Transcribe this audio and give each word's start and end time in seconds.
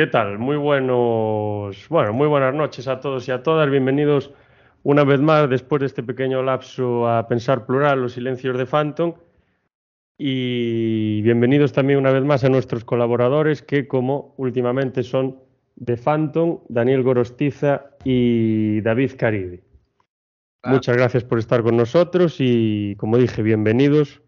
¿Qué 0.00 0.06
tal? 0.06 0.38
Muy 0.38 0.56
buenos, 0.56 1.86
bueno, 1.90 2.14
muy 2.14 2.26
buenas 2.26 2.54
noches 2.54 2.88
a 2.88 3.00
todos 3.00 3.28
y 3.28 3.32
a 3.32 3.42
todas. 3.42 3.68
Bienvenidos 3.68 4.32
una 4.82 5.04
vez 5.04 5.20
más 5.20 5.50
después 5.50 5.80
de 5.80 5.88
este 5.88 6.02
pequeño 6.02 6.42
lapso 6.42 7.06
a 7.06 7.28
pensar 7.28 7.66
plural, 7.66 8.00
los 8.00 8.14
silencios 8.14 8.56
de 8.56 8.64
Phantom. 8.64 9.12
Y 10.16 11.20
bienvenidos 11.20 11.74
también 11.74 11.98
una 11.98 12.12
vez 12.12 12.24
más 12.24 12.44
a 12.44 12.48
nuestros 12.48 12.82
colaboradores 12.82 13.60
que 13.60 13.86
como 13.86 14.32
últimamente 14.38 15.02
son 15.02 15.38
de 15.76 15.98
Phantom, 15.98 16.60
Daniel 16.70 17.02
Gorostiza 17.02 17.90
y 18.02 18.80
David 18.80 19.10
Caribe. 19.18 19.62
Muchas 20.64 20.96
gracias 20.96 21.24
por 21.24 21.38
estar 21.38 21.62
con 21.62 21.76
nosotros 21.76 22.36
y 22.38 22.96
como 22.96 23.18
dije, 23.18 23.42
bienvenidos 23.42 24.22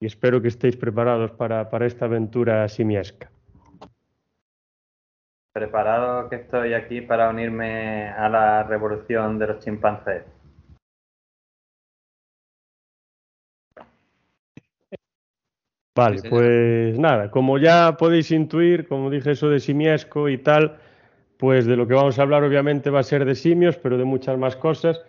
y 0.00 0.04
espero 0.04 0.42
que 0.42 0.48
estéis 0.48 0.76
preparados 0.76 1.30
para, 1.30 1.70
para 1.70 1.86
esta 1.86 2.04
aventura 2.04 2.68
simiesca. 2.68 3.30
Preparado 5.56 6.28
que 6.28 6.36
estoy 6.36 6.74
aquí 6.74 7.00
para 7.00 7.30
unirme 7.30 8.10
a 8.10 8.28
la 8.28 8.62
revolución 8.64 9.38
de 9.38 9.46
los 9.46 9.64
chimpancés. 9.64 10.22
Vale, 15.96 16.20
pues 16.28 16.98
nada, 16.98 17.30
como 17.30 17.56
ya 17.56 17.96
podéis 17.96 18.32
intuir, 18.32 18.86
como 18.86 19.08
dije 19.08 19.30
eso 19.30 19.48
de 19.48 19.58
simiesco 19.58 20.28
y 20.28 20.36
tal, 20.36 20.76
pues 21.38 21.64
de 21.64 21.74
lo 21.74 21.88
que 21.88 21.94
vamos 21.94 22.18
a 22.18 22.22
hablar 22.22 22.44
obviamente 22.44 22.90
va 22.90 23.00
a 23.00 23.02
ser 23.02 23.24
de 23.24 23.34
simios, 23.34 23.78
pero 23.78 23.96
de 23.96 24.04
muchas 24.04 24.36
más 24.36 24.56
cosas. 24.56 25.00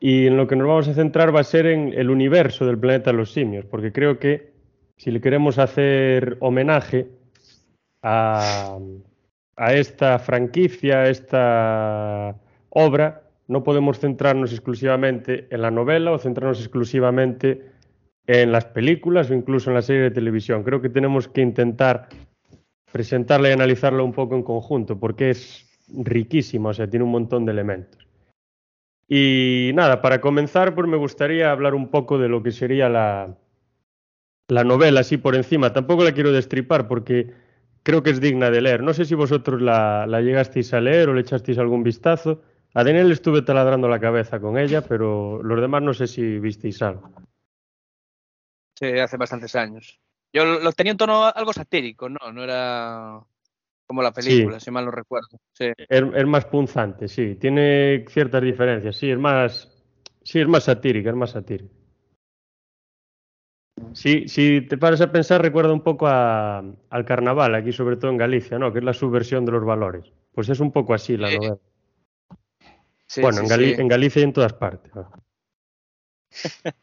Y 0.00 0.26
en 0.26 0.36
lo 0.36 0.48
que 0.48 0.56
nos 0.56 0.66
vamos 0.66 0.88
a 0.88 0.94
centrar 0.94 1.32
va 1.32 1.38
a 1.38 1.44
ser 1.44 1.66
en 1.66 1.92
el 1.92 2.10
universo 2.10 2.66
del 2.66 2.80
planeta 2.80 3.12
de 3.12 3.16
los 3.16 3.32
simios, 3.32 3.64
porque 3.64 3.92
creo 3.92 4.18
que 4.18 4.50
si 4.96 5.12
le 5.12 5.20
queremos 5.20 5.56
hacer 5.56 6.36
homenaje 6.40 7.06
a, 8.02 8.76
a 9.58 9.74
esta 9.74 10.18
franquicia, 10.18 11.00
a 11.00 11.08
esta 11.08 12.36
obra, 12.70 13.22
no 13.48 13.64
podemos 13.64 13.98
centrarnos 13.98 14.52
exclusivamente 14.52 15.48
en 15.50 15.62
la 15.62 15.70
novela 15.70 16.12
o 16.12 16.18
centrarnos 16.18 16.60
exclusivamente 16.60 17.72
en 18.26 18.52
las 18.52 18.66
películas 18.66 19.30
o 19.30 19.34
incluso 19.34 19.70
en 19.70 19.74
la 19.74 19.82
serie 19.82 20.02
de 20.02 20.10
televisión. 20.10 20.62
Creo 20.62 20.80
que 20.80 20.90
tenemos 20.90 21.28
que 21.28 21.40
intentar 21.40 22.08
presentarla 22.92 23.48
y 23.48 23.52
analizarla 23.52 24.02
un 24.02 24.12
poco 24.12 24.36
en 24.36 24.42
conjunto, 24.42 24.98
porque 24.98 25.30
es 25.30 25.66
riquísima, 25.88 26.70
o 26.70 26.74
sea, 26.74 26.88
tiene 26.88 27.04
un 27.04 27.10
montón 27.10 27.44
de 27.44 27.52
elementos. 27.52 28.06
Y 29.08 29.72
nada, 29.74 30.02
para 30.02 30.20
comenzar, 30.20 30.74
pues 30.74 30.86
me 30.86 30.98
gustaría 30.98 31.50
hablar 31.50 31.74
un 31.74 31.88
poco 31.88 32.18
de 32.18 32.28
lo 32.28 32.42
que 32.42 32.52
sería 32.52 32.90
la, 32.90 33.38
la 34.48 34.64
novela, 34.64 35.00
así 35.00 35.16
por 35.16 35.34
encima. 35.34 35.72
Tampoco 35.72 36.04
la 36.04 36.12
quiero 36.12 36.30
destripar 36.30 36.86
porque 36.86 37.32
creo 37.88 38.02
que 38.02 38.10
es 38.10 38.20
digna 38.20 38.50
de 38.50 38.60
leer. 38.60 38.82
No 38.82 38.92
sé 38.92 39.06
si 39.06 39.14
vosotros 39.14 39.62
la, 39.62 40.06
la 40.06 40.20
llegasteis 40.20 40.74
a 40.74 40.80
leer 40.80 41.08
o 41.08 41.14
le 41.14 41.22
echasteis 41.22 41.56
algún 41.56 41.82
vistazo. 41.82 42.42
A 42.74 42.84
Daniel 42.84 43.10
estuve 43.10 43.40
taladrando 43.40 43.88
la 43.88 43.98
cabeza 43.98 44.38
con 44.38 44.58
ella, 44.58 44.82
pero 44.82 45.42
los 45.42 45.58
demás 45.58 45.80
no 45.82 45.94
sé 45.94 46.06
si 46.06 46.38
visteis 46.38 46.82
algo. 46.82 47.10
Sí, 48.78 48.88
hace 48.98 49.16
bastantes 49.16 49.56
años. 49.56 49.98
Yo 50.34 50.44
lo 50.44 50.70
tenía 50.72 50.92
un 50.92 50.98
tono 50.98 51.24
algo 51.34 51.54
satírico, 51.54 52.10
¿no? 52.10 52.30
No 52.30 52.44
era 52.44 53.20
como 53.86 54.02
la 54.02 54.12
película, 54.12 54.60
Sí. 54.60 54.66
si 54.66 54.70
mal 54.70 54.84
no 54.84 54.90
recuerdo. 54.90 55.40
Sí. 55.54 55.72
Es, 55.78 56.02
es 56.14 56.26
más 56.26 56.44
punzante, 56.44 57.08
sí. 57.08 57.36
Tiene 57.36 58.04
ciertas 58.10 58.42
diferencias. 58.42 58.96
Sí, 58.96 59.10
es 59.10 59.18
más, 59.18 59.66
sí, 60.22 60.40
es 60.40 60.46
más 60.46 60.64
satírica, 60.64 61.08
es 61.08 61.16
más 61.16 61.30
satírica. 61.30 61.72
Sí, 63.92 64.28
si 64.28 64.60
te 64.62 64.76
paras 64.78 65.00
a 65.00 65.10
pensar, 65.12 65.42
recuerda 65.42 65.72
un 65.72 65.82
poco 65.82 66.06
a- 66.06 66.58
al 66.90 67.04
carnaval, 67.04 67.54
aquí 67.54 67.72
sobre 67.72 67.96
todo 67.96 68.10
en 68.10 68.16
Galicia, 68.16 68.58
¿no? 68.58 68.72
Que 68.72 68.78
es 68.78 68.84
la 68.84 68.92
subversión 68.92 69.44
de 69.44 69.52
los 69.52 69.64
valores. 69.64 70.12
Pues 70.32 70.48
es 70.48 70.60
un 70.60 70.70
poco 70.72 70.94
así 70.94 71.16
la 71.16 71.28
Sí. 71.28 71.36
novela. 71.36 71.58
Sí, 73.06 73.20
bueno, 73.22 73.38
sí, 73.38 73.44
en, 73.44 73.50
Gali- 73.50 73.74
sí. 73.76 73.80
en 73.80 73.88
Galicia 73.88 74.20
y 74.20 74.24
en 74.24 74.32
todas 74.32 74.52
partes. 74.52 74.94
¿no? 74.94 75.10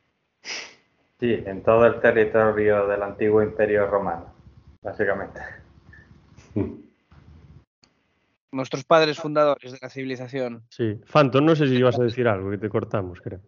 Sí, 1.17 1.31
en 1.45 1.63
todo 1.63 1.85
el 1.85 2.01
territorio 2.01 2.87
del 2.87 3.01
antiguo 3.01 3.41
imperio 3.41 3.87
romano, 3.87 4.33
básicamente. 4.83 5.39
Nuestros 8.51 8.83
padres 8.83 9.17
fundadores 9.19 9.71
de 9.71 9.79
la 9.81 9.89
civilización. 9.89 10.63
Sí. 10.69 10.99
Phantom, 11.11 11.45
no 11.45 11.55
sé 11.55 11.67
si 11.67 11.75
ibas 11.75 11.97
a 11.97 12.03
decir 12.03 12.27
algo, 12.27 12.51
que 12.51 12.57
te 12.57 12.67
cortamos, 12.69 13.21
creo. 13.21 13.39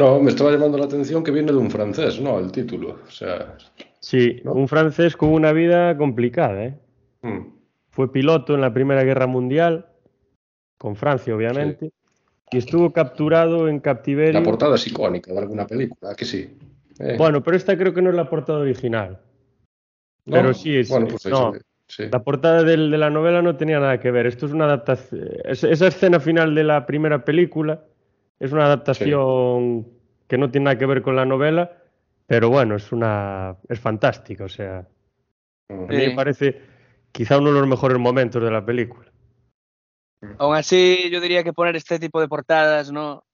No, 0.00 0.18
me 0.20 0.30
estaba 0.30 0.50
llamando 0.50 0.78
la 0.78 0.86
atención 0.86 1.22
que 1.22 1.30
viene 1.30 1.52
de 1.52 1.58
un 1.58 1.70
francés, 1.70 2.20
¿no? 2.20 2.38
El 2.38 2.50
título. 2.50 2.98
O 3.06 3.10
sea. 3.10 3.56
Sí, 4.00 4.40
¿No? 4.44 4.52
un 4.54 4.66
francés 4.66 5.16
con 5.16 5.28
una 5.30 5.52
vida 5.52 5.96
complicada, 5.96 6.64
¿eh? 6.64 6.74
mm, 7.22 7.38
Fue 7.90 8.10
piloto 8.10 8.54
en 8.54 8.62
la 8.62 8.72
Primera 8.72 9.04
Guerra 9.04 9.26
Mundial, 9.26 9.86
con 10.78 10.96
Francia, 10.96 11.34
obviamente, 11.36 11.92
y 12.50 12.56
estuvo 12.58 12.92
capturado 12.92 13.68
en 13.68 13.78
cautiverio. 13.80 14.40
La 14.40 14.42
portada 14.44 14.76
es 14.76 14.86
icónica 14.86 15.32
de 15.32 15.38
alguna 15.38 15.66
película, 15.66 16.12
¿a 16.12 16.14
que 16.14 16.24
sí. 16.24 16.56
Eh, 16.98 17.16
Bueno, 17.18 17.42
pero 17.42 17.56
esta 17.56 17.76
creo 17.76 17.92
que 17.92 18.00
no 18.02 18.08
es 18.10 18.16
la 18.16 18.28
portada 18.28 18.60
original. 18.60 19.18
¿no? 20.26 20.32
pero 20.36 20.54
sí 20.54 20.76
es- 20.76 20.88
Bueno, 20.88 21.08
pues 21.08 21.26
no. 21.26 21.54
eso, 21.54 21.64
sí. 21.88 22.04
La 22.10 22.22
portada 22.22 22.62
del- 22.62 22.90
de 22.90 22.98
la 22.98 23.10
novela 23.10 23.42
no 23.42 23.56
tenía 23.56 23.80
nada 23.80 23.98
que 24.00 24.10
ver. 24.10 24.26
Esto 24.26 24.46
es 24.46 24.52
una 24.52 24.64
adaptación. 24.66 25.28
Esa 25.44 25.86
escena 25.88 26.20
final 26.20 26.54
de 26.54 26.64
la 26.64 26.86
primera 26.86 27.24
película 27.24 27.84
es 28.40 28.52
una 28.52 28.64
adaptación 28.64 29.86
que 30.26 30.38
no 30.38 30.50
tiene 30.50 30.64
nada 30.64 30.78
que 30.78 30.86
ver 30.86 31.02
con 31.02 31.14
la 31.14 31.26
novela, 31.26 31.76
pero 32.26 32.48
bueno, 32.48 32.76
es 32.76 32.90
una 32.90 33.56
es 33.68 33.78
fantástica. 33.78 34.44
O 34.44 34.48
sea, 34.48 34.78
a 35.68 35.72
mí 35.74 35.96
me 35.96 36.10
parece 36.12 36.60
quizá 37.12 37.38
uno 37.38 37.52
de 37.52 37.60
los 37.60 37.68
mejores 37.68 37.98
momentos 37.98 38.42
de 38.42 38.50
la 38.50 38.64
película. 38.64 39.10
Aún 40.38 40.56
así, 40.56 41.08
yo 41.10 41.20
diría 41.20 41.44
que 41.44 41.52
poner 41.52 41.76
este 41.76 41.98
tipo 41.98 42.20
de 42.20 42.28
portadas, 42.28 42.90
¿no? 42.92 43.24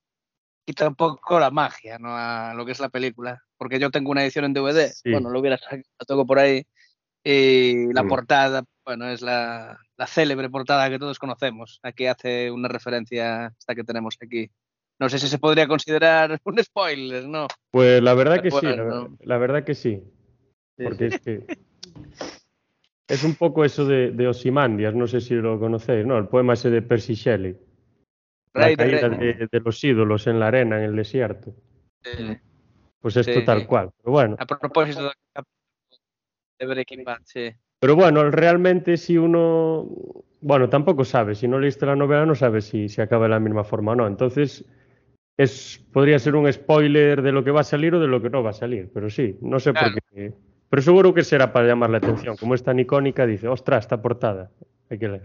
Quita 0.64 0.88
un 0.88 0.94
poco 0.96 1.38
la 1.38 1.50
magia, 1.50 1.98
¿no? 1.98 2.08
A 2.16 2.54
lo 2.54 2.64
que 2.66 2.72
es 2.72 2.80
la 2.80 2.88
película. 2.88 3.42
Porque 3.56 3.78
yo 3.78 3.90
tengo 3.90 4.10
una 4.10 4.22
edición 4.22 4.44
en 4.44 4.52
DVD, 4.52 4.88
Sí. 4.92 5.10
bueno, 5.10 5.30
lo 5.30 5.40
hubiera 5.40 5.58
sacado, 5.58 5.82
lo 5.98 6.06
tengo 6.06 6.26
por 6.26 6.38
ahí. 6.38 6.64
Y 7.24 7.92
la 7.92 8.02
Mm. 8.04 8.08
portada, 8.08 8.64
bueno, 8.84 9.08
es 9.08 9.20
la, 9.20 9.78
la 9.96 10.06
célebre 10.06 10.48
portada 10.48 10.88
que 10.90 10.98
todos 10.98 11.18
conocemos. 11.18 11.80
Aquí 11.82 12.06
hace 12.06 12.50
una 12.50 12.68
referencia 12.68 13.52
esta 13.58 13.74
que 13.74 13.84
tenemos 13.84 14.16
aquí. 14.22 14.50
No 14.98 15.08
sé 15.08 15.18
si 15.18 15.28
se 15.28 15.38
podría 15.38 15.68
considerar 15.68 16.38
un 16.44 16.62
spoiler, 16.62 17.26
¿no? 17.26 17.46
Pues 17.70 18.02
la 18.02 18.14
verdad 18.14 18.42
que 18.42 18.50
sí, 18.50 18.66
Bueno, 18.66 18.84
la, 18.84 18.90
no. 18.90 19.16
la 19.20 19.38
verdad 19.38 19.64
que 19.64 19.74
sí. 19.74 20.02
Sí, 20.78 20.84
Porque 20.84 21.10
sí. 21.10 21.16
es 21.16 21.20
que 21.22 21.46
es 23.08 23.24
un 23.24 23.34
poco 23.34 23.64
eso 23.64 23.84
de, 23.84 24.10
de 24.10 24.28
Osimandias, 24.28 24.94
no 24.94 25.06
sé 25.06 25.20
si 25.20 25.34
lo 25.34 25.58
conocéis, 25.58 26.06
¿no? 26.06 26.16
El 26.18 26.28
poema 26.28 26.54
ese 26.54 26.70
de 26.70 26.82
Percy 26.82 27.14
Shelley. 27.14 27.56
La 28.54 28.74
caída 28.74 29.10
de, 29.10 29.48
de 29.52 29.60
los 29.60 29.84
ídolos 29.84 30.26
en 30.26 30.40
la 30.40 30.46
arena, 30.48 30.78
en 30.78 30.84
el 30.84 30.96
desierto. 30.96 31.54
Eh, 32.04 32.40
Pues 33.00 33.16
esto 33.18 33.40
Sí. 33.40 33.44
tal 33.44 33.66
cual. 33.66 33.90
Pero 33.98 34.12
bueno, 34.12 34.36
a 34.38 34.46
propósito 34.46 35.02
de, 35.02 35.42
de 36.58 36.66
Breaking 36.66 37.04
Bad, 37.04 37.18
sí. 37.24 37.50
pero 37.78 37.94
bueno, 37.96 38.30
realmente 38.30 38.96
si 38.96 39.18
uno, 39.18 39.86
bueno, 40.40 40.70
tampoco 40.70 41.04
sabe, 41.04 41.34
si 41.34 41.46
no 41.46 41.58
leíste 41.58 41.84
la 41.84 41.96
novela 41.96 42.24
no 42.24 42.34
sabes 42.34 42.64
si, 42.64 42.88
si 42.88 43.02
acaba 43.02 43.24
de 43.24 43.30
la 43.30 43.40
misma 43.40 43.62
forma 43.62 43.92
o 43.92 43.94
no. 43.94 44.06
Entonces, 44.06 44.64
es, 45.36 45.84
podría 45.92 46.18
ser 46.18 46.34
un 46.34 46.50
spoiler 46.52 47.22
de 47.22 47.32
lo 47.32 47.44
que 47.44 47.50
va 47.50 47.60
a 47.60 47.64
salir 47.64 47.94
o 47.94 48.00
de 48.00 48.06
lo 48.06 48.22
que 48.22 48.30
no 48.30 48.42
va 48.42 48.50
a 48.50 48.54
salir. 48.54 48.90
Pero 48.92 49.10
sí, 49.10 49.36
no 49.42 49.60
sé 49.60 49.72
Claro. 49.72 49.92
por 49.92 50.02
qué. 50.14 50.32
Pero 50.68 50.82
seguro 50.82 51.14
que 51.14 51.22
será 51.22 51.52
para 51.52 51.66
llamar 51.66 51.90
la 51.90 51.98
atención. 51.98 52.36
Como 52.36 52.54
es 52.54 52.62
tan 52.62 52.78
icónica, 52.78 53.26
dice, 53.26 53.46
ostras, 53.48 53.84
esta 53.84 54.00
portada. 54.00 54.50
Hay 54.90 54.98
que 54.98 55.08
leer. 55.08 55.22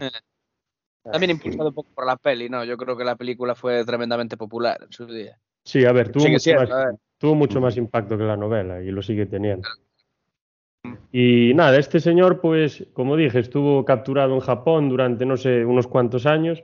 También 1.04 1.32
impulsado 1.32 1.70
un 1.70 1.74
poco 1.74 1.90
por 1.96 2.06
la 2.06 2.16
peli, 2.16 2.48
¿no? 2.48 2.64
Yo 2.64 2.78
creo 2.78 2.96
que 2.96 3.04
la 3.04 3.16
película 3.16 3.56
fue 3.56 3.84
tremendamente 3.86 4.38
popular 4.38 4.80
en 4.84 4.92
su 4.92 5.08
día. 5.08 5.38
Sí, 5.64 5.84
a 5.86 5.92
ver, 5.92 6.12
tuvo 6.12 6.28
mucho 6.28 6.40
siendo, 6.40 6.62
más, 6.62 6.72
a 6.72 6.86
ver. 6.86 6.96
tuvo 7.18 7.36
mucho 7.36 7.60
más 7.62 7.78
impacto 7.78 8.18
que 8.18 8.24
la 8.24 8.38
novela 8.38 8.82
y 8.82 8.92
lo 8.92 9.02
sigue 9.02 9.26
teniendo. 9.26 9.68
Y 11.12 11.54
nada, 11.56 11.78
este 11.78 12.00
señor, 12.00 12.40
pues, 12.40 12.86
como 12.94 13.16
dije, 13.16 13.40
estuvo 13.40 13.84
capturado 13.84 14.34
en 14.34 14.40
Japón 14.40 14.90
durante, 14.90 15.26
no 15.26 15.38
sé, 15.38 15.66
unos 15.66 15.88
cuantos 15.88 16.26
años. 16.26 16.64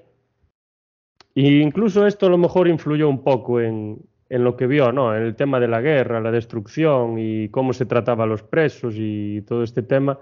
E 1.37 1.61
incluso 1.61 2.07
esto 2.07 2.25
a 2.25 2.29
lo 2.29 2.39
mejor 2.39 2.67
influyó 2.67 3.07
un 3.07 3.23
poco 3.23 3.61
en, 3.61 3.99
en 4.27 4.43
lo 4.43 4.57
que 4.57 4.65
vio, 4.65 4.91
¿no? 4.91 5.15
En 5.15 5.21
el 5.21 5.35
tema 5.35 5.59
de 5.59 5.67
la 5.67 5.81
guerra, 5.81 6.19
la 6.19 6.31
destrucción 6.31 7.19
y 7.19 7.49
cómo 7.49 7.73
se 7.73 7.85
trataba 7.85 8.23
a 8.23 8.27
los 8.27 8.41
presos 8.41 8.95
y 8.97 9.43
todo 9.43 9.61
este 9.61 9.83
tema. 9.83 10.17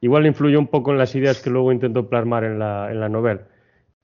Igual 0.00 0.26
influyó 0.26 0.60
un 0.60 0.68
poco 0.68 0.92
en 0.92 0.98
las 0.98 1.12
ideas 1.16 1.42
que 1.42 1.50
luego 1.50 1.72
intentó 1.72 2.08
plasmar 2.08 2.44
en 2.44 2.60
la, 2.60 2.88
en 2.92 3.00
la 3.00 3.08
novela. 3.08 3.48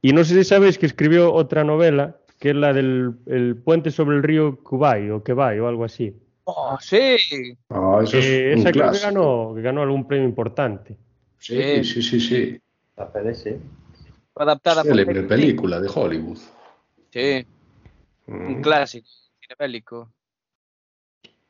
Y 0.03 0.13
no 0.13 0.25
sé 0.25 0.35
si 0.35 0.43
sabéis 0.43 0.77
que 0.77 0.87
escribió 0.87 1.33
otra 1.33 1.63
novela, 1.63 2.17
que 2.41 2.51
es 2.51 2.57
la 2.57 2.73
del 2.73 3.13
el 3.27 3.55
puente 3.55 3.93
sobre 3.93 4.17
el 4.17 4.25
río 4.25 4.59
Kubai 4.65 5.09
o 5.11 5.23
Kebai 5.23 5.61
o 5.61 5.69
algo 5.69 5.85
así. 5.85 6.17
Oh, 6.47 6.77
sí. 6.81 7.17
Ah, 7.69 8.01
eso 8.03 8.19
es 8.19 8.27
Eh, 8.27 8.53
esa 8.55 8.73
creo 8.73 8.91
que 8.91 8.99
ganó, 8.99 9.53
que 9.55 9.63
ganó 9.63 9.83
algún 9.83 10.09
premio 10.09 10.27
importante. 10.27 10.97
Sí, 11.39 11.85
sí, 11.85 12.03
sí, 12.03 12.19
sí. 12.19 12.61
Sí. 13.35 13.57
Adaptada 14.41 14.83
por 14.83 14.91
Célebre 14.93 15.15
David 15.23 15.29
película 15.29 15.81
de 15.81 15.89
Hollywood. 15.95 16.39
Sí, 17.11 17.47
un 18.27 18.59
Mm. 18.59 18.63
clásico, 18.63 19.07
cine 19.41 19.55
bélico. 19.59 20.11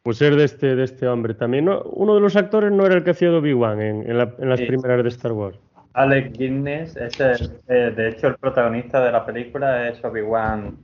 Pues 0.02 0.16
ser 0.16 0.34
de 0.34 0.44
este, 0.44 0.74
de 0.74 0.84
este 0.84 1.06
hombre 1.06 1.34
también. 1.34 1.66
No, 1.66 1.82
uno 1.82 2.14
de 2.14 2.20
los 2.20 2.34
actores 2.34 2.72
no 2.72 2.86
era 2.86 2.96
el 2.96 3.04
que 3.04 3.10
hacía 3.10 3.30
de 3.30 3.36
Obi-Wan 3.36 3.80
en, 3.80 4.10
en 4.10 4.18
la- 4.18 4.34
en 4.38 4.48
las 4.48 4.58
Sí. 4.60 4.66
primeras 4.66 5.02
de 5.02 5.08
Star 5.10 5.32
Wars. 5.32 5.58
Alec 5.92 6.32
Guinness, 6.36 6.96
ese, 6.96 7.32
eh, 7.68 7.92
de 7.94 8.08
hecho, 8.08 8.28
el 8.28 8.36
protagonista 8.36 9.04
de 9.04 9.12
la 9.12 9.24
película 9.26 9.88
es 9.88 10.02
Obi-Wan 10.04 10.76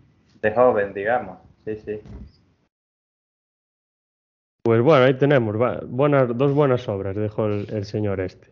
de 0.43 0.51
joven, 0.55 0.93
digamos. 0.93 1.39
Sí, 1.65 1.77
sí. 1.77 2.01
Pues 4.63 4.83
bueno, 4.83 5.05
ahí 5.07 5.15
tenemos 5.15 5.61
va- 5.61 5.81
buenas, 5.87 6.37
dos 6.37 6.53
buenas 6.53 6.89
obras, 6.89 7.15
dejó 7.17 7.47
el, 7.47 7.67
el 7.73 7.85
señor 7.85 8.21
este. 8.21 8.49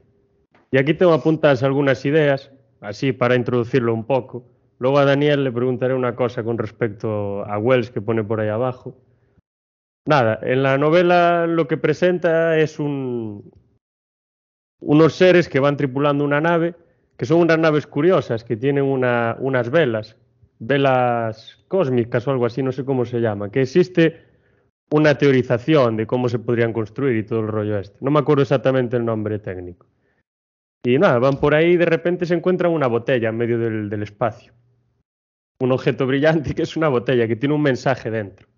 Y 0.70 0.78
aquí 0.78 0.94
tengo 0.94 1.12
apuntadas 1.12 1.62
algunas 1.62 2.04
ideas, 2.04 2.50
así 2.84 3.12
para 3.12 3.34
introducirlo 3.36 3.92
un 3.94 4.04
poco. 4.04 4.44
Luego 4.78 4.98
a 4.98 5.04
Daniel 5.04 5.44
le 5.44 5.52
preguntaré 5.52 5.94
una 5.94 6.14
cosa 6.14 6.42
con 6.42 6.58
respecto 6.58 7.44
a 7.44 7.58
Wells 7.58 7.90
que 7.90 8.00
pone 8.00 8.24
por 8.24 8.40
ahí 8.40 8.48
abajo. 8.48 8.96
Nada, 10.06 10.38
en 10.42 10.62
la 10.62 10.76
novela 10.76 11.46
lo 11.46 11.66
que 11.66 11.76
presenta 11.78 12.58
es 12.58 12.78
un, 12.78 13.50
unos 14.80 15.14
seres 15.14 15.48
que 15.48 15.60
van 15.60 15.76
tripulando 15.76 16.24
una 16.24 16.40
nave, 16.40 16.74
que 17.16 17.24
son 17.24 17.40
unas 17.40 17.58
naves 17.58 17.86
curiosas, 17.86 18.44
que 18.44 18.56
tienen 18.56 18.84
una- 18.84 19.36
unas 19.38 19.70
velas, 19.70 20.16
velas 20.58 21.64
cósmicas 21.68 22.26
o 22.26 22.32
algo 22.32 22.46
así, 22.46 22.62
no 22.62 22.72
sé 22.72 22.84
cómo 22.84 23.04
se 23.04 23.20
llama, 23.20 23.50
que 23.50 23.62
existe 23.62 24.22
una 24.90 25.16
teorización 25.16 25.96
de 25.96 26.06
cómo 26.06 26.28
se 26.28 26.38
podrían 26.38 26.72
construir 26.72 27.16
y 27.16 27.22
todo 27.24 27.40
el 27.40 27.48
rollo 27.48 27.78
este. 27.78 27.96
No 28.00 28.10
me 28.10 28.18
acuerdo 28.20 28.42
exactamente 28.42 28.96
el 28.96 29.04
nombre 29.04 29.38
técnico. 29.38 29.86
Y 30.84 30.98
nada, 30.98 31.18
van 31.18 31.40
por 31.40 31.54
ahí 31.54 31.72
y 31.72 31.76
de 31.76 31.86
repente 31.86 32.26
se 32.26 32.34
encuentran 32.34 32.70
una 32.70 32.86
botella 32.86 33.30
en 33.30 33.36
medio 33.36 33.58
del, 33.58 33.88
del 33.88 34.02
espacio. 34.02 34.52
Un 35.58 35.72
objeto 35.72 36.06
brillante 36.06 36.54
que 36.54 36.62
es 36.62 36.76
una 36.76 36.88
botella, 36.88 37.26
que 37.26 37.36
tiene 37.36 37.54
un 37.54 37.62
mensaje 37.62 38.10
dentro. 38.10 38.48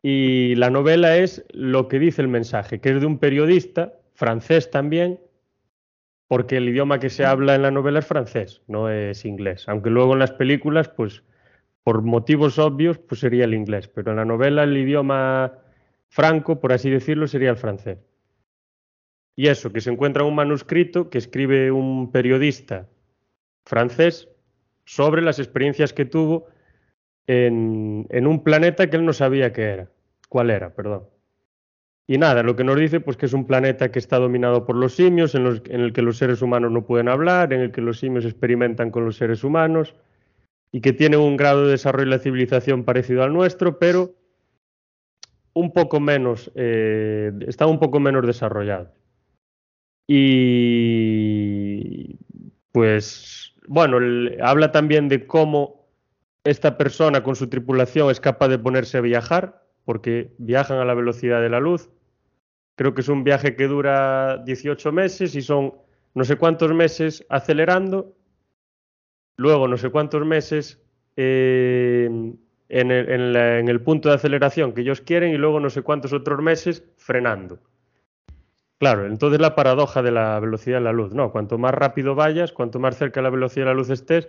Y 0.00 0.54
la 0.54 0.70
novela 0.70 1.16
es 1.16 1.44
lo 1.50 1.88
que 1.88 1.98
dice 1.98 2.22
el 2.22 2.28
mensaje, 2.28 2.80
que 2.80 2.90
es 2.90 3.00
de 3.00 3.06
un 3.06 3.18
periodista, 3.18 3.94
francés 4.14 4.70
también, 4.70 5.18
porque 6.28 6.58
el 6.58 6.68
idioma 6.68 7.00
que 7.00 7.10
se 7.10 7.24
habla 7.24 7.54
en 7.54 7.62
la 7.62 7.70
novela 7.70 7.98
es 7.98 8.06
francés, 8.06 8.62
no 8.66 8.88
es 8.88 9.24
inglés. 9.24 9.68
Aunque 9.68 9.90
luego 9.90 10.12
en 10.12 10.20
las 10.20 10.32
películas, 10.32 10.88
pues 10.88 11.24
por 11.82 12.02
motivos 12.02 12.58
obvios, 12.58 12.98
pues 12.98 13.20
sería 13.20 13.44
el 13.44 13.54
inglés, 13.54 13.88
pero 13.88 14.10
en 14.10 14.18
la 14.18 14.24
novela 14.24 14.62
el 14.62 14.76
idioma 14.76 15.52
franco, 16.08 16.60
por 16.60 16.72
así 16.72 16.90
decirlo, 16.90 17.26
sería 17.26 17.50
el 17.50 17.56
francés. 17.56 17.98
Y 19.36 19.48
eso, 19.48 19.72
que 19.72 19.80
se 19.80 19.90
encuentra 19.90 20.24
un 20.24 20.34
manuscrito 20.34 21.10
que 21.10 21.18
escribe 21.18 21.72
un 21.72 22.12
periodista 22.12 22.88
francés 23.64 24.28
sobre 24.84 25.22
las 25.22 25.38
experiencias 25.38 25.92
que 25.92 26.04
tuvo 26.04 26.46
en, 27.26 28.06
un 28.26 28.44
planeta 28.44 28.88
que 28.88 28.96
él 28.96 29.04
no 29.04 29.12
sabía 29.12 29.52
qué 29.52 29.62
era, 29.62 29.90
cuál 30.28 30.50
era, 30.50 30.74
perdón. 30.74 31.04
Y 32.06 32.18
nada, 32.18 32.42
lo 32.42 32.54
que 32.54 32.64
nos 32.64 32.76
dice 32.76 33.00
pues 33.00 33.16
que 33.16 33.26
es 33.26 33.32
un 33.32 33.46
planeta 33.46 33.90
que 33.90 33.98
está 33.98 34.18
dominado 34.18 34.66
por 34.66 34.76
los 34.76 34.94
simios, 34.94 35.34
en, 35.34 35.44
los- 35.44 35.62
en 35.66 35.80
el 35.80 35.92
que 35.92 36.02
los 36.02 36.18
seres 36.18 36.42
humanos 36.42 36.70
no 36.70 36.84
pueden 36.84 37.08
hablar, 37.08 37.52
en 37.52 37.60
el 37.60 37.72
que 37.72 37.80
los 37.80 37.98
simios 37.98 38.24
experimentan 38.26 38.90
con 38.90 39.04
los 39.06 39.16
seres 39.16 39.42
humanos 39.42 39.94
y 40.70 40.80
que 40.80 40.92
tiene 40.92 41.16
un 41.16 41.36
grado 41.36 41.64
de 41.64 41.72
desarrollo 41.72 42.10
de 42.10 42.16
la 42.16 42.22
civilización 42.22 42.84
parecido 42.84 43.22
al 43.22 43.32
nuestro, 43.32 43.78
pero 43.78 44.14
un 45.54 45.72
poco 45.72 45.98
menos, 46.00 46.50
eh, 46.56 47.32
está 47.46 47.66
un 47.66 47.78
poco 47.78 48.00
menos 48.00 48.26
desarrollado. 48.26 48.92
Y 50.06 51.84
pues, 52.72 53.54
bueno, 53.66 53.98
habla 54.42 54.72
también 54.72 55.08
de 55.08 55.26
cómo 55.26 55.86
esta 56.44 56.76
persona 56.76 57.22
con 57.22 57.36
su 57.36 57.48
tripulación 57.48 58.10
es 58.10 58.20
capaz 58.20 58.48
de 58.48 58.58
ponerse 58.58 58.98
a 58.98 59.02
viajar, 59.02 59.62
porque 59.84 60.32
viajan 60.38 60.78
a 60.78 60.84
la 60.84 60.94
velocidad 60.94 61.40
de 61.40 61.50
la 61.50 61.60
luz. 61.60 61.90
Creo 62.76 62.94
que 62.94 63.00
es 63.02 63.08
un 63.08 63.24
viaje 63.24 63.56
que 63.56 63.66
dura 63.66 64.38
18 64.44 64.92
meses 64.92 65.34
y 65.34 65.42
son 65.42 65.74
no 66.14 66.24
sé 66.24 66.36
cuántos 66.36 66.72
meses 66.72 67.24
acelerando 67.28 68.14
luego 69.36 69.68
no 69.68 69.76
sé 69.76 69.90
cuántos 69.90 70.24
meses 70.24 70.80
eh, 71.16 72.08
en 72.68 72.90
el 72.90 73.80
punto 73.82 74.08
de 74.08 74.16
aceleración 74.16 74.72
que 74.72 74.80
ellos 74.80 75.00
quieren 75.00 75.32
y 75.32 75.36
luego 75.36 75.60
no 75.60 75.70
sé 75.70 75.82
cuántos 75.82 76.12
otros 76.12 76.42
meses 76.42 76.84
frenando. 76.96 77.60
Claro, 78.84 79.06
entonces 79.06 79.40
la 79.40 79.54
paradoja 79.54 80.02
de 80.02 80.10
la 80.10 80.38
velocidad 80.38 80.76
de 80.76 80.84
la 80.84 80.92
luz, 80.92 81.14
¿no? 81.14 81.32
Cuanto 81.32 81.56
más 81.56 81.72
rápido 81.72 82.14
vayas, 82.14 82.52
cuanto 82.52 82.78
más 82.78 82.98
cerca 82.98 83.20
de 83.20 83.24
la 83.24 83.30
velocidad 83.30 83.64
de 83.64 83.70
la 83.70 83.74
luz 83.74 83.88
estés, 83.88 84.28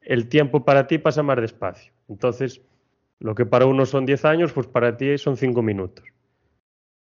el 0.00 0.28
tiempo 0.28 0.64
para 0.64 0.86
ti 0.86 0.98
pasa 0.98 1.24
más 1.24 1.40
despacio. 1.40 1.92
Entonces, 2.08 2.60
lo 3.18 3.34
que 3.34 3.46
para 3.46 3.66
uno 3.66 3.84
son 3.84 4.06
10 4.06 4.24
años, 4.24 4.52
pues 4.52 4.68
para 4.68 4.96
ti 4.96 5.18
son 5.18 5.36
5 5.36 5.60
minutos. 5.60 6.04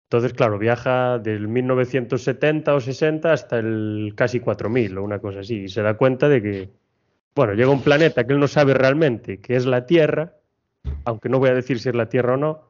Entonces, 0.04 0.32
claro, 0.32 0.58
viaja 0.58 1.18
del 1.18 1.46
1970 1.46 2.74
o 2.74 2.80
60 2.80 3.34
hasta 3.34 3.58
el 3.58 4.14
casi 4.16 4.40
4000 4.40 4.96
o 4.96 5.04
una 5.04 5.18
cosa 5.18 5.40
así. 5.40 5.64
Y 5.64 5.68
se 5.68 5.82
da 5.82 5.98
cuenta 5.98 6.30
de 6.30 6.40
que, 6.40 6.70
bueno, 7.34 7.52
llega 7.52 7.68
un 7.68 7.82
planeta 7.82 8.24
que 8.24 8.32
él 8.32 8.40
no 8.40 8.48
sabe 8.48 8.72
realmente 8.72 9.42
que 9.42 9.56
es 9.56 9.66
la 9.66 9.84
Tierra, 9.84 10.36
aunque 11.04 11.28
no 11.28 11.38
voy 11.38 11.50
a 11.50 11.54
decir 11.54 11.78
si 11.80 11.90
es 11.90 11.94
la 11.94 12.08
Tierra 12.08 12.32
o 12.32 12.38
no, 12.38 12.62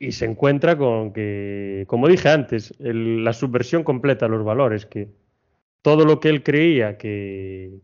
y 0.00 0.12
se 0.12 0.24
encuentra 0.24 0.76
con 0.76 1.12
que, 1.12 1.84
como 1.86 2.08
dije 2.08 2.30
antes, 2.30 2.74
el- 2.80 3.22
la 3.22 3.32
subversión 3.34 3.84
completa 3.84 4.26
de 4.26 4.32
los 4.32 4.44
valores, 4.44 4.86
que 4.86 5.08
todo 5.82 6.04
lo 6.04 6.18
que 6.20 6.30
él 6.30 6.42
creía 6.42 6.96
que, 6.98 7.78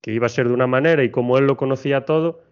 que 0.00 0.12
iba 0.12 0.26
a 0.26 0.30
ser 0.30 0.48
de 0.48 0.54
una 0.54 0.66
manera 0.66 1.04
y 1.04 1.10
como 1.10 1.38
él 1.38 1.46
lo 1.46 1.56
conocía 1.58 2.04
todo, 2.06 2.42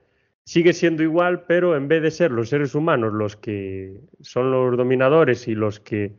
sigue 0.44 0.72
siendo 0.74 1.02
igual, 1.02 1.44
pero 1.46 1.74
en 1.76 1.88
vez 1.88 2.02
de 2.02 2.10
ser 2.10 2.30
los 2.30 2.50
seres 2.50 2.74
humanos 2.74 3.12
los 3.14 3.36
que 3.36 3.98
son 4.20 4.50
los 4.50 4.76
dominadores 4.76 5.48
y 5.48 5.54
los 5.54 5.80
que 5.80 6.12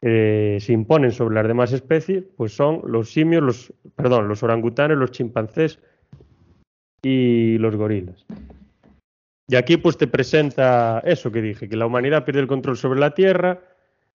eh, 0.00 0.58
se 0.60 0.72
imponen 0.72 1.12
sobre 1.12 1.34
las 1.36 1.46
demás 1.46 1.72
especies, 1.72 2.24
pues 2.36 2.52
son 2.52 2.82
los 2.86 3.10
simios, 3.12 3.42
los, 3.42 3.72
perdón, 3.96 4.28
los 4.28 4.42
orangutanes, 4.42 4.96
los 4.96 5.10
chimpancés 5.12 5.80
y 7.02 7.58
los 7.58 7.74
gorilas. 7.76 8.24
Y 9.52 9.56
aquí 9.56 9.76
pues 9.76 9.98
te 9.98 10.06
presenta 10.06 11.02
eso 11.04 11.30
que 11.30 11.42
dije, 11.42 11.68
que 11.68 11.76
la 11.76 11.84
humanidad 11.84 12.24
pierde 12.24 12.40
el 12.40 12.46
control 12.46 12.78
sobre 12.78 12.98
la 12.98 13.10
Tierra, 13.10 13.60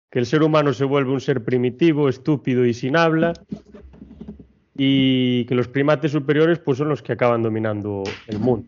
que 0.10 0.18
el 0.18 0.26
ser 0.26 0.42
humano 0.42 0.74
se 0.74 0.84
vuelve 0.84 1.12
un 1.12 1.22
ser 1.22 1.44
primitivo, 1.44 2.10
estúpido 2.10 2.66
y 2.66 2.74
sin 2.74 2.98
habla, 2.98 3.34
y 4.76 5.46
que 5.46 5.54
los 5.54 5.68
primates 5.68 6.12
superiores 6.12 6.58
pues 6.58 6.80
son 6.80 6.90
los 6.90 7.04
que 7.04 7.14
acaban 7.14 7.44
dominando 7.44 8.02
el 8.26 8.40
mundo. 8.40 8.68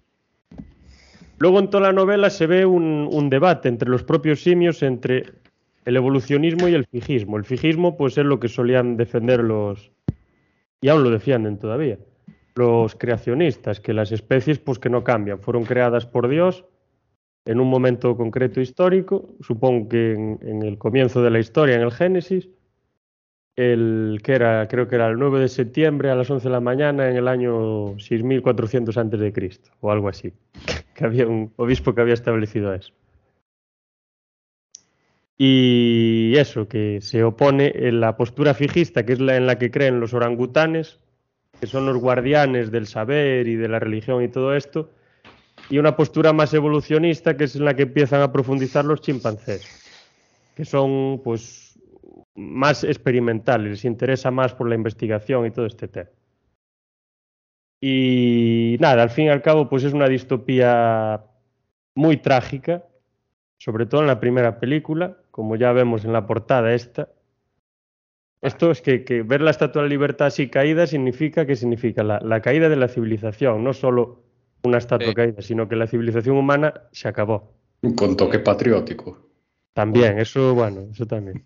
Luego 1.40 1.58
en 1.58 1.72
toda 1.72 1.88
la 1.88 1.92
novela 1.92 2.30
se 2.30 2.46
ve 2.46 2.68
un, 2.68 3.30
debate 3.32 3.68
entre 3.68 3.90
los 3.90 4.04
propios 4.04 4.44
simios, 4.44 4.84
entre 4.84 5.24
el 5.86 5.96
evolucionismo 5.98 6.68
y 6.68 6.76
el 6.76 6.86
fijismo. 6.86 7.38
El 7.38 7.46
fijismo 7.46 7.98
pues 7.98 8.16
es 8.20 8.26
lo 8.26 8.40
que 8.40 8.48
solían 8.48 8.96
defender 8.96 9.40
los, 9.40 9.90
y 10.82 10.90
aún 10.90 11.02
lo 11.02 11.10
defienden 11.10 11.58
todavía, 11.58 11.98
los 12.56 12.96
creacionistas, 12.96 13.80
que 13.80 13.94
las 13.94 14.12
especies 14.12 14.60
pues 14.60 14.80
que 14.80 14.90
no 14.90 15.04
cambian, 15.04 15.40
fueron 15.40 15.64
creadas 15.64 16.06
por 16.06 16.28
Dios 16.28 16.66
en 17.46 17.60
un 17.60 17.70
momento 17.70 18.16
concreto 18.16 18.62
histórico, 18.62 19.30
supongo 19.42 19.90
que 19.90 20.14
en, 20.14 20.62
el 20.64 20.78
comienzo 20.78 21.24
de 21.24 21.32
la 21.32 21.40
historia, 21.40 21.76
en 21.76 21.82
el 21.82 21.92
Génesis, 21.92 22.50
el 23.56 24.20
que 24.24 24.34
era, 24.34 24.68
creo 24.68 24.88
que 24.88 24.96
era 24.96 25.08
el 25.08 25.18
9 25.18 25.40
de 25.40 25.48
septiembre 25.50 26.12
a 26.12 26.16
las 26.16 26.30
11 26.30 26.48
de 26.48 26.52
la 26.52 26.60
mañana 26.60 27.10
en 27.10 27.18
el 27.18 27.28
año 27.28 27.98
6400 27.98 28.98
antes 28.98 29.20
de 29.20 29.34
Cristo 29.34 29.72
o 29.82 29.92
algo 29.92 30.10
así, 30.10 30.34
que 30.94 31.06
había 31.06 31.28
un 31.28 31.52
obispo 31.56 31.96
que 31.96 32.02
había 32.02 32.14
establecido 32.14 32.74
eso. 32.74 32.94
Y 35.42 36.34
eso, 36.36 36.68
que 36.68 37.00
se 37.02 37.24
opone 37.24 37.72
en 37.74 38.02
la 38.02 38.18
postura 38.18 38.54
fijista, 38.54 39.06
que 39.06 39.14
es 39.14 39.22
la 39.22 39.38
en 39.38 39.48
la 39.48 39.58
que 39.58 39.72
creen 39.72 40.02
los 40.02 40.14
orangutanes, 40.14 41.00
que 41.60 41.68
son 41.68 41.86
los 41.86 41.98
guardianes 41.98 42.72
del 42.72 42.88
saber 42.88 43.48
y 43.48 43.56
de 43.56 43.68
la 43.68 43.80
religión 43.80 44.24
y 44.24 44.30
todo 44.30 44.56
esto, 44.56 44.90
y 45.70 45.78
una 45.78 45.96
postura 45.96 46.34
más 46.34 46.54
evolucionista 46.54 47.38
que 47.38 47.44
es 47.44 47.56
en 47.56 47.66
la 47.66 47.76
que 47.76 47.84
empiezan 47.84 48.22
a 48.22 48.32
profundizar 48.32 48.86
los 48.86 49.02
chimpancés, 49.02 49.68
que 50.56 50.66
son 50.66 51.22
pues 51.24 51.80
más 52.36 52.84
experimentales, 52.84 53.70
les 53.70 53.86
interesa 53.86 54.32
más 54.32 54.54
por 54.54 54.70
la 54.70 54.76
investigación 54.76 55.46
y 55.46 55.52
todo 55.52 55.66
este 55.66 55.88
tema. 55.88 56.10
Y 57.82 58.78
nada, 58.80 59.04
al 59.04 59.10
fin 59.10 59.26
y 59.26 59.30
al 59.30 59.42
cabo, 59.42 59.70
pues 59.70 59.84
es 59.84 59.94
una 59.94 60.08
distopía 60.08 61.24
muy 61.96 62.18
trágica, 62.18 62.84
sobre 63.58 63.86
todo 63.86 64.02
en 64.02 64.08
la 64.08 64.20
primera 64.20 64.60
película, 64.60 65.18
como 65.32 65.56
ya 65.56 65.72
vemos 65.72 66.04
en 66.04 66.14
la 66.14 66.26
portada 66.26 66.74
esta. 66.74 67.10
Esto 68.42 68.72
es 68.72 68.82
que, 68.82 69.24
ver 69.24 69.42
la 69.42 69.52
Estatua 69.52 69.82
de 69.82 69.90
la 69.90 69.94
Libertad 69.94 70.28
así 70.28 70.50
caída 70.50 70.88
significa 70.88 71.46
que 71.46 71.56
significa 71.56 72.04
la, 72.04 72.42
caída 72.42 72.70
de 72.70 72.78
la 72.78 72.88
civilización, 72.88 73.64
no 73.64 73.74
solo 73.74 74.24
una 74.64 74.78
estatua 74.78 75.14
caída, 75.14 75.42
sino 75.42 75.68
que 75.68 75.76
la 75.76 75.88
civilización 75.88 76.38
humana 76.38 76.74
se 76.92 77.08
acabó. 77.08 77.54
Con 77.96 78.16
toque 78.16 78.40
patriótico. 78.40 79.30
También, 79.74 80.20
eso, 80.20 80.54
bueno, 80.54 80.88
eso 80.92 81.06
también. 81.06 81.46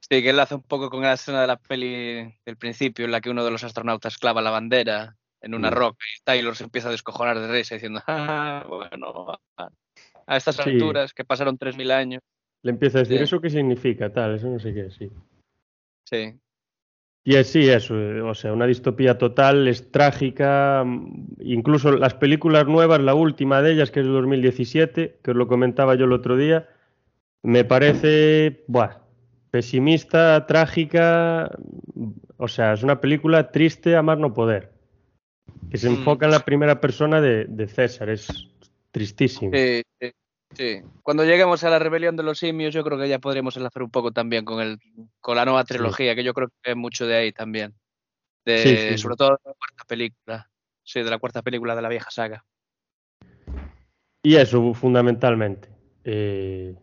Sí, 0.00 0.22
que 0.22 0.30
enlaza 0.30 0.56
un 0.56 0.62
poco 0.62 0.90
con 0.90 1.02
la 1.02 1.12
escena 1.12 1.40
de 1.40 1.46
la 1.46 1.56
peli 1.56 2.34
del 2.44 2.56
principio, 2.56 3.04
en 3.04 3.12
la 3.12 3.20
que 3.20 3.30
uno 3.30 3.44
de 3.44 3.50
los 3.50 3.64
astronautas 3.64 4.18
clava 4.18 4.42
la 4.42 4.50
bandera 4.50 5.16
en 5.40 5.54
una 5.54 5.70
mm. 5.70 5.74
roca 5.74 6.04
y 6.16 6.22
Taylor 6.24 6.56
se 6.56 6.64
empieza 6.64 6.88
a 6.88 6.92
descojonar 6.92 7.38
de 7.38 7.48
risa 7.48 7.74
diciendo, 7.74 8.00
ah, 8.06 8.64
bueno, 8.68 9.40
a 10.26 10.36
estas 10.36 10.58
alturas 10.60 11.12
que 11.14 11.24
pasaron 11.24 11.58
3.000 11.58 11.90
años. 11.92 12.22
Le 12.62 12.70
empieza 12.70 12.98
a 12.98 13.02
decir, 13.02 13.20
¿eso 13.20 13.40
qué 13.40 13.50
significa? 13.50 14.12
Tal, 14.12 14.36
eso 14.36 14.48
no 14.48 14.58
sé 14.58 14.72
qué, 14.72 14.90
sí. 14.90 15.10
Sí. 16.04 16.38
Y 17.24 17.36
es 17.36 17.48
sí, 17.48 17.68
eso, 17.68 17.94
o 18.26 18.34
sea, 18.34 18.52
una 18.52 18.66
distopía 18.66 19.16
total, 19.16 19.68
es 19.68 19.92
trágica, 19.92 20.84
incluso 21.38 21.92
las 21.92 22.14
películas 22.14 22.66
nuevas, 22.66 23.00
la 23.00 23.14
última 23.14 23.62
de 23.62 23.72
ellas, 23.72 23.92
que 23.92 24.00
es 24.00 24.06
de 24.06 24.12
2017, 24.12 25.20
que 25.22 25.30
os 25.30 25.36
lo 25.36 25.46
comentaba 25.46 25.94
yo 25.94 26.06
el 26.06 26.12
otro 26.12 26.36
día, 26.36 26.68
me 27.42 27.64
parece, 27.64 28.64
buah, 28.66 28.98
pesimista, 29.52 30.46
trágica, 30.46 31.56
o 32.38 32.48
sea, 32.48 32.72
es 32.72 32.82
una 32.82 33.00
película 33.00 33.52
triste 33.52 33.94
a 33.94 34.02
más 34.02 34.18
no 34.18 34.34
poder 34.34 34.72
que 35.70 35.78
se 35.78 35.88
mm. 35.88 35.94
enfoca 35.94 36.26
en 36.26 36.32
la 36.32 36.44
primera 36.44 36.80
persona 36.80 37.20
de, 37.20 37.66
César. 37.68 38.10
Es 38.10 38.28
tristísimo. 38.90 39.52
Sí, 39.54 39.82
sí, 40.00 40.12
Cuando 41.02 41.24
lleguemos 41.24 41.64
a 41.64 41.70
la 41.70 41.78
rebelión 41.78 42.16
de 42.16 42.22
los 42.22 42.38
simios, 42.38 42.74
yo 42.74 42.84
creo 42.84 42.98
que 42.98 43.08
ya 43.08 43.18
podríamos 43.18 43.56
enlazar 43.56 43.82
un 43.82 43.90
poco 43.90 44.12
también 44.12 44.44
con, 44.44 44.60
el, 44.60 44.78
con 45.20 45.36
la 45.36 45.44
nueva 45.44 45.64
trilogía, 45.64 46.14
que 46.14 46.24
yo 46.24 46.34
creo 46.34 46.48
que 46.62 46.72
es 46.72 46.76
mucho 46.76 47.06
de 47.06 47.16
ahí 47.16 47.32
también. 47.32 47.74
De, 48.44 48.98
sobre 48.98 49.16
todo 49.16 49.30
de 49.30 49.36
la 49.44 49.54
cuarta 49.54 49.84
película. 49.86 50.50
Sí, 50.84 51.02
de 51.02 51.10
la 51.10 51.18
cuarta 51.18 51.42
película 51.42 51.76
de 51.76 51.82
la 51.82 51.88
vieja 51.88 52.10
saga. 52.10 52.44
Y 54.22 54.36
eso, 54.36 54.74
fundamentalmente. 54.74 55.68
Eh, 56.04 56.74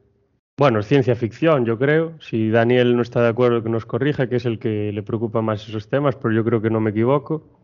bueno, 0.57 0.79
es 0.79 0.87
ciencia 0.87 1.15
ficción, 1.15 1.65
yo 1.65 1.77
creo. 1.77 2.19
Si 2.21 2.49
Daniel 2.49 2.95
no 2.95 3.01
está 3.01 3.21
de 3.21 3.29
acuerdo, 3.29 3.63
que 3.63 3.69
nos 3.69 3.85
corrija, 3.85 4.27
que 4.27 4.37
es 4.37 4.45
el 4.45 4.59
que 4.59 4.91
le 4.91 5.03
preocupa 5.03 5.41
más 5.41 5.67
esos 5.67 5.89
temas, 5.89 6.15
pero 6.15 6.33
yo 6.33 6.43
creo 6.43 6.61
que 6.61 6.69
no 6.69 6.79
me 6.79 6.91
equivoco. 6.91 7.59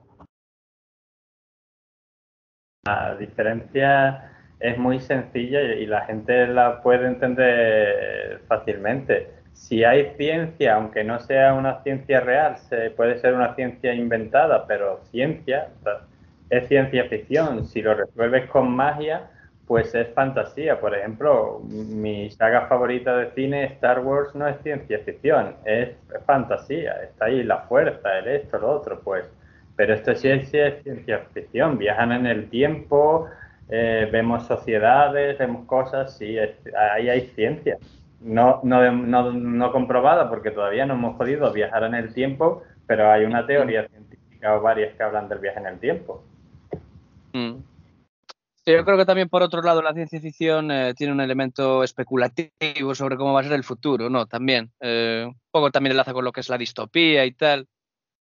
La 2.86 3.16
diferencia 3.18 4.35
es 4.60 4.78
muy 4.78 5.00
sencilla 5.00 5.62
y 5.62 5.86
la 5.86 6.02
gente 6.06 6.48
la 6.48 6.82
puede 6.82 7.08
entender 7.08 8.42
fácilmente. 8.48 9.30
Si 9.54 9.84
hay 9.84 10.14
ciencia, 10.18 10.76
aunque 10.76 11.04
no 11.04 11.20
sea 11.20 11.54
una 11.54 11.82
ciencia 11.84 12.20
real, 12.20 12.58
se, 12.58 12.92
puede 12.92 13.18
ser 13.20 13.34
una 13.34 13.56
ciencia 13.56 13.94
inventada, 13.94 14.66
pero 14.68 15.02
ciencia 15.12 15.70
es 16.50 16.68
ciencia 16.68 17.06
ficción. 17.06 17.66
Si 17.66 17.82
lo 17.82 17.94
resuelves 17.94 18.50
con 18.50 18.76
magia, 18.76 19.30
pues 19.66 19.96
es 19.96 20.08
fantasía. 20.14 20.80
Por 20.80 20.96
ejemplo, 20.96 21.62
mi 21.70 22.30
saga 22.32 22.68
favorita 22.68 23.16
de 23.18 23.32
cine, 23.32 23.66
Star 23.66 24.00
Wars, 24.00 24.36
no 24.36 24.48
es 24.48 24.58
ciencia 24.62 25.00
ficción, 25.00 25.56
es 25.66 25.90
fantasía. 26.26 27.04
Está 27.04 27.26
ahí 27.26 27.44
la 27.44 27.60
fuerza, 27.60 28.20
el 28.20 28.28
esto, 28.28 28.58
lo 28.58 28.72
otro, 28.72 29.00
pues 29.00 29.26
pero 29.76 29.94
esto 29.94 30.16
sí 30.16 30.30
es, 30.30 30.50
ciencia 30.50 31.20
ficción, 31.34 31.78
viajan 31.78 32.12
en 32.12 32.26
el 32.26 32.50
tiempo, 32.50 33.28
eh, 33.69 34.07
vemos 34.12 34.45
sociedades, 34.45 35.38
vemos 35.38 35.65
cosas, 35.65 36.17
sí, 36.17 36.38
ahí 36.38 37.10
hay 37.10 37.22
ciencia. 37.36 37.77
No, 38.22 38.60
no, 38.63 38.91
no, 38.91 39.31
no, 39.31 39.72
comprobada 39.72 40.29
porque 40.29 40.51
todavía 40.51 40.86
no 40.86 40.93
hemos 40.95 41.17
podido 41.17 41.51
viajar 41.51 41.84
en 41.84 41.95
el 41.95 42.13
tiempo, 42.13 42.63
pero 42.88 43.12
hay 43.12 43.24
una 43.24 43.45
teoría 43.45 43.88
científica 43.88 44.55
o 44.55 44.62
varias 44.62 44.95
que 44.95 45.03
hablan 45.03 45.29
del 45.29 45.39
viaje 45.39 45.60
en 45.60 45.67
el 45.67 45.79
tiempo. 45.79 46.24
Mm. 47.34 47.57
yo 48.65 48.86
creo 48.86 48.98
que 48.98 49.05
también 49.05 49.27
por 49.27 49.43
otro 49.43 49.62
lado 49.62 49.81
la 49.81 49.93
ciencia 49.93 50.22
ficción 50.22 50.72
eh, 50.72 50.93
tiene 50.95 51.12
un 51.12 51.19
elemento 51.19 51.84
especulativo 51.84 52.95
sobre 52.95 53.17
cómo 53.17 53.34
va 53.34 53.41
a 53.41 53.43
ser 53.43 53.53
el 53.53 53.63
futuro, 53.63 54.10
¿no? 54.10 54.25
También. 54.25 54.72
Eh, 54.79 55.25
un 55.27 55.39
poco 55.51 55.72
también 55.72 55.91
enlaza 55.91 56.13
con 56.13 56.24
lo 56.24 56.31
que 56.31 56.41
es 56.41 56.50
la 56.50 56.57
distopía 56.57 57.25
y 57.25 57.31
tal. 57.34 57.67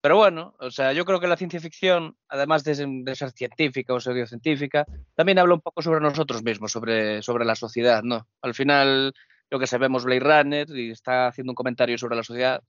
Pero 0.02 0.16
bueno, 0.16 0.56
o 0.59 0.71
sea, 0.73 0.92
yo 0.92 1.04
creo 1.04 1.21
que 1.21 1.28
la 1.28 1.37
ciencia 1.37 1.61
ficción, 1.61 2.16
además 2.28 2.64
de, 2.64 2.75
ser 3.14 3.30
científica 3.30 3.94
o 3.94 4.00
pseudocientífica, 4.00 4.85
también 5.14 5.38
habla 5.38 5.54
un 5.54 5.61
poco 5.61 5.80
sobre 5.80 6.00
nosotros 6.00 6.42
mismos, 6.42 6.73
sobre, 6.73 7.23
sobre 7.23 7.44
la 7.44 7.54
sociedad, 7.54 8.02
¿no? 8.02 8.26
Al 8.42 8.52
final, 8.52 9.14
lo 9.49 9.61
que 9.61 9.68
sabemos 9.68 10.04
Blade 10.04 10.21
Runner 10.21 10.71
y 10.71 10.90
está 10.90 11.28
haciendo 11.28 11.52
un 11.52 11.54
comentario 11.54 11.97
sobre 11.99 12.16
la 12.16 12.25
sociedad 12.25 12.64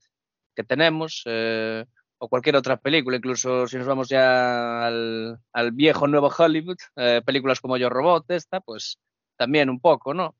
que 0.54 0.62
tenemos, 0.62 1.22
eh, 1.26 1.84
o 2.18 2.28
cualquier 2.28 2.54
otra 2.54 2.76
película, 2.76 3.16
incluso 3.16 3.66
si 3.66 3.78
nos 3.78 3.86
vamos 3.88 4.08
ya 4.08 4.86
al, 4.86 5.40
viejo 5.72 6.06
nuevo 6.06 6.30
Hollywood, 6.36 6.78
eh, 6.94 7.20
películas 7.26 7.60
como 7.60 7.76
Yo 7.76 7.90
Robot, 7.90 8.30
esta, 8.30 8.60
pues 8.60 8.98
también 9.36 9.70
un 9.70 9.80
poco, 9.80 10.14
¿no? 10.14 10.36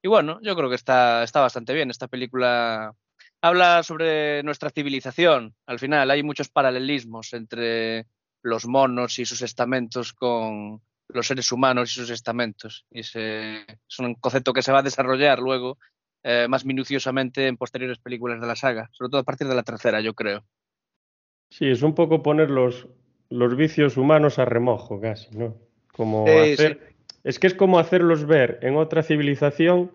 Y 0.00 0.08
bueno, 0.08 0.38
yo 0.42 0.54
creo 0.54 0.70
que 0.70 0.76
está, 0.76 1.24
está 1.24 1.40
bastante 1.40 1.74
bien. 1.74 1.90
Esta 1.90 2.08
película 2.08 2.94
habla 3.42 3.82
sobre 3.82 4.42
nuestra 4.42 4.70
civilización. 4.70 5.54
Al 5.66 5.78
final 5.78 6.10
hay 6.10 6.22
muchos 6.22 6.48
paralelismos 6.48 7.32
entre 7.32 8.06
los 8.42 8.66
monos 8.66 9.18
y 9.18 9.24
sus 9.24 9.42
estamentos 9.42 10.12
con 10.12 10.80
los 11.08 11.26
seres 11.26 11.50
humanos 11.52 11.90
y 11.90 12.00
sus 12.00 12.10
estamentos. 12.10 12.86
Y 12.90 13.00
ese 13.00 13.62
es 13.62 13.98
un 13.98 14.14
concepto 14.14 14.52
que 14.52 14.62
se 14.62 14.72
va 14.72 14.78
a 14.78 14.82
desarrollar 14.82 15.38
luego 15.38 15.78
eh, 16.22 16.46
más 16.48 16.64
minuciosamente 16.64 17.46
en 17.46 17.56
posteriores 17.56 17.98
películas 17.98 18.40
de 18.40 18.46
la 18.46 18.56
saga, 18.56 18.90
sobre 18.92 19.10
todo 19.10 19.20
a 19.20 19.24
partir 19.24 19.48
de 19.48 19.54
la 19.54 19.62
tercera, 19.62 20.00
yo 20.00 20.14
creo. 20.14 20.44
Sí, 21.50 21.66
es 21.66 21.82
un 21.82 21.94
poco 21.94 22.22
poner 22.22 22.50
los, 22.50 22.86
los 23.28 23.56
vicios 23.56 23.96
humanos 23.96 24.38
a 24.38 24.44
remojo, 24.44 25.00
casi, 25.00 25.36
¿no? 25.36 25.56
Como 25.92 26.24
hacer, 26.24 26.94
Es 27.24 27.38
que 27.38 27.46
es 27.46 27.54
como 27.54 27.78
hacerlos 27.78 28.26
ver 28.26 28.58
en 28.62 28.76
otra 28.76 29.02
civilización 29.02 29.90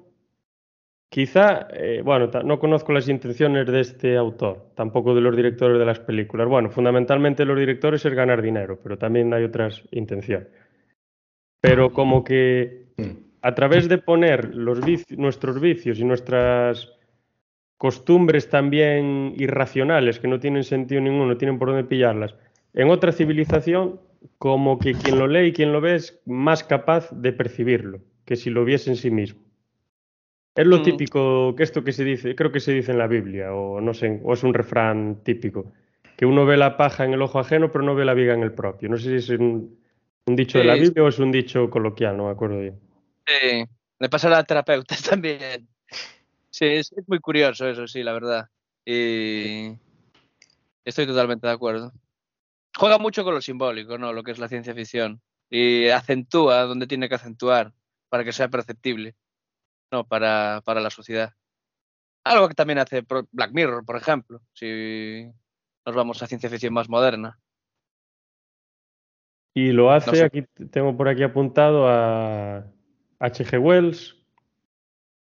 Quizá, 1.15 1.69
eh, 1.71 2.01
bueno, 2.03 2.29
no 2.43 2.59
conozco 2.59 2.91
las 2.91 3.07
intenciones 3.07 3.65
de 3.67 3.79
este 3.79 4.17
autor, 4.17 4.71
tampoco 4.75 5.15
de 5.15 5.21
los 5.21 5.33
directores 5.33 5.79
de 5.79 5.85
las 5.85 6.01
películas. 6.01 6.45
Bueno, 6.49 6.69
fundamentalmente 6.69 7.45
los 7.45 7.57
directores 7.57 8.05
es 8.05 8.13
ganar 8.13 8.41
dinero, 8.41 8.77
pero 8.83 8.97
también 8.97 9.33
hay 9.33 9.45
otras 9.45 9.81
intenciones. 9.91 10.49
Pero 11.61 11.93
como 11.93 12.21
que 12.25 12.87
a 13.41 13.55
través 13.55 13.87
de 13.87 13.97
poner 13.97 14.53
los 14.55 14.81
nuestros 15.11 15.61
vicios 15.61 15.99
y 15.99 16.03
nuestras 16.03 16.91
costumbres 17.77 18.49
también 18.49 19.35
irracionales, 19.37 20.19
que 20.19 20.27
no 20.27 20.41
tienen 20.41 20.65
sentido 20.65 20.99
ninguno, 20.99 21.27
no 21.27 21.37
tienen 21.37 21.57
por 21.57 21.69
dónde 21.69 21.85
pillarlas, 21.85 22.35
en 22.73 22.89
otra 22.89 23.13
civilización, 23.13 24.01
como 24.37 24.81
que 24.81 24.91
quien 24.91 25.17
lo 25.17 25.27
lee 25.27 25.47
y 25.47 25.53
quien 25.53 25.71
lo 25.71 25.79
ve 25.79 25.95
es 25.95 26.21
más 26.25 26.65
capaz 26.65 27.09
de 27.11 27.31
percibirlo 27.31 28.01
que 28.25 28.35
si 28.35 28.49
lo 28.49 28.65
viese 28.65 28.89
en 28.89 28.97
sí 28.97 29.11
mismo. 29.11 29.44
Es 30.55 30.65
lo 30.65 30.79
mm. 30.79 30.83
típico 30.83 31.53
que 31.55 31.63
esto 31.63 31.83
que 31.83 31.91
se 31.91 32.05
dice, 32.05 32.33
creo 32.33 32.51
que 32.51 32.61
se 32.61 32.71
dice 32.71 32.93
en 32.93 32.97
la 32.97 33.07
Biblia, 33.07 33.53
o 33.53 33.81
no 33.81 33.93
sé, 33.93 34.21
o 34.23 34.33
es 34.33 34.43
un 34.43 34.53
refrán 34.53 35.21
típico, 35.21 35.73
que 36.15 36.25
uno 36.25 36.45
ve 36.45 36.55
la 36.55 36.77
paja 36.77 37.03
en 37.03 37.13
el 37.13 37.21
ojo 37.21 37.39
ajeno, 37.39 37.71
pero 37.71 37.83
no 37.83 37.93
ve 37.93 38.05
la 38.05 38.13
viga 38.13 38.33
en 38.33 38.41
el 38.41 38.53
propio. 38.53 38.87
No 38.87 38.95
sé 38.97 39.19
si 39.19 39.33
es 39.33 39.39
un, 39.39 39.77
dicho 40.25 40.57
de 40.57 40.63
la 40.63 40.75
Biblia 40.75 41.03
o 41.03 41.09
es 41.09 41.19
un 41.19 41.31
dicho 41.31 41.69
coloquial, 41.69 42.15
no 42.15 42.27
me 42.27 42.31
acuerdo 42.31 42.59
bien. 42.59 42.79
Sí, 43.27 43.65
me 43.99 44.07
pasa 44.07 44.27
a 44.27 44.31
la 44.31 44.43
terapeuta 44.45 44.95
también. 45.09 45.67
Sí, 46.49 46.65
es, 46.65 46.93
muy 47.05 47.19
curioso 47.19 47.67
eso, 47.67 47.85
sí, 47.85 48.01
la 48.01 48.13
verdad. 48.13 48.47
Y 48.85 49.73
estoy 50.85 51.05
totalmente 51.05 51.47
de 51.47 51.53
acuerdo. 51.53 51.91
Juega 52.77 52.97
mucho 52.97 53.25
con 53.25 53.33
lo 53.33 53.41
simbólico, 53.41 53.97
¿no? 53.97 54.13
Lo 54.13 54.23
que 54.23 54.31
es 54.31 54.39
la 54.39 54.47
ciencia 54.47 54.73
ficción. 54.73 55.21
Y 55.49 55.89
acentúa 55.89 56.61
donde 56.61 56.87
tiene 56.87 57.09
que 57.09 57.15
acentuar 57.15 57.73
para 58.07 58.23
que 58.23 58.31
sea 58.31 58.47
perceptible 58.47 59.15
para, 60.07 60.61
para 60.65 60.81
la 60.81 60.89
sociedad. 60.89 61.31
Algo 62.23 62.47
que 62.47 62.55
también 62.55 62.79
hace 62.79 63.05
Black 63.31 63.51
Mirror, 63.51 63.85
por 63.85 63.97
ejemplo, 63.97 64.41
si 64.53 65.25
nos 65.85 65.95
vamos 65.95 66.21
a 66.21 66.27
ciencia 66.27 66.49
ficción 66.49 66.73
más 66.73 66.89
moderna. 66.89 67.39
Y 69.53 69.71
lo 69.71 69.91
hace, 69.91 70.23
aquí 70.23 70.43
tengo 70.71 70.97
por 70.97 71.07
aquí 71.07 71.23
apuntado 71.23 71.87
a 71.87 72.65
H.G. 73.19 73.57
Wells, 73.57 74.17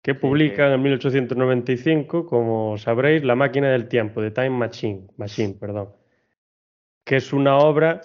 que 0.01 0.15
publica 0.15 0.73
en 0.73 0.81
1895, 0.81 2.25
como 2.25 2.77
sabréis, 2.77 3.23
La 3.23 3.35
máquina 3.35 3.69
del 3.69 3.87
tiempo, 3.87 4.21
de 4.21 4.31
Time 4.31 4.49
Machine, 4.49 5.07
Machine, 5.17 5.53
perdón, 5.59 5.93
que 7.03 7.17
es 7.17 7.31
una 7.31 7.57
obra 7.57 8.01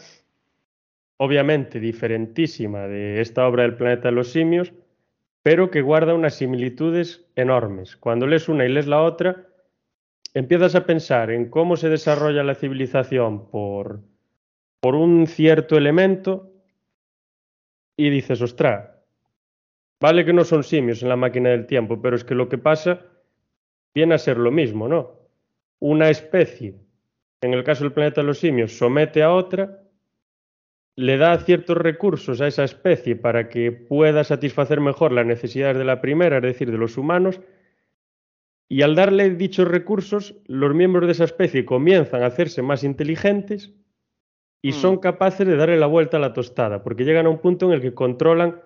obviamente 1.18 1.80
diferentísima 1.80 2.86
de 2.86 3.20
esta 3.20 3.46
obra 3.46 3.64
del 3.64 3.76
planeta 3.76 4.08
de 4.08 4.12
los 4.12 4.30
simios, 4.30 4.72
pero 5.42 5.70
que 5.70 5.82
guarda 5.82 6.14
unas 6.14 6.34
similitudes 6.34 7.26
enormes. 7.36 7.96
Cuando 7.96 8.26
lees 8.26 8.48
una 8.48 8.64
y 8.64 8.68
lees 8.68 8.86
la 8.86 9.02
otra, 9.02 9.46
empiezas 10.34 10.74
a 10.74 10.84
pensar 10.84 11.30
en 11.30 11.48
cómo 11.48 11.76
se 11.76 11.88
desarrolla 11.88 12.42
la 12.42 12.54
civilización 12.54 13.48
por, 13.48 14.00
por 14.80 14.94
un 14.94 15.26
cierto 15.26 15.76
elemento 15.76 16.52
y 17.96 18.10
dices, 18.10 18.40
ostra, 18.42 19.02
vale 20.00 20.24
que 20.24 20.32
no 20.32 20.44
son 20.44 20.62
simios 20.62 21.02
en 21.02 21.08
la 21.08 21.16
máquina 21.16 21.50
del 21.50 21.66
tiempo, 21.66 22.00
pero 22.00 22.16
es 22.16 22.24
que 22.24 22.34
lo 22.34 22.48
que 22.48 22.58
pasa 22.58 23.06
viene 23.94 24.14
a 24.14 24.18
ser 24.18 24.36
lo 24.38 24.50
mismo, 24.50 24.86
¿no? 24.86 25.18
Una 25.80 26.10
especie, 26.10 26.74
en 27.40 27.54
el 27.54 27.64
caso 27.64 27.84
del 27.84 27.92
planeta 27.92 28.20
de 28.20 28.26
los 28.26 28.38
simios, 28.38 28.76
somete 28.76 29.22
a 29.22 29.32
otra 29.32 29.82
le 30.98 31.16
da 31.16 31.38
ciertos 31.38 31.76
recursos 31.76 32.40
a 32.40 32.48
esa 32.48 32.64
especie 32.64 33.14
para 33.14 33.48
que 33.48 33.70
pueda 33.70 34.24
satisfacer 34.24 34.80
mejor 34.80 35.12
las 35.12 35.24
necesidades 35.24 35.78
de 35.78 35.84
la 35.84 36.00
primera, 36.00 36.38
es 36.38 36.42
decir, 36.42 36.72
de 36.72 36.76
los 36.76 36.98
humanos, 36.98 37.40
y 38.68 38.82
al 38.82 38.96
darle 38.96 39.30
dichos 39.30 39.68
recursos, 39.68 40.34
los 40.46 40.74
miembros 40.74 41.06
de 41.06 41.12
esa 41.12 41.22
especie 41.22 41.64
comienzan 41.64 42.24
a 42.24 42.26
hacerse 42.26 42.62
más 42.62 42.82
inteligentes 42.82 43.72
y 44.60 44.72
son 44.72 44.96
mm. 44.96 44.98
capaces 44.98 45.46
de 45.46 45.54
darle 45.54 45.78
la 45.78 45.86
vuelta 45.86 46.16
a 46.16 46.20
la 46.20 46.32
tostada, 46.32 46.82
porque 46.82 47.04
llegan 47.04 47.26
a 47.26 47.30
un 47.30 47.38
punto 47.38 47.66
en 47.66 47.74
el 47.74 47.80
que 47.80 47.94
controlan, 47.94 48.60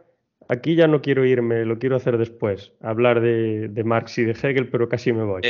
aquí 0.48 0.74
ya 0.74 0.86
no 0.86 1.02
quiero 1.02 1.26
irme, 1.26 1.66
lo 1.66 1.78
quiero 1.78 1.96
hacer 1.96 2.16
después, 2.16 2.72
hablar 2.80 3.20
de, 3.20 3.82
Marx 3.84 4.16
y 4.16 4.24
de 4.24 4.32
Hegel, 4.32 4.70
pero 4.70 4.88
casi 4.88 5.12
me 5.12 5.24
voy, 5.24 5.42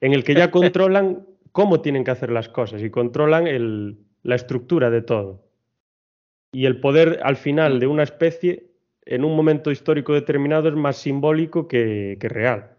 en 0.00 0.12
el 0.12 0.22
que 0.22 0.34
ya 0.34 0.50
controlan 0.52 1.26
cómo 1.50 1.80
tienen 1.80 2.04
que 2.04 2.12
hacer 2.12 2.30
las 2.30 2.48
cosas 2.48 2.80
y 2.80 2.90
controlan 2.90 3.98
la 4.22 4.34
estructura 4.36 4.88
de 4.88 5.02
todo 5.02 5.41
y 6.52 6.66
el 6.66 6.80
poder 6.80 7.20
al 7.24 7.36
final 7.36 7.80
de 7.80 7.86
una 7.86 8.02
especie 8.02 8.66
en 9.04 9.24
un 9.24 9.34
momento 9.34 9.70
histórico 9.70 10.12
determinado 10.12 10.68
es 10.68 10.74
más 10.74 10.98
simbólico 10.98 11.66
que, 11.66 12.16
real. 12.20 12.76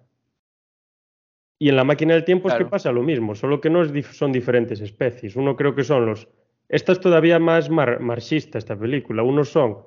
Y 1.59 1.69
en 1.69 1.75
la 1.75 1.83
máquina 1.83 2.13
del 2.13 2.23
tiempo 2.23 2.49
es 2.49 2.55
que 2.55 2.65
pasa 2.65 2.91
lo 2.91 3.03
mismo, 3.03 3.35
solo 3.35 3.59
que 3.59 3.69
no 3.69 3.83
son 4.03 4.31
diferentes 4.31 4.79
especies. 4.79 5.35
Uno 5.35 5.55
creo 5.55 5.75
que 5.75 5.83
son 5.83 6.05
los... 6.05 6.27
Esta 6.69 6.91
es 6.91 6.99
todavía 6.99 7.39
más 7.39 7.69
marxista, 7.69 8.57
esta 8.57 8.77
película. 8.77 9.23
Unos 9.23 9.49
son 9.49 9.79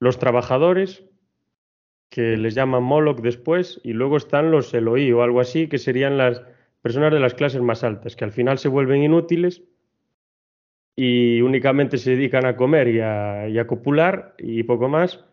los 0.00 0.18
trabajadores, 0.18 1.04
que 2.08 2.36
les 2.36 2.54
llaman 2.54 2.82
Moloch 2.82 3.20
después, 3.20 3.80
y 3.84 3.92
luego 3.92 4.16
están 4.16 4.50
los 4.50 4.72
Eloí 4.72 5.12
o 5.12 5.22
algo 5.22 5.40
así, 5.40 5.68
que 5.68 5.78
serían 5.78 6.16
las 6.16 6.42
personas 6.82 7.12
de 7.12 7.20
las 7.20 7.34
clases 7.34 7.60
más 7.60 7.84
altas, 7.84 8.16
que 8.16 8.24
al 8.24 8.32
final 8.32 8.58
se 8.58 8.68
vuelven 8.68 9.02
inútiles 9.02 9.62
y 11.00 11.42
únicamente 11.42 11.96
se 11.96 12.10
dedican 12.10 12.44
a 12.44 12.56
comer 12.56 12.88
y 12.88 12.98
a, 13.00 13.66
copular 13.68 14.34
y 14.36 14.64
poco 14.64 14.88
más. 14.88 15.24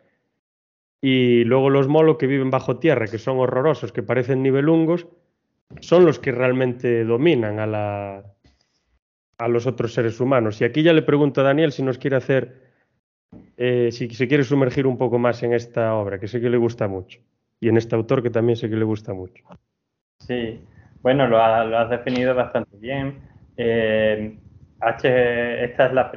Y 1.02 1.44
luego 1.44 1.72
los 1.72 1.88
molos 1.88 2.18
que 2.18 2.28
viven 2.28 2.52
bajo 2.52 2.78
tierra, 2.78 3.08
que 3.08 3.18
son 3.18 3.40
horrorosos, 3.40 3.92
que 3.92 4.04
parecen 4.04 4.44
nivelungos, 4.44 5.08
son 5.80 6.06
los 6.06 6.20
que 6.20 6.32
realmente 6.32 7.04
dominan 7.04 7.58
a, 7.58 7.66
la, 7.66 8.24
a 9.40 9.48
los 9.48 9.66
otros 9.66 9.92
seres 9.92 10.20
humanos. 10.20 10.62
Y 10.62 10.66
aquí 10.66 10.84
ya 10.84 10.94
le 10.94 11.02
pregunto 11.02 11.42
a 11.42 11.46
Daniel 11.46 11.72
si 11.72 11.82
nos 11.82 11.98
quiere 11.98 12.18
hacer, 12.18 12.62
eh, 13.58 13.90
si 13.92 14.08
se 14.12 14.28
quiere 14.28 14.44
sumergir 14.44 14.86
un 14.86 15.00
poco 15.00 15.18
más 15.18 15.42
en 15.42 15.54
esta 15.54 15.96
obra, 15.96 16.20
que 16.20 16.28
sé 16.28 16.40
que 16.40 16.52
le 16.52 16.58
gusta 16.58 16.88
mucho, 16.88 17.22
y 17.60 17.70
en 17.70 17.78
este 17.78 17.96
autor 17.96 18.22
que 18.22 18.30
también 18.30 18.56
sé 18.56 18.70
que 18.70 18.76
le 18.76 18.86
gusta 18.86 19.16
mucho. 19.16 19.44
Sí, 20.20 20.60
bueno, 21.02 21.28
lo, 21.28 21.40
has 21.40 21.90
definido 21.90 22.36
bastante 22.36 22.78
bien. 22.78 23.18
Eh, 23.58 24.38
H, 24.82 25.64
esta 25.64 25.86
es 25.88 25.94
la 25.94 26.12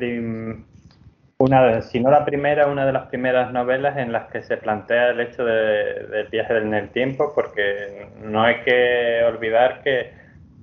una, 1.40 1.82
si 1.82 2.00
no 2.00 2.10
la 2.10 2.24
primera, 2.24 2.66
una 2.66 2.84
de 2.84 2.92
las 2.92 3.06
primeras 3.06 3.52
novelas 3.52 3.96
en 3.96 4.10
las 4.12 4.28
que 4.30 4.42
se 4.42 4.56
plantea 4.56 5.10
el 5.10 5.20
hecho 5.20 5.44
del 5.44 6.26
viaje 6.28 6.58
en 6.58 6.74
el 6.74 6.90
tiempo, 6.90 7.32
porque 7.32 8.08
no 8.20 8.42
hay 8.42 8.56
que 8.62 9.22
olvidar 9.24 9.82
que 9.82 10.12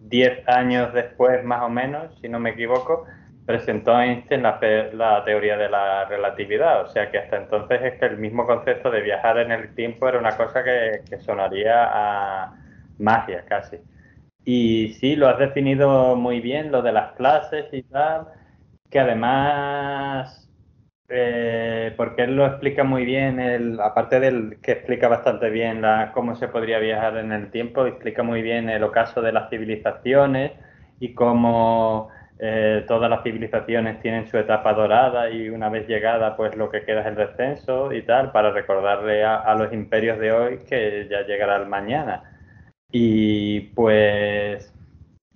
diez 0.02 0.46
años 0.48 0.94
después, 0.94 1.44
más 1.46 1.62
o 1.62 1.70
menos, 1.70 2.20
si 2.20 2.28
no 2.28 2.40
me 2.40 2.50
equivoco, 2.50 3.06
presentó 3.46 3.98
Einstein 4.00 4.44
la, 4.44 4.60
la, 4.94 5.24
teoría 5.24 5.56
de 5.58 5.70
la 5.70 6.06
relatividad. 6.06 6.82
O 6.82 6.88
sea 6.88 7.10
que 7.10 7.20
hasta 7.20 7.38
entonces 7.38 7.82
es 7.82 8.00
que 8.00 8.08
el 8.08 8.18
mismo 8.18 8.46
concepto 8.46 8.92
de 8.92 9.02
viajar 9.02 9.38
en 9.38 9.52
el 9.52 9.74
tiempo 9.76 10.10
era 10.10 10.20
una 10.20 10.36
cosa 10.36 10.64
que 10.64 11.18
sonaría 11.20 11.86
a 11.86 12.54
magia 13.00 13.46
casi. 13.48 13.78
Y 14.46 14.94
sí, 15.00 15.16
lo 15.16 15.28
has 15.28 15.40
definido 15.40 16.16
muy 16.16 16.40
bien, 16.40 16.72
lo 16.72 16.82
de 16.84 16.92
las 16.94 17.14
clases 17.14 17.66
y 17.74 17.82
tal, 17.84 18.28
que 18.92 19.00
además, 19.00 20.50
eh, 21.10 21.94
porque 21.98 22.24
él 22.24 22.36
lo 22.36 22.46
explica 22.46 22.84
muy 22.84 23.06
bien, 23.06 23.40
el, 23.40 23.80
aparte 23.80 24.20
del 24.20 24.60
que 24.62 24.74
explica 24.74 25.08
bastante 25.08 25.50
bien 25.50 25.82
la, 25.82 26.12
cómo 26.14 26.36
se 26.36 26.48
podría 26.48 26.80
viajar 26.80 27.18
en 27.18 27.32
el 27.32 27.50
tiempo, 27.52 27.86
explica 27.88 28.22
muy 28.24 28.42
bien 28.44 28.70
el 28.70 28.84
ocaso 28.84 29.22
de 29.22 29.32
las 29.34 29.50
civilizaciones 29.50 30.52
y 31.00 31.14
cómo 31.16 32.10
eh, 32.40 32.86
todas 32.88 33.10
las 33.10 33.24
civilizaciones 33.24 34.00
tienen 34.02 34.28
su 34.28 34.38
etapa 34.38 34.74
dorada 34.74 35.30
y 35.32 35.50
una 35.50 35.70
vez 35.70 35.88
llegada, 35.88 36.38
pues 36.38 36.56
lo 36.56 36.70
que 36.70 36.84
queda 36.86 37.02
es 37.02 37.08
el 37.08 37.16
descenso 37.16 37.92
y 37.94 38.04
tal, 38.04 38.32
para 38.32 38.52
recordarle 38.52 39.24
a 39.26 39.56
los 39.56 39.74
imperios 39.74 40.20
de 40.20 40.32
hoy 40.32 40.60
que 40.70 41.08
ya 41.10 41.24
llegará 41.26 41.56
el 41.58 41.68
mañana. 41.68 42.35
Y 42.92 43.62
pues 43.76 44.74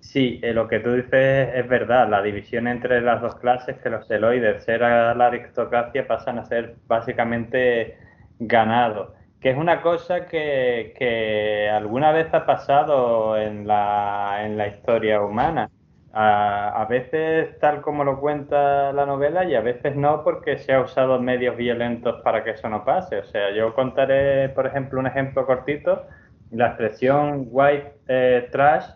sí, 0.00 0.40
eh, 0.42 0.52
lo 0.52 0.68
que 0.68 0.80
tú 0.80 0.92
dices 0.92 1.50
es 1.54 1.68
verdad, 1.68 2.08
la 2.08 2.22
división 2.22 2.66
entre 2.68 3.00
las 3.00 3.20
dos 3.22 3.36
clases, 3.36 3.78
que 3.78 3.90
los 3.90 4.10
eloides, 4.10 4.64
ser 4.64 4.82
a 4.82 5.14
la 5.14 5.26
aristocracia, 5.26 6.06
pasan 6.06 6.38
a 6.38 6.46
ser 6.46 6.76
básicamente 6.86 7.98
ganados, 8.38 9.10
que 9.40 9.50
es 9.50 9.56
una 9.56 9.82
cosa 9.82 10.26
que, 10.26 10.94
que 10.98 11.68
alguna 11.70 12.12
vez 12.12 12.32
ha 12.34 12.46
pasado 12.46 13.36
en 13.38 13.66
la, 13.66 14.40
en 14.44 14.56
la 14.56 14.68
historia 14.68 15.22
humana. 15.22 15.70
A, 16.12 16.82
a, 16.82 16.86
veces 16.86 17.56
tal 17.60 17.82
como 17.82 18.02
lo 18.02 18.18
cuenta 18.20 18.92
la 18.92 19.06
novela 19.06 19.44
y 19.44 19.54
a 19.54 19.60
veces 19.60 19.94
no 19.94 20.24
porque 20.24 20.58
se 20.58 20.72
ha 20.72 20.80
usado 20.80 21.20
medios 21.20 21.56
violentos 21.56 22.20
para 22.22 22.42
que 22.42 22.50
eso 22.50 22.68
no 22.68 22.84
pase. 22.84 23.18
O 23.18 23.24
sea, 23.24 23.52
yo 23.54 23.74
contaré, 23.74 24.48
por 24.48 24.66
ejemplo, 24.66 24.98
un 24.98 25.06
ejemplo 25.06 25.46
cortito 25.46 26.04
la 26.50 26.68
expresión 26.68 27.46
white 27.50 27.92
eh, 28.08 28.48
trash, 28.50 28.86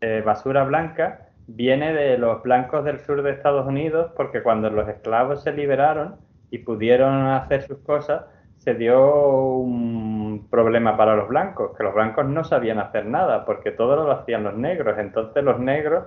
eh, 0.00 0.22
basura 0.24 0.64
blanca, 0.64 1.28
viene 1.46 1.92
de 1.92 2.18
los 2.18 2.42
blancos 2.42 2.84
del 2.84 3.00
sur 3.00 3.22
de 3.22 3.32
Estados 3.32 3.66
Unidos 3.66 4.12
porque 4.16 4.42
cuando 4.42 4.70
los 4.70 4.88
esclavos 4.88 5.42
se 5.42 5.52
liberaron 5.52 6.16
y 6.50 6.58
pudieron 6.58 7.26
hacer 7.26 7.62
sus 7.62 7.78
cosas, 7.78 8.24
se 8.58 8.74
dio 8.74 9.56
un 9.56 10.48
problema 10.50 10.96
para 10.96 11.16
los 11.16 11.28
blancos, 11.28 11.76
que 11.76 11.82
los 11.82 11.94
blancos 11.94 12.26
no 12.26 12.44
sabían 12.44 12.78
hacer 12.78 13.04
nada 13.04 13.44
porque 13.44 13.70
todo 13.70 13.96
lo 13.96 14.10
hacían 14.10 14.44
los 14.44 14.56
negros. 14.56 14.98
Entonces 14.98 15.44
los 15.44 15.60
negros, 15.60 16.06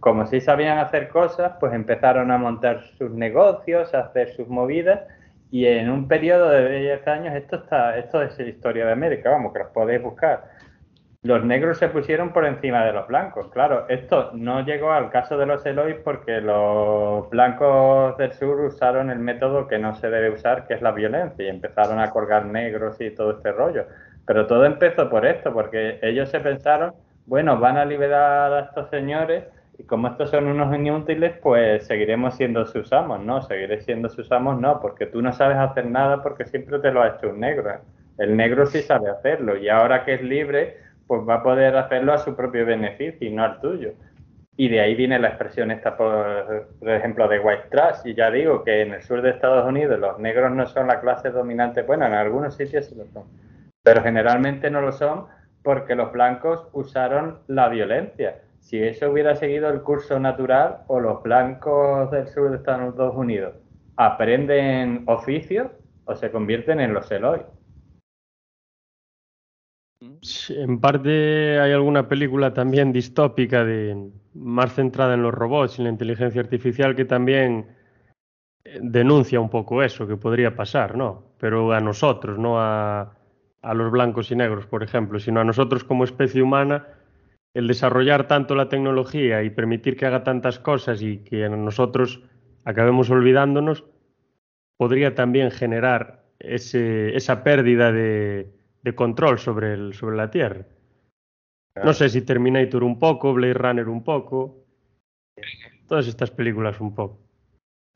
como 0.00 0.26
sí 0.26 0.40
sabían 0.40 0.78
hacer 0.78 1.08
cosas, 1.08 1.52
pues 1.60 1.74
empezaron 1.74 2.30
a 2.30 2.38
montar 2.38 2.82
sus 2.96 3.10
negocios, 3.10 3.92
a 3.92 4.00
hacer 4.00 4.30
sus 4.30 4.48
movidas 4.48 5.00
y 5.54 5.68
en 5.68 5.88
un 5.88 6.08
periodo 6.08 6.50
de 6.50 6.80
10 6.80 7.06
años, 7.06 7.36
esto, 7.36 7.54
está, 7.54 7.96
esto 7.96 8.20
es 8.20 8.36
la 8.36 8.48
historia 8.48 8.86
de 8.86 8.90
América, 8.90 9.30
vamos, 9.30 9.52
que 9.52 9.60
los 9.60 9.68
podéis 9.68 10.02
buscar. 10.02 10.46
Los 11.22 11.44
negros 11.44 11.78
se 11.78 11.86
pusieron 11.90 12.32
por 12.32 12.44
encima 12.44 12.84
de 12.84 12.92
los 12.92 13.06
blancos. 13.06 13.52
Claro, 13.52 13.88
esto 13.88 14.32
no 14.34 14.62
llegó 14.66 14.90
al 14.90 15.12
caso 15.12 15.38
de 15.38 15.46
los 15.46 15.64
Elois 15.64 15.94
porque 16.02 16.40
los 16.40 17.30
blancos 17.30 18.16
del 18.16 18.32
sur 18.32 18.62
usaron 18.62 19.10
el 19.10 19.20
método 19.20 19.68
que 19.68 19.78
no 19.78 19.94
se 19.94 20.10
debe 20.10 20.30
usar, 20.30 20.66
que 20.66 20.74
es 20.74 20.82
la 20.82 20.90
violencia, 20.90 21.44
y 21.44 21.48
empezaron 21.48 22.00
a 22.00 22.10
colgar 22.10 22.46
negros 22.46 23.00
y 23.00 23.10
todo 23.10 23.36
este 23.36 23.52
rollo. 23.52 23.86
Pero 24.26 24.48
todo 24.48 24.64
empezó 24.64 25.08
por 25.08 25.24
esto, 25.24 25.52
porque 25.52 26.00
ellos 26.02 26.30
se 26.30 26.40
pensaron, 26.40 26.94
bueno, 27.26 27.60
van 27.60 27.76
a 27.76 27.84
liberar 27.84 28.52
a 28.52 28.60
estos 28.62 28.90
señores 28.90 29.44
y 29.76 29.84
como 29.84 30.08
estos 30.08 30.30
son 30.30 30.46
unos 30.46 30.74
inútiles, 30.74 31.36
pues 31.42 31.86
seguiremos 31.86 32.36
siendo 32.36 32.64
sus 32.66 32.92
amos, 32.92 33.20
¿no? 33.20 33.42
Seguiré 33.42 33.80
siendo 33.80 34.08
sus 34.08 34.30
amos, 34.30 34.60
no, 34.60 34.80
porque 34.80 35.06
tú 35.06 35.20
no 35.20 35.32
sabes 35.32 35.56
hacer 35.56 35.86
nada 35.86 36.22
porque 36.22 36.44
siempre 36.44 36.78
te 36.78 36.92
lo 36.92 37.02
ha 37.02 37.08
hecho 37.08 37.30
un 37.30 37.40
negro. 37.40 37.80
El 38.18 38.36
negro 38.36 38.66
sí 38.66 38.82
sabe 38.82 39.10
hacerlo 39.10 39.56
y 39.56 39.68
ahora 39.68 40.04
que 40.04 40.14
es 40.14 40.22
libre, 40.22 40.78
pues 41.08 41.22
va 41.28 41.36
a 41.36 41.42
poder 41.42 41.76
hacerlo 41.76 42.12
a 42.12 42.18
su 42.18 42.36
propio 42.36 42.64
beneficio 42.64 43.26
y 43.26 43.32
no 43.32 43.44
al 43.44 43.60
tuyo. 43.60 43.94
Y 44.56 44.68
de 44.68 44.80
ahí 44.80 44.94
viene 44.94 45.18
la 45.18 45.28
expresión 45.28 45.72
esta, 45.72 45.96
por, 45.96 46.68
ejemplo, 46.82 47.26
de 47.26 47.40
white 47.40 47.64
trash. 47.70 47.98
Y 48.04 48.14
ya 48.14 48.30
digo 48.30 48.62
que 48.62 48.82
en 48.82 48.94
el 48.94 49.02
sur 49.02 49.20
de 49.20 49.30
Estados 49.30 49.66
Unidos 49.66 49.98
los 49.98 50.20
negros 50.20 50.52
no 50.52 50.64
son 50.66 50.86
la 50.86 51.00
clase 51.00 51.30
dominante. 51.30 51.82
Bueno, 51.82 52.06
en 52.06 52.12
algunos 52.12 52.56
sitios 52.56 52.86
sí 52.86 52.94
lo 52.94 53.04
son. 53.06 53.24
Pero 53.82 54.02
generalmente 54.02 54.70
no 54.70 54.80
lo 54.80 54.92
son 54.92 55.26
porque 55.64 55.96
los 55.96 56.12
blancos 56.12 56.68
usaron 56.72 57.40
la 57.48 57.68
violencia 57.68 58.36
si 58.64 58.78
eso 58.78 59.10
hubiera 59.10 59.36
seguido 59.36 59.68
el 59.68 59.82
curso 59.82 60.18
natural 60.18 60.78
o 60.86 60.98
los 60.98 61.22
blancos 61.22 62.10
del 62.10 62.26
sur 62.28 62.50
de 62.50 62.56
Estados 62.56 63.14
Unidos 63.14 63.54
aprenden 63.96 65.04
oficios 65.06 65.70
o 66.06 66.14
se 66.16 66.30
convierten 66.30 66.80
en 66.80 66.94
los 66.94 67.10
Eloy. 67.10 67.42
en 70.48 70.80
parte 70.80 71.60
hay 71.60 71.72
alguna 71.72 72.08
película 72.08 72.54
también 72.54 72.90
distópica 72.90 73.64
de 73.64 74.10
más 74.32 74.74
centrada 74.74 75.12
en 75.12 75.22
los 75.22 75.34
robots 75.34 75.78
y 75.78 75.82
la 75.82 75.90
inteligencia 75.90 76.40
artificial 76.40 76.96
que 76.96 77.04
también 77.04 77.66
denuncia 78.80 79.40
un 79.40 79.50
poco 79.50 79.82
eso 79.82 80.06
que 80.06 80.16
podría 80.16 80.56
pasar, 80.56 80.96
¿no? 80.96 81.34
Pero 81.38 81.70
a 81.72 81.80
nosotros, 81.80 82.38
no 82.38 82.58
a, 82.58 83.14
a 83.60 83.74
los 83.74 83.92
blancos 83.92 84.30
y 84.30 84.36
negros, 84.36 84.66
por 84.66 84.82
ejemplo, 84.82 85.20
sino 85.20 85.40
a 85.40 85.44
nosotros 85.44 85.84
como 85.84 86.04
especie 86.04 86.42
humana, 86.42 86.86
el 87.54 87.68
desarrollar 87.68 88.26
tanto 88.26 88.54
la 88.54 88.68
tecnología 88.68 89.42
y 89.42 89.50
permitir 89.50 89.96
que 89.96 90.06
haga 90.06 90.24
tantas 90.24 90.58
cosas 90.58 91.00
y 91.02 91.18
que 91.18 91.48
nosotros 91.48 92.22
acabemos 92.64 93.10
olvidándonos, 93.10 93.84
podría 94.76 95.14
también 95.14 95.50
generar 95.50 96.24
ese, 96.40 97.16
esa 97.16 97.44
pérdida 97.44 97.92
de, 97.92 98.52
de 98.82 98.94
control 98.94 99.38
sobre, 99.38 99.74
el, 99.74 99.94
sobre 99.94 100.16
la 100.16 100.30
Tierra. 100.30 100.66
No 101.82 101.92
sé 101.92 102.08
si 102.08 102.22
Terminator 102.22 102.84
un 102.84 102.98
poco, 102.98 103.32
Blade 103.32 103.54
Runner 103.54 103.88
un 103.88 104.04
poco, 104.04 104.64
todas 105.88 106.06
estas 106.06 106.30
películas 106.30 106.80
un 106.80 106.94
poco. 106.94 107.20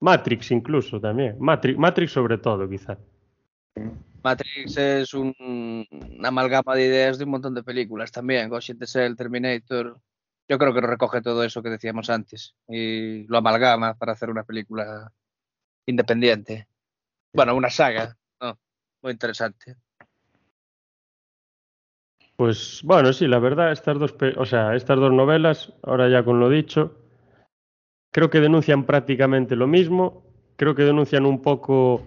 Matrix 0.01 0.51
incluso 0.53 1.01
también, 1.01 1.37
Matrix, 1.39 1.79
Matrix 1.79 2.13
sobre 2.13 2.39
todo 2.39 2.69
quizá. 2.69 2.99
Matrix 4.23 4.77
es 4.77 5.15
un, 5.15 5.35
una 5.91 6.29
amalgama 6.29 6.75
de 6.75 6.87
ideas 6.87 7.19
de 7.19 7.25
un 7.25 7.31
montón 7.31 7.55
de 7.55 7.63
películas 7.63 8.11
también, 8.11 8.49
Ghost 8.49 8.71
in 8.71 8.79
the 8.79 8.87
Shell, 8.87 9.17
Terminator. 9.17 10.01
Yo 10.49 10.59
creo 10.59 10.73
que 10.73 10.81
recoge 10.81 11.21
todo 11.21 11.45
eso 11.45 11.63
que 11.63 11.71
decíamos 11.71 12.11
antes 12.11 12.55
y 12.67 13.27
lo 13.27 13.39
amalgama 13.39 13.95
para 13.95 14.13
hacer 14.13 14.31
una 14.31 14.45
película 14.45 15.13
independiente. 15.87 16.69
Bueno, 17.35 17.55
una 17.55 17.71
saga, 17.71 18.17
¿no? 18.41 18.59
Muy 19.03 19.13
interesante. 19.13 19.77
Pues 22.39 22.83
bueno, 22.85 23.13
sí, 23.13 23.27
la 23.27 23.41
verdad, 23.41 23.73
estas 23.73 23.99
dos, 23.99 24.15
o 24.37 24.47
sea, 24.47 24.77
estas 24.77 24.99
dos 24.99 25.13
novelas, 25.13 25.73
ahora 25.83 26.09
ya 26.09 26.25
con 26.25 26.39
lo 26.39 26.49
dicho, 26.49 26.97
creo 28.13 28.31
que 28.31 28.41
denuncian 28.41 28.85
prácticamente 28.85 29.57
lo 29.57 29.67
mismo, 29.67 30.25
creo 30.57 30.77
que 30.77 30.85
denuncian 30.85 31.27
un 31.27 31.43
poco, 31.43 32.07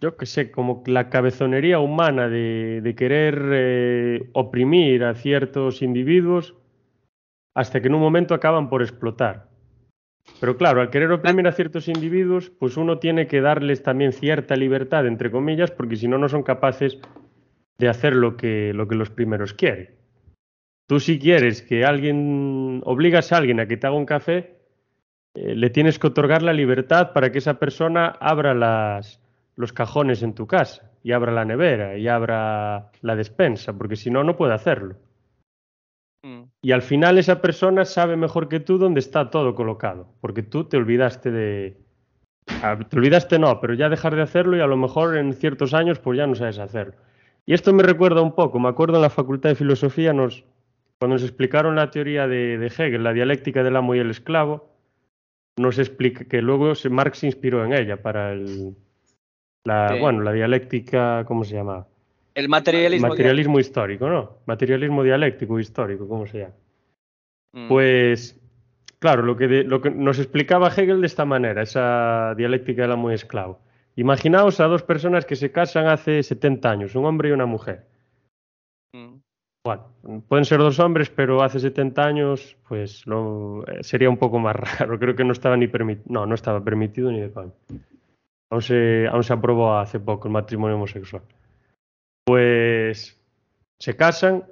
yo 0.00 0.16
qué 0.16 0.26
sé, 0.26 0.50
como 0.50 0.82
la 0.86 1.10
cabezonería 1.10 1.80
humana 1.80 2.28
de, 2.28 2.94
querer 2.96 3.40
eh, 3.52 4.30
oprimir 4.32 5.04
a 5.04 5.14
ciertos 5.14 5.82
individuos 5.82 6.54
hasta 7.54 7.80
que 7.80 7.88
en 7.88 7.94
un 7.94 8.00
momento 8.00 8.34
acaban 8.34 8.68
por 8.68 8.82
explotar. 8.82 9.48
Pero 10.40 10.56
claro, 10.56 10.80
al 10.80 10.90
querer 10.90 11.10
oprimir 11.10 11.48
a 11.48 11.52
ciertos 11.52 11.88
individuos, 11.88 12.50
pues 12.50 12.76
uno 12.76 12.98
tiene 12.98 13.26
que 13.26 13.40
darles 13.40 13.82
también 13.82 14.12
cierta 14.12 14.54
libertad, 14.54 15.06
entre 15.06 15.30
comillas, 15.30 15.70
porque 15.70 15.96
si 15.96 16.06
no, 16.06 16.18
no 16.18 16.28
son 16.28 16.42
capaces 16.42 16.98
de 17.78 17.88
hacer 17.88 18.14
lo 18.14 18.36
que, 18.36 18.72
lo 18.74 18.86
que 18.86 18.94
los 18.94 19.10
primeros 19.10 19.54
quieren. 19.54 19.96
Tú 20.86 21.00
si 21.00 21.18
quieres 21.18 21.62
que 21.62 21.84
alguien, 21.84 22.82
obligas 22.84 23.32
a 23.32 23.38
alguien 23.38 23.60
a 23.60 23.66
que 23.66 23.76
te 23.76 23.86
haga 23.86 23.96
un 23.96 24.06
café, 24.06 24.58
eh, 25.34 25.54
le 25.54 25.70
tienes 25.70 25.98
que 25.98 26.06
otorgar 26.06 26.42
la 26.42 26.52
libertad 26.52 27.12
para 27.12 27.32
que 27.32 27.38
esa 27.38 27.58
persona 27.58 28.06
abra 28.20 28.54
las, 28.54 29.20
los 29.58 29.72
cajones 29.72 30.22
en 30.22 30.34
tu 30.34 30.46
casa 30.46 30.88
y 31.02 31.10
abra 31.10 31.32
la 31.32 31.44
nevera 31.44 31.98
y 31.98 32.06
abra 32.06 32.92
la 33.02 33.16
despensa, 33.16 33.72
porque 33.72 33.96
si 33.96 34.08
no, 34.08 34.22
no 34.22 34.36
puede 34.36 34.54
hacerlo. 34.54 34.94
Mm. 36.22 36.44
Y 36.62 36.70
al 36.70 36.82
final 36.82 37.18
esa 37.18 37.42
persona 37.42 37.84
sabe 37.84 38.16
mejor 38.16 38.48
que 38.48 38.60
tú 38.60 38.78
dónde 38.78 39.00
está 39.00 39.30
todo 39.30 39.56
colocado, 39.56 40.14
porque 40.20 40.44
tú 40.44 40.64
te 40.64 40.76
olvidaste 40.76 41.32
de... 41.32 41.76
Te 42.88 42.96
olvidaste 42.96 43.40
no, 43.40 43.60
pero 43.60 43.74
ya 43.74 43.88
dejar 43.88 44.14
de 44.14 44.22
hacerlo 44.22 44.56
y 44.56 44.60
a 44.60 44.66
lo 44.68 44.76
mejor 44.76 45.16
en 45.16 45.32
ciertos 45.32 45.74
años 45.74 45.98
pues 45.98 46.16
ya 46.16 46.26
no 46.28 46.36
sabes 46.36 46.60
hacerlo. 46.60 46.94
Y 47.44 47.52
esto 47.52 47.72
me 47.72 47.82
recuerda 47.82 48.22
un 48.22 48.36
poco, 48.36 48.60
me 48.60 48.68
acuerdo 48.68 48.96
en 48.96 49.02
la 49.02 49.10
Facultad 49.10 49.50
de 49.50 49.56
Filosofía, 49.56 50.12
nos, 50.12 50.44
cuando 51.00 51.16
nos 51.16 51.24
explicaron 51.24 51.74
la 51.74 51.90
teoría 51.90 52.28
de, 52.28 52.58
de 52.58 52.66
Hegel, 52.66 53.02
la 53.02 53.12
dialéctica 53.12 53.64
del 53.64 53.76
amo 53.76 53.96
y 53.96 53.98
el 53.98 54.10
esclavo, 54.10 54.70
nos 55.56 55.80
explica 55.80 56.26
que 56.26 56.42
luego 56.42 56.72
Marx 56.90 57.18
se 57.18 57.26
inspiró 57.26 57.64
en 57.64 57.72
ella 57.72 58.00
para 58.00 58.32
el, 58.32 58.76
la, 59.68 59.90
sí. 59.94 60.00
bueno, 60.00 60.22
la 60.22 60.32
dialéctica, 60.32 61.24
¿cómo 61.26 61.44
se 61.44 61.54
llama? 61.54 61.86
El 62.34 62.48
materialismo, 62.48 63.08
materialismo 63.08 63.58
histórico, 63.58 64.08
¿no? 64.08 64.38
Materialismo 64.46 65.02
dialéctico 65.02 65.58
histórico, 65.58 66.06
¿cómo 66.08 66.26
se 66.26 66.38
llama? 66.38 66.54
Mm. 67.52 67.68
Pues, 67.68 68.40
claro, 68.98 69.22
lo 69.22 69.36
que, 69.36 69.48
de, 69.48 69.64
lo 69.64 69.80
que 69.80 69.90
nos 69.90 70.18
explicaba 70.18 70.68
Hegel 70.68 71.00
de 71.00 71.06
esta 71.06 71.24
manera, 71.24 71.62
esa 71.62 72.34
dialéctica 72.36 72.82
del 72.82 72.92
amo 72.92 73.10
y 73.10 73.14
esclavo. 73.14 73.60
Imaginaos 73.96 74.60
a 74.60 74.66
dos 74.66 74.82
personas 74.82 75.26
que 75.26 75.34
se 75.34 75.50
casan 75.50 75.88
hace 75.88 76.22
70 76.22 76.70
años, 76.70 76.94
un 76.94 77.04
hombre 77.06 77.30
y 77.30 77.32
una 77.32 77.46
mujer. 77.46 77.86
Mm. 78.92 79.16
Bueno, 79.64 80.22
pueden 80.28 80.44
ser 80.44 80.60
dos 80.60 80.78
hombres, 80.78 81.10
pero 81.10 81.42
hace 81.42 81.58
70 81.58 82.04
años, 82.04 82.56
pues 82.68 83.06
lo, 83.06 83.66
eh, 83.66 83.82
sería 83.82 84.08
un 84.08 84.16
poco 84.16 84.38
más 84.38 84.56
raro. 84.78 84.98
Creo 84.98 85.16
que 85.16 85.24
no 85.24 85.32
estaba 85.32 85.56
ni 85.56 85.66
permitido. 85.66 86.06
No, 86.08 86.26
no 86.26 86.34
estaba 86.34 86.62
permitido 86.62 87.10
ni 87.10 87.20
de 87.20 87.32
coño. 87.32 87.52
Aún 88.50 88.62
se, 88.62 89.06
aún 89.10 89.24
se 89.24 89.32
aprobó 89.32 89.78
hace 89.78 90.00
poco 90.00 90.28
el 90.28 90.32
matrimonio 90.32 90.76
homosexual. 90.76 91.22
Pues 92.24 93.20
se 93.78 93.96
casan 93.96 94.44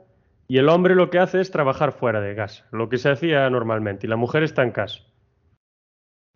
y 0.49 0.59
el 0.59 0.69
hombre 0.69 0.95
lo 0.95 1.11
que 1.11 1.19
hace 1.19 1.41
es 1.41 1.51
trabajar 1.51 1.93
fuera 1.93 2.21
de 2.21 2.37
casa, 2.37 2.67
lo 2.71 2.89
que 2.89 2.99
se 2.99 3.11
hacía 3.11 3.49
normalmente, 3.51 4.07
y 4.07 4.11
la 4.11 4.17
mujer 4.17 4.43
está 4.43 4.63
en 4.63 4.71
casa. 4.71 5.01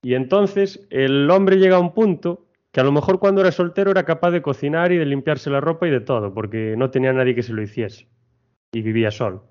Y 0.02 0.14
entonces 0.14 0.86
el 0.90 1.30
hombre 1.30 1.58
llega 1.58 1.76
a 1.76 1.80
un 1.80 1.92
punto 1.92 2.46
que 2.72 2.80
a 2.80 2.84
lo 2.84 2.92
mejor 2.92 3.18
cuando 3.18 3.40
era 3.40 3.52
soltero 3.52 3.90
era 3.90 4.04
capaz 4.04 4.30
de 4.30 4.42
cocinar 4.42 4.92
y 4.92 4.96
de 4.96 5.04
limpiarse 5.04 5.50
la 5.50 5.60
ropa 5.60 5.86
y 5.86 5.90
de 5.90 6.00
todo, 6.00 6.32
porque 6.32 6.74
no 6.76 6.90
tenía 6.90 7.12
nadie 7.12 7.34
que 7.34 7.42
se 7.42 7.52
lo 7.52 7.62
hiciese 7.62 8.08
y 8.72 8.82
vivía 8.82 9.10
solo. 9.10 9.44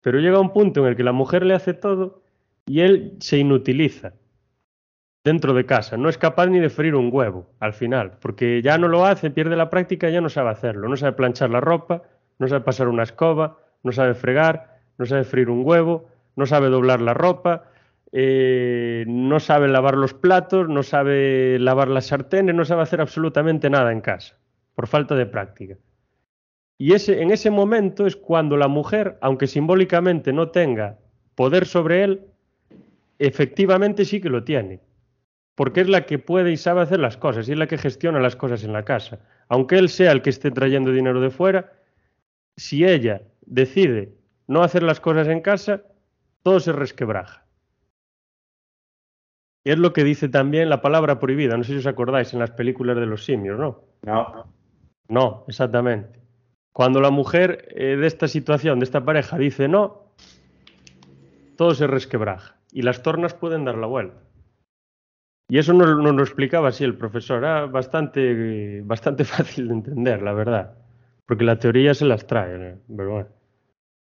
Pero 0.00 0.20
llega 0.20 0.40
un 0.40 0.52
punto 0.52 0.80
en 0.80 0.86
el 0.88 0.96
que 0.96 1.02
la 1.02 1.12
mujer 1.12 1.44
le 1.44 1.54
hace 1.54 1.74
todo 1.74 2.22
y 2.66 2.80
él 2.80 3.16
se 3.20 3.38
inutiliza 3.38 4.14
dentro 5.28 5.52
de 5.52 5.66
casa, 5.66 5.98
no 5.98 6.08
es 6.08 6.16
capaz 6.16 6.46
ni 6.46 6.58
de 6.58 6.70
freír 6.70 6.94
un 6.94 7.10
huevo 7.12 7.50
al 7.60 7.74
final, 7.74 8.12
porque 8.18 8.62
ya 8.62 8.78
no 8.78 8.88
lo 8.88 9.04
hace, 9.04 9.30
pierde 9.30 9.56
la 9.56 9.68
práctica, 9.68 10.08
ya 10.08 10.22
no 10.22 10.30
sabe 10.30 10.48
hacerlo, 10.48 10.88
no 10.88 10.96
sabe 10.96 11.12
planchar 11.12 11.50
la 11.50 11.60
ropa, 11.60 12.02
no 12.38 12.48
sabe 12.48 12.62
pasar 12.62 12.88
una 12.88 13.02
escoba, 13.02 13.58
no 13.82 13.92
sabe 13.92 14.14
fregar, 14.14 14.78
no 14.96 15.04
sabe 15.04 15.24
freír 15.24 15.50
un 15.50 15.66
huevo, 15.66 16.06
no 16.34 16.46
sabe 16.46 16.70
doblar 16.70 17.02
la 17.02 17.12
ropa, 17.12 17.64
eh, 18.10 19.04
no 19.06 19.38
sabe 19.38 19.68
lavar 19.68 19.98
los 19.98 20.14
platos, 20.14 20.66
no 20.70 20.82
sabe 20.82 21.58
lavar 21.58 21.88
las 21.88 22.06
sartenes, 22.06 22.54
no 22.54 22.64
sabe 22.64 22.82
hacer 22.82 23.02
absolutamente 23.02 23.68
nada 23.68 23.92
en 23.92 24.00
casa, 24.00 24.34
por 24.74 24.86
falta 24.86 25.14
de 25.14 25.26
práctica. 25.26 25.76
Y 26.78 26.94
ese, 26.94 27.20
en 27.20 27.32
ese 27.32 27.50
momento 27.50 28.06
es 28.06 28.16
cuando 28.16 28.56
la 28.56 28.68
mujer, 28.68 29.18
aunque 29.20 29.46
simbólicamente 29.46 30.32
no 30.32 30.48
tenga 30.48 30.96
poder 31.34 31.66
sobre 31.66 32.04
él, 32.04 32.22
efectivamente 33.18 34.06
sí 34.06 34.22
que 34.22 34.30
lo 34.30 34.42
tiene, 34.42 34.80
porque 35.58 35.80
es 35.80 35.88
la 35.88 36.06
que 36.06 36.20
puede 36.20 36.52
y 36.52 36.56
sabe 36.56 36.82
hacer 36.82 37.00
las 37.00 37.16
cosas 37.16 37.48
y 37.48 37.52
es 37.52 37.58
la 37.58 37.66
que 37.66 37.78
gestiona 37.78 38.20
las 38.20 38.36
cosas 38.36 38.62
en 38.62 38.72
la 38.72 38.84
casa. 38.84 39.18
Aunque 39.48 39.76
él 39.76 39.88
sea 39.88 40.12
el 40.12 40.22
que 40.22 40.30
esté 40.30 40.52
trayendo 40.52 40.92
dinero 40.92 41.20
de 41.20 41.30
fuera, 41.30 41.72
si 42.56 42.84
ella 42.84 43.22
decide 43.40 44.14
no 44.46 44.62
hacer 44.62 44.84
las 44.84 45.00
cosas 45.00 45.26
en 45.26 45.40
casa, 45.40 45.82
todo 46.44 46.60
se 46.60 46.70
resquebraja. 46.70 47.44
Y 49.64 49.72
es 49.72 49.78
lo 49.78 49.92
que 49.92 50.04
dice 50.04 50.28
también 50.28 50.68
la 50.68 50.80
palabra 50.80 51.18
prohibida. 51.18 51.56
No 51.56 51.64
sé 51.64 51.72
si 51.72 51.78
os 51.78 51.86
acordáis 51.88 52.32
en 52.32 52.38
las 52.38 52.52
películas 52.52 52.96
de 52.96 53.06
los 53.06 53.24
simios, 53.24 53.58
¿no? 53.58 53.82
No. 54.02 54.54
No, 55.08 55.44
exactamente. 55.48 56.20
Cuando 56.70 57.00
la 57.00 57.10
mujer 57.10 57.66
eh, 57.74 57.96
de 57.96 58.06
esta 58.06 58.28
situación, 58.28 58.78
de 58.78 58.84
esta 58.84 59.04
pareja, 59.04 59.36
dice 59.36 59.66
no, 59.66 60.12
todo 61.56 61.74
se 61.74 61.88
resquebraja 61.88 62.60
y 62.70 62.82
las 62.82 63.02
tornas 63.02 63.34
pueden 63.34 63.64
dar 63.64 63.76
la 63.76 63.88
vuelta. 63.88 64.27
Y 65.48 65.58
eso 65.58 65.72
nos, 65.72 65.96
nos 65.98 66.14
lo 66.14 66.22
explicaba 66.22 66.68
así 66.68 66.84
el 66.84 66.96
profesor. 66.96 67.38
Era 67.38 67.66
bastante, 67.66 68.82
bastante 68.82 69.24
fácil 69.24 69.68
de 69.68 69.74
entender, 69.74 70.22
la 70.22 70.32
verdad. 70.32 70.74
Porque 71.26 71.44
la 71.44 71.58
teoría 71.58 71.94
se 71.94 72.04
las 72.04 72.26
trae, 72.26 72.56
¿eh? 72.56 72.78
pero 72.96 73.10
bueno. 73.10 73.28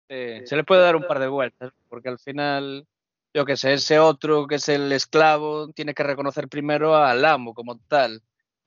Sí, 0.09 0.47
se 0.47 0.57
le 0.57 0.65
puede 0.65 0.83
dar 0.83 0.97
un 0.97 1.07
par 1.07 1.19
de 1.19 1.29
vueltas, 1.29 1.73
porque 1.89 2.11
al 2.11 2.19
final 2.19 2.87
yo 3.35 3.45
que 3.45 3.57
sé, 3.57 3.73
ese 3.73 3.99
otro 3.99 4.47
que 4.47 4.55
es 4.57 4.69
el 4.69 4.93
esclavo 4.93 5.73
tiene 5.73 5.93
que 5.93 6.05
reconocer 6.05 6.49
primero 6.49 6.95
al 6.95 7.25
amo 7.25 7.53
como 7.53 7.79
tal. 7.89 8.23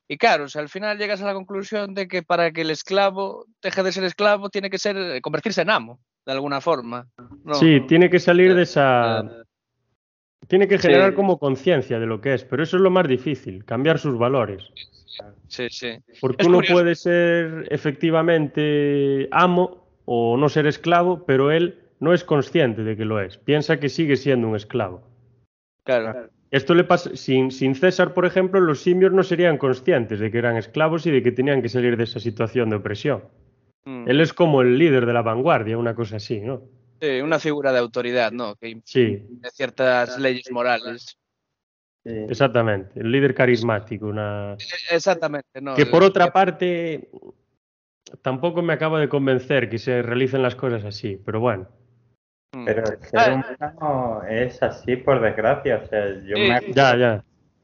Y 0.09 0.17
claro, 0.17 0.45
o 0.45 0.47
sea, 0.49 0.61
al 0.61 0.69
final 0.69 0.97
llegas 0.97 1.21
a 1.21 1.25
la 1.25 1.33
conclusión 1.33 1.93
de 1.93 2.07
que 2.07 2.21
para 2.21 2.51
que 2.51 2.61
el 2.61 2.71
esclavo 2.71 3.45
deje 3.61 3.83
de 3.83 3.91
ser 3.91 4.03
esclavo 4.03 4.49
tiene 4.49 4.69
que 4.69 4.77
ser 4.77 5.21
convertirse 5.21 5.61
en 5.61 5.69
amo, 5.69 5.99
de 6.25 6.33
alguna 6.33 6.59
forma. 6.59 7.07
No, 7.43 7.53
sí, 7.53 7.81
tiene 7.87 8.09
que 8.09 8.19
salir 8.19 8.53
de 8.55 8.63
esa... 8.63 9.23
Tiene 10.47 10.67
que 10.67 10.77
generar 10.77 11.11
sí. 11.11 11.15
como 11.15 11.39
conciencia 11.39 11.99
de 11.99 12.05
lo 12.05 12.21
que 12.21 12.33
es, 12.33 12.43
pero 12.43 12.63
eso 12.63 12.77
es 12.77 12.83
lo 12.83 12.89
más 12.89 13.07
difícil, 13.07 13.65
cambiar 13.65 13.99
sus 13.99 14.17
valores. 14.17 14.71
Sí, 15.47 15.67
sí. 15.69 15.97
Porque 16.21 16.43
es 16.43 16.47
uno 16.47 16.57
curioso. 16.57 16.73
puede 16.73 16.95
ser 16.95 17.67
efectivamente 17.71 19.27
amo 19.31 19.87
o 20.05 20.37
no 20.37 20.47
ser 20.47 20.67
esclavo, 20.67 21.25
pero 21.25 21.51
él 21.51 21.79
no 21.99 22.13
es 22.13 22.23
consciente 22.23 22.83
de 22.83 22.95
que 22.95 23.05
lo 23.05 23.19
es, 23.19 23.37
piensa 23.37 23.79
que 23.79 23.89
sigue 23.89 24.15
siendo 24.15 24.47
un 24.47 24.55
esclavo. 24.55 25.01
Claro. 25.83 26.29
Esto 26.51 26.75
le 26.75 26.83
pasa, 26.85 27.15
sin, 27.15 27.51
sin, 27.51 27.75
César, 27.75 28.13
por 28.13 28.25
ejemplo, 28.25 28.59
los 28.61 28.81
simios 28.81 29.11
no 29.11 29.23
serían 29.23 29.57
conscientes 29.57 30.19
de 30.19 30.31
que 30.31 30.37
eran 30.37 30.55
esclavos 30.55 31.05
y 31.05 31.11
de 31.11 31.21
que 31.21 31.31
tenían 31.31 31.61
que 31.61 31.69
salir 31.69 31.97
de 31.97 32.05
esa 32.05 32.19
situación 32.19 32.69
de 32.69 32.77
opresión. 32.77 33.23
Mm. 33.85 34.07
Él 34.07 34.21
es 34.21 34.31
como 34.33 34.61
el 34.61 34.77
líder 34.77 35.05
de 35.05 35.13
la 35.13 35.21
vanguardia, 35.21 35.77
una 35.77 35.95
cosa 35.95 36.17
así, 36.17 36.39
¿no? 36.39 36.61
Sí, 36.99 37.21
una 37.21 37.39
figura 37.39 37.71
de 37.71 37.79
autoridad, 37.79 38.31
¿no? 38.31 38.55
Que 38.55 38.81
sí. 38.85 39.23
de 39.27 39.49
ciertas 39.51 40.17
leyes 40.19 40.51
morales. 40.51 41.17
Exactamente, 42.03 42.99
el 42.99 43.11
líder 43.11 43.35
carismático. 43.35 44.07
Una... 44.07 44.55
Exactamente. 44.91 45.49
que 45.75 45.85
por 45.85 46.03
otra 46.03 46.31
parte, 46.31 47.09
tampoco 48.21 48.61
me 48.61 48.73
acaba 48.73 48.99
de 48.99 49.09
convencer 49.09 49.69
que 49.69 49.77
se 49.77 50.01
realicen 50.01 50.41
las 50.41 50.55
cosas 50.55 50.85
así, 50.85 51.21
pero 51.25 51.39
bueno. 51.39 51.67
Mm. 52.53 52.65
Pero 52.65 52.83
el 52.83 53.03
ser 53.03 53.33
humano 53.33 54.23
es 54.29 54.63
así, 54.63 54.95
por 54.95 55.21
desgracia. 55.21 55.81
O 55.83 55.87
sea, 55.87 56.07
yo 56.23 56.37
me... 56.37 56.61
Ya, 56.73 56.95
ya. 56.95 57.23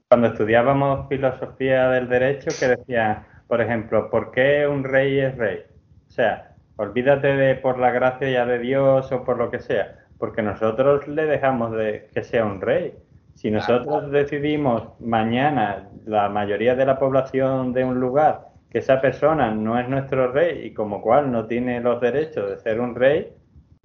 Cuando 0.09 0.27
estudiábamos 0.27 1.07
filosofía 1.07 1.89
del 1.89 2.09
derecho, 2.09 2.49
que 2.59 2.67
decían, 2.67 3.25
por 3.47 3.61
ejemplo, 3.61 4.09
¿por 4.09 4.31
qué 4.31 4.67
un 4.67 4.83
rey 4.83 5.19
es 5.19 5.35
rey? 5.37 5.59
O 6.07 6.11
sea, 6.11 6.52
olvídate 6.77 7.35
de 7.35 7.55
por 7.55 7.79
la 7.79 7.91
gracia 7.91 8.29
ya 8.29 8.45
de 8.45 8.59
Dios 8.59 9.11
o 9.11 9.23
por 9.23 9.37
lo 9.37 9.51
que 9.51 9.59
sea, 9.59 9.95
porque 10.17 10.41
nosotros 10.41 11.07
le 11.07 11.25
dejamos 11.25 11.71
de 11.75 12.09
que 12.13 12.23
sea 12.23 12.45
un 12.45 12.61
rey. 12.61 12.93
Si 13.35 13.49
nosotros 13.49 14.11
decidimos 14.11 14.89
mañana, 14.99 15.89
la 16.05 16.29
mayoría 16.29 16.75
de 16.75 16.85
la 16.85 16.99
población 16.99 17.73
de 17.73 17.83
un 17.83 17.99
lugar, 17.99 18.41
que 18.69 18.79
esa 18.79 19.01
persona 19.01 19.51
no 19.51 19.79
es 19.79 19.87
nuestro 19.89 20.31
rey 20.31 20.65
y 20.65 20.73
como 20.73 21.01
cual 21.01 21.31
no 21.31 21.45
tiene 21.45 21.79
los 21.81 21.99
derechos 21.99 22.49
de 22.49 22.57
ser 22.57 22.79
un 22.79 22.95
rey, 22.95 23.33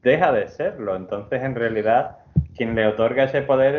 deja 0.03 0.33
de 0.33 0.49
serlo. 0.49 0.97
Entonces, 0.97 1.43
en 1.43 1.55
realidad, 1.55 2.19
quien 2.57 2.75
le 2.75 2.87
otorga 2.87 3.25
ese 3.25 3.43
poder 3.43 3.75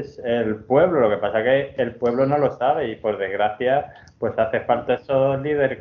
es 0.00 0.20
el 0.24 0.56
pueblo. 0.56 1.00
Lo 1.00 1.10
que 1.10 1.18
pasa 1.18 1.40
es 1.40 1.74
que 1.74 1.82
el 1.82 1.96
pueblo 1.96 2.26
no 2.26 2.38
lo 2.38 2.52
sabe 2.52 2.88
y, 2.88 2.96
por 2.96 3.18
desgracia, 3.18 3.92
pues 4.18 4.38
hace 4.38 4.60
falta 4.60 4.94
esos 4.94 5.40
líderes 5.42 5.80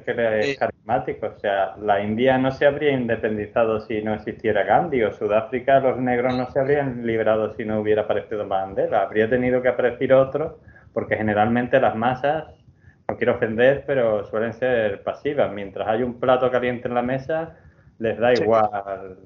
O 0.85 1.39
sea, 1.39 1.77
la 1.77 2.03
India 2.03 2.37
no 2.37 2.51
se 2.51 2.65
habría 2.65 2.91
independizado 2.91 3.79
si 3.79 4.01
no 4.01 4.13
existiera 4.13 4.63
Gandhi, 4.63 5.01
o 5.03 5.13
Sudáfrica, 5.13 5.79
los 5.79 5.97
negros 5.97 6.35
no 6.35 6.51
se 6.51 6.59
habrían 6.59 7.05
liberado 7.07 7.55
si 7.55 7.63
no 7.63 7.79
hubiera 7.79 8.01
aparecido 8.01 8.45
Mandela. 8.45 9.03
Habría 9.03 9.29
tenido 9.29 9.61
que 9.61 9.69
aparecer 9.69 10.11
otro, 10.11 10.59
porque 10.93 11.15
generalmente 11.15 11.79
las 11.79 11.95
masas, 11.95 12.47
no 13.07 13.15
quiero 13.15 13.35
ofender, 13.35 13.85
pero 13.87 14.25
suelen 14.25 14.53
ser 14.53 15.03
pasivas. 15.03 15.53
Mientras 15.53 15.87
hay 15.87 16.03
un 16.03 16.19
plato 16.19 16.51
caliente 16.51 16.89
en 16.89 16.95
la 16.95 17.01
mesa, 17.01 17.57
les 17.99 18.19
da 18.19 18.33
igual. 18.33 19.19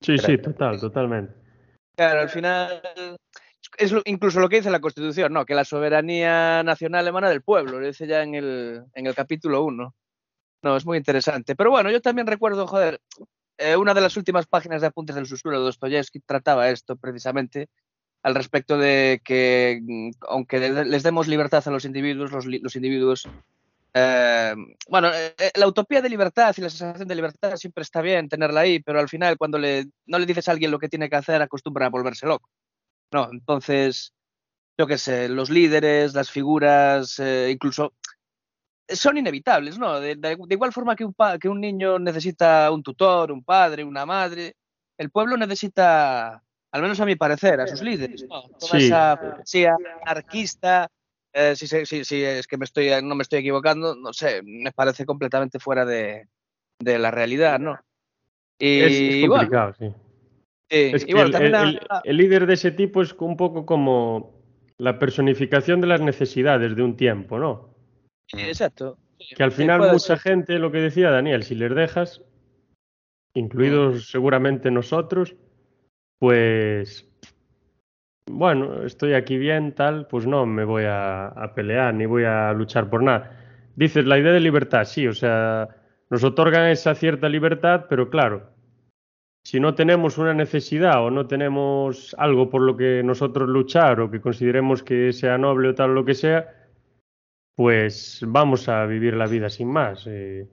Sí, 0.00 0.18
sí, 0.18 0.38
total, 0.38 0.80
totalmente. 0.80 1.32
Claro, 1.96 2.20
al 2.22 2.28
final 2.28 2.82
es 3.78 3.94
incluso 4.06 4.40
lo 4.40 4.48
que 4.48 4.56
dice 4.56 4.70
la 4.70 4.80
Constitución, 4.80 5.32
¿no? 5.32 5.44
Que 5.44 5.54
la 5.54 5.64
soberanía 5.64 6.64
nacional 6.64 7.06
emana 7.06 7.28
del 7.28 7.42
pueblo, 7.42 7.78
lo 7.78 7.86
dice 7.86 8.08
ya 8.08 8.24
en 8.24 8.34
el, 8.34 8.82
en 8.94 9.06
el 9.06 9.14
capítulo 9.14 9.62
1. 9.62 9.94
No, 10.64 10.78
es 10.78 10.86
muy 10.86 10.96
interesante. 10.96 11.54
Pero 11.54 11.70
bueno, 11.70 11.90
yo 11.90 12.00
también 12.00 12.26
recuerdo, 12.26 12.66
joder, 12.66 12.98
eh, 13.58 13.76
una 13.76 13.92
de 13.92 14.00
las 14.00 14.16
últimas 14.16 14.46
páginas 14.46 14.80
de 14.80 14.86
Apuntes 14.86 15.14
del 15.14 15.26
Susurro 15.26 15.58
de 15.58 15.64
Dostoyevsky 15.64 16.20
trataba 16.20 16.70
esto 16.70 16.96
precisamente 16.96 17.68
al 18.22 18.34
respecto 18.34 18.78
de 18.78 19.20
que 19.22 19.80
mm, 19.82 20.10
aunque 20.26 20.58
les 20.70 21.02
demos 21.02 21.28
libertad 21.28 21.62
a 21.66 21.70
los 21.70 21.84
individuos, 21.84 22.32
los, 22.32 22.76
individuos 22.76 23.28
eh, 23.92 24.54
bueno, 24.88 25.10
eh, 25.12 25.52
la 25.54 25.68
utopía 25.68 26.00
de 26.00 26.08
libertad 26.08 26.54
y 26.56 26.62
la 26.62 26.70
sensación 26.70 27.06
de 27.06 27.14
libertad 27.14 27.56
siempre 27.56 27.82
está 27.82 28.00
bien 28.00 28.30
tenerla 28.30 28.60
ahí, 28.60 28.80
pero 28.80 29.00
al 29.00 29.10
final 29.10 29.36
cuando 29.36 29.58
le, 29.58 29.84
no 30.06 30.18
le 30.18 30.24
dices 30.24 30.48
a 30.48 30.52
alguien 30.52 30.70
lo 30.70 30.78
que 30.78 30.88
tiene 30.88 31.10
que 31.10 31.16
hacer, 31.16 31.42
acostumbra 31.42 31.84
a 31.84 31.90
volverse 31.90 32.26
loco. 32.26 32.48
No, 33.12 33.28
entonces, 33.30 34.14
yo 34.78 34.86
qué 34.86 34.96
sé, 34.96 35.28
los 35.28 35.50
líderes, 35.50 36.14
las 36.14 36.30
figuras, 36.30 37.20
incluso 37.50 37.92
son 38.88 39.16
inevitables, 39.16 39.78
¿no? 39.78 40.00
De, 40.00 40.16
igual 40.50 40.72
forma 40.72 40.96
que 40.96 41.04
un, 41.04 41.14
que 41.40 41.48
un 41.48 41.60
niño 41.60 41.98
necesita 41.98 42.70
un 42.70 42.82
tutor, 42.82 43.32
un 43.32 43.42
padre, 43.42 43.84
una 43.84 44.04
madre, 44.04 44.54
el 44.98 45.10
pueblo 45.10 45.36
necesita, 45.36 46.42
al 46.72 46.82
menos 46.82 47.00
a 47.00 47.06
mi 47.06 47.16
parecer, 47.16 47.60
a 47.60 47.66
sus 47.66 47.82
líderes, 47.82 48.26
¿no? 48.28 48.42
Toda 48.58 48.78
esa 48.78 49.18
anarquista, 50.04 50.88
eh, 51.32 51.54
sí, 51.56 51.66
sí, 51.66 52.04
sí, 52.04 52.22
es 52.22 52.46
que 52.46 52.56
me 52.56 52.64
estoy, 52.64 52.90
no 53.02 53.14
me 53.14 53.22
estoy 53.22 53.40
equivocando, 53.40 53.96
no 53.96 54.12
sé, 54.12 54.42
me 54.44 54.72
parece 54.72 55.04
completamente 55.04 55.58
fuera 55.58 55.84
de, 55.84 56.28
la 56.80 57.10
realidad, 57.10 57.58
¿no? 57.58 57.78
Y, 58.58 59.22
es, 59.22 59.28
complicado, 59.28 59.74
sí. 59.78 59.92
Es 60.68 61.04
que 61.04 61.12
el, 61.12 62.16
líder 62.16 62.46
de 62.46 62.54
ese 62.54 62.70
tipo 62.70 63.02
es 63.02 63.12
un 63.14 63.36
poco 63.36 63.66
como 63.66 64.42
la 64.78 64.98
personificación 64.98 65.80
de 65.80 65.86
las 65.86 66.00
necesidades 66.00 66.74
de 66.74 66.82
un 66.82 66.96
tiempo, 66.96 67.38
¿no? 67.38 67.73
Exacto. 68.42 68.98
Que 69.36 69.42
al 69.42 69.52
final 69.52 69.92
mucha 69.92 70.16
gente, 70.16 70.58
lo 70.58 70.70
que 70.70 70.78
decía 70.78 71.10
Daniel, 71.10 71.42
si 71.44 71.54
les 71.54 71.74
dejas, 71.74 72.22
incluidos 73.34 73.96
mm. 73.96 73.98
seguramente 74.00 74.70
nosotros, 74.70 75.36
pues 76.18 77.08
bueno, 78.30 78.84
estoy 78.84 79.14
aquí 79.14 79.36
bien, 79.36 79.74
tal, 79.74 80.06
pues 80.06 80.26
no 80.26 80.46
me 80.46 80.64
voy 80.64 80.84
a, 80.86 81.52
pelear 81.54 81.94
ni 81.94 82.06
voy 82.06 82.24
a 82.24 82.52
luchar 82.52 82.88
por 82.88 83.02
nada. 83.02 83.38
Dices, 83.76 84.06
la 84.06 84.18
idea 84.18 84.32
de 84.32 84.40
libertad, 84.40 84.84
sí, 84.84 85.06
o 85.06 85.12
sea, 85.12 85.68
nos 86.10 86.24
otorgan 86.24 86.68
esa 86.68 86.94
cierta 86.94 87.28
libertad, 87.28 87.86
pero 87.88 88.08
claro, 88.08 88.50
si 89.44 89.60
no 89.60 89.74
tenemos 89.74 90.16
una 90.16 90.32
necesidad 90.32 91.04
o 91.04 91.10
no 91.10 91.26
tenemos 91.26 92.14
algo 92.18 92.48
por 92.48 92.62
lo 92.62 92.76
que 92.76 93.02
nosotros 93.02 93.48
luchar 93.48 94.00
o 94.00 94.10
que 94.10 94.20
consideremos 94.20 94.82
que 94.82 95.12
sea 95.12 95.36
noble 95.36 95.68
o 95.68 95.74
tal 95.74 95.90
o 95.90 95.94
lo 95.94 96.04
que 96.04 96.14
sea, 96.14 96.63
pues 97.54 98.20
vamos 98.26 98.68
a 98.68 98.84
vivir 98.86 99.14
la 99.14 99.26
vida 99.26 99.48
sin 99.48 99.68
más. 99.68 100.04
Eh. 100.06 100.48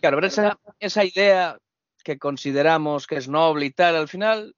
Claro, 0.00 0.18
pero 0.18 0.26
esa, 0.26 0.58
esa 0.78 1.04
idea 1.04 1.58
que 2.04 2.18
consideramos 2.18 3.06
que 3.06 3.16
es 3.16 3.28
noble 3.28 3.66
y 3.66 3.70
tal, 3.70 3.96
al 3.96 4.08
final 4.08 4.54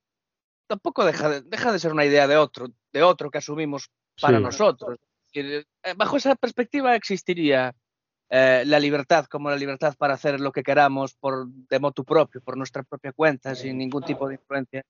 tampoco 0.66 1.04
deja 1.04 1.28
de, 1.28 1.42
deja 1.42 1.72
de 1.72 1.78
ser 1.78 1.92
una 1.92 2.04
idea 2.04 2.28
de 2.28 2.36
otro, 2.36 2.68
de 2.92 3.02
otro 3.02 3.30
que 3.30 3.38
asumimos 3.38 3.90
para 4.20 4.38
nosotros. 4.38 4.98
Eh, 5.32 5.64
bajo 5.96 6.16
esa 6.16 6.34
perspectiva 6.36 6.94
existiría 6.94 7.74
eh, 8.28 8.62
la 8.66 8.78
libertad 8.78 9.26
como 9.26 9.50
la 9.50 9.56
libertad 9.56 9.94
para 9.96 10.14
hacer 10.14 10.40
lo 10.40 10.52
que 10.52 10.62
queramos 10.62 11.14
por 11.14 11.48
de 11.48 11.80
motu 11.80 12.04
propio, 12.04 12.40
por 12.40 12.56
nuestra 12.56 12.82
propia 12.82 13.12
cuenta, 13.12 13.54
sin 13.54 13.78
ningún 13.78 14.04
tipo 14.04 14.28
de 14.28 14.34
influencia. 14.34 14.84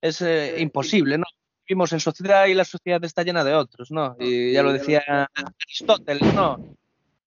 Es 0.00 0.22
eh, 0.22 0.56
imposible, 0.58 1.18
¿no? 1.18 1.24
Vivimos 1.66 1.92
en 1.92 2.00
sociedad 2.00 2.46
y 2.46 2.54
la 2.54 2.64
sociedad 2.64 3.02
está 3.04 3.22
llena 3.22 3.42
de 3.42 3.54
otros, 3.54 3.90
¿no? 3.90 4.16
Y 4.18 4.52
ya 4.52 4.62
lo 4.62 4.72
decía 4.72 5.28
Aristóteles, 5.64 6.34
¿no? 6.34 6.76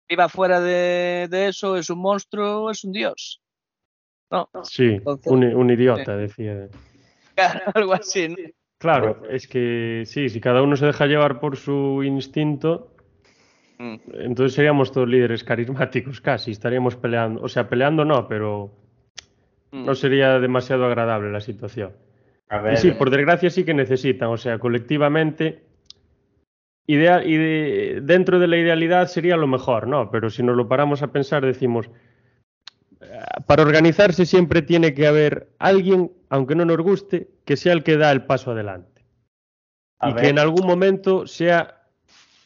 Viva 0.08 0.30
fuera 0.30 0.62
de, 0.62 1.28
eso, 1.48 1.76
es 1.76 1.90
un 1.90 2.00
monstruo, 2.00 2.70
es 2.70 2.84
un 2.84 2.92
dios. 2.92 3.42
¿No? 4.30 4.50
Sí, 4.64 5.00
un, 5.26 5.70
idiota, 5.72 6.16
decía. 6.16 6.70
algo 7.74 7.94
así. 7.94 8.36
Claro, 8.78 9.24
es 9.30 9.48
que 9.48 10.04
sí, 10.06 10.30
si 10.30 10.40
cada 10.40 10.62
uno 10.62 10.76
se 10.76 10.86
deja 10.86 11.08
llevar 11.08 11.40
por 11.40 11.58
su 11.58 12.04
instinto, 12.04 12.94
mm. 13.80 13.96
entonces 14.20 14.54
seríamos 14.54 14.92
todos 14.92 15.10
líderes 15.10 15.44
carismáticos 15.44 16.22
casi, 16.22 16.52
estaríamos 16.52 16.96
peleando, 16.96 17.42
o 17.42 17.50
sea, 17.50 17.70
peleando 17.70 18.06
no, 18.06 18.28
pero 18.28 18.72
mm. 19.72 19.84
no 19.84 19.96
sería 19.96 20.40
demasiado 20.40 20.86
agradable 20.86 21.32
la 21.32 21.42
situación. 21.42 21.94
Y 22.74 22.78
sí, 22.78 22.92
por 22.92 23.10
desgracia 23.10 23.50
sí 23.50 23.66
que 23.66 23.74
necesitan, 23.74 24.30
o 24.30 24.38
sea, 24.38 24.60
colectivamente, 24.60 25.64
ideal, 26.88 27.28
y 27.28 27.38
dentro 28.02 28.40
de 28.40 28.48
la 28.48 28.58
idealidad 28.58 29.08
sería 29.08 29.36
lo 29.36 29.48
mejor, 29.48 29.88
¿no? 29.88 30.10
Pero 30.12 30.30
si 30.30 30.44
nos 30.44 30.56
lo 30.56 30.68
paramos 30.68 31.02
a 31.02 31.12
pensar, 31.12 31.46
decimos, 31.46 31.90
para 33.46 33.64
organizarse 33.64 34.26
siempre 34.26 34.62
tiene 34.62 34.94
que 34.94 35.08
haber 35.08 35.50
alguien, 35.60 36.12
aunque 36.30 36.56
no 36.56 36.66
nos 36.66 36.78
guste, 36.78 37.30
que 37.46 37.58
sea 37.58 37.74
el 37.74 37.84
que 37.84 37.98
da 37.98 38.12
el 38.12 38.24
paso 38.24 38.52
adelante. 38.52 39.04
y 40.02 40.14
que 40.14 40.30
en 40.30 40.40
algún 40.40 40.66
momento 40.66 41.28
sea, 41.28 41.84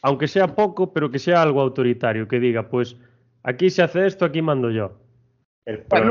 aunque 0.00 0.26
sea 0.26 0.54
poco, 0.54 0.92
pero 0.92 1.10
que 1.10 1.18
sea 1.18 1.42
algo 1.42 1.60
autoritario, 1.60 2.26
que 2.26 2.40
diga, 2.40 2.68
pues 2.68 2.96
aquí 3.42 3.70
se 3.70 3.82
hace 3.82 4.06
esto, 4.06 4.24
aquí 4.24 4.42
mando 4.42 4.70
yo. 4.70 4.98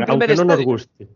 aunque 0.07 0.35
no 0.35 0.45
nos 0.45 0.63
guste. 0.63 1.09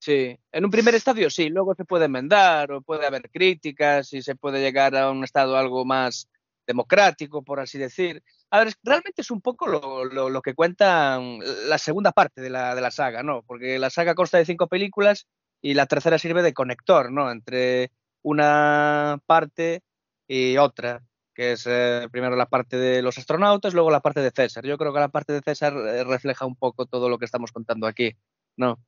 Sí, 0.00 0.38
en 0.52 0.64
un 0.64 0.70
primer 0.70 0.94
estadio 0.94 1.28
sí, 1.28 1.48
luego 1.48 1.74
se 1.74 1.84
puede 1.84 2.04
enmendar 2.04 2.70
o 2.70 2.82
puede 2.82 3.06
haber 3.06 3.30
críticas 3.30 4.12
y 4.12 4.22
se 4.22 4.36
puede 4.36 4.60
llegar 4.60 4.94
a 4.96 5.10
un 5.10 5.24
estado 5.24 5.56
algo 5.56 5.84
más 5.84 6.28
democrático, 6.66 7.42
por 7.42 7.58
así 7.60 7.78
decir. 7.78 8.22
A 8.50 8.60
ver, 8.60 8.74
realmente 8.82 9.22
es 9.22 9.30
un 9.30 9.40
poco 9.40 9.66
lo, 9.66 10.42
que 10.42 10.54
cuenta 10.54 11.20
la 11.20 11.78
segunda 11.78 12.12
parte 12.12 12.40
de 12.40 12.50
la, 12.50 12.74
de 12.74 12.80
la, 12.80 12.90
saga, 12.90 13.22
¿no? 13.22 13.42
Porque 13.42 13.78
la 13.78 13.90
saga 13.90 14.14
consta 14.14 14.38
de 14.38 14.46
cinco 14.46 14.68
películas 14.68 15.26
y 15.60 15.74
la 15.74 15.86
tercera 15.86 16.18
sirve 16.18 16.42
de 16.42 16.54
conector, 16.54 17.10
¿no? 17.10 17.30
Entre 17.30 17.90
una 18.22 19.20
parte 19.26 19.82
y 20.28 20.56
otra, 20.58 21.02
que 21.34 21.52
es 21.52 21.66
eh, 21.66 22.08
primero 22.10 22.36
la 22.36 22.46
parte 22.46 22.76
de 22.76 23.02
los 23.02 23.18
astronautas, 23.18 23.74
luego 23.74 23.90
la 23.90 24.00
parte 24.00 24.20
de 24.20 24.30
César. 24.30 24.64
Yo 24.64 24.78
creo 24.78 24.92
que 24.92 25.00
la 25.00 25.08
parte 25.08 25.32
de 25.32 25.40
César 25.40 25.74
eh, 25.76 26.04
refleja 26.04 26.46
un 26.46 26.56
poco 26.56 26.86
todo 26.86 27.08
lo 27.08 27.18
que 27.18 27.24
estamos 27.24 27.52
contando 27.52 27.86
aquí, 27.86 28.16
¿no? 28.56 28.78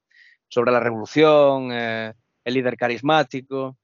Sobre 0.50 0.72
la 0.72 0.80
revolución, 0.80 1.70
eh, 1.72 2.12
el 2.44 2.54
líder 2.54 2.76
carismático, 2.76 3.78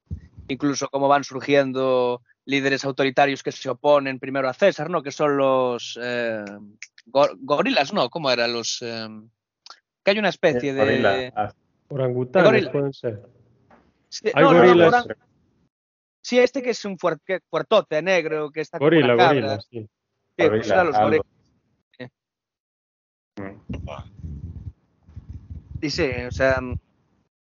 incluso 0.49 0.89
cómo 0.89 1.07
van 1.07 1.23
surgiendo 1.23 2.21
líderes 2.45 2.85
autoritarios 2.85 3.41
que 3.41 3.51
se 3.51 3.69
oponen 3.69 4.19
primero 4.19 4.49
a 4.49 4.53
César, 4.53 4.89
¿no? 4.89 5.01
Que 5.01 5.11
son 5.11 5.37
los 5.37 5.97
eh, 6.01 6.43
gorilas, 7.05 7.93
¿no? 7.93 8.09
¿Cómo 8.09 8.29
eran 8.29 8.51
los? 8.51 8.81
Eh, 8.81 9.07
que 10.03 10.11
hay 10.11 10.19
una 10.19 10.29
especie 10.29 10.73
de 10.73 11.33
orangutanes 11.89 12.69
pueden 12.69 12.93
ser. 12.93 13.23
hay 14.33 14.43
gorilas. 14.43 15.07
Sí, 16.21 16.37
este 16.39 16.61
que 16.61 16.71
es 16.71 16.83
un 16.83 16.97
fuertote 16.97 18.01
negro 18.01 18.51
que 18.51 18.59
está 18.59 18.77
gorila, 18.77 19.13
una 19.13 19.27
gorila, 19.27 19.61
sí. 19.61 19.79
sí 19.79 19.87
pues 20.35 20.67
los 20.67 20.97
gorilas. 20.97 21.25
Y 25.81 25.89
sí, 25.89 26.09
o 26.27 26.31
sea, 26.31 26.59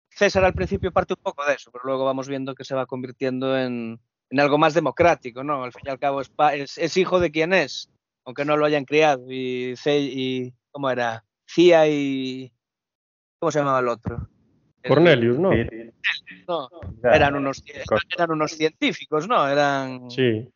César 0.09 0.43
al 0.45 0.53
principio 0.53 0.91
parte 0.91 1.13
un 1.13 1.23
poco 1.23 1.45
de 1.45 1.55
eso, 1.55 1.71
pero 1.71 1.85
luego 1.85 2.05
vamos 2.05 2.27
viendo 2.27 2.55
que 2.55 2.63
se 2.63 2.75
va 2.75 2.85
convirtiendo 2.85 3.57
en, 3.57 3.99
en 4.29 4.39
algo 4.39 4.57
más 4.57 4.73
democrático, 4.73 5.43
¿no? 5.43 5.63
Al 5.63 5.71
fin 5.71 5.83
y 5.85 5.89
al 5.89 5.99
cabo 5.99 6.21
es, 6.21 6.31
es, 6.77 6.97
hijo 6.97 7.19
de 7.19 7.31
quien 7.31 7.53
es, 7.53 7.89
aunque 8.25 8.45
no 8.45 8.57
lo 8.57 8.65
hayan 8.65 8.85
criado. 8.85 9.25
Y, 9.29 9.75
y 9.85 10.53
¿cómo 10.71 10.89
era? 10.89 11.23
Cía 11.47 11.87
y... 11.87 12.51
¿Cómo 13.39 13.51
se 13.51 13.59
llamaba 13.59 13.79
el 13.79 13.89
otro? 13.89 14.29
Cornelius, 14.87 15.37
¿no? 15.37 15.51
no 15.51 16.69
eran, 17.03 17.35
unos, 17.35 17.63
eran 18.15 18.31
unos 18.31 18.51
científicos, 18.51 19.27
¿no? 19.27 19.47
Eran... 19.47 20.09
Sí. 20.09 20.49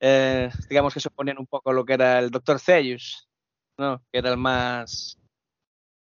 Eh, 0.00 0.50
digamos 0.68 0.94
que 0.94 1.00
se 1.00 1.08
oponían 1.08 1.38
un 1.38 1.46
poco 1.46 1.70
a 1.70 1.74
lo 1.74 1.84
que 1.84 1.92
era 1.92 2.18
el 2.18 2.30
doctor 2.30 2.58
Ceius, 2.58 3.28
¿no? 3.76 4.02
Que 4.10 4.18
era 4.18 4.30
el 4.30 4.38
más 4.38 5.19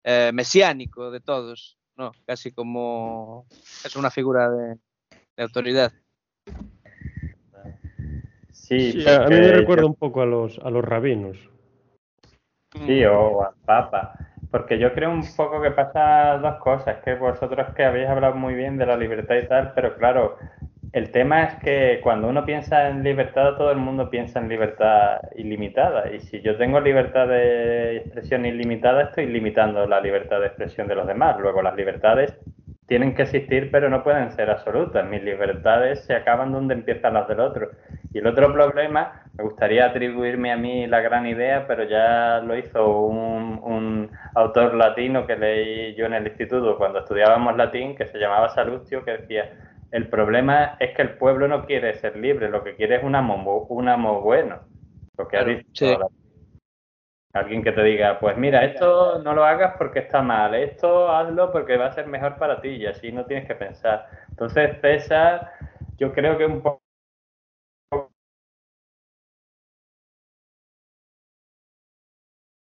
eh, 0.04 0.30
mesiánico 0.34 1.10
de 1.10 1.20
todos, 1.20 1.78
¿no? 1.96 2.12
Casi 2.26 2.52
como 2.52 3.46
es 3.84 3.96
una 3.96 4.10
figura 4.10 4.50
de, 4.50 4.76
autoridad. 5.38 5.92
Sí, 8.52 9.04
a 9.06 9.28
mí 9.28 9.36
me 9.36 9.52
recuerda 9.52 9.86
un 9.86 9.94
poco 9.94 10.22
a 10.22 10.26
los, 10.26 10.58
a 10.58 10.70
los 10.70 10.84
rabinos. 10.84 11.38
Sí, 12.86 13.04
o 13.04 13.44
al 13.44 13.54
Papa. 13.64 14.14
Porque 14.50 14.78
yo 14.78 14.92
creo 14.94 15.10
un 15.10 15.24
poco 15.34 15.60
que 15.62 15.70
pasa 15.70 16.38
dos 16.38 16.56
cosas, 16.56 17.02
que 17.02 17.14
vosotros 17.14 17.74
que 17.74 17.84
habéis 17.84 18.08
hablado 18.08 18.34
muy 18.36 18.54
bien 18.54 18.76
de 18.76 18.86
la 18.86 18.96
libertad 18.96 19.36
y 19.36 19.48
tal, 19.48 19.72
pero 19.74 19.96
claro, 19.96 20.38
el 20.94 21.10
tema 21.10 21.42
es 21.42 21.54
que 21.56 21.98
cuando 22.04 22.28
uno 22.28 22.46
piensa 22.46 22.88
en 22.88 23.02
libertad, 23.02 23.56
todo 23.56 23.72
el 23.72 23.78
mundo 23.78 24.08
piensa 24.10 24.38
en 24.38 24.48
libertad 24.48 25.18
ilimitada. 25.34 26.12
Y 26.12 26.20
si 26.20 26.40
yo 26.40 26.56
tengo 26.56 26.78
libertad 26.78 27.26
de 27.26 27.96
expresión 27.96 28.46
ilimitada, 28.46 29.02
estoy 29.02 29.26
limitando 29.26 29.88
la 29.88 30.00
libertad 30.00 30.38
de 30.38 30.46
expresión 30.46 30.86
de 30.86 30.94
los 30.94 31.04
demás. 31.08 31.36
Luego, 31.40 31.62
las 31.62 31.74
libertades 31.74 32.38
tienen 32.86 33.16
que 33.16 33.22
existir, 33.22 33.72
pero 33.72 33.90
no 33.90 34.04
pueden 34.04 34.30
ser 34.30 34.50
absolutas. 34.50 35.04
Mis 35.04 35.20
libertades 35.24 36.04
se 36.04 36.14
acaban 36.14 36.52
donde 36.52 36.74
empiezan 36.74 37.14
las 37.14 37.26
del 37.26 37.40
otro. 37.40 37.72
Y 38.12 38.18
el 38.18 38.28
otro 38.28 38.52
problema, 38.52 39.24
me 39.36 39.42
gustaría 39.42 39.86
atribuirme 39.86 40.52
a 40.52 40.56
mí 40.56 40.86
la 40.86 41.00
gran 41.00 41.26
idea, 41.26 41.66
pero 41.66 41.82
ya 41.82 42.38
lo 42.38 42.56
hizo 42.56 43.00
un, 43.00 43.58
un 43.64 44.10
autor 44.36 44.74
latino 44.74 45.26
que 45.26 45.34
leí 45.34 45.96
yo 45.96 46.06
en 46.06 46.14
el 46.14 46.28
instituto 46.28 46.78
cuando 46.78 47.00
estudiábamos 47.00 47.56
latín, 47.56 47.96
que 47.96 48.06
se 48.06 48.18
llamaba 48.18 48.48
Salustio, 48.50 49.04
que 49.04 49.10
decía 49.10 49.50
el 49.94 50.08
problema 50.08 50.76
es 50.80 50.92
que 50.96 51.02
el 51.02 51.16
pueblo 51.16 51.46
no 51.46 51.66
quiere 51.66 51.94
ser 51.94 52.16
libre, 52.16 52.48
lo 52.48 52.64
que 52.64 52.74
quiere 52.74 52.96
es 52.96 53.04
un 53.04 53.14
amo, 53.14 53.60
un 53.68 53.88
amo 53.88 54.22
bueno. 54.22 54.58
Lo 55.16 55.28
que 55.28 55.36
ha 55.36 55.44
dicho 55.44 55.86
alguien 57.32 57.62
que 57.62 57.70
te 57.70 57.84
diga, 57.84 58.18
pues 58.18 58.36
mira, 58.36 58.64
esto 58.64 59.20
no 59.22 59.34
lo 59.34 59.44
hagas 59.44 59.76
porque 59.78 60.00
está 60.00 60.20
mal, 60.20 60.52
esto 60.56 61.08
hazlo 61.08 61.52
porque 61.52 61.76
va 61.76 61.86
a 61.86 61.92
ser 61.92 62.08
mejor 62.08 62.38
para 62.38 62.60
ti 62.60 62.70
y 62.70 62.86
así 62.86 63.12
no 63.12 63.24
tienes 63.24 63.46
que 63.46 63.54
pensar. 63.54 64.08
Entonces, 64.30 64.80
César, 64.80 65.52
yo 65.96 66.12
creo 66.12 66.36
que 66.38 66.46
un 66.46 66.60
poco 66.60 66.82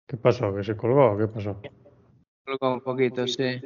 ¿Qué 0.08 0.18
pasó? 0.18 0.54
¿Que 0.54 0.64
se 0.64 0.78
colgó? 0.78 1.18
¿Qué 1.18 1.28
pasó? 1.28 1.60
Colgó 2.46 2.74
un 2.76 2.82
poquito, 2.82 3.26
sí. 3.26 3.60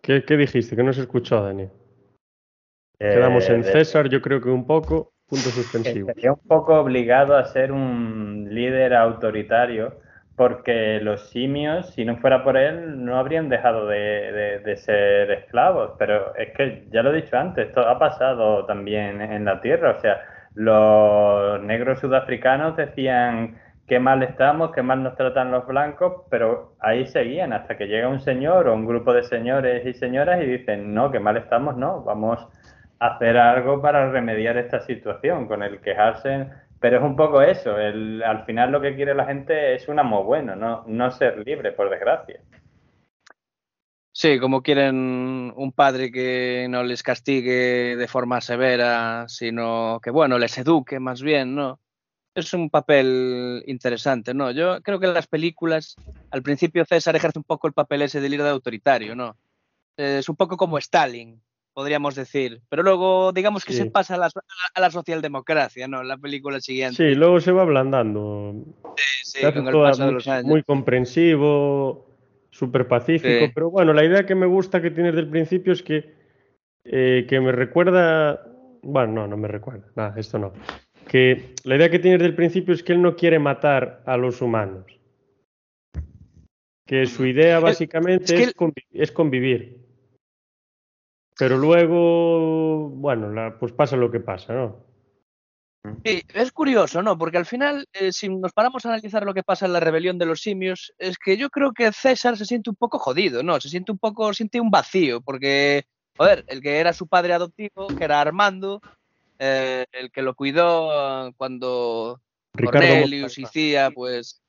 ¿Qué, 0.00 0.24
¿Qué, 0.24 0.36
dijiste? 0.36 0.76
Que 0.76 0.84
no 0.84 0.92
se 0.92 1.00
escuchó, 1.00 1.42
Dani. 1.42 1.68
Quedamos 3.02 3.48
en 3.50 3.60
eh, 3.60 3.64
César, 3.64 4.08
yo 4.08 4.22
creo 4.22 4.40
que 4.40 4.48
un 4.48 4.66
poco, 4.66 5.12
punto 5.26 5.48
suspensivo. 5.50 6.12
Sería 6.14 6.32
un 6.32 6.46
poco 6.46 6.78
obligado 6.78 7.36
a 7.36 7.44
ser 7.46 7.72
un 7.72 8.46
líder 8.50 8.94
autoritario, 8.94 9.98
porque 10.36 11.00
los 11.02 11.28
simios, 11.30 11.90
si 11.94 12.04
no 12.04 12.16
fuera 12.18 12.44
por 12.44 12.56
él, 12.56 13.04
no 13.04 13.18
habrían 13.18 13.48
dejado 13.48 13.86
de, 13.86 14.62
ser 14.76 15.30
esclavos. 15.30 15.92
Pero 15.98 16.34
es 16.36 16.52
que, 16.56 16.86
ya 16.90 17.02
lo 17.02 17.12
he 17.12 17.22
dicho 17.22 17.36
antes, 17.36 17.68
esto 17.68 17.80
ha 17.80 17.98
pasado 17.98 18.64
también 18.66 19.20
en 19.20 19.44
la 19.44 19.60
Tierra. 19.60 19.96
O 19.96 20.00
sea, 20.00 20.20
los 20.54 21.60
negros 21.62 22.00
sudafricanos 22.00 22.76
decían 22.76 23.58
qué 23.86 23.98
mal 23.98 24.22
estamos, 24.22 24.72
qué 24.72 24.82
mal 24.82 25.02
nos 25.02 25.16
tratan 25.16 25.50
los 25.50 25.66
blancos, 25.66 26.22
pero 26.30 26.76
ahí 26.80 27.06
seguían 27.06 27.52
hasta 27.52 27.76
que 27.76 27.86
llega 27.86 28.08
un 28.08 28.20
señor 28.20 28.68
o 28.68 28.74
un 28.74 28.86
grupo 28.86 29.12
de 29.12 29.24
señores 29.24 29.84
y 29.84 29.92
señoras 29.92 30.40
y 30.42 30.46
dicen, 30.46 30.94
no, 30.94 31.10
qué 31.10 31.20
mal 31.20 31.36
estamos, 31.36 31.76
no, 31.76 32.02
vamos 32.02 32.48
hacer 33.02 33.36
algo 33.36 33.82
para 33.82 34.10
remediar 34.10 34.56
esta 34.56 34.80
situación, 34.80 35.48
con 35.48 35.62
el 35.62 35.80
quejarse, 35.80 36.48
pero 36.80 36.98
es 36.98 37.02
un 37.02 37.16
poco 37.16 37.42
eso, 37.42 37.78
el, 37.78 38.22
al 38.22 38.44
final 38.44 38.70
lo 38.70 38.80
que 38.80 38.94
quiere 38.94 39.14
la 39.14 39.26
gente 39.26 39.74
es 39.74 39.88
un 39.88 39.98
amo 39.98 40.22
bueno, 40.24 40.54
no, 40.54 40.84
no 40.86 41.10
ser 41.10 41.38
libre, 41.44 41.72
por 41.72 41.90
desgracia. 41.90 42.40
Sí, 44.14 44.38
como 44.38 44.62
quieren 44.62 45.52
un 45.56 45.72
padre 45.72 46.12
que 46.12 46.66
no 46.68 46.84
les 46.84 47.02
castigue 47.02 47.96
de 47.96 48.08
forma 48.08 48.40
severa, 48.40 49.24
sino 49.26 50.00
que, 50.02 50.10
bueno, 50.10 50.38
les 50.38 50.56
eduque 50.58 51.00
más 51.00 51.22
bien, 51.22 51.54
¿no? 51.54 51.80
Es 52.34 52.52
un 52.52 52.70
papel 52.70 53.64
interesante, 53.66 54.34
¿no? 54.34 54.50
Yo 54.50 54.80
creo 54.82 55.00
que 55.00 55.06
en 55.06 55.14
las 55.14 55.26
películas, 55.26 55.96
al 56.30 56.42
principio 56.42 56.84
César 56.84 57.16
ejerce 57.16 57.38
un 57.38 57.44
poco 57.44 57.66
el 57.66 57.72
papel 57.72 58.02
ese 58.02 58.20
de 58.20 58.28
líder 58.28 58.46
autoritario, 58.48 59.16
¿no? 59.16 59.36
Es 59.96 60.28
un 60.28 60.36
poco 60.36 60.56
como 60.56 60.78
Stalin, 60.78 61.40
podríamos 61.72 62.14
decir. 62.14 62.60
Pero 62.68 62.82
luego, 62.82 63.32
digamos 63.32 63.64
que 63.64 63.72
se 63.72 63.86
pasa 63.86 64.14
a 64.14 64.18
la, 64.18 64.30
a 64.74 64.80
la, 64.80 64.90
socialdemocracia, 64.90 65.88
¿no? 65.88 66.02
La 66.02 66.16
película 66.16 66.60
siguiente. 66.60 66.96
Sí, 66.96 67.14
luego 67.14 67.40
se 67.40 67.52
va 67.52 67.62
ablandando. 67.62 68.54
Sí, 68.96 69.40
sí, 69.40 69.52
con 69.52 69.66
el 69.66 69.74
paso 69.74 70.06
de 70.06 70.12
los 70.12 70.28
años. 70.28 70.46
Muy 70.46 70.62
comprensivo, 70.62 72.06
súper 72.50 72.88
pacífico. 72.88 73.50
Pero 73.54 73.70
bueno, 73.70 73.92
la 73.92 74.04
idea 74.04 74.26
que 74.26 74.34
me 74.34 74.46
gusta 74.46 74.82
que 74.82 74.90
tienes 74.90 75.14
del 75.14 75.28
principio 75.28 75.72
es 75.72 75.82
que, 75.82 76.14
eh, 76.84 77.26
que 77.28 77.40
me 77.40 77.52
recuerda. 77.52 78.46
Bueno, 78.82 79.12
no, 79.12 79.28
no 79.28 79.36
me 79.36 79.48
recuerda. 79.48 79.86
Nada, 79.94 80.14
esto 80.18 80.38
no. 80.38 80.52
Que 81.08 81.54
la 81.64 81.76
idea 81.76 81.90
que 81.90 81.98
tienes 81.98 82.20
del 82.20 82.34
principio 82.34 82.74
es 82.74 82.82
que 82.82 82.92
él 82.92 83.02
no 83.02 83.16
quiere 83.16 83.38
matar 83.38 84.02
a 84.06 84.16
los 84.16 84.40
humanos. 84.40 84.86
Que 86.86 87.06
su 87.06 87.24
idea 87.24 87.60
básicamente 87.60 88.42
es, 88.42 88.54
es 88.92 89.12
convivir. 89.12 89.81
Pero 91.38 91.58
luego, 91.58 92.88
bueno, 92.90 93.56
pues 93.58 93.72
pasa 93.72 93.96
lo 93.96 94.10
que 94.10 94.20
pasa, 94.20 94.52
¿no? 94.52 94.92
Sí, 96.04 96.22
es 96.32 96.52
curioso, 96.52 97.02
¿no? 97.02 97.18
Porque 97.18 97.38
al 97.38 97.46
final, 97.46 97.88
eh, 97.92 98.12
si 98.12 98.28
nos 98.28 98.52
paramos 98.52 98.84
a 98.84 98.90
analizar 98.90 99.24
lo 99.24 99.34
que 99.34 99.42
pasa 99.42 99.66
en 99.66 99.72
la 99.72 99.80
rebelión 99.80 100.16
de 100.16 100.26
los 100.26 100.40
simios, 100.40 100.92
es 100.98 101.18
que 101.18 101.36
yo 101.36 101.50
creo 101.50 101.72
que 101.72 101.90
César 101.92 102.36
se 102.36 102.44
siente 102.44 102.70
un 102.70 102.76
poco 102.76 102.98
jodido, 102.98 103.42
¿no? 103.42 103.60
Se 103.60 103.68
siente 103.68 103.90
un 103.90 103.98
poco, 103.98 104.32
siente 104.32 104.60
un 104.60 104.70
vacío, 104.70 105.20
porque, 105.20 105.84
joder, 106.16 106.44
el 106.46 106.62
que 106.62 106.78
era 106.78 106.92
su 106.92 107.08
padre 107.08 107.32
adoptivo, 107.32 107.88
que 107.88 108.04
era 108.04 108.20
Armando, 108.20 108.80
eh, 109.40 109.86
el 109.90 110.12
que 110.12 110.22
lo 110.22 110.36
cuidó 110.36 111.32
cuando 111.36 112.20
Ricardo 112.54 112.86
Cornelius 112.86 113.38
y 113.38 113.46
Cía, 113.46 113.90
pues 113.90 114.40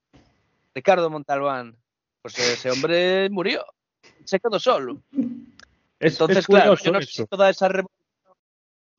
Ricardo 0.75 1.09
Montalbán, 1.09 1.75
pues 2.21 2.37
ese 2.37 2.69
hombre 2.69 3.27
murió, 3.31 3.65
se 4.23 4.39
quedó 4.39 4.59
solo. 4.59 5.01
Es, 6.03 6.13
Entonces, 6.19 6.45
claro, 6.45 6.75
yo 6.75 6.91
no 6.91 7.01
sé 7.01 7.25
toda 7.27 7.49
esa 7.49 7.69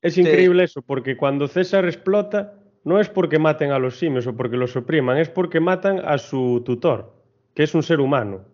Es 0.01 0.17
increíble 0.17 0.63
eso, 0.63 0.81
porque 0.81 1.15
cuando 1.15 1.47
César 1.47 1.85
explota, 1.85 2.55
no 2.83 2.99
es 2.99 3.09
porque 3.09 3.37
maten 3.37 3.71
a 3.71 3.77
los 3.77 3.99
simios 3.99 4.25
o 4.25 4.35
porque 4.35 4.57
los 4.57 4.75
opriman, 4.75 5.17
es 5.17 5.29
porque 5.29 5.59
matan 5.59 5.99
a 6.03 6.17
su 6.17 6.63
tutor, 6.65 7.13
que 7.53 7.63
es 7.63 7.75
un 7.75 7.83
ser 7.83 7.99
humano. 7.99 8.45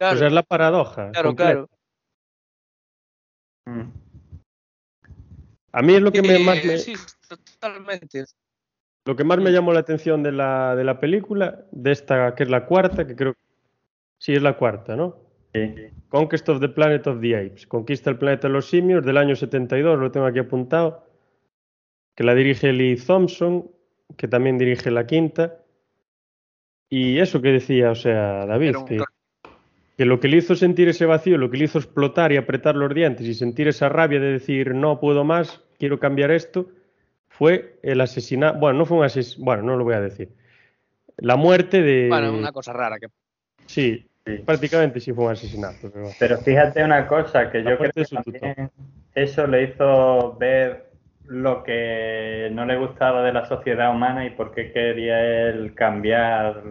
o 0.00 0.16
sea, 0.16 0.28
es 0.28 0.32
la 0.32 0.44
paradoja. 0.44 1.10
Claro, 1.10 1.34
claro. 1.34 1.68
Mm. 3.66 3.90
A 5.72 5.82
mí 5.82 5.94
es 5.94 6.00
lo 6.00 6.12
que 6.12 6.22
me, 6.22 6.38
más 6.38 6.64
me... 6.64 6.78
Sí, 6.78 6.94
totalmente. 7.28 8.24
Lo 9.04 9.16
que 9.16 9.24
más 9.24 9.38
me 9.38 9.50
llamó 9.50 9.72
la 9.72 9.80
atención 9.80 10.22
de 10.22 10.32
la, 10.32 10.76
de 10.76 10.84
la 10.84 11.00
película, 11.00 11.64
de 11.72 11.90
esta 11.90 12.34
que 12.36 12.44
es 12.44 12.48
la 12.48 12.64
cuarta, 12.64 13.06
que 13.06 13.16
creo 13.16 13.34
sí 14.18 14.34
es 14.34 14.42
la 14.42 14.56
cuarta, 14.56 14.94
¿no? 14.94 15.27
Conquest 16.08 16.48
of 16.48 16.60
the 16.60 16.68
Planet 16.68 17.06
of 17.06 17.20
the 17.20 17.36
Apes. 17.36 17.66
Conquista 17.66 18.10
el 18.10 18.18
planeta 18.18 18.48
de 18.48 18.54
los 18.54 18.68
simios 18.68 19.04
del 19.04 19.16
año 19.16 19.36
72, 19.36 19.98
lo 19.98 20.10
tengo 20.10 20.26
aquí 20.26 20.38
apuntado. 20.38 21.06
Que 22.14 22.24
la 22.24 22.34
dirige 22.34 22.72
Lee 22.72 22.96
Thompson, 22.96 23.70
que 24.16 24.28
también 24.28 24.58
dirige 24.58 24.90
la 24.90 25.06
quinta. 25.06 25.58
Y 26.88 27.18
eso 27.18 27.42
que 27.42 27.52
decía, 27.52 27.90
o 27.90 27.94
sea, 27.94 28.46
David, 28.46 28.76
que, 28.86 29.02
que, 29.96 30.04
lo 30.04 30.18
que 30.20 30.28
le 30.28 30.38
hizo 30.38 30.56
sentir 30.56 30.88
ese 30.88 31.04
vacío, 31.04 31.36
lo 31.36 31.50
que 31.50 31.58
le 31.58 31.64
hizo 31.64 31.78
explotar 31.78 32.32
y 32.32 32.36
apretar 32.36 32.74
los 32.76 32.92
dientes 32.94 33.26
y 33.26 33.34
sentir 33.34 33.68
esa 33.68 33.88
rabia 33.88 34.20
de 34.20 34.32
decir 34.32 34.74
no 34.74 34.98
puedo 34.98 35.24
más, 35.24 35.62
quiero 35.78 36.00
cambiar 36.00 36.30
esto, 36.30 36.70
fue 37.28 37.78
el 37.82 38.00
asesinato. 38.00 38.58
Bueno, 38.58 38.78
no 38.78 38.86
fue 38.86 38.98
un 38.98 39.04
asesinato, 39.04 39.44
bueno, 39.44 39.62
no 39.64 39.76
lo 39.76 39.84
voy 39.84 39.94
a 39.94 40.00
decir. 40.00 40.30
La 41.18 41.36
muerte 41.36 41.82
de. 41.82 42.08
Bueno, 42.08 42.32
una 42.32 42.52
cosa 42.52 42.72
rara 42.72 42.98
que. 42.98 43.08
Sí, 43.66 44.06
Prácticamente 44.44 45.00
sí 45.00 45.12
fue 45.12 45.26
un 45.26 45.32
asesinato. 45.32 45.90
Pero, 46.18 46.38
fíjate 46.38 46.84
una 46.84 47.06
cosa, 47.06 47.50
que 47.50 47.62
yo 47.62 47.76
creo 47.78 47.92
que 47.92 48.04
también 48.04 48.70
eso 49.14 49.46
le 49.46 49.64
hizo 49.64 50.36
ver 50.38 50.88
lo 51.26 51.62
que 51.62 52.48
no 52.52 52.64
le 52.64 52.76
gustaba 52.76 53.22
de 53.22 53.32
la 53.32 53.46
sociedad 53.46 53.90
humana 53.90 54.24
y 54.24 54.30
por 54.30 54.54
qué 54.54 54.72
quería 54.72 55.48
él 55.48 55.74
cambiar 55.74 56.62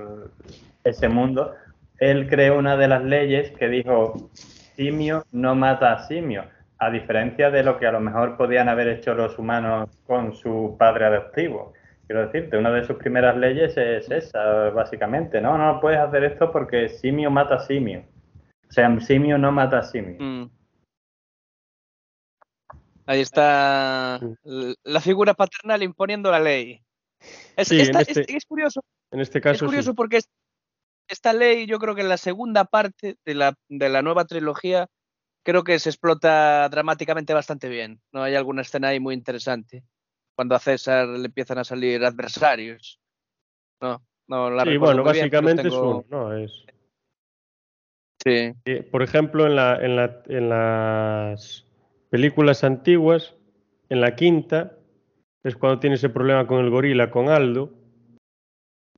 ese 0.84 1.08
mundo, 1.08 1.54
él 2.00 2.28
creó 2.28 2.58
una 2.58 2.76
de 2.78 2.88
las 2.88 3.04
leyes 3.04 3.52
que 3.52 3.68
dijo, 3.68 4.30
simio 4.34 5.24
no 5.32 5.56
mata 5.56 5.94
a 5.94 6.08
simio, 6.08 6.46
a 6.80 6.90
diferencia 6.90 7.50
de 7.52 7.64
lo 7.64 7.78
que 7.78 7.88
a 7.88 7.92
lo 7.92 8.00
mejor 8.00 8.38
podían 8.38 8.70
haber 8.70 8.88
hecho 8.88 9.14
los 9.14 9.38
humanos 9.38 9.90
con 10.06 10.34
su 10.34 10.76
padre 10.78 11.06
adoptivo. 11.06 11.74
Quiero 12.08 12.26
decirte, 12.26 12.58
una 12.58 12.72
de 12.72 12.86
sus 12.86 12.96
primeras 12.96 13.36
leyes 13.36 13.76
es 13.76 14.10
esa, 14.10 14.70
básicamente. 14.70 15.42
No, 15.42 15.58
no 15.58 15.82
puedes 15.82 16.00
hacer 16.00 16.24
esto 16.24 16.52
porque 16.52 16.88
simio 16.88 17.30
mata 17.30 17.60
simio. 17.60 18.06
O 18.70 18.72
sea, 18.72 18.98
simio 19.02 19.38
no 19.38 19.52
mata 19.52 19.84
simio. 19.84 20.16
Mm. 20.18 20.50
Ahí 23.06 23.22
está 23.22 24.20
la 24.84 25.02
figura 25.02 25.34
paternal 25.34 25.84
imponiendo 25.84 26.32
la 26.32 26.40
ley. 26.40 26.82
Es, 27.56 27.72
este 27.72 28.38
curioso. 28.48 28.82
En 29.12 29.20
este 29.20 29.42
caso. 29.42 29.66
Es 29.66 29.70
curioso 29.70 29.94
porque 29.94 30.20
esta 31.10 31.34
ley, 31.34 31.66
yo 31.66 31.80
creo 31.80 31.96
que 31.96 32.02
en 32.02 32.10
la 32.10 32.18
segunda 32.18 32.66
parte 32.66 33.18
de 33.26 33.34
la, 33.34 33.54
de 33.70 33.90
la 33.90 34.02
nueva 34.02 34.26
trilogía, 34.26 34.88
creo 35.44 35.64
que 35.64 35.80
se 35.80 35.90
explota 35.90 36.68
dramáticamente 36.70 37.34
bastante 37.34 37.70
bien. 37.70 38.02
¿no? 38.12 38.24
Hay 38.24 38.36
alguna 38.36 38.62
escena 38.62 38.90
ahí 38.90 39.00
muy 39.00 39.14
interesante. 39.14 39.84
Cuando 40.38 40.54
a 40.54 40.60
César 40.60 41.08
le 41.08 41.26
empiezan 41.26 41.58
a 41.58 41.64
salir 41.64 42.06
adversarios. 42.06 43.00
No, 43.82 44.06
no 44.28 44.52
la 44.52 44.66
Sí, 44.66 44.78
bueno, 44.78 45.04
básicamente 45.04 45.68
es 45.68 45.74
uno, 45.74 46.06
¿no? 46.12 46.38
Es... 46.38 46.64
Sí. 48.24 48.54
Por 48.92 49.02
ejemplo, 49.02 49.48
en, 49.48 49.56
la, 49.56 49.84
en, 49.84 49.96
la, 49.96 50.22
en 50.28 50.50
las 50.50 51.66
películas 52.12 52.64
antiguas, 52.64 53.34
en 53.90 54.00
la 54.00 54.16
quinta, 54.16 54.74
es 55.44 55.56
cuando 55.56 55.80
tiene 55.80 55.96
ese 55.96 56.10
problema 56.10 56.46
con 56.46 56.64
el 56.64 56.70
gorila, 56.70 57.10
con 57.10 57.30
Aldo. 57.30 57.74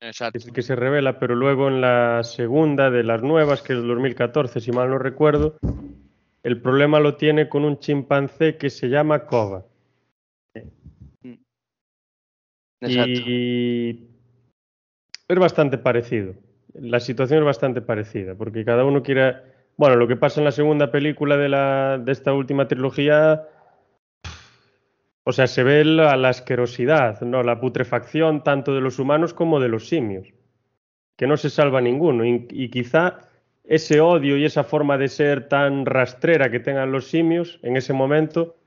Exacto. 0.02 0.40
Es 0.40 0.46
el 0.46 0.52
que 0.52 0.62
se 0.62 0.76
revela, 0.76 1.20
pero 1.20 1.36
luego 1.36 1.70
en 1.70 1.80
la 1.80 2.22
segunda 2.24 2.90
de 2.90 3.04
las 3.04 3.22
nuevas, 3.22 3.62
que 3.62 3.72
es 3.72 3.80
el 3.80 3.88
2014, 3.88 4.60
si 4.60 4.74
mal 4.74 4.90
no 4.90 4.98
recuerdo, 4.98 5.58
el 6.44 6.62
problema 6.62 7.00
lo 7.00 7.16
tiene 7.16 7.48
con 7.48 7.64
un 7.64 7.80
chimpancé 7.80 8.58
que 8.58 8.70
se 8.70 8.90
llama 8.90 9.26
Koba. 9.26 9.69
Y 12.82 14.08
es 15.28 15.40
bastante 15.40 15.78
parecido. 15.78 16.34
La 16.74 17.00
situación 17.00 17.40
es 17.40 17.46
bastante 17.46 17.82
parecida, 17.82 18.36
porque 18.36 18.64
cada 18.64 18.86
uno 18.86 19.04
quiere 19.04 19.36
bueno, 19.80 19.96
lo 19.96 20.10
que 20.10 20.18
pasa 20.18 20.42
en 20.42 20.44
la 20.44 20.52
segunda 20.52 20.92
película 20.92 21.38
de, 21.38 21.48
la, 21.48 21.98
de 21.98 22.12
esta 22.12 22.34
última 22.34 22.68
trilogía, 22.68 23.48
o 25.24 25.32
sea, 25.32 25.48
se 25.48 25.64
ve 25.64 25.86
la, 25.86 26.18
la, 26.18 26.28
asquerosidad, 26.28 27.22
¿no? 27.22 27.44
la 27.44 27.62
putrefacción 27.62 28.44
tanto 28.44 28.76
de 28.76 28.82
los 28.82 29.00
humanos 29.00 29.34
como 29.34 29.62
de 29.62 29.70
los 29.70 29.88
simios, 29.88 30.34
que 31.16 31.28
no 31.28 31.38
se 31.38 31.50
salva 31.50 31.80
ninguno. 31.80 32.26
Y, 32.26 32.70
quizá 32.70 33.20
ese 33.64 34.02
odio 34.02 34.36
y 34.36 34.44
esa 34.44 34.66
forma 34.66 34.98
de 34.98 35.08
ser 35.08 35.48
tan 35.48 35.86
rastrera 35.86 36.52
que 36.52 36.60
tengan 36.60 36.92
los 36.92 37.08
simios 37.08 37.58
en 37.64 37.78
ese 37.78 37.94
momento 37.94 38.58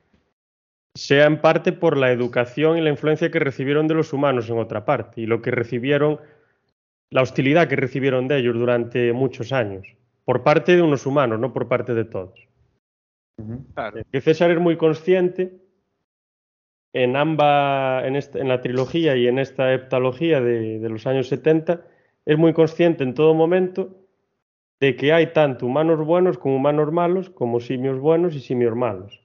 sea 0.94 1.26
en 1.26 1.40
parte 1.40 1.72
por 1.72 1.96
la 1.96 2.10
educación 2.10 2.76
y 2.76 2.80
la 2.80 2.90
influencia 2.90 3.30
que 3.30 3.38
recibieron 3.38 3.88
de 3.88 3.94
los 3.94 4.12
humanos 4.12 4.48
en 4.50 4.58
otra 4.58 4.84
parte 4.84 5.20
y 5.20 5.26
lo 5.26 5.40
que 5.40 5.50
recibieron, 5.50 6.20
la 7.10 7.22
hostilidad 7.22 7.68
que 7.68 7.76
recibieron 7.76 8.28
de 8.28 8.38
ellos 8.38 8.54
durante 8.54 9.12
muchos 9.12 9.52
años 9.52 9.86
por 10.24 10.42
parte 10.42 10.76
de 10.76 10.82
unos 10.82 11.06
humanos, 11.06 11.40
no 11.40 11.52
por 11.52 11.68
parte 11.68 11.94
de 11.94 12.04
todos. 12.04 12.48
Que 14.10 14.20
César 14.20 14.50
es 14.50 14.60
muy 14.60 14.76
consciente 14.76 15.60
en 16.92 17.16
ambas, 17.16 18.04
en, 18.04 18.48
la 18.48 18.60
trilogía 18.60 19.16
y 19.16 19.26
en 19.26 19.38
esta 19.38 19.72
heptalogía 19.72 20.40
de, 20.40 20.78
de, 20.78 20.88
los 20.88 21.06
años 21.06 21.28
70, 21.28 21.82
es 22.26 22.38
muy 22.38 22.52
consciente 22.52 23.02
en 23.02 23.14
todo 23.14 23.34
momento 23.34 23.96
de 24.78 24.94
que 24.96 25.12
hay 25.12 25.32
tanto 25.32 25.66
humanos 25.66 26.04
buenos 26.04 26.38
como 26.38 26.56
humanos 26.56 26.92
malos, 26.92 27.30
como 27.30 27.60
simios 27.60 27.98
buenos 27.98 28.34
y 28.34 28.40
simios 28.40 28.76
malos. 28.76 29.21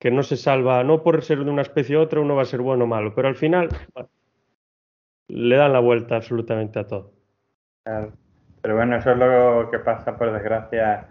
Que 0.00 0.10
no 0.10 0.24
se 0.24 0.36
salva, 0.36 0.82
no 0.82 1.04
por 1.04 1.22
ser 1.22 1.44
de 1.44 1.50
una 1.50 1.62
especie 1.62 1.96
u 1.96 2.00
otra, 2.00 2.20
uno 2.20 2.34
va 2.34 2.42
a 2.42 2.46
ser 2.46 2.60
bueno 2.60 2.84
o 2.84 2.88
malo, 2.88 3.14
pero 3.14 3.28
al 3.28 3.36
final 3.36 3.68
le 5.28 5.56
dan 5.56 5.72
la 5.72 5.78
vuelta 5.78 6.16
absolutamente 6.16 6.80
a 6.80 6.88
todo. 6.88 7.12
Pero 8.62 8.74
bueno, 8.74 8.96
eso 8.96 9.12
es 9.12 9.16
lo 9.16 9.70
que 9.70 9.78
pasa, 9.78 10.16
por 10.18 10.32
desgracia, 10.32 11.06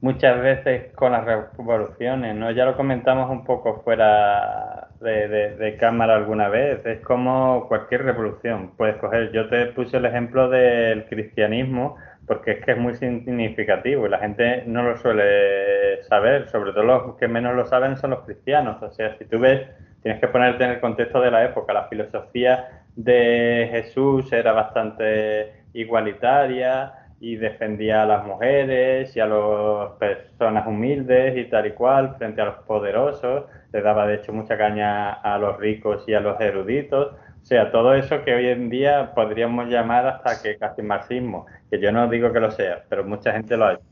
muchas 0.00 0.40
veces 0.40 0.92
con 0.94 1.12
las 1.12 1.24
revoluciones, 1.24 2.36
¿no? 2.36 2.50
Ya 2.50 2.64
lo 2.64 2.76
comentamos 2.76 3.30
un 3.30 3.44
poco 3.44 3.82
fuera 3.82 4.88
de, 5.00 5.76
cámara 5.78 6.16
alguna 6.16 6.48
vez, 6.48 6.84
es 6.86 7.00
como 7.00 7.66
cualquier 7.68 8.04
revolución. 8.04 8.72
Puedes 8.76 8.96
coger, 8.96 9.32
yo 9.32 9.48
te 9.48 9.66
puse 9.66 9.96
el 9.96 10.06
ejemplo 10.06 10.48
del 10.48 11.06
cristianismo, 11.06 11.96
porque 12.26 12.52
es 12.52 12.64
que 12.64 12.72
es 12.72 12.78
muy 12.78 12.94
significativo 12.94 14.06
y 14.06 14.10
la 14.10 14.18
gente 14.18 14.64
no 14.66 14.82
lo 14.82 14.96
suele 14.98 16.02
saber, 16.04 16.48
sobre 16.48 16.72
todo 16.72 16.82
los 16.82 17.16
que 17.16 17.28
menos 17.28 17.54
lo 17.54 17.66
saben 17.66 17.96
son 17.96 18.10
los 18.10 18.20
cristianos. 18.24 18.82
O 18.82 18.90
sea, 18.90 19.16
si 19.16 19.24
tú 19.26 19.38
ves, 19.38 19.68
tienes 20.02 20.20
que 20.20 20.28
ponerte 20.28 20.64
en 20.64 20.70
el 20.70 20.80
contexto 20.80 21.20
de 21.20 21.30
la 21.30 21.44
época, 21.44 21.72
la 21.72 21.88
filosofía 21.88 22.82
de 22.96 23.68
Jesús 23.70 24.32
era 24.32 24.52
bastante 24.52 25.64
igualitaria 25.72 26.92
y 27.20 27.36
defendía 27.36 28.02
a 28.02 28.06
las 28.06 28.24
mujeres 28.26 29.16
y 29.16 29.20
a 29.20 29.26
las 29.26 29.92
personas 29.98 30.66
humildes 30.66 31.36
y 31.36 31.44
tal 31.44 31.66
y 31.66 31.72
cual 31.72 32.16
frente 32.18 32.42
a 32.42 32.46
los 32.46 32.56
poderosos, 32.66 33.44
le 33.72 33.80
daba 33.80 34.06
de 34.06 34.16
hecho 34.16 34.32
mucha 34.32 34.58
caña 34.58 35.12
a 35.12 35.38
los 35.38 35.58
ricos 35.58 36.04
y 36.06 36.14
a 36.14 36.20
los 36.20 36.40
eruditos, 36.40 37.14
o 37.46 37.48
sea, 37.48 37.70
todo 37.70 37.94
eso 37.94 38.24
que 38.24 38.34
hoy 38.34 38.48
en 38.48 38.68
día 38.68 39.12
podríamos 39.14 39.68
llamar 39.68 40.04
hasta 40.04 40.42
que 40.42 40.56
casi 40.56 40.82
marxismo, 40.82 41.46
que 41.70 41.78
yo 41.78 41.92
no 41.92 42.08
digo 42.08 42.32
que 42.32 42.40
lo 42.40 42.50
sea, 42.50 42.82
pero 42.88 43.04
mucha 43.04 43.30
gente 43.30 43.56
lo 43.56 43.66
ha 43.66 43.74
hecho. 43.74 43.84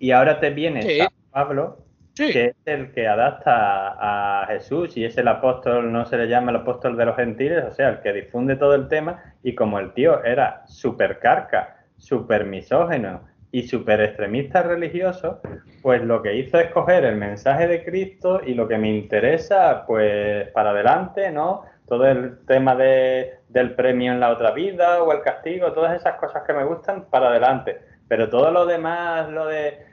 Y 0.00 0.10
ahora 0.10 0.40
te 0.40 0.50
viene 0.50 0.82
San 0.82 1.08
Pablo, 1.30 1.84
que 2.16 2.46
es 2.46 2.56
el 2.64 2.90
que 2.90 3.06
adapta 3.06 4.42
a 4.42 4.44
Jesús 4.48 4.96
y 4.96 5.04
es 5.04 5.16
el 5.18 5.28
apóstol, 5.28 5.92
no 5.92 6.04
se 6.04 6.16
le 6.16 6.26
llama 6.26 6.50
el 6.50 6.56
apóstol 6.56 6.96
de 6.96 7.04
los 7.04 7.14
gentiles, 7.14 7.64
o 7.64 7.72
sea, 7.72 7.90
el 7.90 8.00
que 8.00 8.12
difunde 8.12 8.56
todo 8.56 8.74
el 8.74 8.88
tema 8.88 9.36
y 9.44 9.54
como 9.54 9.78
el 9.78 9.92
tío 9.92 10.24
era 10.24 10.64
súper 10.66 11.20
carca, 11.20 11.76
súper 11.96 12.44
misógeno 12.44 13.20
y 13.52 13.68
súper 13.68 14.00
extremista 14.00 14.64
religioso, 14.64 15.40
pues 15.80 16.02
lo 16.02 16.22
que 16.22 16.34
hizo 16.34 16.58
es 16.58 16.72
coger 16.72 17.04
el 17.04 17.16
mensaje 17.16 17.68
de 17.68 17.84
Cristo 17.84 18.40
y 18.44 18.54
lo 18.54 18.66
que 18.66 18.78
me 18.78 18.90
interesa, 18.90 19.84
pues 19.86 20.48
para 20.48 20.70
adelante, 20.70 21.30
¿no? 21.30 21.62
Todo 21.90 22.06
el 22.06 22.46
tema 22.46 22.74
de, 22.74 23.40
del 23.48 23.74
premio 23.74 24.12
en 24.12 24.20
la 24.20 24.30
otra 24.30 24.52
vida 24.52 25.02
o 25.02 25.12
el 25.12 25.20
castigo, 25.22 25.72
todas 25.72 25.96
esas 25.96 26.14
cosas 26.20 26.44
que 26.46 26.54
me 26.54 26.64
gustan, 26.64 27.06
para 27.10 27.28
adelante. 27.28 27.80
Pero 28.08 28.30
todo 28.30 28.50
lo 28.50 28.64
demás, 28.64 29.28
lo 29.28 29.46
de 29.46 29.90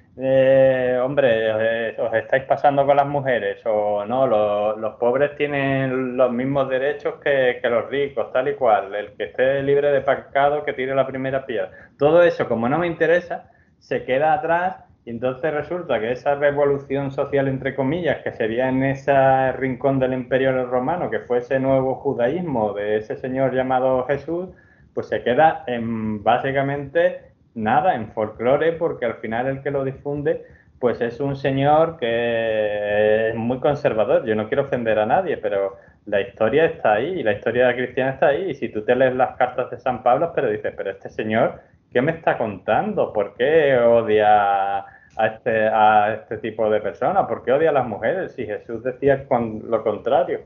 hombre, 1.03 1.99
os 1.99 2.13
estáis 2.13 2.43
pasando 2.45 2.85
con 2.85 2.97
las 2.97 3.05
mujeres 3.05 3.61
o 3.65 4.03
no, 4.05 4.25
los, 4.25 4.95
pobres 4.95 5.35
tienen 5.35 6.17
los 6.17 6.31
mismos 6.31 6.69
derechos 6.69 7.15
que, 7.23 7.59
los 7.63 7.89
ricos, 7.89 8.31
tal 8.31 8.47
y 8.47 8.55
cual, 8.55 8.95
el 8.95 9.13
que 9.13 9.25
esté 9.25 9.61
libre 9.61 9.91
de 9.91 10.01
pecado 10.01 10.63
que 10.63 10.73
tire 10.73 10.95
la 10.95 11.05
primera 11.05 11.45
piedra. 11.45 11.71
Todo 11.99 12.23
eso, 12.23 12.47
como 12.47 12.67
no 12.67 12.79
me 12.79 12.87
interesa, 12.87 13.51
se 13.79 14.05
queda 14.05 14.33
atrás 14.33 14.86
y 15.07 15.09
entonces 15.09 15.53
resulta 15.53 16.01
que 16.01 16.11
esa 16.11 16.35
revolución 16.35 17.11
social, 17.11 17.47
entre 17.47 17.73
comillas, 17.73 18.21
que 18.25 18.33
sería 18.33 18.67
en 18.67 18.83
ese 18.83 19.53
rincón 19.53 19.99
del 19.99 20.11
imperio 20.11 20.65
romano, 20.65 21.09
que 21.09 21.21
fue 21.21 21.37
ese 21.37 21.61
nuevo 21.61 21.95
judaísmo 21.95 22.73
de 22.73 22.97
ese 22.97 23.15
señor 23.15 23.55
llamado 23.55 24.03
Jesús, 24.03 24.49
pues 24.93 25.07
se 25.07 25.23
queda 25.23 25.63
en 25.65 26.21
básicamente 26.23 27.21
nada 27.55 27.95
en 27.95 28.11
folclore 28.11 28.73
porque 28.73 29.05
al 29.05 29.13
final 29.21 29.47
el 29.47 29.63
que 29.63 29.71
lo 29.71 29.85
difunde 29.85 30.45
pues 30.77 30.99
es 30.99 31.21
un 31.21 31.37
señor 31.37 31.97
que 31.97 33.29
es 33.29 33.35
muy 33.35 33.59
conservador. 33.61 34.25
Yo 34.25 34.35
no 34.35 34.49
quiero 34.49 34.63
ofender 34.63 34.99
a 34.99 35.05
nadie, 35.05 35.37
pero 35.37 35.77
la 36.05 36.19
historia 36.19 36.65
está 36.65 36.95
ahí 36.95 37.23
la 37.23 37.31
historia 37.31 37.73
cristiana 37.73 38.11
está 38.11 38.27
ahí. 38.27 38.51
Y 38.51 38.55
si 38.55 38.67
tú 38.67 38.83
te 38.83 38.93
lees 38.93 39.15
las 39.15 39.37
cartas 39.37 39.71
de 39.71 39.79
San 39.79 40.03
Pablo, 40.03 40.33
pero 40.35 40.49
dices, 40.49 40.73
pero 40.75 40.91
este 40.91 41.07
señor, 41.07 41.61
¿qué 41.93 42.01
me 42.01 42.11
está 42.11 42.37
contando? 42.37 43.13
¿Por 43.13 43.35
qué 43.35 43.77
odia 43.77 44.85
a 45.17 45.27
este, 45.27 45.67
a 45.67 46.13
este 46.13 46.37
tipo 46.37 46.69
de 46.69 46.81
personas? 46.81 47.25
¿Por 47.27 47.43
qué 47.43 47.51
odia 47.51 47.69
a 47.69 47.73
las 47.73 47.87
mujeres? 47.87 48.33
Si 48.33 48.45
Jesús 48.45 48.83
decía 48.83 49.25
lo 49.29 49.83
contrario. 49.83 50.41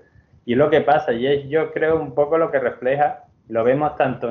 Y 0.46 0.56
lo 0.56 0.70
que 0.70 0.82
pasa, 0.82 1.14
y 1.14 1.28
es 1.28 1.48
yo 1.50 1.72
creo 1.72 2.00
un 2.00 2.16
poco 2.16 2.38
lo 2.38 2.52
que 2.52 2.60
refleja, 2.60 3.26
lo 3.50 3.64
vemos 3.64 3.96
tanto, 3.98 4.30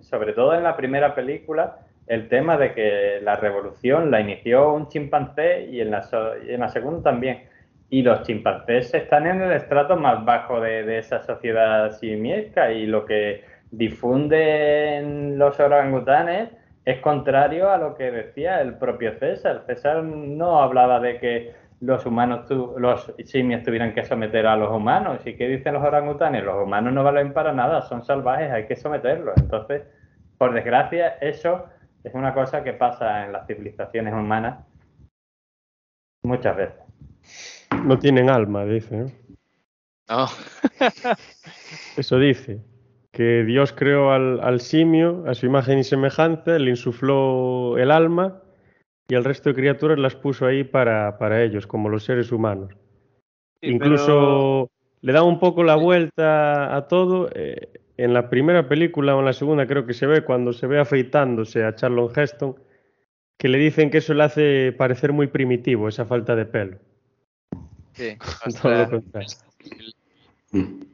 sobre 0.00 0.32
todo 0.32 0.54
en 0.54 0.64
la 0.64 0.76
primera 0.76 1.14
película, 1.14 1.78
el 2.06 2.28
tema 2.28 2.56
de 2.56 2.72
que 2.72 3.20
la 3.22 3.36
revolución 3.36 4.10
la 4.10 4.20
inició 4.20 4.72
un 4.72 4.88
chimpancé 4.88 5.66
y 5.70 5.80
en 5.80 5.90
la, 5.90 6.04
en 6.46 6.60
la 6.60 6.68
segunda 6.68 7.02
también. 7.10 7.44
Y 7.88 8.02
los 8.02 8.22
chimpancés 8.22 8.92
están 8.94 9.26
en 9.26 9.40
el 9.42 9.52
estrato 9.52 9.96
más 9.96 10.24
bajo 10.24 10.60
de, 10.60 10.98
esa 10.98 11.22
sociedad 11.22 11.92
simiesca 11.92 12.72
y 12.72 12.86
lo 12.86 13.04
que 13.06 13.44
difunden 13.70 15.38
los 15.38 15.58
orangutanes 15.60 16.50
es 16.86 17.00
contrario 17.00 17.68
a 17.68 17.78
lo 17.78 17.96
que 17.96 18.12
decía 18.12 18.60
el 18.60 18.74
propio 18.74 19.18
César. 19.18 19.64
César 19.66 20.04
no 20.04 20.62
hablaba 20.62 21.00
de 21.00 21.18
que 21.18 21.54
los 21.80 22.06
humanos, 22.06 22.48
los 22.48 23.12
simios 23.24 23.64
tuvieran 23.64 23.92
que 23.92 24.04
someter 24.04 24.46
a 24.46 24.56
los 24.56 24.70
humanos. 24.70 25.20
¿Y 25.26 25.36
qué 25.36 25.48
dicen 25.48 25.74
los 25.74 25.82
orangutanes? 25.82 26.44
Los 26.44 26.62
humanos 26.64 26.92
no 26.92 27.02
valen 27.02 27.32
para 27.32 27.52
nada, 27.52 27.82
son 27.82 28.04
salvajes, 28.04 28.52
hay 28.52 28.66
que 28.66 28.76
someterlos. 28.76 29.34
Entonces, 29.36 29.82
por 30.38 30.54
desgracia, 30.54 31.18
eso 31.20 31.66
es 32.04 32.14
una 32.14 32.32
cosa 32.32 32.62
que 32.62 32.72
pasa 32.72 33.24
en 33.24 33.32
las 33.32 33.48
civilizaciones 33.48 34.14
humanas 34.14 34.64
muchas 36.22 36.56
veces. 36.56 36.80
No 37.84 37.98
tienen 37.98 38.30
alma, 38.30 38.64
dice. 38.64 38.96
¿no? 38.96 39.10
No. 40.08 40.26
Eso 41.96 42.18
dice, 42.20 42.60
que 43.16 43.44
Dios 43.44 43.72
creó 43.72 44.12
al, 44.12 44.40
al 44.40 44.60
simio 44.60 45.24
a 45.26 45.32
su 45.32 45.46
imagen 45.46 45.78
y 45.78 45.84
semejanza, 45.84 46.58
le 46.58 46.68
insufló 46.68 47.78
el 47.78 47.90
alma 47.90 48.42
y 49.08 49.14
el 49.14 49.24
resto 49.24 49.48
de 49.48 49.54
criaturas 49.54 49.98
las 49.98 50.14
puso 50.14 50.44
ahí 50.44 50.64
para, 50.64 51.16
para 51.16 51.42
ellos, 51.42 51.66
como 51.66 51.88
los 51.88 52.04
seres 52.04 52.30
humanos. 52.30 52.76
Sí, 53.62 53.68
Incluso 53.70 54.68
le 55.00 55.12
da 55.14 55.22
un 55.22 55.40
poco 55.40 55.64
la 55.64 55.76
vuelta 55.76 56.76
a 56.76 56.88
todo. 56.88 57.30
eh, 57.34 57.80
en 57.96 58.12
la 58.12 58.28
primera 58.28 58.68
película 58.68 59.16
o 59.16 59.20
en 59.20 59.24
la 59.24 59.32
segunda 59.32 59.66
creo 59.66 59.86
que 59.86 59.94
se 59.94 60.06
ve 60.06 60.22
cuando 60.22 60.52
se 60.52 60.66
ve 60.66 60.78
afeitándose 60.78 61.64
a 61.64 61.74
Charlon 61.74 62.10
Heston, 62.14 62.54
que 63.38 63.48
le 63.48 63.56
dicen 63.56 63.88
que 63.88 63.98
eso 63.98 64.12
le 64.12 64.24
hace 64.24 64.72
parecer 64.76 65.14
muy 65.14 65.28
primitivo, 65.28 65.88
esa 65.88 66.04
falta 66.04 66.36
de 66.36 66.44
pelo. 66.44 66.76
Sí, 67.94 68.18
Todo 68.60 68.74
lo 68.74 68.90
contrario. 68.90 69.28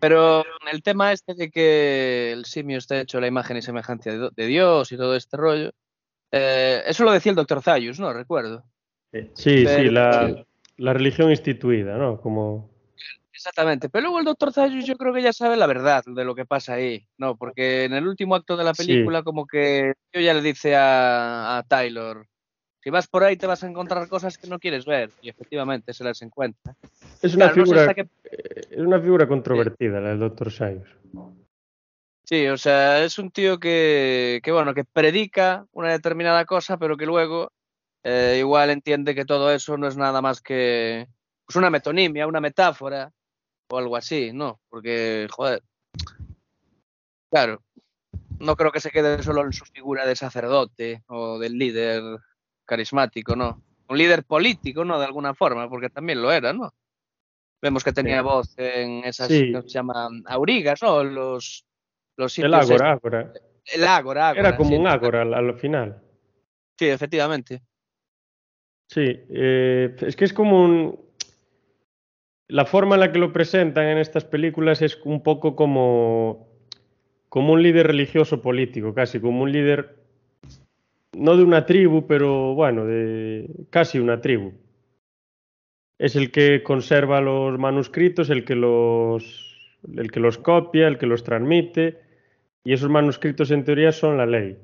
Pero 0.00 0.44
el 0.70 0.82
tema 0.82 1.12
este 1.12 1.34
de 1.34 1.50
que 1.50 2.32
el 2.32 2.44
simio 2.44 2.78
está 2.78 3.00
hecho 3.00 3.20
la 3.20 3.26
imagen 3.26 3.56
y 3.56 3.62
semejanza 3.62 4.10
de, 4.10 4.30
de 4.34 4.46
Dios 4.46 4.90
y 4.92 4.96
todo 4.96 5.14
este 5.16 5.36
rollo, 5.36 5.70
eh, 6.30 6.82
eso 6.86 7.04
lo 7.04 7.12
decía 7.12 7.30
el 7.30 7.36
doctor 7.36 7.62
Zayus, 7.62 8.00
¿no? 8.00 8.12
Recuerdo. 8.12 8.64
Sí. 9.12 9.66
Sí, 9.66 9.90
la, 9.90 10.44
la 10.78 10.92
religión 10.92 11.30
instituida, 11.30 11.96
¿no? 11.98 12.20
Como 12.20 12.70
Exactamente. 13.34 13.88
Pero 13.88 14.02
luego 14.02 14.18
el 14.20 14.24
doctor 14.24 14.52
Zayus 14.52 14.86
yo 14.86 14.96
creo 14.96 15.12
que 15.12 15.22
ya 15.22 15.32
sabe 15.32 15.56
la 15.56 15.66
verdad 15.66 16.04
de 16.06 16.24
lo 16.24 16.34
que 16.34 16.44
pasa 16.46 16.74
ahí, 16.74 17.06
¿no? 17.18 17.36
Porque 17.36 17.84
en 17.84 17.92
el 17.92 18.06
último 18.06 18.34
acto 18.36 18.56
de 18.56 18.64
la 18.64 18.72
Sí. 18.74 18.86
película 18.86 19.22
como 19.22 19.46
que 19.46 19.94
yo 20.12 20.20
ya 20.20 20.32
le 20.32 20.42
dice 20.42 20.76
a, 20.76 21.58
a 21.58 21.62
Taylor, 21.64 22.26
si 22.82 22.90
vas 22.90 23.06
por 23.06 23.22
ahí 23.22 23.36
te 23.36 23.46
vas 23.46 23.62
a 23.62 23.68
encontrar 23.68 24.08
cosas 24.08 24.36
que 24.36 24.48
no 24.48 24.58
quieres 24.58 24.84
ver. 24.84 25.10
Y 25.20 25.28
efectivamente 25.28 25.92
se 25.92 26.02
las 26.02 26.20
encuentra. 26.22 26.74
es 27.22 27.34
una 27.34 27.52
Claro, 27.52 27.56
no 27.56 27.66
sé 27.66 27.72
figura 27.72 27.92
eh, 28.24 28.60
es 28.70 28.78
una 28.78 29.00
figura 29.00 29.28
controvertida 29.28 30.00
la 30.00 30.10
del 30.10 30.18
Dr. 30.18 30.50
Sayus. 30.50 30.88
Sí, 32.24 32.46
o 32.48 32.56
sea, 32.56 33.04
es 33.04 33.18
un 33.18 33.30
tío 33.30 33.58
que, 33.58 34.40
que, 34.42 34.52
bueno, 34.52 34.74
que 34.74 34.84
predica 34.84 35.66
una 35.72 35.90
determinada 35.90 36.44
cosa, 36.44 36.76
pero 36.76 36.96
que 36.96 37.06
luego 37.06 37.52
eh, 38.02 38.36
igual 38.38 38.70
entiende 38.70 39.14
que 39.14 39.24
todo 39.24 39.52
eso 39.52 39.76
no 39.76 39.86
es 39.86 39.96
nada 39.96 40.20
más 40.20 40.40
que 40.40 41.06
pues 41.46 41.56
una 41.56 41.70
metonimia, 41.70 42.26
una 42.26 42.40
metáfora 42.40 43.12
o 43.70 43.78
algo 43.78 43.96
así, 43.96 44.32
¿no? 44.32 44.60
Porque, 44.68 45.28
joder, 45.30 45.62
claro, 47.30 47.62
no 48.40 48.56
creo 48.56 48.72
que 48.72 48.80
se 48.80 48.90
quede 48.90 49.22
solo 49.22 49.44
en 49.44 49.52
su 49.52 49.64
figura 49.66 50.04
de 50.06 50.16
sacerdote 50.16 51.02
o 51.06 51.38
del 51.38 51.58
líder 51.58 52.02
carismático, 52.64 53.36
¿no? 53.36 53.62
Un 53.88 53.98
líder 53.98 54.24
político, 54.24 54.84
¿no? 54.84 54.98
De 54.98 55.04
alguna 55.06 55.34
forma, 55.34 55.68
porque 55.68 55.90
también 55.90 56.22
lo 56.22 56.32
era, 56.32 56.52
¿no? 56.52 56.72
Vemos 57.60 57.84
que 57.84 57.92
tenía 57.92 58.18
Sí. 58.18 58.22
voz 58.24 58.54
en 58.58 59.04
esas 59.04 59.28
Sí. 59.28 59.52
que 59.52 59.62
se 59.62 59.68
llaman 59.68 60.22
aurigas, 60.26 60.82
¿no? 60.82 61.04
Los, 61.04 61.64
los 62.16 62.38
El 62.38 62.44
sitios 62.44 62.70
ágora, 62.70 62.92
ágora. 62.92 63.32
el 63.66 63.84
ágora, 63.84 64.28
ágora, 64.30 64.48
Era 64.48 64.56
como 64.56 64.70
sí, 64.70 64.76
un 64.76 64.86
ágora 64.86 65.22
al, 65.22 65.34
al 65.34 65.58
final. 65.58 66.02
Sí, 66.78 66.86
efectivamente. 66.88 67.62
Sí, 68.88 69.04
eh, 69.30 69.94
es 70.00 70.16
que 70.16 70.24
es 70.24 70.32
como 70.32 70.64
un... 70.64 71.00
La 72.48 72.66
forma 72.66 72.96
en 72.96 73.00
la 73.00 73.12
que 73.12 73.18
lo 73.18 73.32
presentan 73.32 73.86
en 73.86 73.98
estas 73.98 74.24
películas 74.24 74.82
es 74.82 74.98
un 75.04 75.22
poco 75.22 75.56
como, 75.56 76.48
como 77.30 77.54
un 77.54 77.62
líder 77.62 77.86
religioso 77.86 78.42
político, 78.42 78.92
casi 78.92 79.20
como 79.20 79.42
un 79.42 79.52
líder, 79.52 80.01
no 81.16 81.36
de 81.36 81.44
una 81.44 81.66
tribu, 81.66 82.06
pero 82.06 82.54
bueno, 82.54 82.84
de 82.84 83.48
casi 83.70 83.98
una 83.98 84.20
tribu. 84.20 84.52
Es 85.98 86.16
el 86.16 86.30
que 86.30 86.62
conserva 86.62 87.20
los 87.20 87.58
manuscritos, 87.58 88.30
el 88.30 88.44
que 88.44 88.56
los, 88.56 89.78
el 89.96 90.10
que 90.10 90.20
los 90.20 90.38
copia, 90.38 90.88
el 90.88 90.98
que 90.98 91.06
los 91.06 91.22
transmite, 91.22 92.00
y 92.64 92.72
esos 92.72 92.90
manuscritos 92.90 93.50
en 93.50 93.64
teoría 93.64 93.92
son 93.92 94.16
la 94.16 94.26
ley. 94.26 94.56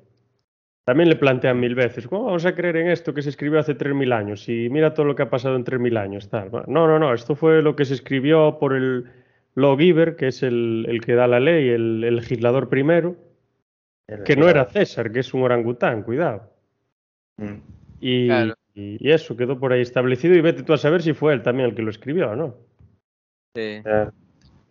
También 0.84 1.10
le 1.10 1.16
plantean 1.16 1.60
mil 1.60 1.74
veces, 1.74 2.08
¿cómo 2.08 2.24
vamos 2.24 2.46
a 2.46 2.54
creer 2.54 2.76
en 2.78 2.88
esto 2.88 3.12
que 3.12 3.20
se 3.20 3.28
escribió 3.28 3.58
hace 3.60 3.76
3.000 3.76 4.10
años? 4.14 4.48
Y 4.48 4.70
mira 4.70 4.94
todo 4.94 5.04
lo 5.04 5.14
que 5.14 5.22
ha 5.22 5.30
pasado 5.30 5.54
en 5.54 5.64
3.000 5.64 5.98
años. 5.98 6.30
No, 6.66 6.88
no, 6.88 6.98
no, 6.98 7.12
esto 7.12 7.34
fue 7.36 7.60
lo 7.60 7.76
que 7.76 7.84
se 7.84 7.92
escribió 7.92 8.58
por 8.58 8.74
el 8.74 9.04
lawgiver, 9.54 10.16
que 10.16 10.28
es 10.28 10.42
el, 10.42 10.86
el 10.88 11.02
que 11.02 11.12
da 11.12 11.26
la 11.26 11.40
ley, 11.40 11.68
el 11.68 12.00
legislador 12.00 12.70
primero, 12.70 13.16
que 14.24 14.36
no 14.36 14.48
era 14.48 14.64
César, 14.64 15.12
que 15.12 15.20
es 15.20 15.34
un 15.34 15.42
orangután, 15.42 16.02
cuidado. 16.02 16.50
Mm. 17.36 17.54
Y, 18.00 18.26
Claro. 18.28 18.54
y- 18.74 18.96
y 19.06 19.12
eso 19.12 19.36
quedó 19.36 19.58
por 19.58 19.72
ahí 19.72 19.82
establecido 19.82 20.34
y 20.34 20.40
vete 20.40 20.62
tú 20.62 20.72
a 20.72 20.78
saber 20.78 21.02
si 21.02 21.12
fue 21.12 21.34
él 21.34 21.42
también 21.42 21.68
el 21.68 21.74
que 21.74 21.82
lo 21.82 21.90
escribió, 21.90 22.34
¿no? 22.34 22.54
Sí. 23.54 23.82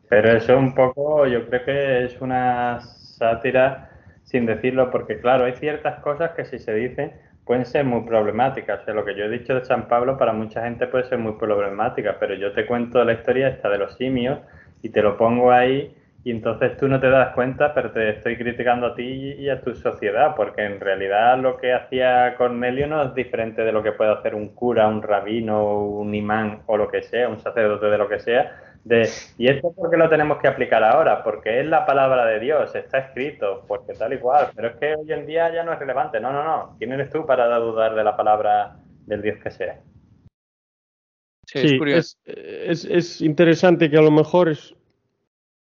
Pero 0.10 0.32
eso 0.32 0.58
un 0.58 0.74
poco, 0.74 1.28
yo 1.28 1.48
creo 1.50 1.66
que 1.66 2.06
es 2.06 2.22
una 2.22 2.80
sátira 2.82 3.92
sin 4.24 4.46
decirlo, 4.46 4.90
porque 4.92 5.20
claro, 5.20 5.46
hay 5.46 5.54
ciertas 5.54 6.00
cosas 6.02 6.32
que 6.32 6.46
si 6.46 6.60
se 6.60 6.74
dicen 6.74 7.12
pueden 7.46 7.66
ser 7.66 7.86
muy 7.86 8.02
problemáticas. 8.06 8.82
O 8.82 8.86
sea, 8.86 8.94
lo 8.94 9.06
que 9.06 9.16
yo 9.16 9.26
he 9.26 9.30
dicho 9.30 9.56
de 9.56 9.64
San 9.64 9.88
Pablo 9.88 10.18
para 10.18 10.34
mucha 10.34 10.64
gente 10.64 10.88
puede 10.88 11.06
ser 11.06 11.18
muy 11.18 11.34
problemática, 11.34 12.18
pero 12.20 12.34
yo 12.36 12.52
te 12.54 12.66
cuento 12.66 13.04
la 13.06 13.14
historia 13.14 13.48
esta 13.50 13.70
de 13.70 13.78
los 13.78 13.96
simios 13.96 14.40
y 14.82 14.90
te 14.90 15.02
lo 15.02 15.18
pongo 15.18 15.52
ahí 15.52 15.96
y 16.28 16.32
entonces 16.32 16.76
tú 16.76 16.90
no 16.90 17.00
te 17.00 17.10
das 17.10 17.34
cuenta, 17.34 17.74
pero 17.74 17.90
te 17.92 18.10
estoy 18.10 18.36
criticando 18.36 18.88
a 18.88 18.96
ti 18.96 19.36
y 19.40 19.48
a 19.50 19.62
tu 19.62 19.74
sociedad, 19.74 20.36
porque 20.36 20.66
en 20.66 20.82
realidad 20.82 21.38
lo 21.40 21.56
que 21.56 21.72
hacía 21.74 22.36
Cornelio 22.36 22.86
no 22.86 23.02
es 23.02 23.16
diferente 23.16 23.62
de 23.64 23.72
lo 23.72 23.82
que 23.82 23.94
puede 23.94 24.12
hacer 24.12 24.36
un 24.36 24.50
cura, 24.54 24.90
un 24.90 25.02
rabino, 25.02 25.80
un 25.80 26.14
imán 26.14 26.64
o 26.66 26.76
lo 26.76 26.90
que 26.90 27.02
sea, 27.02 27.30
un 27.30 27.40
sacerdote 27.40 27.86
de 27.86 27.98
lo 27.98 28.10
que 28.10 28.20
sea, 28.20 28.62
de, 28.84 29.08
y 29.38 29.48
esto 29.48 29.72
porque 29.74 29.96
lo 29.96 30.10
tenemos 30.10 30.40
que 30.40 30.50
aplicar 30.50 30.84
ahora, 30.84 31.24
porque 31.24 31.62
es 31.62 31.66
la 31.66 31.86
palabra 31.86 32.26
de 32.26 32.42
Dios, 32.42 32.76
está 32.76 32.98
escrito, 32.98 33.64
porque 33.66 33.94
tal 33.94 34.12
y 34.12 34.18
cual, 34.18 34.50
pero 34.54 34.68
es 34.68 34.76
que 34.76 34.96
hoy 34.96 35.10
en 35.14 35.26
día 35.28 35.54
ya 35.54 35.64
no 35.64 35.72
es 35.72 35.80
relevante. 35.80 36.20
No, 36.20 36.34
no, 36.34 36.44
no. 36.44 36.76
¿Quién 36.78 36.92
eres 36.92 37.10
tú 37.10 37.26
para 37.26 37.48
dudar 37.58 37.96
de 37.96 38.04
la 38.04 38.18
palabra 38.18 38.76
del 39.06 39.22
Dios 39.22 39.38
que 39.42 39.52
sea? 39.52 39.80
Sí, 41.46 41.60
es 41.60 41.78
curioso. 41.78 42.18
es, 42.26 42.84
es- 42.84 42.86
es 42.86 43.22
interesante 43.22 43.90
que 43.90 43.98
a 43.98 44.02
lo 44.02 44.12
mejor 44.12 44.50
es 44.50 44.76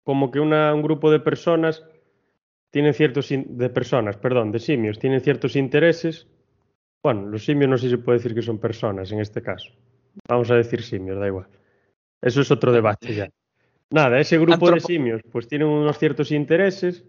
como 0.03 0.31
que 0.31 0.39
una- 0.39 0.73
un 0.73 0.81
grupo 0.81 1.11
de 1.11 1.19
personas 1.19 1.83
tienen 2.71 2.93
ciertos 2.93 3.31
in- 3.31 3.57
de 3.57 3.69
personas, 3.69 4.17
perdón, 4.17 4.51
de 4.51 4.59
simios, 4.59 4.97
tienen 4.99 5.21
ciertos 5.21 5.55
intereses. 5.55 6.27
Bueno, 7.03 7.27
los 7.27 7.43
simios 7.45 7.69
no 7.69 7.77
sé 7.77 7.85
si 7.85 7.91
se 7.91 7.97
puede 7.97 8.19
decir 8.19 8.33
que 8.33 8.41
son 8.41 8.59
personas 8.59 9.11
en 9.11 9.19
este 9.19 9.41
caso. 9.41 9.71
Vamos 10.27 10.49
a 10.51 10.55
decir 10.55 10.81
simios, 10.83 11.19
da 11.19 11.27
igual. 11.27 11.47
Eso 12.21 12.41
es 12.41 12.51
otro 12.51 12.71
debate 12.71 13.13
ya. 13.13 13.29
Nada, 13.91 14.19
ese 14.19 14.37
grupo 14.37 14.71
de 14.71 14.79
simios 14.79 15.21
pues 15.31 15.47
tienen 15.47 15.67
unos 15.67 15.97
ciertos 15.97 16.31
intereses 16.31 17.03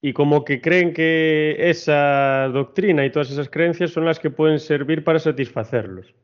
y 0.00 0.12
como 0.12 0.44
que 0.44 0.60
creen 0.60 0.94
que 0.94 1.56
esa 1.58 2.48
doctrina 2.52 3.04
y 3.04 3.10
todas 3.10 3.30
esas 3.30 3.50
creencias 3.50 3.90
son 3.90 4.04
las 4.06 4.18
que 4.18 4.30
pueden 4.30 4.58
servir 4.60 5.04
para 5.04 5.18
satisfacerlos. 5.18 6.14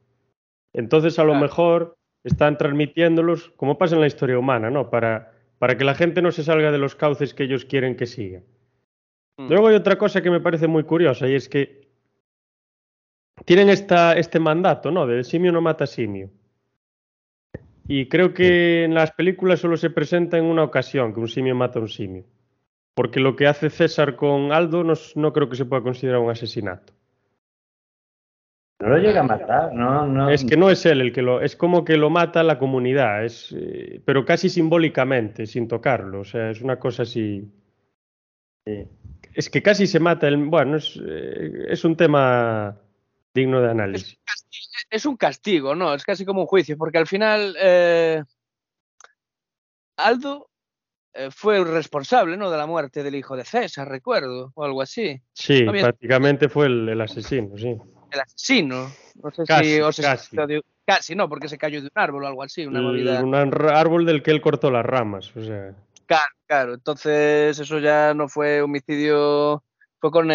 Entonces, 0.72 1.18
a 1.18 1.24
lo 1.24 1.30
Claro. 1.32 1.42
mejor 1.42 1.94
están 2.24 2.56
transmitiéndolos, 2.56 3.50
como 3.56 3.76
pasa 3.76 3.94
en 3.96 4.00
la 4.00 4.06
historia 4.06 4.38
humana, 4.38 4.70
¿no? 4.70 4.88
Para, 4.90 5.33
para 5.64 5.78
que 5.78 5.84
la 5.84 5.94
gente 5.94 6.20
no 6.20 6.30
se 6.30 6.44
salga 6.44 6.70
de 6.70 6.76
los 6.76 6.94
cauces 6.94 7.32
que 7.32 7.44
ellos 7.44 7.64
quieren 7.64 7.96
que 7.96 8.04
siga. 8.04 8.42
Mm. 9.38 9.48
Luego 9.48 9.68
hay 9.68 9.76
otra 9.76 9.96
cosa 9.96 10.20
que 10.20 10.30
me 10.30 10.38
parece 10.38 10.66
muy 10.66 10.84
curiosa 10.84 11.26
y 11.26 11.34
es 11.34 11.48
que 11.48 11.88
tienen 13.46 13.70
esta, 13.70 14.12
este 14.12 14.38
mandato, 14.38 14.90
¿no? 14.90 15.06
De 15.06 15.24
simio 15.24 15.52
no 15.52 15.62
mata 15.62 15.86
simio. 15.86 16.28
Y 17.88 18.10
creo 18.10 18.34
que 18.34 18.84
en 18.84 18.92
las 18.92 19.12
películas 19.12 19.60
solo 19.60 19.78
se 19.78 19.88
presenta 19.88 20.36
en 20.36 20.44
una 20.44 20.64
ocasión 20.64 21.14
que 21.14 21.20
un 21.20 21.28
simio 21.28 21.54
mata 21.54 21.78
a 21.78 21.82
un 21.82 21.88
simio. 21.88 22.26
Porque 22.94 23.18
lo 23.18 23.34
que 23.34 23.46
hace 23.46 23.70
César 23.70 24.16
con 24.16 24.52
Aldo 24.52 24.84
no, 24.84 24.92
no 25.14 25.32
creo 25.32 25.48
que 25.48 25.56
se 25.56 25.64
pueda 25.64 25.82
considerar 25.82 26.20
un 26.20 26.28
asesinato. 26.28 26.92
No 28.84 28.90
lo 28.90 28.98
llega 28.98 29.20
a 29.20 29.24
matar, 29.24 29.72
no, 29.72 30.06
no. 30.06 30.28
Es 30.28 30.44
que 30.44 30.58
no 30.58 30.68
es 30.68 30.84
él 30.84 31.00
el 31.00 31.10
que 31.12 31.22
lo. 31.22 31.40
Es 31.40 31.56
como 31.56 31.86
que 31.86 31.96
lo 31.96 32.10
mata 32.10 32.42
la 32.42 32.58
comunidad, 32.58 33.24
es, 33.24 33.50
eh, 33.56 34.02
pero 34.04 34.26
casi 34.26 34.50
simbólicamente, 34.50 35.46
sin 35.46 35.66
tocarlo. 35.68 36.20
O 36.20 36.24
sea, 36.24 36.50
es 36.50 36.60
una 36.60 36.78
cosa 36.78 37.04
así. 37.04 37.50
Sí. 38.66 38.86
Es 39.32 39.48
que 39.48 39.62
casi 39.62 39.86
se 39.86 40.00
mata 40.00 40.28
el. 40.28 40.36
Bueno, 40.36 40.76
es, 40.76 41.00
eh, 41.02 41.66
es 41.70 41.82
un 41.86 41.96
tema 41.96 42.78
digno 43.32 43.60
de 43.60 43.66
Es 43.68 43.70
análisis. 43.70 44.08
un, 44.18 44.24
castigo, 44.26 44.68
es 44.90 45.06
un 45.06 45.16
castigo, 45.16 45.74
¿no? 45.74 45.94
Es 45.94 46.04
casi 46.04 46.26
como 46.26 46.42
un 46.42 46.46
juicio, 46.46 46.76
porque 46.76 46.98
al 46.98 47.06
final 47.06 47.56
eh, 47.58 48.22
Aldo 49.96 50.50
fue 51.30 51.56
el 51.58 51.66
responsable, 51.68 52.36
¿no? 52.36 52.50
De 52.50 52.58
la 52.58 52.66
muerte 52.66 53.02
del 53.02 53.14
hijo 53.14 53.34
de 53.36 53.44
César, 53.44 53.88
recuerdo, 53.88 54.52
o 54.54 54.64
algo 54.64 54.82
así. 54.82 55.20
Sí, 55.32 55.64
había- 55.66 55.84
prácticamente 55.84 56.48
fue 56.50 56.66
el, 56.66 56.88
el 56.88 57.00
asesino, 57.00 57.56
sí. 57.56 57.76
El 58.14 58.20
asesino. 58.20 58.90
No 59.22 59.30
sé 59.30 59.44
Casi, 59.44 59.74
si 59.74 59.80
os 59.80 59.96
casi. 59.96 60.36
de, 60.36 60.62
Casi, 60.86 61.14
no, 61.14 61.28
porque 61.28 61.48
se 61.48 61.58
cayó 61.58 61.80
de 61.80 61.86
un 61.86 62.02
árbol 62.02 62.24
o 62.24 62.26
algo 62.26 62.42
así, 62.42 62.66
una 62.66 62.80
movida. 62.80 63.22
Un 63.22 63.34
árbol 63.34 64.04
del 64.04 64.22
que 64.22 64.30
él 64.30 64.40
cortó 64.40 64.70
las 64.70 64.84
ramas, 64.84 65.34
o 65.34 65.42
sea. 65.42 65.74
Claro, 66.06 66.32
claro. 66.46 66.74
Entonces, 66.74 67.58
eso 67.58 67.78
ya 67.78 68.12
no 68.12 68.28
fue 68.28 68.60
homicidio, 68.60 69.64
fue 69.98 70.10
con, 70.10 70.28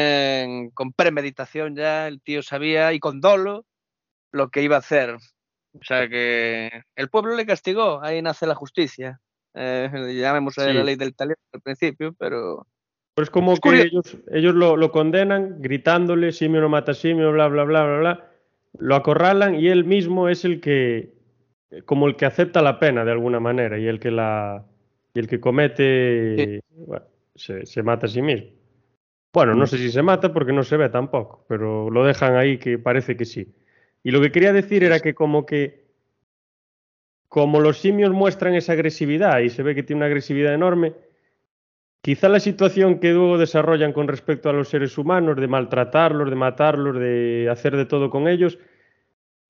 con 0.73 0.93
premeditación 0.93 1.75
ya. 1.75 2.07
El 2.07 2.21
tío 2.21 2.41
sabía 2.41 2.93
y 2.93 2.99
con 2.99 3.21
dolo 3.21 3.65
lo 4.31 4.49
que 4.49 4.63
iba 4.63 4.75
a 4.75 4.79
hacer. 4.79 5.17
O 5.73 5.83
sea 5.83 6.09
que 6.09 6.83
el 6.95 7.09
pueblo 7.09 7.35
le 7.35 7.45
castigó, 7.45 8.01
ahí 8.01 8.21
nace 8.21 8.47
la 8.47 8.55
justicia. 8.55 9.21
Eh, 9.53 9.89
llamemos 10.15 10.57
la 10.57 10.71
ley 10.71 10.95
del 10.95 11.15
talento 11.15 11.41
al 11.53 11.61
principio, 11.61 12.13
pero. 12.17 12.65
Pues 13.19 13.29
como 13.29 13.57
que 13.57 13.81
ellos, 13.81 14.17
ellos 14.31 14.55
lo, 14.55 14.77
lo, 14.77 14.93
condenan 14.93 15.61
gritándole 15.61 16.31
simio 16.31 16.61
no 16.61 16.69
mata 16.69 16.93
simio, 16.93 17.33
bla, 17.33 17.49
bla, 17.49 17.65
bla, 17.65 17.83
bla, 17.83 17.97
bla. 17.97 18.31
Lo 18.77 18.95
acorralan 18.95 19.55
y 19.55 19.67
él 19.67 19.83
mismo 19.83 20.29
es 20.29 20.45
el 20.45 20.61
que, 20.61 21.11
como 21.83 22.07
el 22.07 22.15
que 22.15 22.25
acepta 22.25 22.61
la 22.61 22.79
pena 22.79 23.03
de 23.03 23.11
alguna 23.11 23.41
manera 23.41 23.77
y 23.77 23.87
el 23.87 23.99
que 23.99 24.09
la, 24.09 24.63
y 25.13 25.19
el 25.19 25.27
que 25.27 25.41
comete, 25.41 26.61
se, 27.35 27.65
se, 27.65 27.83
mata 27.83 28.05
a 28.05 28.09
sí 28.09 28.21
mismo. 28.21 28.51
Bueno, 29.33 29.53
no 29.53 29.65
mm. 29.65 29.67
sé 29.67 29.77
si 29.79 29.91
se 29.91 30.01
mata 30.01 30.31
porque 30.31 30.53
no 30.53 30.63
se 30.63 30.77
ve 30.77 30.87
tampoco, 30.87 31.43
pero 31.49 31.89
lo 31.89 32.05
dejan 32.05 32.37
ahí 32.37 32.57
que 32.57 32.79
parece 32.79 33.17
que 33.17 33.25
sí. 33.25 33.53
Y 34.01 34.11
lo 34.11 34.21
que 34.21 34.31
quería 34.31 34.53
decir 34.53 34.81
era 34.85 35.01
que 35.01 35.13
como 35.13 35.45
que 35.45 35.89
como 37.27 37.59
los 37.59 37.79
simios 37.79 38.13
muestran 38.13 38.55
esa 38.55 38.71
agresividad 38.71 39.39
y 39.39 39.49
se 39.49 39.61
ve 39.61 39.75
que 39.75 39.83
tiene 39.83 39.97
una 39.97 40.05
agresividad 40.05 40.53
enorme, 40.53 40.93
quizá 42.01 42.29
la 42.29 42.39
situación 42.39 42.99
que 42.99 43.11
luego 43.11 43.37
desarrollan 43.37 43.93
con 43.93 44.07
respecto 44.07 44.49
a 44.49 44.53
los 44.53 44.69
seres 44.69 44.97
humanos, 44.97 45.37
de 45.37 45.47
maltratarlos, 45.47 46.29
de 46.29 46.35
matarlos, 46.35 46.97
de 46.97 47.47
hacer 47.51 47.75
de 47.75 47.85
todo 47.85 48.09
con 48.09 48.27
ellos, 48.27 48.57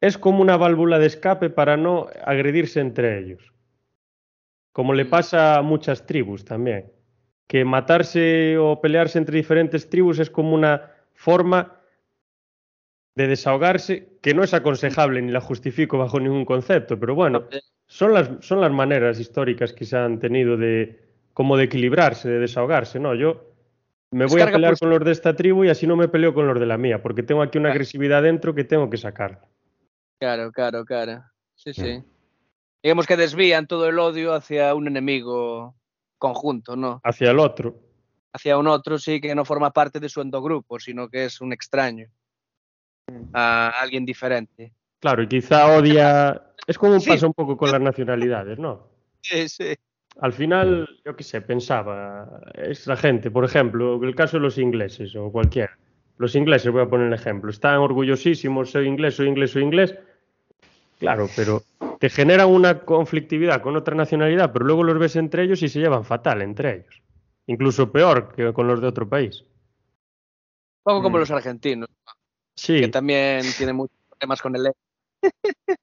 es 0.02 0.18
como 0.18 0.42
una 0.42 0.58
válvula 0.58 1.00
de 1.00 1.08
escape 1.08 1.50
para 1.50 1.78
no 1.78 2.08
agredirse 2.24 2.80
entre 2.80 3.20
ellos. 3.20 3.54
Como 4.72 4.94
le 4.94 5.06
mm. 5.06 5.10
pasa 5.10 5.58
a 5.58 5.62
muchas 5.62 6.06
tribus 6.06 6.46
también, 6.46 6.92
que 7.48 7.66
matarse 7.66 8.58
o 8.58 8.80
pelearse 8.80 9.18
entre 9.18 9.38
diferentes 9.38 9.90
tribus 9.90 10.20
es 10.20 10.30
como 10.30 10.54
una 10.54 10.92
forma 11.14 11.82
de 13.16 13.28
desahogarse, 13.28 14.18
que 14.22 14.34
no 14.34 14.44
es 14.44 14.54
aconsejable 14.54 15.22
ni 15.22 15.32
la 15.32 15.42
justifico 15.42 15.98
bajo 15.98 16.20
ningún 16.20 16.46
concepto, 16.46 16.98
pero 16.98 17.16
bueno, 17.16 17.48
son 17.86 18.14
las, 18.14 18.30
son 18.40 18.62
las 18.62 18.72
maneras 18.72 19.20
históricas 19.20 19.74
que 19.74 19.84
se 19.84 19.98
han 19.98 20.20
tenido 20.20 20.56
de 20.56 21.09
como 21.40 21.56
de 21.56 21.64
equilibrarse, 21.64 22.28
de 22.28 22.38
desahogarse, 22.38 23.00
¿no? 23.00 23.16
Yo 23.16 23.54
me 24.12 24.26
voy 24.26 24.42
a 24.42 24.52
pelear 24.52 24.78
con 24.78 24.90
los 24.90 25.06
de 25.06 25.14
esta 25.14 25.38
tribu 25.38 25.64
y 25.64 25.70
así 25.70 25.88
no 25.88 25.96
me 25.96 26.10
peleo 26.10 26.34
con 26.34 26.46
los 26.46 26.60
de 26.60 26.66
la 26.66 26.78
mía, 26.78 27.02
porque 27.02 27.24
tengo 27.24 27.42
aquí 27.42 27.58
una 27.58 27.70
agresividad 27.70 28.24
dentro 28.24 28.54
que 28.54 28.66
tengo 28.66 28.90
que 28.90 28.98
sacar. 28.98 29.48
Claro, 30.20 30.52
claro, 30.52 30.84
claro. 30.84 31.24
Sí, 31.56 31.74
sí. 31.74 32.04
Digamos 32.84 33.08
que 33.08 33.16
desvían 33.16 33.68
todo 33.68 33.88
el 33.88 34.00
odio 34.00 34.34
hacia 34.34 34.76
un 34.76 34.88
enemigo 34.88 35.76
conjunto, 36.18 36.76
¿no? 36.76 37.00
Hacia 37.06 37.32
el 37.32 37.40
otro. 37.40 37.74
Hacia 38.34 38.58
un 38.58 38.68
otro, 38.68 39.00
sí, 39.00 39.22
que 39.22 39.34
no 39.34 39.46
forma 39.46 39.72
parte 39.72 40.02
de 40.02 40.10
su 40.10 40.20
endogrupo, 40.20 40.78
sino 40.78 41.08
que 41.08 41.24
es 41.24 41.40
un 41.40 41.54
extraño 41.54 42.10
a 43.32 43.80
alguien 43.80 44.06
diferente. 44.06 44.74
Claro, 45.00 45.24
y 45.24 45.30
quizá 45.30 45.68
odia. 45.68 46.52
Es 46.68 46.78
como 46.78 46.96
un 46.96 47.02
pasa 47.02 47.26
un 47.26 47.34
poco 47.34 47.56
con 47.56 47.72
las 47.72 47.80
nacionalidades, 47.80 48.60
¿no? 48.60 48.90
Sí, 49.22 49.48
sí. 49.48 49.78
Al 50.22 50.34
final, 50.34 50.88
yo 51.06 51.16
qué 51.16 51.24
sé, 51.24 51.42
pensaba, 51.42 52.42
esa 52.56 52.96
gente, 52.98 53.32
por 53.32 53.46
ejemplo, 53.46 54.04
el 54.04 54.16
caso 54.16 54.38
de 54.38 54.42
los 54.42 54.58
ingleses 54.58 55.16
o 55.16 55.32
cualquiera. 55.32 55.78
Los 56.18 56.36
ingleses, 56.36 56.72
voy 56.72 56.82
a 56.82 56.90
poner 56.90 57.08
el 57.08 57.14
ejemplo, 57.14 57.50
están 57.50 57.78
orgullosísimos, 57.78 58.72
soy 58.72 58.88
inglés, 58.88 59.16
soy 59.16 59.30
inglés, 59.30 59.52
soy 59.52 59.64
inglés. 59.64 59.96
Claro, 61.00 61.30
pero 61.34 61.64
te 62.00 62.10
generan 62.10 62.50
una 62.50 62.82
conflictividad 62.82 63.62
con 63.62 63.78
otra 63.78 63.96
nacionalidad, 63.96 64.52
pero 64.52 64.66
luego 64.66 64.84
los 64.84 65.00
ves 65.00 65.16
entre 65.16 65.44
ellos 65.44 65.64
y 65.64 65.70
se 65.70 65.80
llevan 65.80 66.04
fatal 66.04 66.42
entre 66.42 66.76
ellos. 66.76 67.02
Incluso 67.48 67.90
peor 67.90 68.34
que 68.36 68.52
con 68.52 68.68
los 68.68 68.82
de 68.82 68.88
otro 68.88 69.08
país. 69.08 69.42
Un 69.42 70.84
poco 70.84 71.04
como 71.04 71.18
mm. 71.18 71.20
los 71.22 71.32
argentinos. 71.32 71.90
Sí. 72.56 72.82
Que 72.82 72.88
también 72.90 73.46
tiene 73.58 73.72
muchos 73.72 73.96
problemas 74.10 74.42
con 74.42 74.56
el 74.58 74.68
e. 74.68 74.72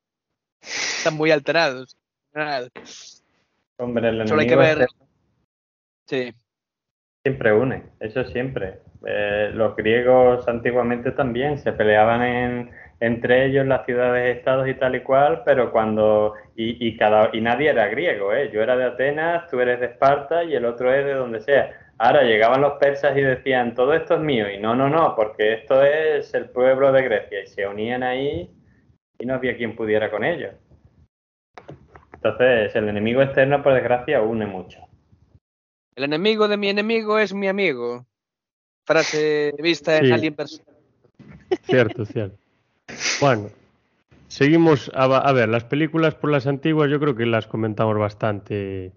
Están 0.61 1.15
muy 1.15 1.31
alterados. 1.31 1.97
Hombre, 3.79 4.09
el 4.09 4.27
Solo 4.29 4.41
hay 4.41 4.47
que 4.47 4.57
ver. 4.57 4.87
Sí. 6.07 6.35
Siempre 7.25 7.53
une, 7.53 7.83
eso 8.01 8.25
siempre. 8.25 8.81
Eh, 9.05 9.51
los 9.53 9.77
griegos 9.77 10.47
antiguamente 10.49 11.11
también 11.13 11.59
se 11.59 11.73
peleaban 11.73 12.23
en, 12.23 12.71
entre 13.01 13.47
ellos 13.47 13.67
las 13.67 13.85
ciudades, 13.85 14.37
estados 14.37 14.69
y 14.69 14.75
tal 14.75 14.95
y 14.95 15.01
cual, 15.03 15.43
pero 15.45 15.73
cuando. 15.73 16.35
Y, 16.55 16.87
y, 16.87 16.97
cada, 16.97 17.31
y 17.33 17.41
nadie 17.41 17.71
era 17.71 17.89
griego, 17.89 18.33
¿eh? 18.33 18.51
Yo 18.53 18.63
era 18.63 18.77
de 18.77 18.85
Atenas, 18.85 19.51
tú 19.51 19.61
eres 19.61 19.81
de 19.81 19.87
Esparta 19.87 20.45
y 20.45 20.55
el 20.55 20.65
otro 20.65 20.93
es 20.95 21.05
de 21.05 21.15
donde 21.15 21.41
sea 21.41 21.87
Ahora 21.99 22.25
llegaban 22.25 22.61
los 22.61 22.75
persas 22.75 23.17
y 23.17 23.23
decían, 23.23 23.75
todo 23.75 23.95
esto 23.95 24.15
es 24.15 24.21
mío. 24.21 24.51
Y 24.51 24.59
no, 24.59 24.75
no, 24.75 24.89
no, 24.91 25.15
porque 25.17 25.55
esto 25.55 25.83
es 25.83 26.35
el 26.35 26.51
pueblo 26.51 26.93
de 26.93 27.03
Grecia. 27.03 27.43
Y 27.43 27.47
se 27.47 27.67
unían 27.67 28.03
ahí 28.03 28.51
y 29.19 29.27
no 29.27 29.35
había 29.35 29.57
quien 29.57 29.75
pudiera 29.75 30.11
con 30.11 30.23
ellos. 30.23 30.55
Entonces, 32.29 32.75
el 32.77 32.89
enemigo 32.89 33.23
externo, 33.23 33.63
por 33.63 33.75
desgracia, 33.75 34.21
une 34.21 34.47
mucho. 34.47 34.81
El 35.95 36.05
enemigo 36.05 36.49
de 36.49 36.57
mi 36.57 36.69
enemigo 36.69 37.19
es 37.19 37.33
mi 37.33 37.49
amigo. 37.49 38.07
Frase 38.85 39.55
vista 39.59 39.99
en 39.99 40.13
alguien 40.13 40.35
personal. 40.35 40.75
Cierto, 41.63 42.05
cierto. 42.05 42.37
Bueno, 43.21 43.49
seguimos. 44.29 44.91
a 44.95 45.33
ver, 45.33 45.49
las 45.49 45.65
películas 45.65 46.15
por 46.15 46.31
las 46.31 46.47
antiguas 46.47 46.91
yo 46.91 47.01
creo 47.01 47.17
que 47.17 47.25
las 47.25 47.47
comentamos 47.47 47.97
bastante 47.99 48.93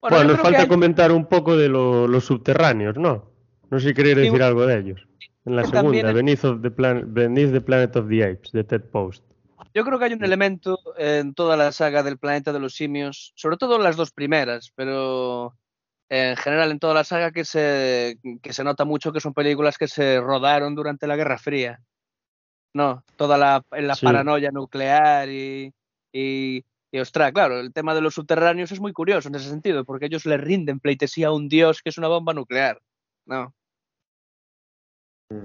bueno, 0.00 0.24
nos 0.24 0.40
falta 0.40 0.68
comentar 0.68 1.10
un 1.12 1.26
poco 1.26 1.56
de 1.56 1.68
los 1.68 2.24
subterráneos, 2.24 2.96
¿no? 2.96 3.30
No 3.70 3.80
sé 3.80 3.88
si 3.88 3.94
queréis 3.94 4.16
decir 4.16 4.42
algo 4.42 4.66
de 4.66 4.78
ellos. 4.78 5.06
En 5.44 5.56
la 5.56 5.64
segunda, 5.64 6.12
Beneath, 6.12 6.62
the 6.62 7.60
Planet 7.60 7.96
of 7.96 8.08
the 8.08 8.24
Apes, 8.24 8.52
de 8.52 8.64
Ted 8.64 8.82
Post. 8.82 9.24
Yo 9.78 9.84
creo 9.84 9.96
que 10.00 10.06
hay 10.06 10.12
un 10.12 10.24
elemento 10.24 10.76
en 10.96 11.34
toda 11.34 11.56
la 11.56 11.70
saga 11.70 12.02
del 12.02 12.18
planeta 12.18 12.52
de 12.52 12.58
los 12.58 12.74
simios, 12.74 13.32
sobre 13.36 13.56
todo 13.56 13.76
en 13.76 13.84
las 13.84 13.94
dos 13.94 14.10
primeras, 14.10 14.72
pero 14.74 15.54
en 16.08 16.34
general 16.34 16.72
en 16.72 16.80
toda 16.80 16.94
la 16.94 17.04
saga 17.04 17.30
que 17.30 17.44
se, 17.44 18.18
que 18.42 18.52
se 18.52 18.64
nota 18.64 18.84
mucho 18.84 19.12
que 19.12 19.20
son 19.20 19.34
películas 19.34 19.78
que 19.78 19.86
se 19.86 20.20
rodaron 20.20 20.74
durante 20.74 21.06
la 21.06 21.14
Guerra 21.14 21.38
Fría. 21.38 21.80
No, 22.74 23.04
toda 23.14 23.38
la, 23.38 23.64
la 23.70 23.94
paranoia 23.94 24.50
nuclear 24.50 25.28
y, 25.28 25.72
y 26.12 26.64
y 26.90 26.98
ostras, 26.98 27.30
claro, 27.30 27.60
el 27.60 27.72
tema 27.72 27.94
de 27.94 28.00
los 28.00 28.14
subterráneos 28.14 28.72
es 28.72 28.80
muy 28.80 28.92
curioso 28.92 29.28
en 29.28 29.36
ese 29.36 29.48
sentido, 29.48 29.84
porque 29.84 30.06
ellos 30.06 30.26
le 30.26 30.38
rinden 30.38 30.80
pleitesía 30.80 31.28
a 31.28 31.32
un 31.32 31.48
dios 31.48 31.82
que 31.82 31.90
es 31.90 31.98
una 31.98 32.08
bomba 32.08 32.34
nuclear. 32.34 32.82
¿no? 33.26 33.54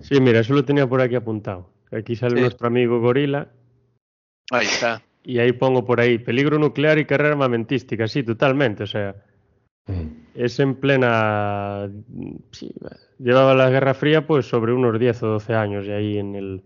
Sí, 0.01 0.19
mira, 0.19 0.39
eso 0.39 0.55
lo 0.55 0.65
tenía 0.65 0.87
por 0.87 1.01
aquí 1.01 1.13
apuntado. 1.13 1.69
Aquí 1.91 2.15
sale 2.15 2.41
nuestro 2.41 2.65
amigo 2.65 2.99
Gorila. 2.99 3.51
Ahí 4.51 4.65
está. 4.65 5.01
Y 5.23 5.39
ahí 5.39 5.53
pongo 5.53 5.85
por 5.85 5.99
ahí, 6.01 6.17
peligro 6.17 6.59
nuclear 6.59 6.99
y 6.99 7.05
carrera 7.05 7.31
armamentística, 7.31 8.07
sí, 8.07 8.23
totalmente. 8.23 8.83
O 8.83 8.87
sea, 8.87 9.15
mm. 9.87 10.07
es 10.35 10.59
en 10.59 10.75
plena... 10.75 11.89
Sí, 12.51 12.73
llevaba 13.19 13.53
la 13.55 13.69
Guerra 13.69 13.93
Fría 13.93 14.27
pues 14.27 14.45
sobre 14.45 14.73
unos 14.73 14.99
10 14.99 15.23
o 15.23 15.27
12 15.27 15.53
años 15.53 15.85
y 15.85 15.91
ahí 15.91 16.17
en 16.17 16.35
el 16.35 16.63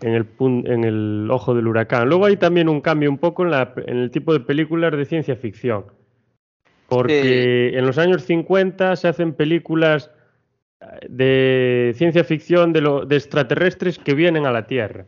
en 0.00 0.14
el, 0.14 0.26
en 0.66 0.84
el 0.84 1.28
ojo 1.30 1.54
del 1.54 1.66
huracán. 1.66 2.08
Luego 2.08 2.26
hay 2.26 2.36
también 2.36 2.68
un 2.68 2.80
cambio 2.80 3.10
un 3.10 3.18
poco 3.18 3.44
en, 3.44 3.50
la, 3.50 3.72
en 3.86 3.98
el 3.98 4.10
tipo 4.10 4.32
de 4.32 4.40
películas 4.40 4.92
de 4.92 5.04
ciencia 5.04 5.36
ficción. 5.36 5.86
Porque 6.88 7.76
en 7.76 7.86
los 7.86 7.96
años 7.96 8.24
50 8.24 8.96
se 8.96 9.08
hacen 9.08 9.32
películas 9.32 10.10
eh, 10.80 11.06
de 11.08 11.92
ciencia 11.96 12.24
ficción 12.24 12.72
de, 12.72 12.82
lo, 12.82 13.06
de 13.06 13.16
extraterrestres 13.16 13.98
que 13.98 14.14
vienen 14.14 14.46
a 14.46 14.52
la 14.52 14.66
Tierra. 14.66 15.06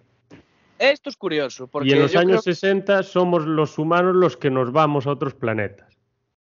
Esto 0.78 1.10
es 1.10 1.16
curioso. 1.16 1.66
Porque 1.66 1.88
y 1.88 1.92
en 1.92 2.02
los 2.02 2.16
años 2.16 2.44
60 2.44 3.02
somos 3.02 3.46
los 3.46 3.78
humanos 3.78 4.14
los 4.14 4.36
que 4.36 4.50
nos 4.50 4.72
vamos 4.72 5.06
a 5.06 5.10
otros 5.10 5.34
planetas. 5.34 5.96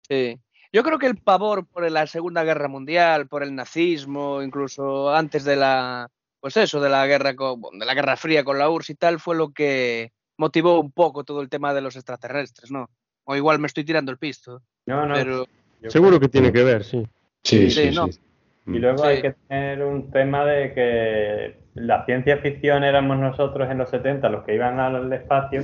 Sí. 0.08 0.40
Yo 0.72 0.82
creo 0.82 0.98
que 0.98 1.06
el 1.06 1.18
pavor 1.18 1.68
por 1.68 1.90
la 1.90 2.08
Segunda 2.08 2.44
Guerra 2.44 2.68
Mundial, 2.68 3.28
por 3.28 3.44
el 3.44 3.54
nazismo, 3.54 4.42
incluso 4.42 5.14
antes 5.14 5.44
de 5.44 5.56
la, 5.56 6.10
pues 6.40 6.58
eso, 6.58 6.82
de 6.82 6.90
la 6.90 7.06
guerra 7.06 7.34
de 7.34 7.86
la 7.86 7.94
Guerra 7.94 8.18
Fría 8.18 8.44
con 8.44 8.58
la 8.58 8.70
URSS 8.70 8.90
y 8.90 8.96
tal, 8.96 9.20
fue 9.20 9.36
lo 9.36 9.52
que 9.52 10.12
motivó 10.38 10.80
un 10.80 10.92
poco 10.92 11.24
todo 11.24 11.42
el 11.42 11.50
tema 11.50 11.76
de 11.76 11.82
los 11.82 11.96
extraterrestres, 11.96 12.72
¿no? 12.72 12.90
O 13.26 13.36
igual 13.36 13.60
me 13.60 13.68
estoy 13.68 13.84
tirando 13.84 14.12
el 14.12 14.18
pisto. 14.18 14.64
No, 14.88 15.06
no. 15.06 15.14
Pero... 15.14 15.48
Seguro 15.88 16.20
que 16.20 16.28
tiene 16.28 16.52
que 16.52 16.64
ver, 16.64 16.84
sí. 16.84 17.06
Sí, 17.44 17.70
sí, 17.70 17.94
sí. 17.94 18.20
Y 18.66 18.80
luego 18.80 19.04
hay 19.04 19.22
que 19.22 19.36
tener 19.48 19.84
un 19.84 20.10
tema 20.12 20.46
de 20.46 20.74
que 20.74 21.58
la 21.74 22.06
ciencia 22.06 22.38
ficción 22.38 22.84
éramos 22.84 23.18
nosotros 23.18 23.70
en 23.70 23.78
los 23.78 23.90
70 23.90 24.30
los 24.30 24.44
que 24.44 24.56
iban 24.56 24.80
al 24.80 25.12
espacio, 25.12 25.62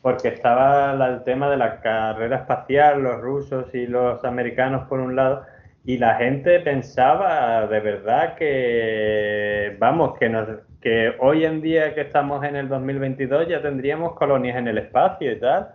porque 0.00 0.28
estaba 0.28 0.92
el 0.92 1.24
tema 1.24 1.50
de 1.50 1.56
la 1.56 1.80
carrera 1.80 2.36
espacial, 2.36 3.02
los 3.02 3.20
rusos 3.20 3.74
y 3.74 3.86
los 3.86 4.24
americanos 4.24 4.86
por 4.88 5.00
un 5.00 5.16
lado, 5.16 5.42
y 5.84 5.98
la 5.98 6.16
gente 6.16 6.60
pensaba 6.60 7.66
de 7.66 7.80
verdad 7.80 8.34
que, 8.36 9.76
vamos, 9.78 10.18
que, 10.18 10.28
nos, 10.28 10.48
que 10.80 11.14
hoy 11.20 11.44
en 11.44 11.62
día 11.62 11.94
que 11.94 12.02
estamos 12.02 12.44
en 12.44 12.56
el 12.56 12.68
2022 12.68 13.48
ya 13.48 13.62
tendríamos 13.62 14.14
colonias 14.14 14.56
en 14.56 14.68
el 14.68 14.78
espacio 14.78 15.32
y 15.32 15.40
tal. 15.40 15.68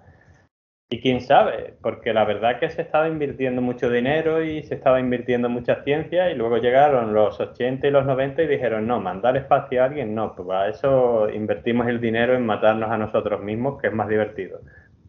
Y 0.94 1.00
quién 1.00 1.22
sabe, 1.22 1.76
porque 1.82 2.14
la 2.14 2.26
verdad 2.26 2.60
que 2.60 2.70
se 2.70 2.82
estaba 2.82 3.08
invirtiendo 3.08 3.62
mucho 3.62 3.90
dinero 3.90 4.44
y 4.44 4.62
se 4.64 4.76
estaba 4.76 5.00
invirtiendo 5.00 5.48
mucha 5.48 5.84
ciencia 5.86 6.30
y 6.30 6.36
luego 6.36 6.58
llegaron 6.58 7.14
los 7.14 7.40
80 7.40 7.88
y 7.88 7.92
los 7.92 8.06
90 8.06 8.44
y 8.44 8.48
dijeron, 8.48 8.86
no, 8.88 9.00
mandar 9.00 9.38
espacio 9.38 9.82
a 9.82 9.86
alguien, 9.86 10.14
no, 10.14 10.36
pues 10.36 10.46
para 10.46 10.68
eso 10.68 11.30
invertimos 11.30 11.88
el 11.88 12.02
dinero 12.02 12.36
en 12.36 12.46
matarnos 12.46 12.92
a 12.92 12.98
nosotros 12.98 13.42
mismos, 13.42 13.80
que 13.80 13.88
es 13.88 13.94
más 13.94 14.10
divertido. 14.10 14.60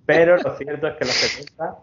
Pero 0.06 0.36
lo 0.36 0.54
cierto 0.56 0.86
es 0.86 0.94
que 0.94 1.04
los 1.04 1.14
70 1.14 1.74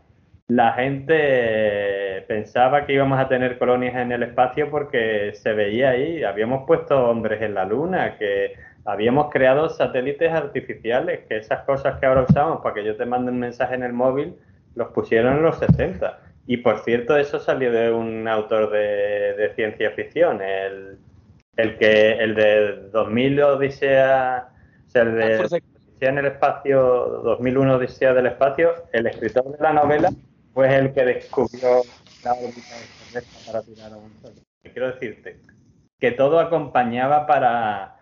la 0.50 0.74
gente 0.74 2.26
pensaba 2.28 2.88
que 2.88 2.94
íbamos 2.94 3.20
a 3.20 3.28
tener 3.28 3.60
colonias 3.60 3.96
en 3.96 4.12
el 4.12 4.24
espacio 4.24 4.72
porque 4.72 5.32
se 5.36 5.54
veía 5.54 5.92
ahí, 5.92 6.24
habíamos 6.24 6.66
puesto 6.66 7.08
hombres 7.08 7.40
en 7.44 7.54
la 7.54 7.66
luna, 7.66 8.18
que 8.18 8.54
habíamos 8.86 9.30
creado 9.32 9.70
satélites 9.70 10.32
artificiales, 10.32 11.22
que 11.28 11.38
esas 11.38 11.64
cosas 11.66 12.00
que 12.00 12.06
ahora 12.06 12.26
usamos 12.28 12.62
para 12.62 12.76
que 12.76 12.84
yo 12.84 12.96
te 12.96 13.06
mande 13.06 13.32
un 13.32 13.40
mensaje 13.40 13.76
en 13.76 13.84
el 13.84 13.94
móvil, 13.94 14.36
los 14.76 14.90
pusieron 14.90 15.38
en 15.38 15.44
los 15.44 15.58
60. 15.60 16.20
Y 16.48 16.58
por 16.58 16.80
cierto, 16.80 17.16
eso 17.18 17.40
salió 17.40 17.72
de 17.72 17.92
un 17.92 18.28
autor 18.28 18.72
de, 18.72 19.52
ciencia 19.56 19.92
ficción, 19.92 20.42
el, 20.42 20.98
el, 21.58 21.78
que 21.78 22.14
el 22.14 22.34
de 22.36 22.90
2000 22.92 23.42
Odisea, 23.44 24.50
o 24.88 24.90
sea, 24.90 25.02
el 25.04 25.16
de 25.16 25.40
Odisea 25.40 25.62
en 26.02 26.18
el 26.18 26.26
espacio, 26.26 26.82
2001 27.24 27.76
Odisea 27.76 28.14
del 28.14 28.28
espacio, 28.28 28.74
el 28.94 29.06
escritor 29.06 29.52
de 29.52 29.62
la 29.62 29.74
novela 29.74 30.10
fue 30.54 30.76
el 30.76 30.94
que 30.94 31.06
descubrió 31.06 31.82
la 32.24 32.34
órbita 32.34 32.76
para 33.46 33.62
tirar 33.62 33.94
a 33.94 33.98
un 33.98 34.12
sol. 34.22 34.34
Quiero 34.64 34.92
decirte 34.92 35.40
que 36.00 36.12
todo 36.12 36.40
acompañaba 36.40 37.28
para 37.28 37.99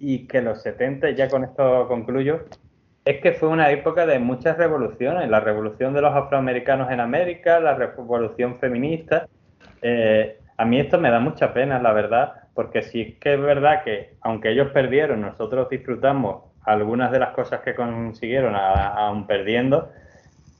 y 0.00 0.26
que 0.26 0.40
los 0.40 0.62
70, 0.62 1.10
ya 1.10 1.28
con 1.28 1.44
esto 1.44 1.86
concluyo, 1.86 2.40
es 3.04 3.20
que 3.20 3.32
fue 3.32 3.50
una 3.50 3.70
época 3.70 4.06
de 4.06 4.18
muchas 4.18 4.56
revoluciones, 4.56 5.28
la 5.28 5.40
revolución 5.40 5.92
de 5.94 6.00
los 6.00 6.14
afroamericanos 6.14 6.90
en 6.90 7.00
América, 7.00 7.60
la 7.60 7.74
revolución 7.74 8.58
feminista. 8.58 9.28
Eh, 9.82 10.38
a 10.56 10.64
mí 10.64 10.80
esto 10.80 10.98
me 10.98 11.10
da 11.10 11.20
mucha 11.20 11.52
pena, 11.52 11.78
la 11.78 11.92
verdad, 11.92 12.32
porque 12.54 12.82
sí 12.82 13.02
es 13.02 13.14
que 13.18 13.34
es 13.34 13.40
verdad 13.40 13.84
que 13.84 14.14
aunque 14.22 14.50
ellos 14.50 14.70
perdieron, 14.72 15.20
nosotros 15.20 15.68
disfrutamos 15.68 16.44
algunas 16.64 17.10
de 17.10 17.18
las 17.18 17.30
cosas 17.30 17.60
que 17.60 17.74
consiguieron 17.74 18.54
aún 18.54 19.26
perdiendo, 19.26 19.90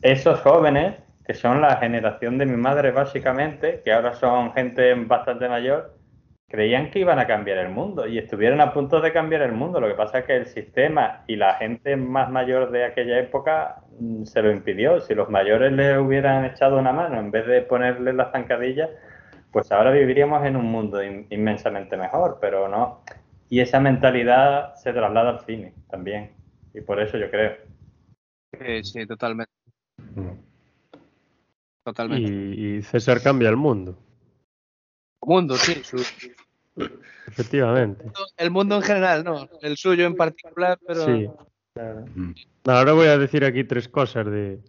esos 0.03 0.41
jóvenes, 0.41 0.97
que 1.26 1.34
son 1.34 1.61
la 1.61 1.76
generación 1.76 2.38
de 2.38 2.47
mi 2.47 2.57
madre 2.57 2.91
básicamente, 2.91 3.82
que 3.84 3.93
ahora 3.93 4.14
son 4.14 4.53
gente 4.53 4.95
bastante 4.95 5.49
mayor, 5.49 5.95
creían 6.51 6.91
que 6.91 6.99
iban 6.99 7.21
a 7.21 7.29
cambiar 7.29 7.59
el 7.59 7.71
mundo 7.71 8.09
y 8.09 8.19
estuvieron 8.19 8.61
a 8.61 8.75
punto 8.75 9.01
de 9.01 9.13
cambiar 9.13 9.43
el 9.43 9.53
mundo. 9.53 9.81
Lo 9.81 9.87
que 9.87 9.95
pasa 9.95 10.19
es 10.19 10.25
que 10.25 10.37
el 10.37 10.47
sistema 10.47 11.23
y 11.29 11.37
la 11.37 11.55
gente 11.55 11.97
más 11.97 12.29
mayor 12.29 12.73
de 12.73 12.85
aquella 12.85 13.21
época 13.21 13.85
mm, 14.01 14.25
se 14.25 14.43
lo 14.43 14.51
impidió. 14.51 15.01
Si 15.01 15.15
los 15.15 15.31
mayores 15.31 15.73
le 15.73 15.97
hubieran 15.97 16.45
echado 16.45 16.77
una 16.77 16.93
mano 16.93 17.21
en 17.21 17.31
vez 17.31 17.47
de 17.47 17.63
ponerle 17.63 18.13
las 18.13 18.33
zancadillas, 18.33 18.91
pues 19.53 19.71
ahora 19.71 19.93
viviríamos 19.93 20.45
en 20.45 20.57
un 20.57 20.67
mundo 20.67 21.01
inmensamente 21.05 21.97
mejor, 21.97 22.39
pero 22.41 22.69
no. 22.69 23.03
Y 23.49 23.61
esa 23.61 23.79
mentalidad 23.79 24.75
se 24.75 24.93
traslada 24.93 25.31
al 25.31 25.41
cine 25.45 25.73
también. 25.89 26.33
Y 26.75 26.81
por 26.81 27.01
eso 27.01 27.17
yo 27.17 27.31
creo. 27.31 27.59
Sí, 28.59 28.83
sí, 28.83 29.07
totalmente. 29.07 29.53
Mm. 30.17 30.31
Totalmente. 31.85 32.33
y 32.33 32.83
César 32.83 33.23
cambia 33.23 33.49
el 33.49 33.57
mundo 33.57 33.97
mundo, 35.31 35.57
sí. 35.57 35.81
Efectivamente. 37.27 38.05
El 38.37 38.51
mundo 38.51 38.77
en 38.77 38.83
general, 38.83 39.25
no. 39.25 39.49
El 39.62 39.77
suyo 39.77 40.07
en 40.07 40.16
particular, 40.16 40.79
pero. 40.87 41.07
Sí. 41.07 41.29
Ahora 42.64 42.93
voy 42.93 43.07
a 43.07 43.18
decir 43.18 43.45
aquí 43.45 43.64
tres 43.64 43.89
cosas 43.89 44.27
de. 44.27 44.61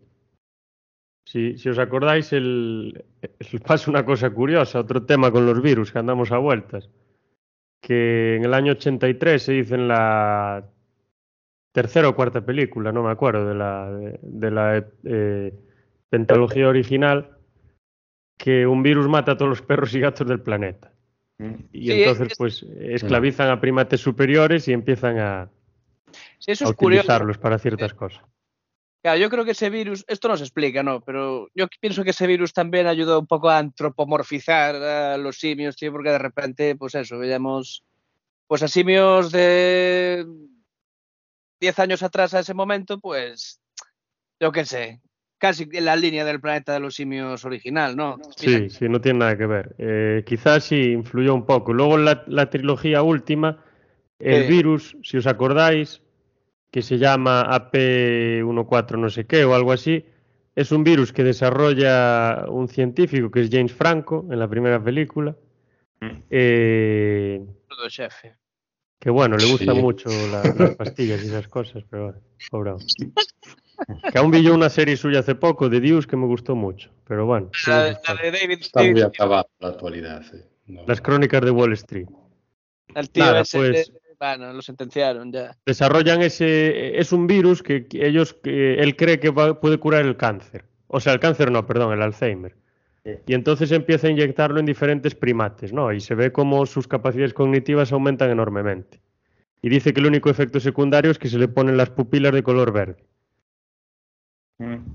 Si, 1.26 1.58
si 1.58 1.70
os 1.70 1.80
acordáis, 1.80 2.34
el, 2.34 3.06
pasa 3.66 3.90
una 3.90 4.06
cosa 4.06 4.30
curiosa, 4.32 4.80
otro 4.80 5.06
tema 5.06 5.32
con 5.32 5.46
los 5.46 5.62
virus 5.62 5.92
que 5.92 6.00
andamos 6.00 6.32
a 6.32 6.38
vueltas. 6.38 6.90
Que 7.82 8.36
en 8.36 8.46
el 8.46 8.54
año 8.54 8.74
83 8.74 9.42
se 9.42 9.54
dice 9.54 9.76
en 9.76 9.88
la 9.88 10.64
tercera 11.72 12.10
o 12.10 12.16
cuarta 12.16 12.42
película, 12.46 12.92
no 12.92 13.04
me 13.04 13.12
acuerdo, 13.12 13.48
de 13.48 13.56
la, 13.56 13.90
de, 14.22 14.52
la 14.52 14.86
eh, 15.06 15.54
pentología 16.10 16.68
original, 16.68 17.38
que 18.38 18.68
un 18.68 18.84
virus 18.84 19.08
mata 19.08 19.34
a 19.34 19.38
todos 19.38 19.50
los 19.50 19.62
perros 19.62 19.94
y 19.96 20.00
gatos 20.00 20.28
del 20.28 20.42
planeta. 20.42 20.91
Mm. 21.42 21.56
Y 21.72 21.92
entonces, 21.92 22.38
pues, 22.38 22.64
esclavizan 22.80 23.50
a 23.50 23.60
primates 23.60 24.00
superiores 24.00 24.68
y 24.68 24.74
empiezan 24.74 25.18
a, 25.18 25.50
utilizarlos 26.68 27.40
para 27.40 27.58
ciertas 27.58 27.96
cosas. 27.96 28.24
Claro, 29.02 29.18
yo 29.18 29.32
creo 29.32 29.44
que 29.44 29.52
ese 29.52 29.72
virus, 29.72 30.06
esto 30.08 30.28
no 30.28 30.38
se 30.38 30.44
explica, 30.44 30.84
¿no? 30.84 31.02
Pero 31.02 31.50
yo 31.56 31.68
pienso 31.80 32.04
que 32.04 32.12
ese 32.12 32.28
virus 32.28 32.54
también 32.54 32.86
ayudó 32.86 33.20
un 33.20 33.26
poco 33.26 33.50
a 33.50 33.58
antropomorfizar 33.58 34.76
a 34.76 35.18
los 35.18 35.38
simios, 35.38 35.76
tío, 35.76 35.92
porque 35.92 36.12
de 36.12 36.20
repente, 36.20 36.76
pues 36.76 36.94
eso, 36.94 37.18
veíamos 37.18 37.84
pues 38.46 38.62
a 38.62 38.68
simios 38.68 39.32
de 39.32 40.28
10 41.60 41.80
años 41.80 42.04
atrás 42.04 42.36
a 42.36 42.42
ese 42.42 42.54
momento, 42.54 43.00
pues 43.00 43.60
yo 44.40 44.52
qué 44.52 44.66
sé, 44.66 45.02
casi 45.42 45.68
en 45.72 45.86
la 45.86 45.96
línea 45.96 46.24
del 46.24 46.40
planeta 46.40 46.74
de 46.74 46.80
los 46.80 46.94
simios 46.94 47.44
original, 47.46 47.96
¿no? 47.96 48.20
Sí, 48.38 48.70
sí, 48.70 48.88
no 48.88 49.02
tiene 49.02 49.20
nada 49.20 49.36
que 49.36 49.48
ver. 49.48 49.76
Eh, 49.80 50.24
quizás 50.24 50.66
sí 50.66 50.92
influyó 50.92 51.34
un 51.34 51.48
poco. 51.48 51.74
Luego 51.74 51.98
la, 51.98 52.24
la 52.28 52.48
trilogía 52.52 53.02
última, 53.02 53.58
el 54.20 54.48
virus, 54.48 54.96
si 55.02 55.18
os 55.18 55.26
acordáis, 55.26 56.04
que 56.70 56.84
se 56.84 57.00
llama 57.00 57.44
AP14 57.50 59.00
no 59.00 59.10
sé 59.10 59.26
qué 59.26 59.44
o 59.44 59.56
algo 59.56 59.72
así, 59.72 60.06
es 60.56 60.72
un 60.72 60.84
virus 60.84 61.12
que 61.12 61.24
desarrolla 61.24 62.46
un 62.48 62.68
científico 62.68 63.32
que 63.32 63.42
es 63.42 63.50
James 63.52 63.74
Franco 63.74 64.28
en 64.30 64.38
la 64.38 64.48
primera 64.48 64.82
película. 64.82 65.36
Mm. 66.02 66.18
Eh, 66.30 67.46
que 69.00 69.10
bueno, 69.10 69.38
le 69.38 69.52
gustan 69.52 69.78
mucho 69.78 70.10
las 70.32 70.76
pastillas 70.76 71.24
y 71.24 71.28
esas 71.30 71.48
cosas, 71.48 71.84
pero 71.90 72.14
bueno, 72.52 72.78
Que 74.12 74.20
aún 74.20 74.32
vi 74.32 74.44
yo 74.44 74.54
una 74.54 74.70
serie 74.70 74.98
suya 74.98 75.20
hace 75.20 75.36
poco, 75.36 75.70
de 75.70 75.80
Dios, 75.80 76.08
que 76.08 76.16
me 76.16 76.26
gustó 76.26 76.56
mucho. 76.56 76.92
Pero 77.08 77.26
bueno. 77.26 77.50
La, 77.68 77.86
de 77.86 78.32
David 78.32 78.60
Está 78.62 78.84
muy 78.84 79.02
acabada 79.02 79.46
la 79.60 79.70
actualidad. 79.70 80.24
Las 80.88 81.02
crónicas 81.02 81.42
de 81.42 81.52
Wall 81.52 81.74
Street. 81.74 82.08
El 82.96 83.10
tío 83.10 83.38
ese, 83.38 83.58
pues, 83.58 83.92
bueno, 84.20 84.54
lo 84.54 84.62
sentenciaron 84.62 85.32
ya. 85.32 85.58
Desarrollan 85.66 86.22
ese. 86.22 87.00
Es 87.00 87.12
un 87.12 87.28
virus 87.28 87.64
que 87.64 87.88
ellos. 87.94 88.34
Que 88.34 88.76
él 88.76 88.96
cree 88.96 89.20
que 89.20 89.32
puede 89.32 89.78
curar 89.78 90.06
el 90.06 90.18
cáncer. 90.18 90.66
O 90.88 91.00
sea, 91.00 91.14
el 91.14 91.20
cáncer 91.20 91.52
no, 91.52 91.66
perdón, 91.66 91.94
el 91.94 92.02
Alzheimer. 92.02 92.56
Y 93.26 93.34
entonces 93.34 93.72
empieza 93.72 94.08
a 94.08 94.12
inyectarlo 94.12 94.60
en 94.60 94.66
diferentes 94.66 95.16
primates, 95.16 95.74
¿no? 95.74 95.92
Y 95.92 96.00
se 96.02 96.14
ve 96.14 96.32
cómo 96.32 96.66
sus 96.68 96.88
capacidades 96.88 97.34
cognitivas 97.34 97.92
aumentan 97.92 98.30
enormemente. 98.30 99.02
Y 99.62 99.70
dice 99.70 99.94
que 99.94 100.02
el 100.02 100.08
único 100.08 100.30
efecto 100.30 100.60
secundario 100.60 101.10
es 101.10 101.18
que 101.18 101.30
se 101.30 101.40
le 101.40 101.48
ponen 101.48 101.78
las 101.78 101.90
pupilas 101.90 102.34
de 102.34 102.44
color 102.44 102.72
verde. 102.72 103.04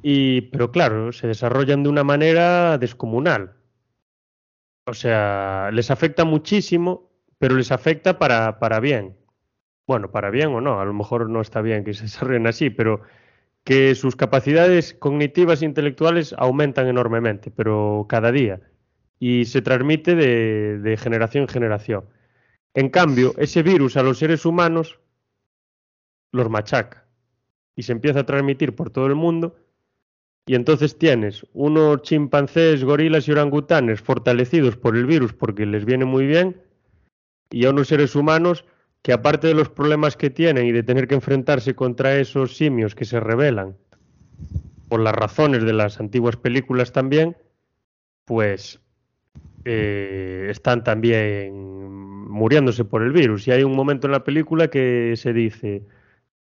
Y, 0.02 0.42
pero 0.42 0.70
claro, 0.70 1.12
se 1.12 1.26
desarrollan 1.26 1.82
de 1.82 1.88
una 1.88 2.04
manera 2.04 2.78
descomunal. 2.78 3.54
O 4.86 4.94
sea, 4.94 5.70
les 5.72 5.90
afecta 5.90 6.24
muchísimo, 6.24 7.10
pero 7.38 7.56
les 7.56 7.72
afecta 7.72 8.18
para, 8.18 8.58
para 8.58 8.80
bien. 8.80 9.16
Bueno, 9.86 10.10
para 10.10 10.30
bien 10.30 10.48
o 10.48 10.60
no, 10.60 10.80
a 10.80 10.84
lo 10.84 10.92
mejor 10.92 11.28
no 11.28 11.40
está 11.40 11.60
bien 11.60 11.84
que 11.84 11.94
se 11.94 12.04
desarrollen 12.04 12.46
así, 12.46 12.70
pero 12.70 13.02
que 13.64 13.94
sus 13.96 14.14
capacidades 14.14 14.94
cognitivas 14.94 15.62
e 15.62 15.66
intelectuales 15.66 16.34
aumentan 16.38 16.86
enormemente, 16.86 17.50
pero 17.50 18.06
cada 18.08 18.30
día. 18.30 18.60
Y 19.18 19.46
se 19.46 19.62
transmite 19.62 20.14
de, 20.14 20.78
de 20.78 20.96
generación 20.96 21.42
en 21.42 21.48
generación. 21.48 22.04
En 22.74 22.90
cambio, 22.90 23.34
ese 23.38 23.62
virus 23.62 23.96
a 23.96 24.02
los 24.02 24.18
seres 24.18 24.44
humanos 24.44 25.00
los 26.30 26.50
machaca 26.50 27.05
y 27.76 27.82
se 27.82 27.92
empieza 27.92 28.20
a 28.20 28.26
transmitir 28.26 28.74
por 28.74 28.90
todo 28.90 29.06
el 29.06 29.14
mundo 29.14 29.56
y 30.46 30.54
entonces 30.54 30.98
tienes 30.98 31.44
unos 31.52 32.02
chimpancés, 32.02 32.84
gorilas 32.84 33.28
y 33.28 33.32
orangutanes 33.32 34.00
fortalecidos 34.00 34.76
por 34.76 34.96
el 34.96 35.06
virus 35.06 35.32
porque 35.32 35.66
les 35.66 35.84
viene 35.84 36.04
muy 36.04 36.26
bien 36.26 36.60
y 37.50 37.66
a 37.66 37.70
unos 37.70 37.88
seres 37.88 38.16
humanos 38.16 38.64
que 39.02 39.12
aparte 39.12 39.46
de 39.46 39.54
los 39.54 39.68
problemas 39.68 40.16
que 40.16 40.30
tienen 40.30 40.66
y 40.66 40.72
de 40.72 40.82
tener 40.82 41.06
que 41.06 41.14
enfrentarse 41.14 41.74
contra 41.74 42.18
esos 42.18 42.56
simios 42.56 42.94
que 42.94 43.04
se 43.04 43.20
rebelan 43.20 43.76
por 44.88 45.00
las 45.00 45.14
razones 45.14 45.64
de 45.64 45.72
las 45.72 46.00
antiguas 46.00 46.36
películas 46.36 46.92
también, 46.92 47.36
pues 48.24 48.80
eh, 49.64 50.48
están 50.50 50.84
también 50.84 51.54
muriéndose 52.28 52.84
por 52.84 53.02
el 53.02 53.12
virus. 53.12 53.46
Y 53.48 53.52
hay 53.52 53.62
un 53.64 53.74
momento 53.74 54.06
en 54.06 54.12
la 54.12 54.24
película 54.24 54.68
que 54.68 55.14
se 55.16 55.32
dice, 55.32 55.82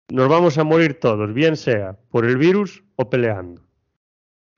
nos 0.08 0.28
vamos 0.28 0.58
a 0.58 0.64
morir 0.64 1.00
todos, 1.00 1.32
bien 1.32 1.56
sea 1.56 1.96
por 2.10 2.24
el 2.24 2.36
virus 2.36 2.84
o 2.96 3.08
peleando. 3.08 3.62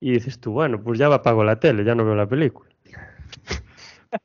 Y 0.01 0.13
dices 0.13 0.41
tú, 0.41 0.53
bueno, 0.53 0.83
pues 0.83 0.99
ya 0.99 1.07
apago 1.07 1.45
la 1.45 1.59
tele, 1.59 1.85
ya 1.85 1.95
no 1.95 2.05
veo 2.05 2.15
la 2.15 2.29
película. 2.29 2.71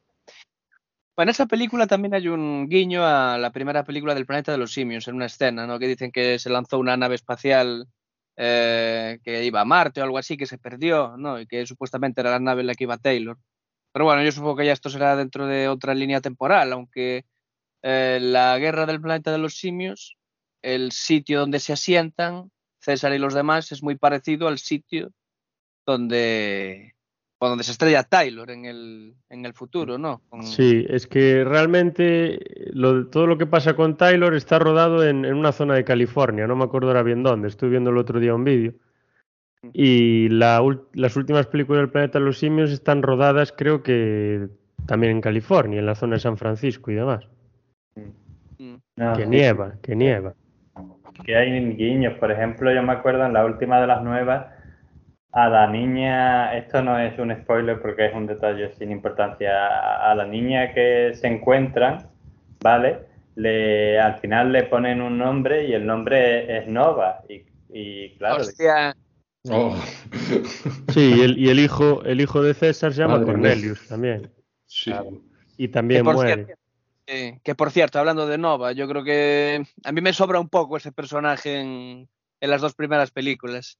en 1.17 1.29
esa 1.29 1.45
película 1.45 1.87
también 1.87 2.13
hay 2.13 2.27
un 2.27 2.67
guiño 2.67 3.05
a 3.05 3.37
la 3.37 3.51
primera 3.51 3.83
película 3.83 4.15
del 4.15 4.25
planeta 4.25 4.51
de 4.51 4.57
los 4.57 4.73
simios, 4.73 5.07
en 5.07 5.15
una 5.15 5.27
escena, 5.27 5.67
¿no? 5.67 5.79
Que 5.79 5.87
dicen 5.87 6.11
que 6.11 6.39
se 6.39 6.49
lanzó 6.49 6.79
una 6.79 6.97
nave 6.97 7.15
espacial 7.15 7.87
eh, 8.37 9.19
que 9.23 9.45
iba 9.45 9.61
a 9.61 9.65
Marte 9.65 10.01
o 10.01 10.03
algo 10.03 10.17
así, 10.17 10.35
que 10.35 10.47
se 10.47 10.57
perdió, 10.57 11.15
¿no? 11.17 11.39
Y 11.39 11.45
que 11.45 11.65
supuestamente 11.65 12.21
era 12.21 12.31
la 12.31 12.39
nave 12.39 12.61
en 12.61 12.67
la 12.67 12.75
que 12.75 12.85
iba 12.85 12.97
Taylor. 12.97 13.37
Pero 13.93 14.05
bueno, 14.05 14.23
yo 14.23 14.31
supongo 14.31 14.57
que 14.57 14.65
ya 14.65 14.73
esto 14.73 14.89
será 14.89 15.15
dentro 15.15 15.45
de 15.45 15.67
otra 15.67 15.93
línea 15.93 16.21
temporal, 16.21 16.73
aunque 16.73 17.25
eh, 17.83 18.19
la 18.21 18.57
guerra 18.57 18.85
del 18.85 19.01
planeta 19.01 19.31
de 19.31 19.37
los 19.37 19.55
simios, 19.55 20.17
el 20.61 20.91
sitio 20.91 21.39
donde 21.39 21.59
se 21.59 21.73
asientan 21.73 22.51
César 22.79 23.13
y 23.13 23.19
los 23.19 23.33
demás 23.33 23.71
es 23.71 23.83
muy 23.83 23.95
parecido 23.95 24.47
al 24.47 24.57
sitio 24.57 25.11
donde 25.85 26.95
donde 27.47 27.63
se 27.63 27.71
estrella 27.71 28.03
Taylor 28.03 28.51
en 28.51 28.65
el, 28.65 29.15
en 29.29 29.45
el 29.45 29.53
futuro, 29.53 29.97
¿no? 29.97 30.21
Sí, 30.43 30.85
es 30.87 31.07
que 31.07 31.43
realmente 31.43 32.39
todo 33.11 33.25
lo 33.25 33.37
que 33.37 33.47
pasa 33.47 33.75
con 33.75 33.97
Taylor 33.97 34.35
está 34.35 34.59
rodado 34.59 35.03
en, 35.03 35.25
una 35.25 35.51
zona 35.51 35.73
de 35.75 35.83
California, 35.83 36.45
no 36.45 36.55
me 36.55 36.65
acuerdo 36.65 36.89
ahora 36.89 37.03
bien 37.03 37.23
dónde, 37.23 37.47
estuve 37.47 37.71
viendo 37.71 37.89
el 37.89 37.97
otro 37.97 38.19
día 38.19 38.35
un 38.35 38.43
vídeo. 38.43 38.73
Y 39.73 40.29
las 40.29 41.15
últimas 41.15 41.47
películas 41.47 41.81
del 41.81 41.91
planeta 41.91 42.19
de 42.19 42.25
los 42.25 42.39
simios 42.39 42.71
están 42.71 43.03
rodadas 43.03 43.51
creo 43.51 43.83
que 43.83 44.47
también 44.87 45.13
en 45.13 45.21
California, 45.21 45.79
en 45.79 45.85
la 45.85 45.95
zona 45.95 46.15
de 46.15 46.21
San 46.21 46.37
Francisco 46.37 46.91
y 46.91 46.95
demás. 46.95 47.27
Mm. 48.57 48.75
que 49.17 49.25
nieva, 49.25 49.75
que 49.81 49.95
nieva. 49.95 50.35
Que 51.23 51.35
hay 51.35 51.75
guiños, 51.75 52.13
por 52.19 52.31
ejemplo, 52.31 52.73
yo 52.73 52.81
me 52.83 52.93
acuerdo 52.93 53.25
en 53.25 53.33
la 53.33 53.45
última 53.45 53.79
de 53.79 53.87
las 53.87 54.03
nuevas 54.03 54.47
a 55.31 55.47
la 55.47 55.67
niña, 55.67 56.57
esto 56.57 56.81
no 56.81 56.99
es 56.99 57.17
un 57.17 57.33
spoiler 57.33 57.81
porque 57.81 58.07
es 58.07 58.13
un 58.13 58.27
detalle 58.27 58.73
sin 58.73 58.91
importancia, 58.91 60.09
a 60.11 60.13
la 60.13 60.25
niña 60.25 60.73
que 60.73 61.11
se 61.13 61.27
encuentran, 61.27 62.09
¿vale? 62.61 62.99
Le, 63.35 63.99
al 63.99 64.19
final 64.19 64.51
le 64.51 64.63
ponen 64.63 65.01
un 65.01 65.17
nombre 65.17 65.65
y 65.65 65.73
el 65.73 65.85
nombre 65.85 66.57
es 66.57 66.67
Nova. 66.67 67.21
Y, 67.69 68.09
claro. 68.17 68.43
Oh. 69.49 69.75
Sí, 70.93 71.15
y 71.17 71.21
el, 71.21 71.37
y 71.37 71.49
el, 71.49 71.59
hijo, 71.59 72.03
el 72.03 72.19
hijo 72.19 72.43
de 72.43 72.53
César 72.53 72.93
se 72.93 73.01
llama 73.01 73.23
Cornelius 73.23 73.87
también. 73.87 74.29
Sí. 74.65 74.93
Y 75.57 75.69
también 75.69 76.03
muere. 76.03 76.55
Que 77.05 77.55
por 77.55 77.71
cierto, 77.71 77.99
hablando 77.99 78.27
de 78.27 78.37
Nova, 78.37 78.71
yo 78.71 78.87
creo 78.87 79.03
que 79.03 79.63
a 79.83 79.91
mí 79.91 80.01
me 80.01 80.13
sobra 80.13 80.39
un 80.39 80.49
poco 80.49 80.77
ese 80.77 80.91
personaje 80.91 81.59
en, 81.59 82.09
en 82.39 82.49
las 82.49 82.61
dos 82.61 82.73
primeras 82.73 83.11
películas. 83.11 83.77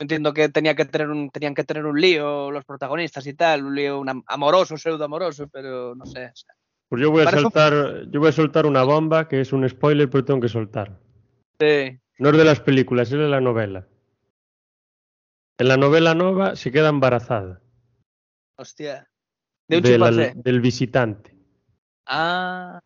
Entiendo 0.00 0.32
que 0.32 0.48
tenía 0.48 0.76
que 0.76 0.84
tener 0.84 1.08
un, 1.08 1.30
tenían 1.30 1.54
que 1.54 1.64
tener 1.64 1.84
un 1.84 2.00
lío 2.00 2.50
los 2.50 2.64
protagonistas 2.64 3.26
y 3.26 3.34
tal, 3.34 3.64
un 3.64 3.74
lío 3.74 4.04
amoroso, 4.26 4.78
pseudo 4.78 5.04
amoroso, 5.04 5.48
pero 5.48 5.94
no 5.96 6.06
sé. 6.06 6.30
pues 6.88 7.02
yo 7.02 7.10
voy 7.10 7.24
a 7.26 7.30
soltar, 7.30 8.08
yo 8.08 8.20
voy 8.20 8.28
a 8.28 8.32
soltar 8.32 8.66
una 8.66 8.84
bomba 8.84 9.26
que 9.28 9.40
es 9.40 9.52
un 9.52 9.68
spoiler, 9.68 10.08
pero 10.08 10.24
tengo 10.24 10.40
que 10.40 10.48
soltar. 10.48 11.00
Sí. 11.58 11.98
No 12.18 12.30
es 12.30 12.36
de 12.36 12.44
las 12.44 12.60
películas, 12.60 13.10
es 13.10 13.18
de 13.18 13.28
la 13.28 13.40
novela. 13.40 13.88
En 15.58 15.66
la 15.66 15.76
novela 15.76 16.14
Nova 16.14 16.54
se 16.54 16.70
queda 16.70 16.88
embarazada. 16.88 17.60
Hostia. 18.56 19.10
De 19.66 19.78
un 19.78 20.42
del 20.42 20.60
visitante. 20.60 21.37
Ah. 22.08 22.80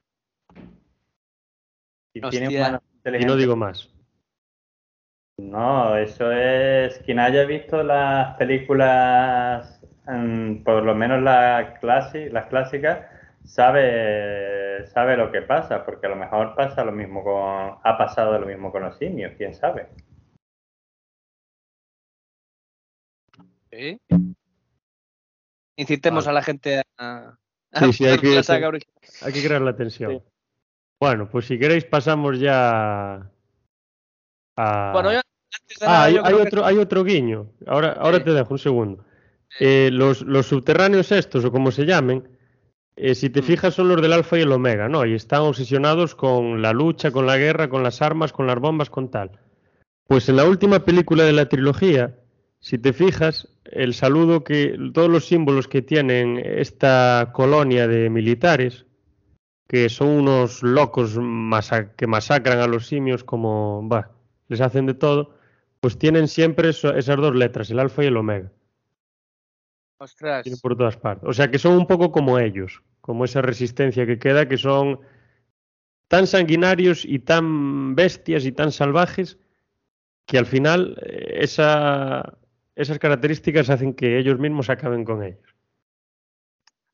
Y, 2.12 2.18
y 2.18 3.24
no 3.24 3.36
digo 3.36 3.56
más. 3.56 3.88
No, 5.38 5.96
eso 5.96 6.30
es 6.30 6.98
quien 7.04 7.18
haya 7.18 7.44
visto 7.44 7.82
las 7.82 8.36
películas, 8.36 9.80
por 10.64 10.82
lo 10.82 10.94
menos 10.94 11.22
las, 11.22 11.82
las 11.82 12.46
clásicas, 12.46 13.06
sabe, 13.44 14.86
sabe 14.88 15.16
lo 15.16 15.32
que 15.32 15.42
pasa, 15.42 15.84
porque 15.84 16.06
a 16.06 16.10
lo 16.10 16.16
mejor 16.16 16.54
pasa 16.54 16.84
lo 16.84 16.92
mismo 16.92 17.24
con, 17.24 17.78
ha 17.82 17.98
pasado 17.98 18.38
lo 18.38 18.46
mismo 18.46 18.70
con 18.70 18.82
los 18.82 18.98
simios, 18.98 19.32
quién 19.38 19.54
sabe. 19.54 19.88
¿Sí? 23.70 24.00
Incitemos 25.76 26.26
a 26.26 26.32
la 26.32 26.42
gente 26.42 26.82
a, 26.98 27.38
sí, 27.74 27.92
sí, 27.92 28.04
hay, 28.06 28.18
que, 28.18 28.40
hay 29.22 29.32
que 29.32 29.44
crear 29.44 29.62
la 29.62 29.76
tensión. 29.76 30.22
Bueno, 31.00 31.28
pues 31.28 31.46
si 31.46 31.58
queréis 31.58 31.84
pasamos 31.84 32.38
ya 32.38 33.32
bueno, 34.56 35.10
ah, 35.80 36.04
hay, 36.04 36.16
otro, 36.16 36.64
hay 36.64 36.78
otro 36.78 37.04
guiño. 37.04 37.50
Ahora, 37.66 37.92
ahora 37.92 38.22
te 38.22 38.32
dejo 38.32 38.54
un 38.54 38.58
segundo. 38.58 39.04
Eh, 39.60 39.90
los, 39.92 40.18
subterráneos 40.46 41.12
estos, 41.12 41.44
o 41.44 41.52
como 41.52 41.70
se 41.70 41.84
llamen, 41.84 42.28
eh, 42.96 43.14
si 43.14 43.30
te 43.30 43.40
mm. 43.40 43.44
fijas 43.44 43.74
son 43.74 43.88
los 43.88 44.00
del 44.00 44.12
alfa 44.12 44.38
y 44.38 44.42
el 44.42 44.52
omega, 44.52 44.88
¿no? 44.88 45.04
Y 45.04 45.14
están 45.14 45.42
obsesionados 45.42 46.14
con 46.14 46.62
la 46.62 46.72
lucha, 46.72 47.10
con 47.10 47.26
la 47.26 47.36
guerra, 47.36 47.68
con 47.68 47.82
las 47.82 48.02
armas, 48.02 48.32
con 48.32 48.46
las 48.46 48.58
bombas, 48.58 48.90
con 48.90 49.10
tal. 49.10 49.30
Pues 50.06 50.28
en 50.28 50.36
la 50.36 50.44
última 50.44 50.80
película 50.80 51.24
de 51.24 51.32
la 51.32 51.48
trilogía, 51.48 52.14
si 52.62 52.78
te 52.78 52.92
fijas, 52.92 53.48
el 53.64 53.92
saludo 53.92 54.44
que, 54.44 54.78
todos 54.94 55.10
los 55.10 55.26
símbolos 55.26 55.66
que 55.66 55.82
tienen 55.82 56.40
esta 56.44 57.32
colonia 57.34 57.88
de 57.88 58.08
militares, 58.08 58.86
que 59.66 59.88
son 59.88 60.08
unos 60.10 60.62
locos 60.62 61.18
que 61.96 62.06
masacran 62.06 62.60
a 62.60 62.68
los 62.68 62.86
simios 62.86 63.24
como, 63.24 63.86
va, 63.88 64.12
les 64.46 64.60
hacen 64.60 64.86
de 64.86 64.94
todo, 64.94 65.34
pues 65.80 65.98
tienen 65.98 66.28
siempre 66.28 66.68
esas 66.68 67.16
dos 67.16 67.34
letras, 67.34 67.68
el 67.68 67.80
alfa 67.80 68.04
y 68.04 68.06
el 68.06 68.16
omega. 68.16 68.52
Ostras. 69.98 70.44
Tienen 70.44 70.60
por 70.60 70.76
todas 70.76 70.96
partes. 70.96 71.28
O 71.28 71.32
sea 71.32 71.50
que 71.50 71.58
son 71.58 71.76
un 71.76 71.88
poco 71.88 72.12
como 72.12 72.38
ellos, 72.38 72.80
como 73.00 73.24
esa 73.24 73.42
resistencia 73.42 74.06
que 74.06 74.20
queda, 74.20 74.48
que 74.48 74.56
son 74.56 75.00
tan 76.06 76.28
sanguinarios 76.28 77.04
y 77.04 77.18
tan 77.18 77.96
bestias 77.96 78.44
y 78.44 78.52
tan 78.52 78.70
salvajes 78.70 79.38
que 80.26 80.38
al 80.38 80.46
final 80.46 80.96
eh, 81.04 81.38
esa, 81.40 82.38
esas 82.74 82.98
características 82.98 83.70
hacen 83.70 83.94
que 83.94 84.18
ellos 84.18 84.38
mismos 84.38 84.70
acaben 84.70 85.04
con 85.04 85.22
ellos. 85.22 85.54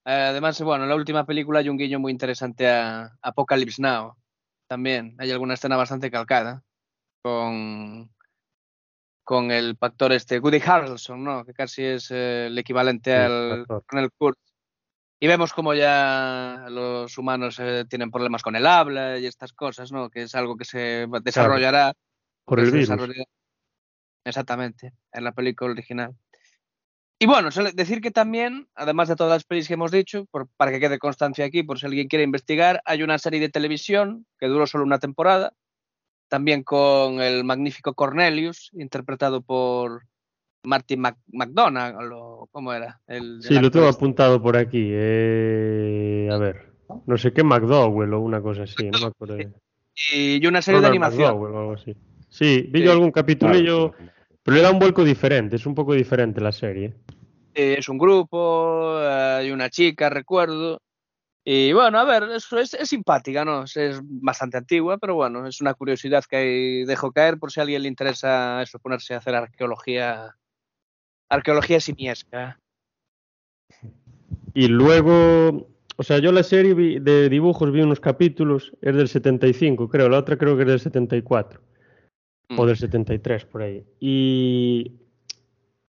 Además, 0.05 0.61
bueno, 0.63 0.85
en 0.85 0.91
la 0.91 0.97
última 0.97 1.27
película 1.27 1.59
hay 1.59 1.69
un 1.69 1.77
guiño 1.77 1.99
muy 1.99 2.13
interesante 2.13 2.67
a 2.67 3.13
Apocalypse 3.21 3.83
Now. 3.83 4.17
También 4.67 5.15
hay 5.19 5.31
alguna 5.31 5.55
escena 5.55 5.77
bastante 5.77 6.11
calcada 6.11 6.63
con, 7.23 8.11
con 9.23 9.51
el 9.51 9.77
actor 9.79 10.13
este, 10.13 10.39
Woody 10.39 10.63
Harrelson, 10.65 11.23
¿no? 11.23 11.45
Que 11.45 11.53
casi 11.53 11.85
es 11.85 12.11
eh, 12.11 12.47
el 12.47 12.57
equivalente 12.57 13.15
al 13.15 13.67
el 13.93 14.11
Kurtz. 14.13 14.41
Y 15.21 15.27
vemos 15.27 15.53
como 15.53 15.75
ya 15.75 16.67
los 16.71 17.19
humanos 17.19 17.59
eh, 17.59 17.85
tienen 17.89 18.11
problemas 18.11 18.43
con 18.43 18.57
el 18.57 18.67
habla 18.67 19.19
y 19.19 19.27
estas 19.27 19.53
cosas, 19.53 19.93
¿no? 19.93 20.09
Que 20.09 20.23
es 20.23 20.35
algo 20.35 20.57
que 20.57 20.65
se 20.65 21.07
desarrollará. 21.23 21.93
Por 22.47 22.61
el 22.61 22.71
virus. 22.71 22.89
Exactamente, 24.29 24.93
en 25.13 25.25
la 25.25 25.33
película 25.33 25.73
original. 25.73 26.15
Y 27.19 27.27
bueno, 27.27 27.49
decir 27.75 28.01
que 28.01 28.11
también, 28.11 28.69
además 28.75 29.09
de 29.09 29.17
todas 29.17 29.33
las 29.33 29.45
pelis 29.45 29.67
que 29.67 29.75
hemos 29.75 29.91
dicho, 29.91 30.27
para 30.57 30.71
que 30.71 30.79
quede 30.79 30.99
constancia 30.99 31.47
aquí, 31.47 31.65
por 31.65 31.79
si 31.79 31.87
alguien 31.87 32.07
quiere 32.07 32.23
investigar, 32.23 32.81
hay 32.85 33.03
una 33.03 33.19
serie 33.19 33.41
de 33.41 33.49
televisión 33.49 34.27
que 34.39 34.47
duró 34.47 34.67
solo 34.67 34.85
una 34.85 35.01
temporada, 35.01 35.53
también 36.29 36.63
con 36.63 37.21
el 37.21 37.43
magnífico 37.43 37.95
Cornelius, 37.95 38.71
interpretado 38.75 39.41
por 39.41 40.03
Martin 40.63 41.03
McDonald, 41.33 41.97
¿cómo 42.53 42.73
era? 42.73 43.01
El, 43.07 43.43
sí, 43.43 43.55
lo 43.59 43.71
tengo 43.71 43.89
este. 43.89 43.99
apuntado 43.99 44.41
por 44.41 44.57
aquí. 44.57 44.91
Eh, 44.93 46.29
a 46.31 46.37
ver, 46.37 46.73
no 47.07 47.17
sé 47.17 47.33
qué 47.33 47.43
McDowell 47.43 48.13
o 48.13 48.21
una 48.21 48.43
cosa 48.43 48.65
así, 48.65 48.91
no 48.91 48.99
me 48.99 49.07
acuerdo. 49.07 49.39
Y, 50.13 50.47
una 50.47 50.63
serie 50.63 50.81
de 50.81 50.87
animación. 50.87 51.31
o 51.33 51.47
algo 51.47 51.73
así. 51.73 51.97
Sí, 52.29 52.69
vi 52.71 52.83
yo 52.83 52.93
algún 52.93 53.11
capítulo, 53.11 53.59
yo, 53.59 53.93
pero 54.49 54.57
le 54.57 54.63
da 54.63 54.71
un 54.71 54.79
vuelco 54.79 55.05
diferente, 55.05 55.57
es 55.57 55.67
un 55.67 55.75
poco 55.75 55.93
diferente 55.93 56.41
la 56.41 56.53
serie. 56.53 56.95
es 57.53 57.87
un 57.87 57.99
grupo, 57.99 58.97
hay 58.97 59.51
una 59.51 59.69
chica, 59.69 60.09
recuerdo, 60.09 60.81
y 61.45 61.75
bueno, 61.75 61.99
a 61.99 62.05
ver, 62.05 62.31
es, 62.35 62.51
es, 62.55 62.89
simpática, 62.89 63.45
¿no? 63.45 63.65
Es, 63.65 64.01
bastante 64.03 64.57
antigua, 64.57 64.97
pero 64.97 65.17
bueno, 65.17 65.47
es 65.47 65.61
una 65.61 65.75
curiosidad 65.75 66.25
que 66.25 66.85
dejo 66.87 67.13
caer 67.13 67.37
por 67.39 67.53
si 67.53 67.61
a 67.61 67.65
alguien 67.65 67.83
le 67.83 67.89
interesa 67.89 68.63
eso, 68.63 68.79
ponerse 68.79 69.13
a 69.13 69.19
hacer 69.19 69.35
arqueología, 69.35 70.35
arqueología 71.29 71.81
simiesca. 71.81 72.59
Y 74.55 74.69
luego, 74.69 75.69
o 75.97 76.03
sea, 76.03 76.21
yo 76.21 76.33
la 76.33 76.43
serie 76.43 77.01
de 77.01 77.29
dibujos 77.29 77.71
vi 77.71 77.83
unos 77.83 78.01
capítulos, 78.01 78.73
es 78.81 78.97
del 78.97 79.09
75, 79.09 79.91
creo, 79.91 80.09
la 80.09 80.17
otra 80.17 80.39
creo 80.39 80.57
que 80.57 80.63
es 80.63 80.69
del 80.69 80.81
74, 80.81 81.61
o 82.57 82.67
del 82.67 82.77
73, 82.77 83.45
por 83.45 83.63
ahí. 83.63 83.85
Y 84.01 84.93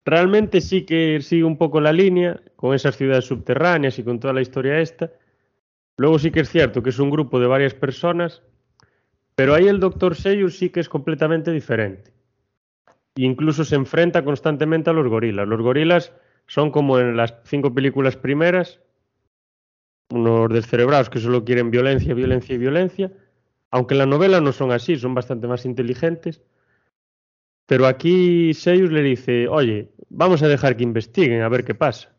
realmente 0.05 0.61
sí 0.61 0.85
que 0.85 1.19
sigue 1.21 1.43
un 1.43 1.57
poco 1.57 1.79
la 1.81 1.93
línea, 1.93 2.41
con 2.55 2.75
esas 2.75 2.95
ciudades 2.95 3.25
subterráneas 3.25 3.97
y 3.97 4.03
con 4.03 4.19
toda 4.19 4.33
la 4.33 4.41
historia 4.41 4.79
esta 4.79 5.11
Luego 6.01 6.17
sí 6.17 6.31
que 6.31 6.39
es 6.39 6.49
cierto 6.49 6.81
que 6.81 6.89
es 6.89 6.97
un 6.97 7.11
grupo 7.11 7.39
de 7.39 7.45
varias 7.45 7.75
personas, 7.75 8.41
pero 9.35 9.53
ahí 9.53 9.67
el 9.67 9.79
Dr. 9.79 10.15
Seyus 10.15 10.57
sí 10.57 10.71
que 10.71 10.79
es 10.79 10.89
completamente 10.89 11.51
diferente. 11.51 12.11
incluso 13.17 13.63
se 13.65 13.75
enfrenta 13.75 14.23
constantemente 14.23 14.89
a 14.89 14.93
los 14.93 15.07
gorilas. 15.07 15.47
Los 15.47 15.61
gorilas 15.61 16.11
son 16.47 16.71
como 16.71 16.97
en 16.97 17.15
las 17.17 17.35
cinco 17.43 17.71
películas 17.71 18.17
primeras, 18.17 18.79
unos 20.09 20.49
descerebrados 20.49 21.11
que 21.11 21.19
solo 21.19 21.45
quieren 21.45 21.69
violencia, 21.69 22.15
violencia 22.15 22.55
y 22.55 22.57
violencia, 22.57 23.11
aunque 23.71 23.93
en 23.93 23.99
la 23.99 24.05
novela 24.05 24.41
no 24.41 24.51
son 24.51 24.71
así, 24.71 24.97
son 24.97 25.15
bastante 25.15 25.47
más 25.47 25.65
inteligentes. 25.65 26.41
Pero 27.65 27.87
aquí 27.87 28.53
Seyus 28.53 28.91
le 28.91 29.01
dice, 29.01 29.47
oye, 29.47 29.89
vamos 30.09 30.43
a 30.43 30.49
dejar 30.49 30.75
que 30.75 30.83
investiguen 30.83 31.41
a 31.41 31.49
ver 31.49 31.63
qué 31.63 31.73
pasa. 31.73 32.13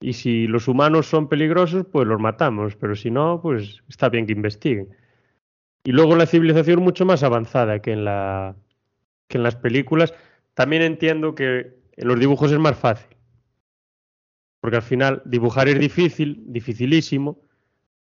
Y 0.00 0.14
si 0.14 0.48
los 0.48 0.66
humanos 0.66 1.06
son 1.06 1.28
peligrosos, 1.28 1.86
pues 1.86 2.08
los 2.08 2.20
matamos, 2.20 2.74
pero 2.74 2.96
si 2.96 3.12
no, 3.12 3.40
pues 3.40 3.84
está 3.88 4.08
bien 4.08 4.26
que 4.26 4.32
investiguen. 4.32 4.88
Y 5.84 5.92
luego 5.92 6.16
la 6.16 6.26
civilización 6.26 6.82
mucho 6.82 7.06
más 7.06 7.22
avanzada 7.22 7.80
que 7.80 7.92
en, 7.92 8.04
la, 8.04 8.56
que 9.28 9.38
en 9.38 9.44
las 9.44 9.54
películas. 9.54 10.12
También 10.54 10.82
entiendo 10.82 11.36
que 11.36 11.76
en 11.96 12.08
los 12.08 12.18
dibujos 12.18 12.50
es 12.50 12.58
más 12.58 12.76
fácil. 12.76 13.16
Porque 14.60 14.76
al 14.76 14.82
final 14.82 15.22
dibujar 15.24 15.68
es 15.68 15.78
difícil, 15.78 16.42
dificilísimo, 16.46 17.40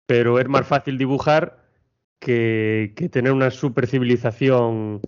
pero 0.07 0.39
es 0.39 0.49
más 0.49 0.67
fácil 0.67 0.97
dibujar 0.97 1.62
que, 2.23 3.09
tener 3.11 3.33
una 3.33 3.51
super 3.51 3.87
civilización 3.87 5.01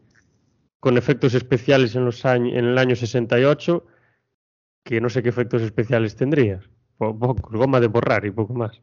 con 0.81 0.99
efectos 0.99 1.35
especiales 1.35 1.95
en, 1.95 2.05
los 2.05 2.25
años, 2.25 2.55
en 2.59 2.65
el 2.65 2.77
año 2.77 2.97
68, 2.97 3.87
que 4.83 5.01
no 5.01 5.09
sé 5.09 5.23
qué 5.23 5.29
efectos 5.29 5.62
especiales 5.62 6.17
tendrías. 6.17 6.69
Poco, 6.99 7.35
goma 7.57 7.81
de 7.81 7.87
borrar 7.87 8.27
y 8.27 8.33
poco 8.33 8.55
más. 8.55 8.81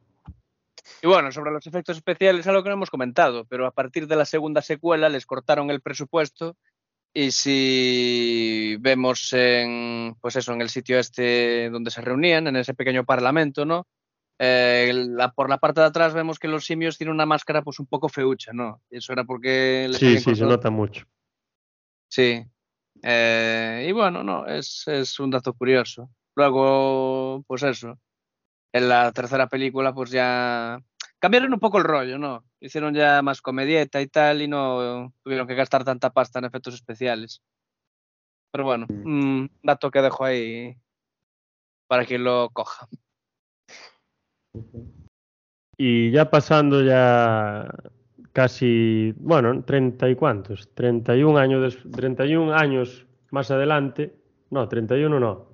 Y 1.01 1.07
bueno, 1.07 1.31
sobre 1.31 1.51
los 1.51 1.67
efectos 1.67 1.97
especiales, 1.97 2.47
algo 2.47 2.63
que 2.63 2.69
no 2.69 2.75
hemos 2.75 2.89
comentado, 2.89 3.45
pero 3.45 3.65
a 3.65 3.71
partir 3.71 4.07
de 4.07 4.15
la 4.15 4.25
segunda 4.25 4.61
secuela 4.61 5.09
les 5.09 5.25
cortaron 5.25 5.69
el 5.69 5.81
presupuesto 5.81 6.55
y 7.13 7.31
si 7.31 8.77
vemos 8.79 9.33
en, 9.33 10.15
pues 10.21 10.37
eso, 10.37 10.53
en 10.53 10.61
el 10.61 10.69
sitio 10.69 10.99
este 10.99 11.69
donde 11.69 11.91
se 11.91 12.01
reunían, 12.01 12.47
en 12.47 12.55
ese 12.55 12.73
pequeño 12.73 13.03
parlamento, 13.03 13.65
¿no? 13.65 13.87
Eh, 14.43 14.91
la, 14.91 15.31
por 15.31 15.51
la 15.51 15.59
parte 15.59 15.81
de 15.81 15.85
atrás 15.85 16.15
vemos 16.15 16.39
que 16.39 16.47
los 16.47 16.65
simios 16.65 16.97
tienen 16.97 17.13
una 17.13 17.27
máscara 17.27 17.61
pues 17.61 17.79
un 17.79 17.85
poco 17.85 18.09
feucha, 18.09 18.51
¿no? 18.51 18.81
Eso 18.89 19.13
era 19.13 19.23
porque... 19.23 19.85
Les 19.87 19.99
sí, 19.99 20.17
sí, 20.17 20.33
se 20.33 20.45
nota 20.45 20.71
mucho. 20.71 21.05
Sí. 22.07 22.43
Eh, 23.03 23.85
y 23.87 23.91
bueno, 23.91 24.23
no, 24.23 24.47
es, 24.47 24.87
es, 24.87 25.19
un 25.19 25.29
dato 25.29 25.53
curioso. 25.53 26.09
Luego, 26.35 27.43
pues 27.45 27.61
eso. 27.61 27.99
En 28.73 28.89
la 28.89 29.11
tercera 29.11 29.45
película, 29.45 29.93
pues 29.93 30.09
ya 30.09 30.81
cambiaron 31.19 31.53
un 31.53 31.59
poco 31.59 31.77
el 31.77 31.83
rollo, 31.83 32.17
¿no? 32.17 32.43
Hicieron 32.59 32.95
ya 32.95 33.21
más 33.21 33.43
comedieta 33.43 34.01
y 34.01 34.07
tal, 34.07 34.41
y 34.41 34.47
no 34.47 35.13
tuvieron 35.23 35.47
que 35.47 35.53
gastar 35.53 35.83
tanta 35.83 36.09
pasta 36.09 36.39
en 36.39 36.45
efectos 36.45 36.73
especiales. 36.73 37.43
Pero 38.51 38.63
bueno, 38.63 38.87
un 38.89 39.51
dato 39.61 39.91
que 39.91 40.01
dejo 40.01 40.25
ahí 40.25 40.75
para 41.87 42.05
quien 42.05 42.23
lo 42.23 42.49
coja. 42.49 42.87
Y 45.77 46.11
ya 46.11 46.29
pasando 46.29 46.83
ya 46.83 47.67
casi, 48.33 49.13
bueno, 49.17 49.63
treinta 49.63 50.09
y 50.09 50.15
cuántos, 50.15 50.73
31 50.73 51.37
años, 51.37 51.77
31 51.91 52.53
años 52.53 53.05
más 53.31 53.51
adelante, 53.51 54.13
no, 54.49 54.67
31 54.67 55.19
no, 55.19 55.47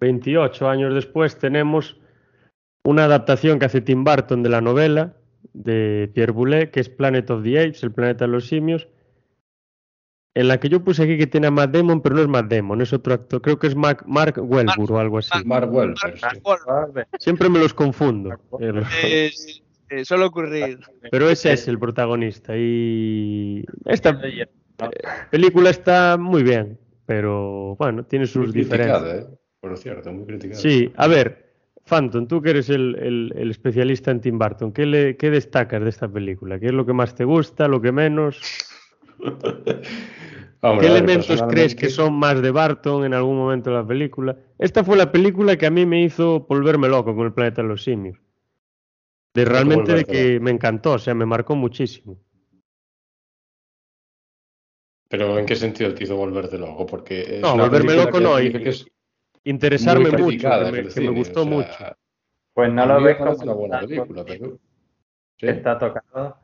28 0.00 0.68
años 0.68 0.94
después 0.94 1.38
tenemos 1.38 1.98
una 2.84 3.04
adaptación 3.04 3.58
que 3.58 3.66
hace 3.66 3.80
Tim 3.80 4.04
Burton 4.04 4.42
de 4.42 4.48
la 4.48 4.60
novela 4.60 5.16
de 5.52 6.10
Pierre 6.14 6.32
Boulet, 6.32 6.70
que 6.70 6.80
es 6.80 6.88
Planet 6.88 7.30
of 7.30 7.42
the 7.42 7.58
Apes, 7.58 7.82
el 7.82 7.92
planeta 7.92 8.26
de 8.26 8.32
los 8.32 8.46
simios, 8.46 8.88
en 10.34 10.48
la 10.48 10.60
que 10.60 10.68
yo 10.68 10.84
puse 10.84 11.02
aquí 11.02 11.18
que 11.18 11.26
tiene 11.26 11.48
a 11.48 11.50
Matt 11.50 11.72
Damon, 11.72 12.00
pero 12.00 12.14
no 12.14 12.22
es 12.22 12.28
Matt 12.28 12.50
Damon, 12.50 12.80
es 12.80 12.92
otro 12.92 13.14
actor, 13.14 13.42
creo 13.42 13.58
que 13.58 13.66
es 13.66 13.74
Mark, 13.74 14.04
Mark 14.06 14.34
Welbur 14.38 14.92
o 14.92 14.98
algo 14.98 15.18
así. 15.18 15.30
Mark, 15.44 15.72
Welbur. 15.72 15.96
Siempre 17.18 17.48
me 17.48 17.58
los 17.58 17.74
confundo. 17.74 18.38
Eh, 18.60 19.30
suele 20.04 20.24
ocurrir. 20.24 20.78
Pero 21.10 21.28
ese 21.28 21.52
es 21.52 21.66
el 21.66 21.78
protagonista 21.78 22.56
y 22.56 23.64
esta 23.86 24.20
película 25.30 25.70
está 25.70 26.16
muy 26.16 26.42
bien, 26.42 26.78
pero 27.06 27.74
bueno, 27.76 28.04
tiene 28.04 28.26
sus 28.26 28.52
diferencias. 28.52 29.02
¿eh? 29.04 29.26
Por 29.60 29.76
cierto, 29.76 30.12
muy 30.12 30.26
criticada. 30.26 30.60
Sí, 30.60 30.92
a 30.96 31.08
ver, 31.08 31.54
Phantom, 31.84 32.28
tú 32.28 32.40
que 32.40 32.50
eres 32.50 32.70
el, 32.70 33.32
el, 33.34 33.50
especialista 33.50 34.12
en 34.12 34.20
Tim 34.20 34.38
Burton, 34.38 34.72
¿qué, 34.72 34.86
le, 34.86 35.16
¿qué 35.16 35.28
destacas 35.30 35.82
de 35.82 35.88
esta 35.88 36.08
película? 36.08 36.60
¿Qué 36.60 36.66
es 36.66 36.72
lo 36.72 36.86
que 36.86 36.92
más 36.92 37.16
te 37.16 37.24
gusta, 37.24 37.66
lo 37.66 37.82
que 37.82 37.90
menos? 37.90 38.40
¿Qué 40.60 40.86
elementos 40.86 41.42
crees 41.48 41.74
que 41.74 41.88
son 41.88 42.14
más 42.14 42.42
de 42.42 42.50
Barton 42.50 43.04
en 43.04 43.14
algún 43.14 43.36
momento 43.36 43.70
de 43.70 43.76
la 43.76 43.86
película? 43.86 44.36
Esta 44.58 44.84
fue 44.84 44.96
la 44.96 45.10
película 45.10 45.56
que 45.56 45.66
a 45.66 45.70
mí 45.70 45.86
me 45.86 46.02
hizo 46.02 46.40
volverme 46.40 46.88
loco 46.88 47.16
con 47.16 47.26
el 47.26 47.32
planeta 47.32 47.62
de 47.62 47.68
los 47.68 47.82
simios. 47.82 48.18
De 49.32 49.44
realmente 49.44 49.94
de 49.94 50.04
que 50.04 50.40
me 50.40 50.50
encantó, 50.50 50.92
o 50.92 50.98
sea, 50.98 51.14
me 51.14 51.24
marcó 51.24 51.54
muchísimo. 51.54 52.18
Pero 55.08 55.38
¿en 55.38 55.46
qué 55.46 55.56
sentido 55.56 55.94
te 55.94 56.04
hizo 56.04 56.16
volverte 56.16 56.58
loco? 56.58 56.84
Porque 56.84 57.38
no, 57.40 57.56
volverme 57.56 57.94
loco 57.94 58.20
no, 58.20 58.38
y, 58.38 58.52
que 58.52 58.68
es 58.68 58.86
interesarme 59.44 60.10
mucho, 60.10 60.48
que 60.94 61.00
me, 61.00 61.10
gustó 61.10 61.46
mucho. 61.46 61.96
Pues 62.52 62.72
no 62.72 62.84
lo 62.84 63.02
ves 63.02 63.16
como 63.16 63.32
una 63.32 63.54
buena 63.54 63.80
película, 63.80 64.24
pero... 64.24 64.58
Está 65.38 65.78
tocado. 65.78 66.36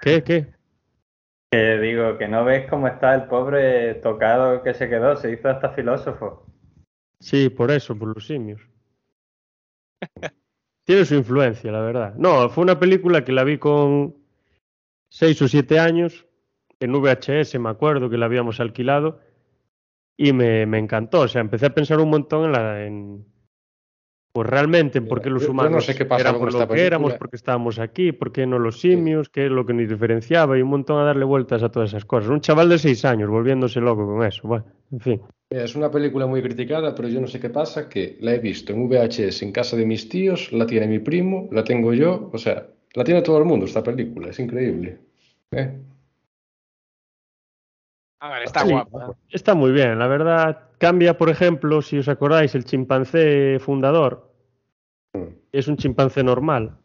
¿Qué? 0.00 0.22
¿Qué? 0.22 0.61
Que 1.52 1.78
digo, 1.78 2.16
que 2.16 2.28
no 2.28 2.46
ves 2.46 2.66
cómo 2.70 2.88
está 2.88 3.14
el 3.14 3.24
pobre 3.24 3.96
tocado 3.96 4.62
que 4.62 4.72
se 4.72 4.88
quedó, 4.88 5.16
se 5.16 5.32
hizo 5.32 5.50
hasta 5.50 5.74
filósofo. 5.74 6.46
Sí, 7.20 7.50
por 7.50 7.70
eso, 7.70 7.94
por 7.94 8.14
los 8.14 8.26
simios. 8.26 8.62
Tiene 10.86 11.04
su 11.04 11.14
influencia, 11.14 11.70
la 11.70 11.82
verdad. 11.82 12.14
No, 12.16 12.48
fue 12.48 12.64
una 12.64 12.78
película 12.78 13.22
que 13.22 13.32
la 13.32 13.44
vi 13.44 13.58
con 13.58 14.16
seis 15.10 15.42
o 15.42 15.46
siete 15.46 15.78
años, 15.78 16.26
en 16.80 16.90
VHS 16.90 17.58
me 17.58 17.68
acuerdo 17.68 18.08
que 18.08 18.16
la 18.16 18.24
habíamos 18.24 18.58
alquilado, 18.58 19.20
y 20.16 20.32
me, 20.32 20.64
me 20.64 20.78
encantó. 20.78 21.20
O 21.20 21.28
sea, 21.28 21.42
empecé 21.42 21.66
a 21.66 21.74
pensar 21.74 22.00
un 22.00 22.08
montón 22.08 22.46
en 22.46 22.52
la... 22.52 22.86
En, 22.86 23.26
pues 24.32 24.48
realmente 24.48 24.98
en 24.98 25.06
por 25.06 25.20
qué 25.20 25.28
los 25.28 25.46
humanos 25.46 25.72
no 25.72 25.80
sé 25.82 25.94
qué 25.94 26.06
pasa 26.06 26.30
éramos 26.30 26.54
lo 26.54 26.68
que 26.68 26.86
éramos, 26.86 27.14
por 27.14 27.28
qué 27.28 27.36
estábamos 27.36 27.78
aquí, 27.78 28.12
por 28.12 28.32
qué 28.32 28.46
no 28.46 28.58
los 28.58 28.80
simios, 28.80 29.28
qué 29.28 29.46
es 29.46 29.50
lo 29.50 29.66
que 29.66 29.74
nos 29.74 29.88
diferenciaba, 29.88 30.56
y 30.58 30.62
un 30.62 30.70
montón 30.70 30.98
a 30.98 31.04
darle 31.04 31.24
vueltas 31.24 31.62
a 31.62 31.70
todas 31.70 31.90
esas 31.90 32.06
cosas. 32.06 32.30
Un 32.30 32.40
chaval 32.40 32.70
de 32.70 32.78
seis 32.78 33.04
años 33.04 33.28
volviéndose 33.28 33.80
loco 33.80 34.06
con 34.06 34.24
eso. 34.24 34.48
Bueno, 34.48 34.64
en 34.90 35.00
fin. 35.00 35.20
Es 35.50 35.76
una 35.76 35.90
película 35.90 36.26
muy 36.26 36.40
criticada, 36.40 36.94
pero 36.94 37.08
yo 37.08 37.20
no 37.20 37.26
sé 37.26 37.38
qué 37.38 37.50
pasa, 37.50 37.90
que 37.90 38.16
la 38.20 38.34
he 38.34 38.38
visto 38.38 38.72
en 38.72 38.88
VHS 38.88 39.42
en 39.42 39.52
casa 39.52 39.76
de 39.76 39.84
mis 39.84 40.08
tíos, 40.08 40.50
la 40.50 40.66
tiene 40.66 40.86
mi 40.86 40.98
primo, 40.98 41.48
la 41.52 41.62
tengo 41.62 41.92
yo, 41.92 42.30
o 42.32 42.38
sea, 42.38 42.66
la 42.94 43.04
tiene 43.04 43.20
todo 43.20 43.36
el 43.38 43.44
mundo 43.44 43.66
esta 43.66 43.82
película, 43.82 44.30
es 44.30 44.38
increíble. 44.38 44.98
¿eh? 45.50 45.78
A 48.22 48.30
ver, 48.30 48.44
está 48.44 48.62
guapa. 48.62 49.16
Está 49.30 49.56
muy 49.56 49.72
bien, 49.72 49.98
la 49.98 50.06
verdad. 50.06 50.70
Cambia, 50.78 51.18
por 51.18 51.28
ejemplo, 51.28 51.82
si 51.82 51.98
os 51.98 52.06
acordáis, 52.06 52.54
el 52.54 52.64
chimpancé 52.64 53.58
fundador 53.58 54.32
mm. 55.12 55.26
es 55.50 55.66
un 55.66 55.76
chimpancé 55.76 56.22
normal. 56.22 56.78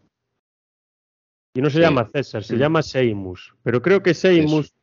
Y 1.53 1.61
no 1.61 1.69
se 1.69 1.79
llama 1.79 2.07
César, 2.11 2.43
se 2.43 2.55
mm. 2.55 2.59
llama 2.59 2.81
Seimus. 2.81 3.53
Pero 3.61 3.83
creo 3.83 4.01
que 4.01 4.15
Seimus 4.15 4.73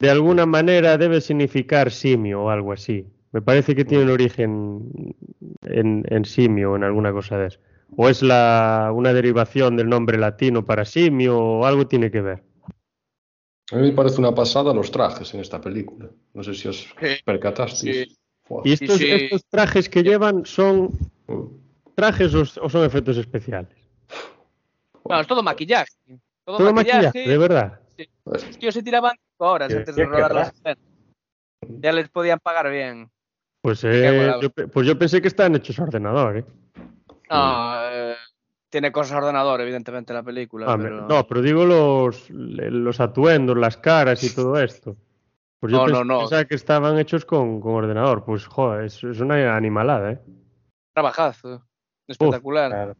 de 0.00 0.10
alguna 0.10 0.44
manera 0.44 0.98
debe 0.98 1.22
significar 1.22 1.90
simio 1.90 2.42
o 2.42 2.50
algo 2.50 2.72
así. 2.72 3.06
Me 3.32 3.40
parece 3.40 3.74
que 3.74 3.86
tiene 3.86 4.04
un 4.04 4.10
origen 4.10 5.14
en, 5.62 6.24
simio 6.26 6.72
o 6.72 6.76
en 6.76 6.84
alguna 6.84 7.10
cosa 7.10 7.38
de 7.38 7.46
eso. 7.46 7.60
O 7.96 8.10
es 8.10 8.22
la, 8.22 8.92
una 8.94 9.14
derivación 9.14 9.78
del 9.78 9.88
nombre 9.88 10.18
latino 10.18 10.66
para 10.66 10.84
simio 10.84 11.38
o 11.38 11.64
algo 11.64 11.86
tiene 11.86 12.10
que 12.10 12.20
ver. 12.20 12.49
A 13.72 13.76
mí 13.76 13.82
me 13.82 13.92
parece 13.92 14.18
una 14.18 14.34
pasada 14.34 14.74
los 14.74 14.90
trajes 14.90 15.32
en 15.34 15.40
esta 15.40 15.60
película. 15.60 16.08
No 16.34 16.42
sé 16.42 16.54
si 16.54 16.68
os 16.68 16.88
percatasteis. 17.24 18.18
¿Y 18.64 18.72
estos, 18.72 19.00
estos, 19.00 19.44
trajes 19.44 19.88
que 19.88 20.02
llevan 20.02 20.44
son 20.44 20.90
mm. 21.28 21.44
trajes 21.94 22.34
o, 22.34 22.44
son 22.44 22.84
efectos 22.84 23.16
especiales? 23.16 23.72
Bueno, 25.04 25.22
es 25.22 25.26
todo 25.28 25.42
maquillaje. 25.42 25.92
Todo, 26.44 26.72
maquillaje, 26.72 27.28
de 27.28 27.38
verdad. 27.38 27.80
Los 28.24 28.58
tíos 28.58 28.74
se 28.74 28.82
tiraban 28.82 29.16
horas 29.36 29.72
antes 29.72 29.94
de 29.94 30.04
rodar 30.04 30.34
las 30.34 30.52
escenas. 30.52 30.78
Ya 31.80 31.92
les 31.92 32.08
podían 32.08 32.40
pagar 32.40 32.70
bien. 32.70 33.08
Pues, 33.62 33.84
eh, 33.84 34.32
yo, 34.40 34.50
pues 34.50 34.86
yo 34.86 34.98
pensé 34.98 35.20
que 35.20 35.28
estaban 35.28 35.54
hechos 35.54 35.78
a 35.78 35.82
ordenador, 35.82 36.38
¿eh? 36.38 36.44
No, 37.30 37.90
eh, 37.90 38.16
tiene 38.70 38.92
cosas 38.92 39.12
a 39.12 39.18
ordenador, 39.18 39.60
evidentemente, 39.60 40.14
la 40.14 40.22
película. 40.22 40.66
Ah, 40.68 40.76
no, 40.76 41.26
pero 41.26 41.42
digo 41.42 41.64
los, 41.64 42.30
los 42.30 43.00
atuendos, 43.00 43.56
las 43.56 43.76
caras 43.76 44.22
y 44.22 44.34
todo 44.34 44.58
esto. 44.60 44.96
Pues 45.58 45.72
yo 45.72 45.86
no, 45.86 46.04
no, 46.04 46.20
pensaba 46.20 46.46
que 46.46 46.54
estaban 46.54 46.98
hechos 46.98 47.26
con, 47.26 47.60
con 47.60 47.74
ordenador. 47.74 48.24
Pues, 48.24 48.46
joder, 48.46 48.84
es, 48.84 49.04
es, 49.04 49.20
una 49.20 49.54
animalada, 49.54 50.12
¿eh? 50.12 50.20
Trabajazo. 50.94 51.66
Espectacular. 52.08 52.96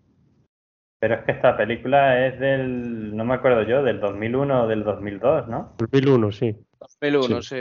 Pero 1.01 1.15
es 1.15 1.25
que 1.25 1.33
esta 1.33 1.57
película 1.57 2.27
es 2.27 2.39
del, 2.39 3.17
no 3.17 3.25
me 3.25 3.35
acuerdo 3.35 3.63
yo, 3.63 3.83
del 3.83 3.99
2001 4.01 4.65
o 4.65 4.69
del 4.69 4.85
2002, 4.85 5.49
¿no? 5.49 5.73
2001, 5.79 6.33
sí. 6.33 6.57
2001, 6.81 7.43
sí. 7.43 7.61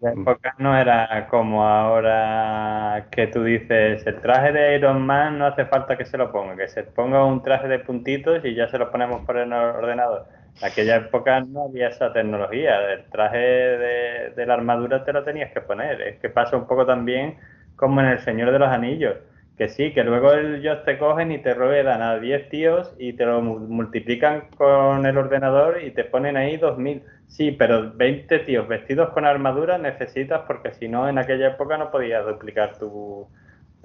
La 0.00 0.12
época 0.12 0.54
no 0.58 0.76
era 0.76 1.26
como 1.28 1.64
ahora 1.66 3.08
que 3.10 3.28
tú 3.28 3.44
dices, 3.44 4.06
el 4.06 4.20
traje 4.20 4.52
de 4.52 4.76
Iron 4.76 5.06
Man 5.06 5.38
no 5.38 5.46
hace 5.46 5.64
falta 5.66 5.96
que 5.96 6.04
se 6.04 6.18
lo 6.18 6.30
ponga, 6.32 6.56
que 6.56 6.68
se 6.68 6.82
ponga 6.84 7.24
un 7.24 7.42
traje 7.42 7.68
de 7.68 7.78
puntitos 7.78 8.44
y 8.44 8.54
ya 8.54 8.68
se 8.68 8.78
lo 8.78 8.90
ponemos 8.90 9.24
por 9.24 9.36
el 9.38 9.52
ordenador. 9.52 10.26
En 10.60 10.66
aquella 10.66 10.96
época 10.96 11.40
no 11.40 11.64
había 11.64 11.88
esa 11.88 12.12
tecnología, 12.12 12.92
el 12.92 13.08
traje 13.10 13.38
de, 13.38 14.30
de 14.36 14.46
la 14.46 14.54
armadura 14.54 15.04
te 15.04 15.12
lo 15.12 15.24
tenías 15.24 15.52
que 15.52 15.60
poner. 15.60 16.00
Es 16.02 16.20
que 16.20 16.28
pasa 16.28 16.56
un 16.56 16.66
poco 16.66 16.84
también 16.84 17.38
como 17.76 18.00
en 18.00 18.08
El 18.08 18.18
Señor 18.20 18.52
de 18.52 18.58
los 18.58 18.68
Anillos 18.68 19.16
que 19.56 19.68
sí, 19.68 19.92
que 19.92 20.02
luego 20.04 20.32
ellos 20.32 20.84
te 20.84 20.98
cogen 20.98 21.30
y 21.30 21.38
te 21.38 21.54
ruedan 21.54 22.02
a 22.02 22.18
10 22.18 22.48
tíos 22.48 22.94
y 22.98 23.12
te 23.12 23.26
lo 23.26 23.42
multiplican 23.42 24.48
con 24.56 25.04
el 25.06 25.16
ordenador 25.18 25.82
y 25.82 25.90
te 25.92 26.04
ponen 26.04 26.36
ahí 26.36 26.56
2000. 26.56 27.02
Sí, 27.32 27.50
pero 27.50 27.90
20 27.94 28.40
tíos 28.40 28.68
vestidos 28.68 29.08
con 29.14 29.24
armadura 29.24 29.78
necesitas 29.78 30.42
porque 30.46 30.74
si 30.74 30.86
no 30.86 31.08
en 31.08 31.16
aquella 31.16 31.48
época 31.48 31.78
no 31.78 31.90
podías 31.90 32.26
duplicar 32.26 32.76
tu 32.76 33.26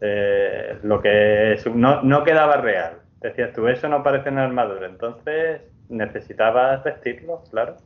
eh, 0.01 0.77
lo 0.83 1.01
que 1.01 1.55
no, 1.73 2.03
no 2.03 2.25
quedaba 2.25 2.57
real. 2.57 2.97
Decías 3.21 3.53
tú, 3.53 3.69
eso 3.69 3.87
no 3.87 4.03
parece 4.03 4.27
en 4.29 4.39
armadura, 4.39 4.87
entonces 4.87 5.61
necesitabas 5.87 6.83
vestirlo, 6.83 7.41
claro. 7.49 7.77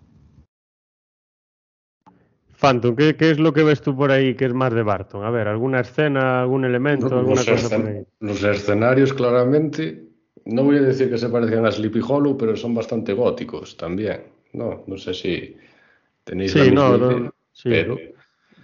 Phantom, 2.60 2.96
¿qué, 2.96 3.16
es 3.20 3.40
lo 3.40 3.54
que 3.54 3.64
ves 3.64 3.84
tú 3.84 3.96
por 3.96 4.10
ahí 4.10 4.34
que 4.34 4.46
es 4.46 4.54
más 4.56 4.74
de 4.74 4.82
Barton? 4.82 5.24
A 5.24 5.30
ver, 5.30 5.48
¿alguna 5.48 5.82
escena, 5.82 6.42
algún 6.42 6.66
elemento, 6.66 7.16
alguna 7.16 7.46
cosa 7.46 7.78
por 7.78 7.86
ahí? 7.88 8.04
Los 8.20 8.44
escenarios 8.44 9.14
claramente, 9.14 10.08
no 10.46 10.64
voy 10.64 10.78
a 10.78 10.82
decir 10.82 11.12
que 11.12 11.20
se 11.20 11.30
parezcan 11.30 11.68
a 11.68 11.72
Sleepy 11.72 12.02
Hollow, 12.02 12.36
pero 12.36 12.56
son 12.56 12.74
bastante 12.74 13.14
góticos 13.14 13.78
también. 13.78 14.41
No, 14.54 14.84
no 14.88 14.98
sé 14.98 15.14
si 15.14 15.56
tenéis 16.24 16.52
sí, 16.52 16.72
la 16.72 16.72
no, 16.72 17.34
sí. 17.52 17.70
pero... 17.70 17.98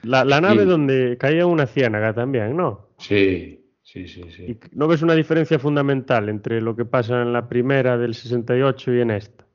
La, 0.03 0.23
nave 0.23 0.65
donde 0.65 1.17
caía 1.17 1.45
una 1.45 1.65
ciénaga 1.65 2.13
también, 2.13 2.55
¿no? 2.55 2.89
Sí, 2.97 3.65
sí, 3.81 4.07
sí, 4.07 4.23
sí. 4.29 4.59
¿No 4.71 4.87
ves 4.87 5.01
una 5.01 5.15
diferencia 5.15 5.59
fundamental 5.59 6.29
entre 6.29 6.61
lo 6.61 6.75
que 6.75 6.85
pasa 6.85 7.21
en 7.21 7.33
la 7.33 7.49
primera 7.49 7.97
del 7.97 8.13
68 8.13 8.93
y 8.93 9.01
en 9.01 9.11
esta? 9.11 9.45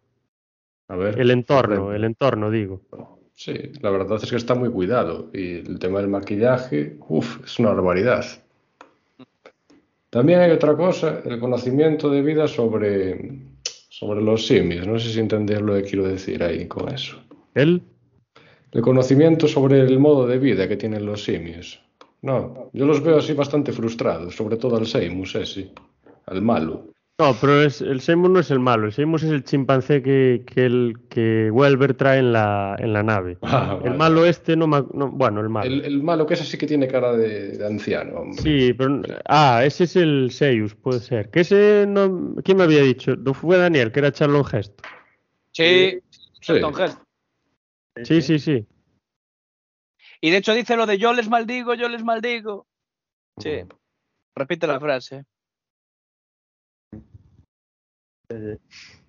A 0.88 0.96
ver. 0.96 1.18
El 1.18 1.30
entorno, 1.30 1.94
el 1.94 2.04
entorno, 2.04 2.50
digo. 2.50 2.82
Sí, 3.34 3.54
la 3.80 3.90
verdad 3.90 4.18
es 4.22 4.30
que 4.30 4.36
está 4.36 4.54
muy 4.54 4.70
cuidado 4.70 5.30
y 5.32 5.54
el 5.54 5.78
tema 5.78 6.00
del 6.00 6.08
maquillaje, 6.08 6.96
uff, 7.08 7.42
es 7.44 7.58
una 7.58 7.70
barbaridad. 7.70 8.24
También 10.10 10.40
hay 10.40 10.50
otra 10.50 10.76
cosa, 10.76 11.22
el 11.24 11.40
conocimiento 11.40 12.10
de 12.10 12.20
vida 12.20 12.46
sobre, 12.46 13.40
sobre 13.92 14.22
los 14.22 14.46
simios. 14.46 14.86
No 14.86 14.98
sé 14.98 15.12
si 15.12 15.20
entender 15.20 15.60
lo 15.60 15.74
que 15.74 15.82
quiero 15.82 16.08
decir 16.08 16.42
ahí 16.42 16.66
con 16.66 16.88
eso. 16.88 17.18
¿El? 17.54 17.82
El 18.72 18.80
conocimiento 18.80 19.46
sobre 19.46 19.80
el 19.80 19.98
modo 19.98 20.26
de 20.26 20.38
vida 20.38 20.66
que 20.66 20.78
tienen 20.78 21.04
los 21.04 21.24
simios. 21.24 21.78
No, 22.22 22.70
yo 22.72 22.86
los 22.86 23.02
veo 23.02 23.18
así 23.18 23.34
bastante 23.34 23.70
frustrados, 23.70 24.34
sobre 24.34 24.56
todo 24.56 24.78
al 24.78 24.86
Seimus 24.86 25.34
ese, 25.34 25.72
al 26.24 26.40
malo. 26.40 26.86
No, 27.22 27.36
pero 27.40 27.62
es, 27.62 27.80
el 27.80 28.00
Seymour 28.00 28.30
no 28.30 28.40
es 28.40 28.50
el 28.50 28.58
malo. 28.58 28.86
El 28.86 28.92
Seymour 28.92 29.20
es 29.22 29.30
el 29.30 29.44
chimpancé 29.44 30.02
que, 30.02 30.42
que, 30.44 30.66
el, 30.66 30.96
que 31.08 31.52
Welber 31.52 31.94
trae 31.94 32.18
en 32.18 32.32
la, 32.32 32.74
en 32.80 32.92
la 32.92 33.04
nave. 33.04 33.38
Ah, 33.42 33.78
el 33.84 33.94
malo 33.94 34.26
este 34.26 34.56
no, 34.56 34.66
Bueno, 34.66 35.40
el 35.40 35.48
malo. 35.48 35.70
El, 35.70 36.02
malo 36.02 36.26
que 36.26 36.34
ese 36.34 36.42
sí 36.44 36.58
que 36.58 36.66
tiene 36.66 36.88
cara 36.88 37.12
de, 37.12 37.64
anciano. 37.64 38.22
Hombre. 38.22 38.42
Sí, 38.42 38.72
pero... 38.72 39.02
Ah, 39.26 39.62
ese 39.64 39.84
es 39.84 39.94
el 39.94 40.32
Seyus, 40.32 40.74
puede 40.74 40.98
ser. 40.98 41.30
Que 41.30 41.42
ese 41.42 41.84
no... 41.86 42.34
¿Quién 42.42 42.56
me 42.56 42.64
había 42.64 42.82
dicho? 42.82 43.14
No 43.14 43.34
fue 43.34 43.56
Daniel, 43.56 43.92
que 43.92 44.00
era 44.00 44.10
Charlon 44.10 44.44
Gesto. 44.44 44.82
Sí, 45.52 46.00
Charlon 46.40 46.74
Gesto. 46.74 47.06
Sí, 48.02 48.20
sí, 48.20 48.40
sí. 48.40 48.66
Y 50.20 50.30
de 50.32 50.38
hecho 50.38 50.54
dice 50.54 50.76
lo 50.76 50.86
de 50.86 50.98
yo 50.98 51.12
les 51.12 51.28
maldigo, 51.28 51.74
yo 51.74 51.88
les 51.88 52.02
maldigo. 52.02 52.66
Sí. 53.38 53.60
Repite 54.34 54.66
la 54.66 54.80
frase. 54.80 55.24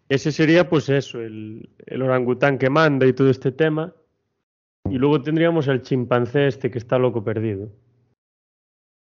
Ese 0.10 0.32
sería, 0.32 0.70
pues 0.70 0.90
eso, 0.90 1.22
el, 1.22 1.68
orangután 1.92 2.58
que 2.58 2.70
manda 2.70 3.06
y 3.06 3.14
todo 3.14 3.30
este 3.30 3.52
tema. 3.52 3.94
Y 4.90 4.98
luego 4.98 5.22
tendríamos 5.22 5.68
el 5.68 5.82
chimpancé 5.82 6.48
este 6.48 6.70
que 6.70 6.78
está 6.78 7.00
loco 7.00 7.24
perdido. 7.24 7.72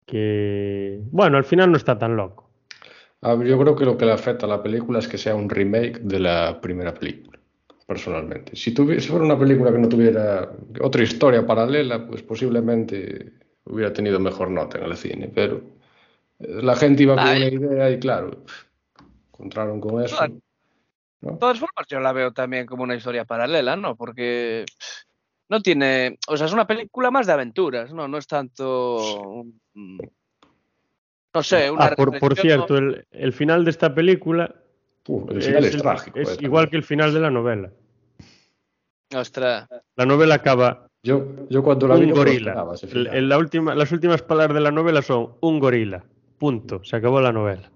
Que, 0.06 1.00
bueno, 1.10 1.36
al 1.36 1.44
final 1.44 1.70
no 1.70 1.76
está 1.76 1.98
tan 1.98 2.16
loco. 2.16 2.50
yo 3.22 3.58
creo 3.58 3.76
que 3.76 3.84
lo 3.84 3.96
que 3.96 4.06
le 4.06 4.12
afecta 4.12 4.46
a 4.46 4.48
la 4.48 4.62
película 4.62 4.98
es 4.98 5.08
que 5.08 5.18
sea 5.18 5.34
un 5.34 5.50
remake 5.50 6.00
de 6.00 6.20
la 6.20 6.60
primera 6.60 6.94
película, 6.94 7.38
personalmente. 7.86 8.56
Si, 8.56 8.74
si 8.74 9.08
fuera 9.08 9.24
una 9.24 9.38
película 9.38 9.72
que 9.72 9.78
no 9.78 9.88
tuviera 9.88 10.50
otra 10.80 11.02
historia 11.02 11.46
paralela, 11.46 12.06
pues 12.06 12.22
posiblemente 12.22 13.32
hubiera 13.66 13.92
tenido 13.92 14.18
mejor 14.18 14.50
nota 14.50 14.78
en 14.78 14.84
el 14.84 14.96
cine, 14.96 15.30
pero 15.34 15.60
la 16.38 16.76
gente 16.76 17.02
iba 17.02 17.16
con 17.16 17.24
una 17.24 17.48
idea 17.48 17.90
y 17.90 17.98
claro, 17.98 18.44
encontraron 19.38 19.80
con 19.80 20.02
eso. 20.02 20.16
De 21.20 21.36
todas 21.38 21.58
formas, 21.58 21.86
yo 21.88 22.00
la 22.00 22.12
veo 22.12 22.32
también 22.32 22.66
como 22.66 22.82
una 22.82 22.94
historia 22.94 23.24
paralela, 23.24 23.76
¿no? 23.76 23.96
Porque 23.96 24.64
no 25.48 25.60
tiene. 25.60 26.18
O 26.28 26.36
sea, 26.36 26.46
es 26.46 26.52
una 26.52 26.66
película 26.66 27.10
más 27.10 27.26
de 27.26 27.32
aventuras, 27.32 27.92
¿no? 27.92 28.08
No 28.08 28.18
es 28.18 28.26
tanto. 28.26 29.44
no 29.74 31.42
sé, 31.42 31.70
una. 31.70 31.86
Ah, 31.86 31.94
por, 31.96 32.36
cierto, 32.36 32.76
el, 32.78 33.32
final 33.32 33.64
de 33.64 33.70
esta 33.70 33.94
película. 33.94 34.54
el 35.28 35.42
final 35.42 35.64
es, 35.64 35.76
trágico. 35.76 36.18
Es 36.18 36.32
eh, 36.32 36.38
igual 36.40 36.68
que 36.70 36.76
el 36.76 36.84
final 36.84 37.12
de 37.12 37.20
la 37.20 37.30
novela. 37.30 37.70
Ostras. 39.14 39.68
La 39.96 40.06
novela 40.06 40.36
acaba. 40.36 40.86
Yo, 41.02 41.48
yo 41.48 41.62
cuando 41.62 41.86
la 41.86 41.94
un 41.94 42.10
gorila. 42.10 42.66
En 42.92 43.28
la 43.28 43.38
última, 43.38 43.74
las 43.74 43.92
últimas 43.92 44.22
palabras 44.22 44.54
de 44.54 44.60
la 44.60 44.72
novela 44.72 45.02
son 45.02 45.36
un 45.40 45.60
gorila. 45.60 46.04
Punto. 46.38 46.82
Se 46.82 46.96
acabó 46.96 47.20
la 47.20 47.32
novela. 47.32 47.70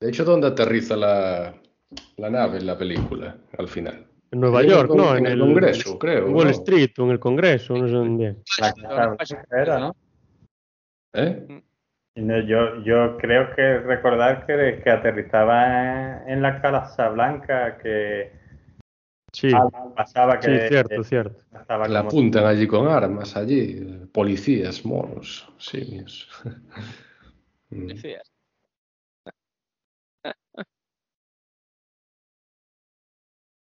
De 0.00 0.08
hecho, 0.08 0.24
¿dónde 0.24 0.48
aterriza 0.48 0.96
la, 0.96 1.54
nave 2.16 2.58
en 2.58 2.66
la 2.66 2.78
película 2.78 3.36
al 3.58 3.68
final? 3.68 4.06
En 4.30 4.40
Nueva 4.40 4.62
York, 4.62 4.92
¿no? 4.94 5.16
En, 5.16 5.26
el, 5.26 5.40
Congreso, 5.40 5.98
creo. 5.98 6.28
En 6.28 6.34
Wall 6.34 6.50
Street 6.50 6.90
o 6.98 7.04
en 7.04 7.10
el 7.10 7.18
Congreso, 7.18 7.74
no 7.74 7.86
sé 7.86 7.94
dónde. 7.94 8.36
La 8.58 9.78
¿no? 9.78 9.96
¿Eh? 11.12 11.62
Yo, 12.14 12.82
yo 12.82 13.16
creo 13.18 13.54
que 13.54 13.78
recordar 13.78 14.46
que, 14.46 14.80
que 14.82 14.90
aterrizaba 14.90 16.24
en, 16.26 16.42
la 16.42 16.60
Casa 16.60 17.08
Blanca, 17.08 17.78
que 17.78 18.32
sí. 19.32 19.50
pasaba 19.96 20.38
que... 20.38 20.60
Sí, 20.60 20.68
cierto, 20.68 21.04
cierto. 21.04 21.42
La 21.88 22.00
apuntan 22.00 22.46
allí 22.46 22.66
con 22.66 22.88
armas, 22.88 23.36
allí, 23.36 24.06
policías, 24.12 24.84
monos, 24.84 25.48
simios. 25.58 26.28
Policías. 27.68 28.22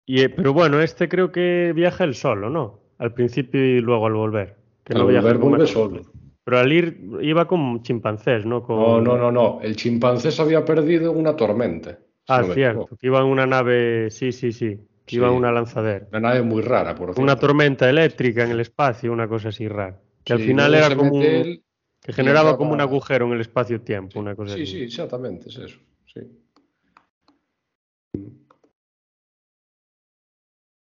Eh, 0.07 0.29
pero 0.29 0.53
bueno, 0.53 0.81
este 0.81 1.09
creo 1.09 1.31
que 1.31 1.73
viaja 1.75 2.05
él 2.05 2.15
solo, 2.15 2.49
¿no? 2.49 2.79
Al 2.97 3.13
principio 3.13 3.63
y 3.63 3.81
luego 3.81 4.07
al 4.07 4.13
volver. 4.13 4.55
Que 4.83 4.93
al 4.93 5.03
volver 5.03 5.37
vuelve 5.37 5.67
solo. 5.67 6.01
Pero 6.43 6.59
al 6.59 6.71
ir 6.71 7.01
iba 7.21 7.45
con 7.45 7.83
chimpancés, 7.83 8.45
¿no? 8.45 8.65
No, 8.69 9.01
no, 9.01 9.17
no, 9.17 9.31
no. 9.31 9.59
El 9.61 9.75
chimpancé 9.75 10.31
se 10.31 10.41
había 10.41 10.63
perdido 10.63 11.11
en 11.11 11.17
una 11.17 11.35
tormenta. 11.35 11.99
Ah, 12.29 12.43
cierto. 12.43 12.95
Que 12.99 13.07
iba 13.07 13.19
en 13.19 13.25
una 13.25 13.45
nave, 13.45 14.09
sí, 14.11 14.31
sí, 14.31 14.53
sí. 14.53 14.79
Que 15.05 15.17
iba 15.17 15.27
en 15.27 15.33
una 15.33 15.51
lanzadera. 15.51 16.07
Una 16.09 16.21
nave 16.21 16.41
muy 16.41 16.61
rara, 16.61 16.95
por 16.95 17.07
cierto. 17.07 17.21
Una 17.21 17.37
tormenta 17.37 17.89
eléctrica 17.89 18.43
en 18.43 18.51
el 18.51 18.61
espacio, 18.61 19.11
una 19.11 19.27
cosa 19.27 19.49
así 19.49 19.67
rara. 19.67 19.99
Que 20.23 20.33
al 20.33 20.39
final 20.39 20.73
era 20.73 20.95
como 20.95 21.15
un... 21.15 21.21
que 21.21 22.13
generaba 22.13 22.57
como 22.57 22.71
un 22.71 22.81
agujero 22.81 23.25
en 23.27 23.33
el 23.33 23.41
espacio-tiempo, 23.41 24.19
una 24.19 24.35
cosa 24.35 24.55
sí, 24.55 24.63
así. 24.63 24.71
Sí, 24.71 24.83
exactamente, 24.83 25.49
es 25.49 25.57
eso. 25.57 25.79
Sí. 26.05 26.21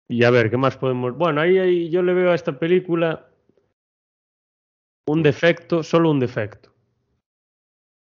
Y 0.09 0.25
a 0.25 0.31
ver, 0.31 0.51
¿qué 0.51 0.57
más 0.57 0.77
podemos...? 0.77 1.17
Bueno, 1.17 1.41
ahí, 1.41 1.59
ahí 1.59 1.91
yo 1.91 2.03
le 2.03 2.15
veo 2.15 2.33
a 2.33 2.35
esta 2.35 2.59
película 2.59 3.29
un 5.07 5.23
defecto, 5.23 5.83
solo 5.83 6.11
un 6.11 6.21
defecto. 6.21 6.73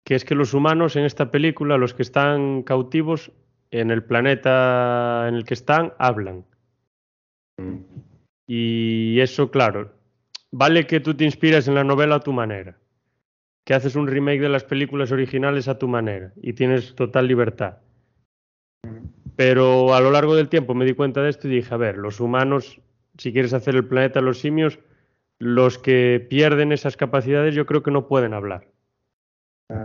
Que 0.06 0.16
es 0.16 0.26
que 0.26 0.36
los 0.36 0.54
humanos 0.54 0.96
en 0.96 1.06
esta 1.06 1.32
película, 1.32 1.78
los 1.78 1.94
que 1.94 2.04
están 2.04 2.64
cautivos 2.64 3.32
en 3.72 3.92
el 3.92 4.04
planeta 4.04 5.28
en 5.28 5.36
el 5.36 5.46
que 5.46 5.56
están, 5.56 5.94
hablan. 5.98 6.46
Mm. 7.58 7.80
Y 8.48 9.20
eso, 9.20 9.50
claro, 9.50 9.92
vale 10.52 10.86
que 10.86 11.00
tú 11.00 11.16
te 11.16 11.26
inspiras 11.26 11.68
en 11.68 11.76
la 11.76 11.84
novela 11.84 12.16
a 12.16 12.20
tu 12.20 12.32
manera, 12.32 12.78
que 13.66 13.74
haces 13.74 13.96
un 13.96 14.08
remake 14.08 14.42
de 14.42 14.50
las 14.50 14.64
películas 14.64 15.12
originales 15.12 15.68
a 15.68 15.80
tu 15.80 15.88
manera 15.88 16.32
y 16.42 16.54
tienes 16.54 16.94
total 16.96 17.28
libertad. 17.28 17.78
Pero 19.36 19.94
a 19.94 20.02
lo 20.02 20.12
largo 20.12 20.36
del 20.36 20.50
tiempo 20.50 20.74
me 20.74 20.86
di 20.86 20.94
cuenta 20.94 21.22
de 21.22 21.30
esto 21.30 21.48
y 21.48 21.56
dije, 21.56 21.74
a 21.74 21.78
ver, 21.78 21.98
los 21.98 22.20
humanos, 22.20 22.80
si 23.18 23.34
quieres 23.34 23.54
hacer 23.54 23.76
el 23.76 23.88
planeta 23.88 24.20
a 24.20 24.22
los 24.22 24.40
simios, 24.40 24.80
los 25.40 25.78
que 25.78 26.26
pierden 26.30 26.72
esas 26.72 26.96
capacidades 26.96 27.54
yo 27.54 27.66
creo 27.66 27.84
que 27.84 27.92
no 27.92 28.08
pueden 28.08 28.34
hablar. 28.34 28.68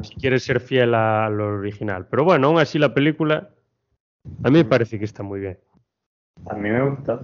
Si 0.03 0.15
quieres 0.17 0.45
ser 0.45 0.61
fiel 0.61 0.95
a 0.95 1.29
lo 1.31 1.59
original. 1.59 2.07
Pero 2.09 2.25
bueno, 2.25 2.49
aún 2.49 2.59
así 2.59 2.79
la 2.79 2.93
película 2.93 3.51
a 4.45 4.51
mí 4.51 4.59
me 4.59 4.65
parece 4.65 4.99
que 4.99 5.05
está 5.05 5.23
muy 5.23 5.41
bien. 5.41 5.59
A 6.49 6.55
mí 6.55 6.69
me 6.69 6.89
gusta. 6.89 7.21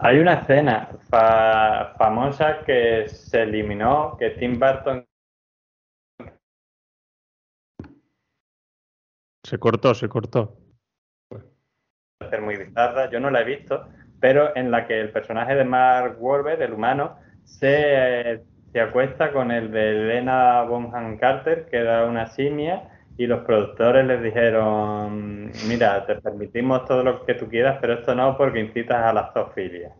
Hay 0.00 0.18
una 0.18 0.34
escena 0.34 0.90
famosa 1.98 2.64
que 2.64 3.08
se 3.08 3.42
eliminó, 3.42 4.16
que 4.18 4.30
Tim 4.30 4.58
Burton 4.58 5.04
Se 9.48 9.58
cortó, 9.58 9.94
se 9.94 10.10
cortó. 10.10 10.58
Ser 12.30 12.42
muy 12.42 12.56
bizarra, 12.56 13.10
yo 13.10 13.20
no 13.20 13.30
la 13.30 13.40
he 13.40 13.44
visto, 13.44 13.86
pero 14.20 14.56
en 14.56 14.70
la 14.70 14.86
que 14.86 15.00
el 15.00 15.10
personaje 15.10 15.54
de 15.54 15.64
Mark 15.64 16.16
Wahlberg, 16.18 16.60
el 16.62 16.72
humano, 16.72 17.18
se, 17.44 18.42
se 18.72 18.80
acuesta 18.80 19.32
con 19.32 19.50
el 19.50 19.70
de 19.70 19.90
Elena 19.90 20.62
Bonham 20.62 21.16
Carter, 21.18 21.66
que 21.70 21.78
era 21.78 22.04
una 22.04 22.26
simia, 22.26 22.82
y 23.16 23.26
los 23.26 23.44
productores 23.44 24.06
les 24.06 24.22
dijeron, 24.22 25.50
mira, 25.66 26.06
te 26.06 26.16
permitimos 26.16 26.84
todo 26.84 27.02
lo 27.02 27.24
que 27.24 27.34
tú 27.34 27.48
quieras, 27.48 27.78
pero 27.80 27.94
esto 27.94 28.14
no 28.14 28.36
porque 28.36 28.60
incitas 28.60 29.04
a 29.04 29.12
la 29.12 29.32
zoofilia. 29.32 29.92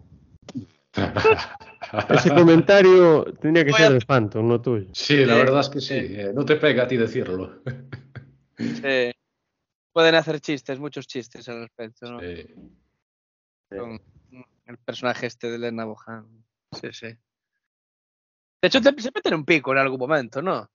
Ese 2.10 2.34
comentario 2.34 3.24
tenía 3.40 3.64
que 3.64 3.72
ser 3.72 3.92
de 3.92 4.00
Phantom, 4.00 4.46
no 4.46 4.60
tuyo. 4.60 4.88
Sí, 4.92 5.24
la 5.24 5.36
verdad 5.36 5.60
es 5.60 5.68
que 5.68 5.80
sí. 5.80 5.94
Eh, 5.94 6.32
no 6.34 6.44
te 6.44 6.56
pega 6.56 6.82
a 6.84 6.86
ti 6.86 6.96
decirlo. 6.96 7.62
Sí 8.58 9.12
pueden 9.98 10.14
hacer 10.14 10.38
chistes, 10.38 10.78
muchos 10.78 11.08
chistes 11.08 11.48
al 11.48 11.62
respecto, 11.62 12.08
¿no? 12.08 12.20
Sí. 12.20 12.54
Con 13.68 14.00
el 14.66 14.78
personaje 14.78 15.26
este 15.26 15.50
de 15.50 15.56
Elena 15.56 15.86
Bohan. 15.86 16.24
Sí, 16.70 16.92
sí. 16.92 17.08
De 17.08 18.68
hecho, 18.68 18.80
se 18.80 19.10
meten 19.12 19.34
un 19.34 19.44
pico 19.44 19.72
en 19.72 19.78
algún 19.78 19.98
momento, 19.98 20.40
¿no? 20.40 20.70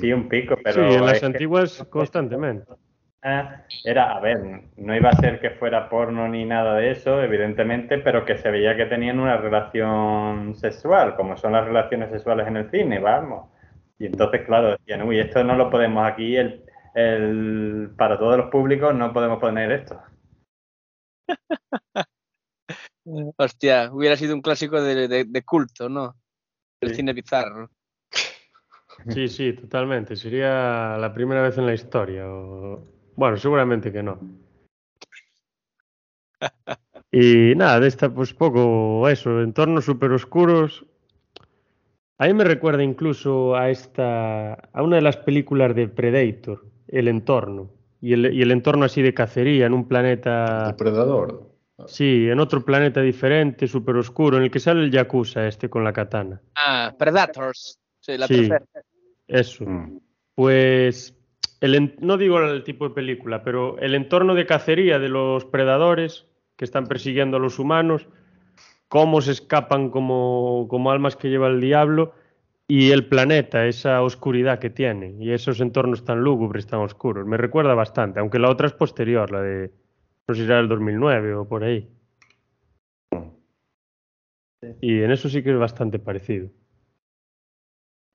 Sí, 0.00 0.10
un 0.14 0.30
pico, 0.30 0.56
pero. 0.64 0.88
Sí, 0.90 0.96
en 0.96 1.04
las 1.04 1.22
antiguas 1.22 1.84
constantemente. 1.90 2.72
Ah, 3.20 3.66
era, 3.84 4.16
a 4.16 4.20
ver, 4.20 4.38
no 4.78 4.96
iba 4.96 5.10
a 5.10 5.20
ser 5.20 5.40
que 5.40 5.50
fuera 5.50 5.90
porno 5.90 6.26
ni 6.26 6.46
nada 6.46 6.76
de 6.76 6.92
eso, 6.92 7.22
evidentemente, 7.22 7.98
pero 7.98 8.24
que 8.24 8.38
se 8.38 8.50
veía 8.50 8.74
que 8.78 8.86
tenían 8.86 9.20
una 9.20 9.36
relación 9.36 10.54
sexual, 10.54 11.16
como 11.16 11.36
son 11.36 11.52
las 11.52 11.66
relaciones 11.66 12.10
sexuales 12.10 12.46
en 12.46 12.56
el 12.56 12.70
cine, 12.70 12.98
vamos. 12.98 13.50
Y 13.98 14.06
entonces, 14.06 14.46
claro, 14.46 14.70
decían, 14.70 15.02
uy, 15.02 15.20
esto 15.20 15.44
no 15.44 15.54
lo 15.54 15.68
podemos 15.68 16.10
aquí, 16.10 16.34
el, 16.34 16.64
el, 16.94 17.90
para 17.96 18.18
todos 18.18 18.36
los 18.36 18.50
públicos 18.50 18.94
no 18.94 19.12
podemos 19.12 19.38
poner 19.38 19.72
esto. 19.72 20.00
Hostia, 23.36 23.90
hubiera 23.92 24.16
sido 24.16 24.34
un 24.34 24.42
clásico 24.42 24.80
de, 24.82 25.42
culto, 25.44 25.88
¿no? 25.88 26.16
El 26.80 26.94
cine 26.94 27.12
bizarro. 27.12 27.70
Sí, 29.08 29.28
sí, 29.28 29.52
totalmente. 29.52 30.16
Sería 30.16 30.96
la 30.98 31.12
primera 31.14 31.42
vez 31.42 31.56
en 31.58 31.66
la 31.66 31.74
historia. 31.74 32.24
Bueno, 33.16 33.36
seguramente 33.36 33.92
que 33.92 34.02
no. 34.02 34.18
Y 37.10 37.54
nada, 37.56 37.80
de 37.80 37.88
esta, 37.88 38.12
pues 38.12 38.34
poco 38.34 39.08
eso, 39.08 39.40
entornos 39.40 39.86
súper 39.86 40.12
oscuros. 40.12 40.84
A 42.18 42.26
mí 42.26 42.34
me 42.34 42.44
recuerda 42.44 42.82
incluso 42.82 43.56
a 43.56 43.70
esta, 43.70 44.52
a 44.52 44.82
una 44.82 44.96
de 44.96 45.02
las 45.02 45.16
películas 45.16 45.74
de 45.74 45.88
Predator, 45.88 46.67
el 46.88 47.08
entorno. 47.08 47.70
Y 48.00 48.12
el, 48.12 48.32
y 48.32 48.42
el 48.42 48.50
entorno 48.50 48.84
así 48.84 49.02
de 49.02 49.14
cacería 49.14 49.66
en 49.66 49.74
un 49.74 49.88
planeta... 49.88 50.68
Depredador. 50.68 51.48
Sí, 51.86 52.28
en 52.28 52.40
otro 52.40 52.64
planeta 52.64 53.00
diferente, 53.00 53.68
súper 53.68 53.96
oscuro, 53.96 54.36
en 54.36 54.44
el 54.44 54.50
que 54.50 54.58
sale 54.58 54.82
el 54.82 54.90
Yakuza 54.90 55.46
este 55.46 55.70
con 55.70 55.84
la 55.84 55.92
katana. 55.92 56.40
Ah, 56.56 56.94
Predators. 56.98 57.78
Sí, 58.00 58.18
la 58.18 58.26
sí 58.26 58.48
eso. 59.28 59.64
Mm. 59.64 60.00
Pues 60.34 61.14
el, 61.60 61.96
no 62.00 62.16
digo 62.16 62.40
el 62.40 62.64
tipo 62.64 62.88
de 62.88 62.94
película, 62.94 63.42
pero 63.44 63.78
el 63.78 63.94
entorno 63.94 64.34
de 64.34 64.46
cacería 64.46 64.98
de 64.98 65.08
los 65.08 65.44
predadores 65.44 66.26
que 66.56 66.64
están 66.64 66.86
persiguiendo 66.86 67.36
a 67.36 67.40
los 67.40 67.58
humanos, 67.58 68.08
cómo 68.88 69.20
se 69.20 69.32
escapan 69.32 69.90
como, 69.90 70.66
como 70.68 70.90
almas 70.90 71.14
que 71.14 71.28
lleva 71.28 71.48
el 71.48 71.60
diablo 71.60 72.14
y 72.70 72.90
el 72.90 73.06
planeta, 73.08 73.66
esa 73.66 74.02
oscuridad 74.02 74.58
que 74.58 74.68
tiene 74.68 75.16
y 75.18 75.32
esos 75.32 75.60
entornos 75.60 76.04
tan 76.04 76.20
lúgubres, 76.20 76.66
tan 76.66 76.80
oscuros. 76.80 77.26
Me 77.26 77.38
recuerda 77.38 77.74
bastante, 77.74 78.20
aunque 78.20 78.38
la 78.38 78.50
otra 78.50 78.66
es 78.66 78.74
posterior, 78.74 79.30
la 79.30 79.40
de, 79.40 79.72
no 80.28 80.34
sé 80.34 80.42
si 80.42 80.46
era 80.46 80.58
del 80.58 80.68
2009 80.68 81.34
o 81.34 81.48
por 81.48 81.64
ahí. 81.64 81.88
Y 84.82 85.00
en 85.02 85.10
eso 85.10 85.30
sí 85.30 85.42
que 85.42 85.50
es 85.50 85.58
bastante 85.58 85.98
parecido. 85.98 86.50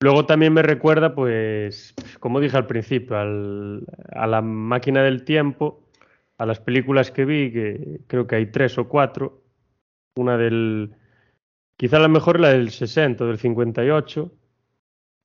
Luego 0.01 0.25
también 0.25 0.53
me 0.53 0.61
recuerda, 0.61 1.15
pues, 1.15 1.95
como 2.19 2.39
dije 2.39 2.57
al 2.57 2.67
principio, 2.67 3.17
a 3.17 4.27
la 4.27 4.41
máquina 4.41 5.01
del 5.01 5.23
tiempo, 5.23 5.87
a 6.37 6.45
las 6.45 6.59
películas 6.59 7.09
que 7.09 7.25
vi, 7.25 7.51
que 7.51 8.01
creo 8.05 8.27
que 8.27 8.35
hay 8.35 8.47
tres 8.47 8.77
o 8.77 8.87
cuatro. 8.87 9.41
Una 10.15 10.37
del, 10.37 10.93
quizá 11.77 11.99
la 11.99 12.09
mejor 12.09 12.39
la 12.39 12.49
del 12.49 12.69
60, 12.69 13.25
del 13.25 13.39
58, 13.39 14.31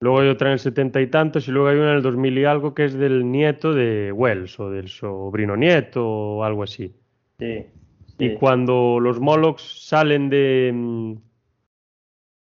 Luego 0.01 0.21
hay 0.21 0.29
otra 0.29 0.49
en 0.49 0.53
el 0.53 0.59
setenta 0.61 1.01
y 1.01 1.09
tantos 1.09 1.49
y 1.49 1.51
luego 1.51 1.69
hay 1.69 1.77
una 1.77 1.91
en 1.91 1.97
el 1.97 2.03
2000 2.03 2.39
y 2.39 2.45
algo 2.45 2.75
que 2.75 2.85
es 2.85 2.95
del 2.95 3.31
nieto 3.31 3.75
de 3.75 4.13
Wells 4.13 4.59
o 4.61 4.71
del 4.71 4.89
sobrino 4.89 5.57
nieto 5.57 6.07
o 6.07 6.45
algo 6.45 6.63
así. 6.63 6.95
Sí, 7.39 7.67
Y 8.19 8.35
cuando 8.35 9.01
los 9.01 9.19
Molochs 9.21 9.87
salen 9.87 10.31
de, 10.31 10.73
mm, 10.73 11.15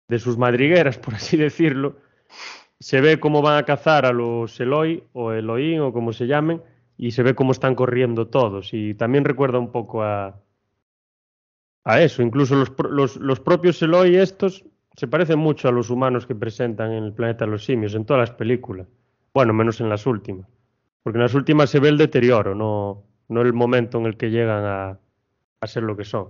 de 0.08 0.18
sus 0.18 0.38
madrigueras, 0.38 0.98
por 0.98 1.14
así 1.14 1.36
decirlo, 1.36 1.96
se 2.78 3.00
ve 3.00 3.18
cómo 3.18 3.42
van 3.42 3.58
a 3.58 3.64
cazar 3.64 4.06
a 4.06 4.12
los 4.12 4.58
Eloi 4.60 5.04
o 5.12 5.32
Elohim 5.32 5.82
o 5.82 5.92
como 5.92 6.12
se 6.12 6.26
llamen 6.26 6.62
y 6.96 7.12
se 7.12 7.22
ve 7.22 7.34
cómo 7.34 7.52
están 7.52 7.74
corriendo 7.74 8.28
todos. 8.28 8.72
Y 8.72 8.94
también 8.94 9.24
recuerda 9.24 9.58
un 9.58 9.72
poco 9.72 10.02
a, 10.02 10.40
a 11.84 12.02
eso. 12.02 12.22
Incluso 12.22 12.54
los, 12.54 12.72
los, 12.90 13.16
los 13.16 13.40
propios 13.40 13.82
Eloi 13.82 14.16
estos 14.16 14.64
se 14.96 15.08
parecen 15.08 15.38
mucho 15.38 15.68
a 15.68 15.72
los 15.72 15.90
humanos 15.90 16.26
que 16.26 16.34
presentan 16.34 16.92
en 16.92 17.04
el 17.04 17.12
planeta 17.12 17.44
de 17.44 17.50
los 17.50 17.64
simios, 17.64 17.94
en 17.94 18.04
todas 18.04 18.28
las 18.28 18.36
películas. 18.36 18.86
Bueno, 19.32 19.52
menos 19.52 19.80
en 19.80 19.88
las 19.88 20.06
últimas. 20.06 20.46
Porque 21.02 21.18
en 21.18 21.22
las 21.22 21.34
últimas 21.34 21.70
se 21.70 21.80
ve 21.80 21.88
el 21.88 21.98
deterioro, 21.98 22.54
no, 22.54 23.04
no 23.28 23.40
el 23.40 23.52
momento 23.52 23.98
en 23.98 24.06
el 24.06 24.16
que 24.16 24.30
llegan 24.30 24.64
a, 24.64 24.98
a 25.60 25.66
ser 25.66 25.82
lo 25.82 25.96
que 25.96 26.04
son. 26.04 26.28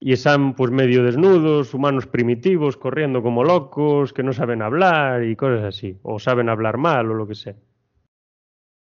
Y 0.00 0.12
están 0.12 0.54
pues 0.54 0.70
medio 0.70 1.02
desnudos, 1.04 1.72
humanos 1.72 2.06
primitivos, 2.06 2.76
corriendo 2.76 3.22
como 3.22 3.44
locos, 3.44 4.12
que 4.12 4.22
no 4.22 4.32
saben 4.32 4.60
hablar 4.60 5.24
y 5.24 5.36
cosas 5.36 5.64
así. 5.64 5.98
O 6.02 6.18
saben 6.18 6.48
hablar 6.48 6.76
mal 6.76 7.10
o 7.10 7.14
lo 7.14 7.26
que 7.26 7.34
sea. 7.34 7.54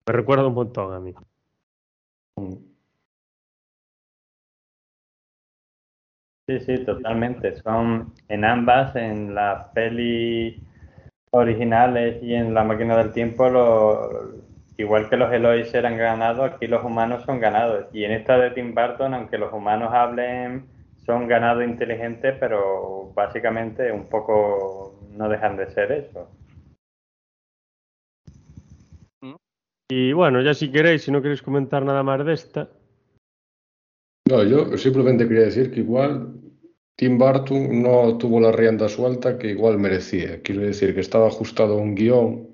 Me 0.05 0.13
recuerda 0.13 0.47
un 0.47 0.53
montón 0.53 0.93
a 0.93 0.99
mí. 0.99 1.13
Sí, 6.49 6.59
sí, 6.61 6.83
totalmente. 6.83 7.57
Son 7.57 8.11
en 8.27 8.43
ambas, 8.43 8.95
en 8.95 9.35
las 9.35 9.67
pelis 9.67 10.59
originales 11.29 12.23
y 12.23 12.33
en 12.33 12.55
La 12.55 12.63
máquina 12.63 12.97
del 12.97 13.13
tiempo, 13.13 13.47
lo, 13.49 14.33
igual 14.75 15.07
que 15.11 15.17
los 15.17 15.31
Elois 15.31 15.71
eran 15.75 15.95
ganados, 15.95 16.51
aquí 16.51 16.65
los 16.65 16.83
humanos 16.83 17.21
son 17.23 17.39
ganados. 17.39 17.85
Y 17.93 18.03
en 18.03 18.13
esta 18.13 18.39
de 18.39 18.49
Tim 18.49 18.73
Burton, 18.73 19.13
aunque 19.13 19.37
los 19.37 19.53
humanos 19.53 19.93
hablen, 19.93 20.65
son 21.05 21.27
ganados 21.27 21.63
inteligentes, 21.63 22.35
pero 22.39 23.11
básicamente 23.13 23.91
un 23.91 24.09
poco 24.09 24.99
no 25.11 25.29
dejan 25.29 25.55
de 25.55 25.69
ser 25.69 25.91
eso. 25.91 26.31
Y 29.87 30.13
bueno, 30.13 30.41
ya 30.41 30.55
si 30.55 30.71
queréis, 30.71 31.03
si 31.03 31.11
no 31.11 31.21
queréis 31.21 31.43
comentar 31.43 31.85
nada 31.85 32.01
más 32.01 32.25
de 32.25 32.33
esta, 32.33 32.69
no, 34.29 34.43
yo 34.43 34.77
simplemente 34.77 35.27
quería 35.27 35.45
decir 35.45 35.71
que 35.71 35.79
igual 35.79 36.33
Tim 36.95 37.17
Burton 37.17 37.81
no 37.81 38.17
tuvo 38.17 38.39
la 38.39 38.51
rienda 38.51 38.87
suelta 38.87 39.37
que 39.37 39.49
igual 39.49 39.79
merecía. 39.79 40.41
Quiero 40.41 40.61
decir 40.61 40.93
que 40.93 41.01
estaba 41.01 41.27
ajustado 41.27 41.73
a 41.73 41.81
un 41.81 41.95
guion 41.95 42.47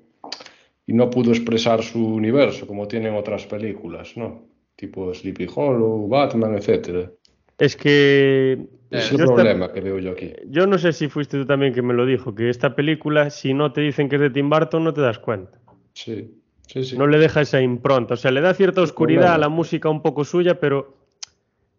y 0.86 0.94
no 0.94 1.10
pudo 1.10 1.32
expresar 1.32 1.82
su 1.82 2.14
universo 2.14 2.66
como 2.66 2.88
tienen 2.88 3.14
otras 3.14 3.46
películas, 3.46 4.16
¿no? 4.16 4.46
Tipo 4.76 5.12
Sleepy 5.12 5.48
Hollow, 5.54 6.08
Batman, 6.08 6.54
etcétera. 6.54 7.10
Es 7.58 7.76
que 7.76 8.58
es 8.90 9.12
el 9.12 9.18
problema 9.18 9.72
que 9.72 9.80
veo 9.80 9.98
yo 9.98 10.12
aquí. 10.12 10.32
Yo 10.48 10.66
no 10.66 10.78
sé 10.78 10.92
si 10.92 11.08
fuiste 11.08 11.38
tú 11.38 11.46
también 11.46 11.74
que 11.74 11.82
me 11.82 11.92
lo 11.92 12.06
dijo, 12.06 12.34
que 12.34 12.48
esta 12.48 12.74
película, 12.76 13.30
si 13.30 13.52
no 13.52 13.72
te 13.72 13.80
dicen 13.80 14.08
que 14.08 14.16
es 14.16 14.22
de 14.22 14.30
Tim 14.30 14.48
Burton, 14.48 14.84
no 14.84 14.94
te 14.94 15.00
das 15.00 15.18
cuenta. 15.18 15.58
Sí, 15.92 16.30
sí, 16.66 16.84
sí. 16.84 16.96
No 16.96 17.06
le 17.06 17.18
deja 17.18 17.40
esa 17.40 17.60
impronta. 17.60 18.14
O 18.14 18.16
sea, 18.16 18.30
le 18.30 18.40
da 18.40 18.54
cierta 18.54 18.80
oscuridad 18.80 19.34
a 19.34 19.38
la 19.38 19.48
música 19.48 19.88
un 19.88 20.02
poco 20.02 20.24
suya, 20.24 20.60
pero 20.60 20.95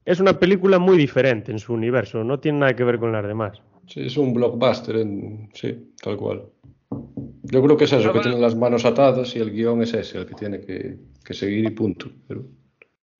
es 0.07 0.21
una 0.21 0.39
película 0.39 0.79
muy 0.79 0.97
diferente 0.97 1.51
en 1.51 1.59
su 1.59 1.73
universo, 1.73 2.23
no 2.23 2.39
tiene 2.39 2.59
nada 2.59 2.75
que 2.77 2.85
ver 2.85 2.97
con 2.97 3.11
las 3.11 3.27
demás. 3.27 3.61
Sí, 3.87 4.05
es 4.05 4.15
un 4.15 4.33
blockbuster, 4.33 5.05
sí, 5.53 5.93
tal 6.01 6.15
cual. 6.15 6.45
Yo 7.43 7.61
creo 7.61 7.75
que 7.75 7.83
es 7.83 7.91
eso, 7.91 8.13
que 8.13 8.21
tiene 8.21 8.39
las 8.39 8.55
manos 8.55 8.85
atadas 8.85 9.35
y 9.35 9.39
el 9.39 9.51
guion 9.51 9.83
es 9.83 9.93
ese, 9.93 10.19
el 10.19 10.25
que 10.25 10.33
tiene 10.35 10.61
que, 10.61 11.33
seguir 11.33 11.65
y 11.65 11.71
punto. 11.71 12.09
Pero... 12.25 12.45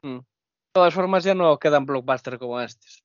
Mm. 0.02 0.20
De 0.20 0.72
todas 0.72 0.94
formas, 0.94 1.26
ya 1.26 1.36
no 1.36 1.60
quedan 1.60 1.86
blockbusters 1.86 2.38
como 2.38 2.62
estos. 2.62 3.04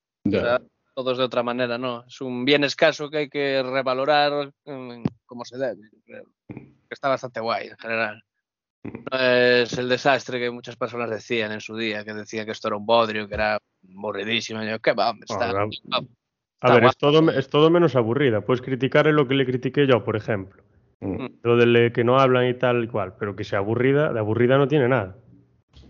todos 0.95 1.19
de 1.19 1.25
otra 1.25 1.43
manera, 1.43 1.77
¿no? 1.77 2.05
Es 2.07 2.21
un 2.21 2.45
bien 2.45 2.63
escaso 2.63 3.11
que 3.11 3.19
hay 3.19 3.29
que 3.29 3.65
revalorar 3.65 4.53
mm, 4.65 5.03
como 5.27 5.45
se 5.45 5.59
debe. 5.59 5.91
Creo. 6.07 6.27
Está 6.89 7.09
bastante 7.09 7.41
guay 7.41 7.67
en 7.67 7.79
general. 7.79 8.23
No 8.85 9.19
es 9.19 9.79
el 9.79 9.89
desastre 9.89 10.41
que 10.41 10.51
muchas 10.51 10.77
personas 10.77 11.09
decían 11.09 11.53
en 11.53 11.61
su 11.61 11.77
día, 11.77 12.05
que 12.05 12.15
decían 12.15 12.47
que 12.47 12.53
esto 12.53 12.69
era 12.69 12.77
un 12.77 12.87
bodrio, 12.87 13.29
que 13.29 13.35
era 13.35 13.59
aburridísimo. 13.97 14.63
Yo, 14.65 14.81
¿qué 14.81 14.93
va? 14.93 15.15
Está, 15.21 15.51
Ahora, 15.51 15.69
está- 15.71 15.99
A 16.61 16.75
ver, 16.75 16.85
es 16.85 16.97
todo, 16.97 17.31
es 17.31 17.49
todo 17.49 17.71
menos 17.71 17.95
aburrida. 17.97 18.41
Puedes 18.41 18.63
criticar 18.63 19.07
lo 19.07 19.29
que 19.29 19.35
le 19.35 19.47
critiqué 19.47 19.87
yo, 19.87 20.03
por 20.05 20.17
ejemplo. 20.17 20.63
Mm. 21.01 21.27
Lo 21.43 21.57
de 21.57 21.93
que 21.93 22.05
no 22.05 22.19
hablan 22.19 22.49
y 22.49 22.55
tal 22.55 22.85
y 22.85 22.89
cual, 22.89 23.15
pero 23.19 23.35
que 23.37 23.45
sea 23.45 23.59
aburrida, 23.59 24.13
de 24.13 24.19
aburrida 24.19 24.59
no 24.59 24.69
tiene 24.69 24.89
nada. 24.89 25.17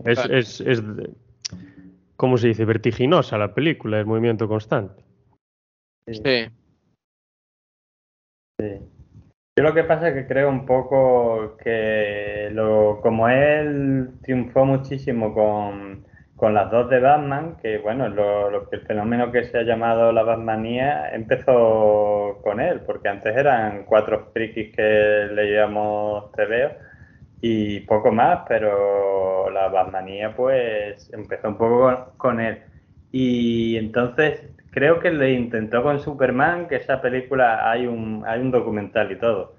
Es, 0.05 0.19
Claro. 0.19 0.37
es, 0.37 0.61
es 0.61 0.83
¿cómo 2.17 2.39
se 2.39 2.49
dice? 2.49 2.65
Vertiginosa 2.65 3.37
la 3.37 3.55
película, 3.55 4.01
es 4.01 4.07
movimiento 4.07 4.49
constante. 4.49 5.05
Sí. 6.07 6.47
Yo 9.57 9.65
lo 9.65 9.75
que 9.75 9.85
pasa 9.85 10.09
es 10.09 10.15
que 10.15 10.27
creo 10.27 10.49
un 10.49 10.65
poco 10.65 11.59
que 11.59 12.49
lo, 12.53 13.01
como 13.03 13.29
él 13.29 14.09
triunfó 14.23 14.65
muchísimo 14.65 15.35
con, 15.35 16.07
con 16.37 16.55
las 16.55 16.71
dos 16.71 16.89
de 16.89 17.01
Batman, 17.01 17.59
que 17.61 17.77
bueno, 17.79 18.07
el 18.07 18.81
fenómeno 18.87 19.31
que 19.31 19.45
se 19.45 19.59
ha 19.59 19.63
llamado 19.63 20.11
la 20.11 20.23
Batmanía 20.23 21.11
empezó 21.15 22.41
con 22.43 22.61
él, 22.61 22.81
porque 22.81 23.09
antes 23.11 23.37
eran 23.37 23.85
cuatro 23.85 24.31
frikis 24.33 24.75
que 24.75 25.29
leíamos 25.35 26.33
TVO 26.33 26.71
y 27.43 27.81
poco 27.81 28.11
más, 28.11 28.45
pero 28.49 29.51
la 29.51 29.69
Batmanía 29.69 30.35
pues 30.35 31.13
empezó 31.13 31.49
un 31.49 31.59
poco 31.59 32.15
con 32.17 32.41
él. 32.41 32.63
Y 33.11 33.77
entonces 33.77 34.52
creo 34.73 34.99
que 35.01 35.11
le 35.11 35.33
intentó 35.33 35.83
con 35.83 36.01
Superman, 36.01 36.67
que 36.67 36.77
esa 36.77 37.01
película 37.01 37.71
hay 37.71 37.87
un, 37.87 38.25
hay 38.27 38.41
un 38.41 38.51
documental 38.51 39.13
y 39.13 39.19
todo, 39.19 39.55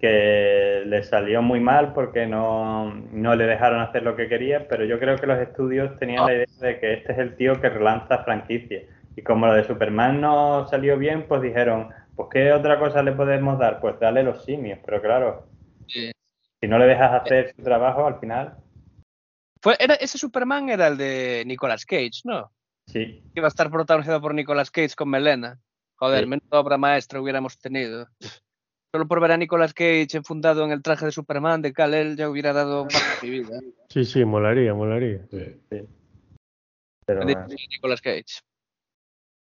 que 0.00 0.82
le 0.86 1.02
salió 1.02 1.42
muy 1.42 1.60
mal 1.60 1.92
porque 1.92 2.26
no, 2.26 2.94
no 3.12 3.36
le 3.36 3.44
dejaron 3.46 3.80
hacer 3.80 4.02
lo 4.02 4.16
que 4.16 4.28
quería, 4.28 4.66
pero 4.66 4.84
yo 4.86 4.98
creo 4.98 5.16
que 5.16 5.26
los 5.26 5.38
estudios 5.38 5.96
tenían 5.98 6.24
la 6.26 6.32
idea 6.32 6.46
de 6.60 6.80
que 6.80 6.94
este 6.94 7.12
es 7.12 7.18
el 7.18 7.36
tío 7.36 7.60
que 7.60 7.68
relanza 7.68 8.24
franquicia. 8.24 8.82
Y 9.14 9.22
como 9.22 9.46
lo 9.46 9.52
de 9.52 9.64
Superman 9.64 10.20
no 10.20 10.66
salió 10.68 10.96
bien, 10.98 11.26
pues 11.28 11.42
dijeron, 11.42 11.90
pues 12.16 12.28
¿qué 12.32 12.52
otra 12.52 12.78
cosa 12.78 13.02
le 13.02 13.12
podemos 13.12 13.58
dar? 13.58 13.80
Pues 13.80 14.00
dale 14.00 14.22
los 14.22 14.44
simios, 14.44 14.78
pero 14.84 15.00
claro, 15.02 15.46
Sí. 15.86 16.10
si 16.60 16.66
no 16.66 16.78
le 16.78 16.86
dejas 16.86 17.12
hacer 17.22 17.52
su 17.54 17.62
trabajo 17.62 18.06
al 18.06 18.18
final, 18.18 18.56
Fue, 19.60 19.76
era, 19.78 19.94
ese 19.94 20.16
Superman 20.18 20.68
era 20.70 20.86
el 20.88 20.96
de 20.96 21.44
Nicolas 21.46 21.84
Cage, 21.84 22.22
¿no? 22.24 22.50
Sí. 22.86 23.22
Que 23.32 23.40
iba 23.40 23.46
a 23.46 23.48
estar 23.48 23.70
protagonizado 23.70 24.20
por 24.20 24.34
Nicolas 24.34 24.70
Cage 24.70 24.94
con 24.96 25.10
Melena. 25.10 25.60
Joder, 25.96 26.24
Sí. 26.24 26.30
menuda 26.30 26.60
obra 26.60 26.78
maestra 26.78 27.20
hubiéramos 27.20 27.58
tenido. 27.58 28.08
Solo 28.94 29.08
por 29.08 29.20
ver 29.20 29.32
a 29.32 29.36
Nicolas 29.36 29.74
Cage 29.74 30.16
enfundado 30.16 30.64
en 30.64 30.70
el 30.70 30.82
traje 30.82 31.06
de 31.06 31.12
Superman 31.12 31.62
de 31.62 31.72
Kal-El 31.72 32.16
ya 32.16 32.30
hubiera 32.30 32.52
dado 32.52 32.84
de 32.84 32.98
mi 33.22 33.30
vida. 33.30 33.60
Sí, 33.88 34.04
sí, 34.04 34.24
molaría, 34.24 34.74
molaría. 34.74 35.26
Sí. 35.30 35.86
Pero. 37.06 37.24
Nicolas 37.24 38.00
Cage. 38.00 38.40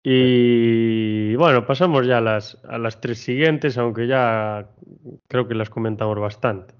Y 0.07 1.35
bueno, 1.35 1.65
pasamos 1.65 2.05
ya 2.05 2.19
a 2.19 2.21
las, 2.21 2.63
a 2.65 2.77
las 2.77 3.01
tres 3.01 3.17
siguientes, 3.19 3.75
aunque 3.79 4.05
ya 4.05 4.69
creo 5.27 5.47
que 5.47 5.55
las 5.55 5.71
comentamos 5.71 6.19
bastante. 6.19 6.75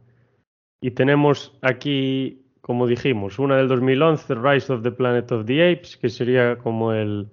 Y 0.79 0.91
tenemos 0.91 1.57
aquí, 1.63 2.44
como 2.65 2.87
dijimos, 2.87 3.37
una 3.37 3.57
del 3.57 3.67
2011, 3.67 4.33
Rise 4.33 4.73
of 4.73 4.81
the 4.81 4.91
Planet 4.91 5.31
of 5.31 5.45
the 5.45 5.71
Apes, 5.71 5.97
que 5.97 6.09
sería 6.09 6.57
como 6.57 6.93
el, 6.93 7.29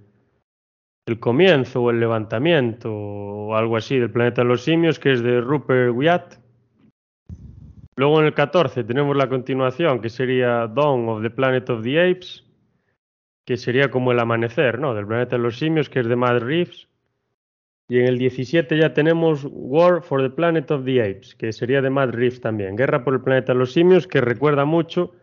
el 1.06 1.20
comienzo 1.20 1.84
o 1.84 1.90
el 1.90 2.00
levantamiento 2.00 2.92
o 2.92 3.54
algo 3.56 3.78
así 3.78 3.98
del 3.98 4.10
planeta 4.10 4.42
de 4.42 4.48
los 4.48 4.62
simios, 4.62 4.98
que 4.98 5.12
es 5.12 5.22
de 5.22 5.40
Rupert 5.40 5.94
Wyatt. 5.94 6.34
Luego 7.96 8.20
en 8.20 8.26
el 8.26 8.34
14 8.34 8.84
tenemos 8.84 9.16
la 9.16 9.30
continuación, 9.30 10.02
que 10.02 10.10
sería 10.10 10.66
Dawn 10.66 11.08
of 11.08 11.22
the 11.22 11.30
Planet 11.30 11.70
of 11.70 11.82
the 11.82 12.10
Apes, 12.10 12.44
que 13.46 13.56
sería 13.56 13.90
como 13.90 14.12
el 14.12 14.18
amanecer, 14.18 14.78
¿no? 14.78 14.92
Del 14.92 15.06
planeta 15.06 15.36
de 15.36 15.42
los 15.44 15.58
simios, 15.58 15.88
que 15.88 16.00
es 16.00 16.08
de 16.08 16.16
Matt 16.16 16.42
Reeves. 16.42 16.88
Y 17.88 18.00
en 18.00 18.04
el 18.06 18.18
17 18.18 18.76
ya 18.76 18.92
tenemos 18.92 19.46
War 19.50 20.02
for 20.02 20.20
the 20.20 20.28
Planet 20.28 20.70
of 20.70 20.84
the 20.84 21.00
Apes, 21.00 21.34
que 21.34 21.54
sería 21.54 21.80
de 21.80 21.88
Matt 21.88 22.10
Reeves 22.10 22.42
también. 22.42 22.76
Guerra 22.76 23.02
por 23.02 23.14
el 23.14 23.22
planeta 23.22 23.54
de 23.54 23.58
los 23.58 23.72
simios, 23.72 24.06
que 24.06 24.20
recuerda 24.20 24.66
mucho 24.66 25.14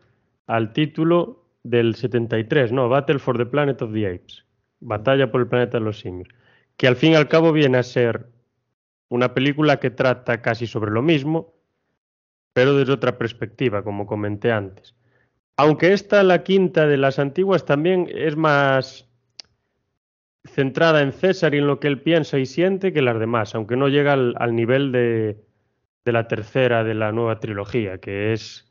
al 0.49 0.73
título 0.73 1.45
del 1.63 1.93
73, 1.93 2.71
¿no? 2.71 2.89
Battle 2.89 3.19
for 3.19 3.37
the 3.37 3.45
Planet 3.45 3.83
of 3.83 3.93
the 3.93 4.07
Apes. 4.07 4.45
Batalla 4.79 5.31
por 5.31 5.41
el 5.41 5.47
planeta 5.47 5.77
de 5.77 5.83
los 5.83 5.99
simios. 5.99 6.27
Que 6.75 6.87
al 6.87 6.95
fin 6.95 7.11
y 7.11 7.15
al 7.15 7.27
cabo 7.27 7.51
viene 7.51 7.77
a 7.77 7.83
ser 7.83 8.25
una 9.09 9.35
película 9.35 9.79
que 9.79 9.91
trata 9.91 10.41
casi 10.41 10.65
sobre 10.65 10.89
lo 10.89 11.03
mismo, 11.03 11.53
pero 12.53 12.75
desde 12.75 12.93
otra 12.93 13.19
perspectiva, 13.19 13.83
como 13.83 14.07
comenté 14.07 14.51
antes. 14.51 14.95
Aunque 15.55 15.93
esta, 15.93 16.23
la 16.23 16.41
quinta 16.41 16.87
de 16.87 16.97
las 16.97 17.19
antiguas, 17.19 17.65
también 17.65 18.09
es 18.11 18.35
más 18.35 19.07
centrada 20.45 21.03
en 21.03 21.11
César 21.11 21.53
y 21.53 21.59
en 21.59 21.67
lo 21.67 21.79
que 21.79 21.89
él 21.89 22.01
piensa 22.01 22.39
y 22.39 22.47
siente 22.47 22.91
que 22.91 23.03
las 23.03 23.19
demás, 23.19 23.53
aunque 23.53 23.75
no 23.75 23.87
llega 23.87 24.13
al, 24.13 24.55
nivel 24.55 24.91
de 24.91 25.37
la 26.05 26.27
tercera 26.27 26.83
de 26.83 26.95
la 26.95 27.11
nueva 27.11 27.39
trilogía, 27.39 27.99
que 27.99 28.33
es... 28.33 28.68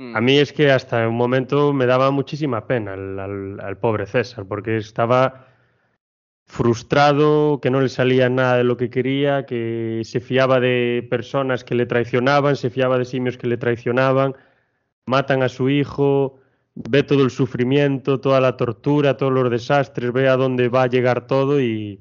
Mm. 0.00 0.16
A 0.16 0.20
mí 0.22 0.38
es 0.38 0.52
que 0.54 0.70
hasta 0.72 1.06
un 1.06 1.14
momento 1.14 1.74
me 1.74 1.84
daba 1.84 2.10
muchísima 2.10 2.66
pena 2.66 2.94
al, 2.94 3.18
al- 3.20 3.60
al 3.60 3.76
pobre 3.76 4.06
César, 4.06 4.46
porque 4.46 4.78
estaba 4.78 5.46
frustrado, 6.46 7.60
que 7.60 7.70
no 7.70 7.80
le 7.82 7.88
salía 7.90 8.28
nada 8.30 8.56
de 8.56 8.64
lo 8.64 8.76
que 8.78 8.88
quería, 8.88 9.44
que 9.44 10.00
se 10.04 10.20
fiaba 10.20 10.58
de 10.58 11.06
personas 11.10 11.64
que 11.64 11.74
le 11.74 11.84
traicionaban, 11.84 12.56
se 12.56 12.70
fiaba 12.70 12.98
de 12.98 13.04
simios 13.04 13.36
que 13.36 13.46
le 13.46 13.58
traicionaban, 13.58 14.34
matan 15.06 15.42
a 15.42 15.48
su 15.50 15.68
hijo, 15.68 16.40
ve 16.74 17.02
todo 17.02 17.22
el 17.22 17.30
sufrimiento, 17.30 18.20
toda 18.20 18.40
la 18.40 18.56
tortura, 18.56 19.18
todos 19.18 19.32
los 19.32 19.50
desastres, 19.50 20.12
ve 20.12 20.28
a 20.28 20.36
dónde 20.36 20.68
va 20.70 20.84
a 20.84 20.86
llegar 20.88 21.26
todo 21.26 21.60
y 21.60 22.00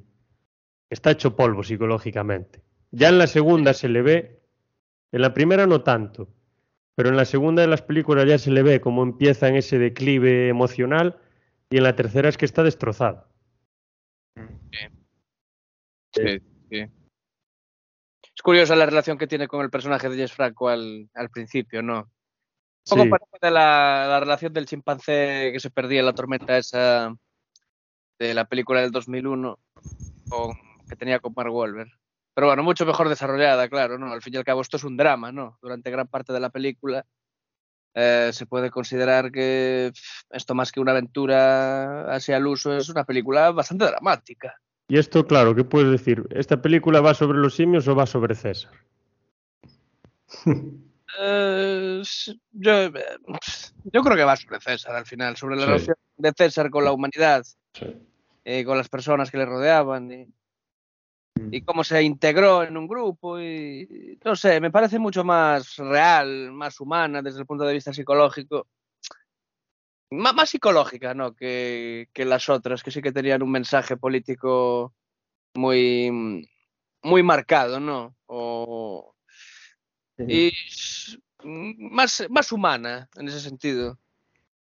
está 0.89 1.11
hecho 1.11 1.35
polvo 1.35 1.63
psicológicamente. 1.63 2.61
Ya 2.91 3.09
en 3.09 3.17
la 3.17 3.27
segunda 3.27 3.73
se 3.73 3.89
le 3.89 4.01
ve, 4.01 4.41
en 5.11 5.21
la 5.21 5.33
primera 5.33 5.67
no 5.67 5.81
tanto, 5.81 6.29
pero 6.99 7.11
en 7.11 7.15
la 7.15 7.23
segunda 7.23 7.61
de 7.61 7.69
las 7.69 7.81
películas 7.81 8.27
ya 8.27 8.37
se 8.37 8.51
le 8.51 8.61
ve 8.61 8.81
cómo 8.81 9.03
empieza 9.03 9.47
en 9.47 9.55
ese 9.55 9.79
declive 9.79 10.49
emocional 10.49 11.17
y 11.69 11.77
en 11.77 11.83
la 11.83 11.95
tercera 11.95 12.27
es 12.27 12.35
que 12.35 12.43
está 12.43 12.61
destrozado. 12.61 13.25
Sí, 16.13 16.41
sí. 16.69 16.81
Es 18.35 18.41
curiosa 18.43 18.75
la 18.75 18.85
relación 18.85 19.17
que 19.17 19.27
tiene 19.27 19.47
con 19.47 19.61
el 19.61 19.69
personaje 19.69 20.09
de 20.09 20.17
Jess 20.17 20.33
Franco 20.33 20.67
al, 20.67 21.09
al 21.13 21.29
principio, 21.29 21.81
¿no? 21.81 21.99
Un 21.99 22.09
poco 22.89 23.03
Sí. 23.03 23.09
parece 23.09 23.49
la, 23.49 24.05
la 24.09 24.19
relación 24.19 24.51
del 24.51 24.65
chimpancé 24.65 25.51
que 25.53 25.59
se 25.61 25.71
perdía 25.71 26.01
en 26.01 26.05
la 26.05 26.15
tormenta 26.15 26.57
esa 26.57 27.15
de 28.19 28.33
la 28.33 28.43
película 28.43 28.81
del 28.81 28.91
2001 28.91 29.57
con, 30.27 30.53
que 30.89 30.97
tenía 30.97 31.21
con 31.21 31.31
Mark 31.33 31.53
Wahlberg. 31.53 31.97
Pero 32.39 32.47
bueno, 32.47 32.63
mucho 32.63 32.85
mejor 32.85 33.09
desarrollada, 33.09 33.67
claro, 33.67 33.97
¿no? 33.97 34.13
Al 34.13 34.21
fin 34.21 34.33
y 34.33 34.37
al 34.37 34.45
cabo 34.45 34.61
esto 34.61 34.77
es 34.77 34.85
un 34.85 34.95
drama, 34.95 35.29
¿no? 35.29 35.57
Durante 35.61 35.91
gran 35.91 36.07
parte 36.07 36.31
de 36.31 36.39
la 36.39 36.49
película 36.49 37.05
eh, 37.93 38.29
se 38.31 38.45
puede 38.45 38.71
considerar 38.71 39.29
que 39.29 39.91
esto 40.29 40.55
más 40.55 40.71
que 40.71 40.79
una 40.79 40.93
aventura 40.93 42.09
hacia 42.15 42.37
el 42.37 42.47
uso 42.47 42.77
es 42.77 42.87
una 42.87 43.03
película 43.03 43.51
bastante 43.51 43.83
dramática. 43.83 44.55
Y 44.87 44.97
esto, 44.97 45.27
claro, 45.27 45.53
¿qué 45.53 45.65
puedes 45.65 45.91
decir? 45.91 46.25
¿Esta 46.29 46.61
película 46.61 47.01
va 47.01 47.13
sobre 47.13 47.39
los 47.39 47.55
simios 47.55 47.85
o 47.89 47.95
va 47.95 48.05
sobre 48.05 48.35
César? 48.35 48.71
Eh, 51.19 52.03
yo, 52.53 52.71
eh, 52.83 52.91
yo 53.83 54.01
creo 54.01 54.15
que 54.15 54.23
va 54.23 54.37
sobre 54.37 54.61
César 54.61 54.95
al 54.95 55.05
final, 55.05 55.35
sobre 55.35 55.57
la 55.57 55.63
Sí. 55.63 55.67
relación 55.67 55.95
de 56.15 56.33
César 56.37 56.69
con 56.69 56.85
la 56.85 56.93
humanidad, 56.93 57.43
Sí. 57.73 57.97
eh, 58.45 58.63
con 58.63 58.77
las 58.77 58.87
personas 58.87 59.29
que 59.29 59.39
le 59.39 59.45
rodeaban 59.45 60.09
y, 60.11 60.27
y 61.51 61.61
cómo 61.61 61.83
se 61.83 62.01
integró 62.03 62.63
en 62.63 62.77
un 62.77 62.87
grupo 62.87 63.39
y 63.39 64.17
no 64.23 64.35
sé, 64.35 64.59
me 64.59 64.71
parece 64.71 64.99
mucho 64.99 65.23
más 65.23 65.77
real, 65.77 66.51
más 66.51 66.79
humana 66.79 67.21
desde 67.21 67.39
el 67.39 67.45
punto 67.45 67.63
de 67.63 67.73
vista 67.73 67.93
psicológico. 67.93 68.67
Má- 70.11 70.33
más 70.33 70.49
psicológica, 70.49 71.13
¿no? 71.13 71.35
Que, 71.35 72.09
que 72.13 72.25
las 72.25 72.49
otras, 72.49 72.83
que 72.83 72.91
sí 72.91 73.01
que 73.01 73.11
tenían 73.11 73.43
un 73.43 73.51
mensaje 73.51 73.95
político 73.97 74.93
muy, 75.55 76.47
muy 77.03 77.23
marcado, 77.23 77.79
¿no? 77.79 78.15
O, 78.25 79.13
y 80.27 80.51
mm, 81.43 81.93
más, 81.93 82.25
más 82.29 82.51
humana 82.51 83.07
en 83.15 83.27
ese 83.27 83.39
sentido. 83.39 83.97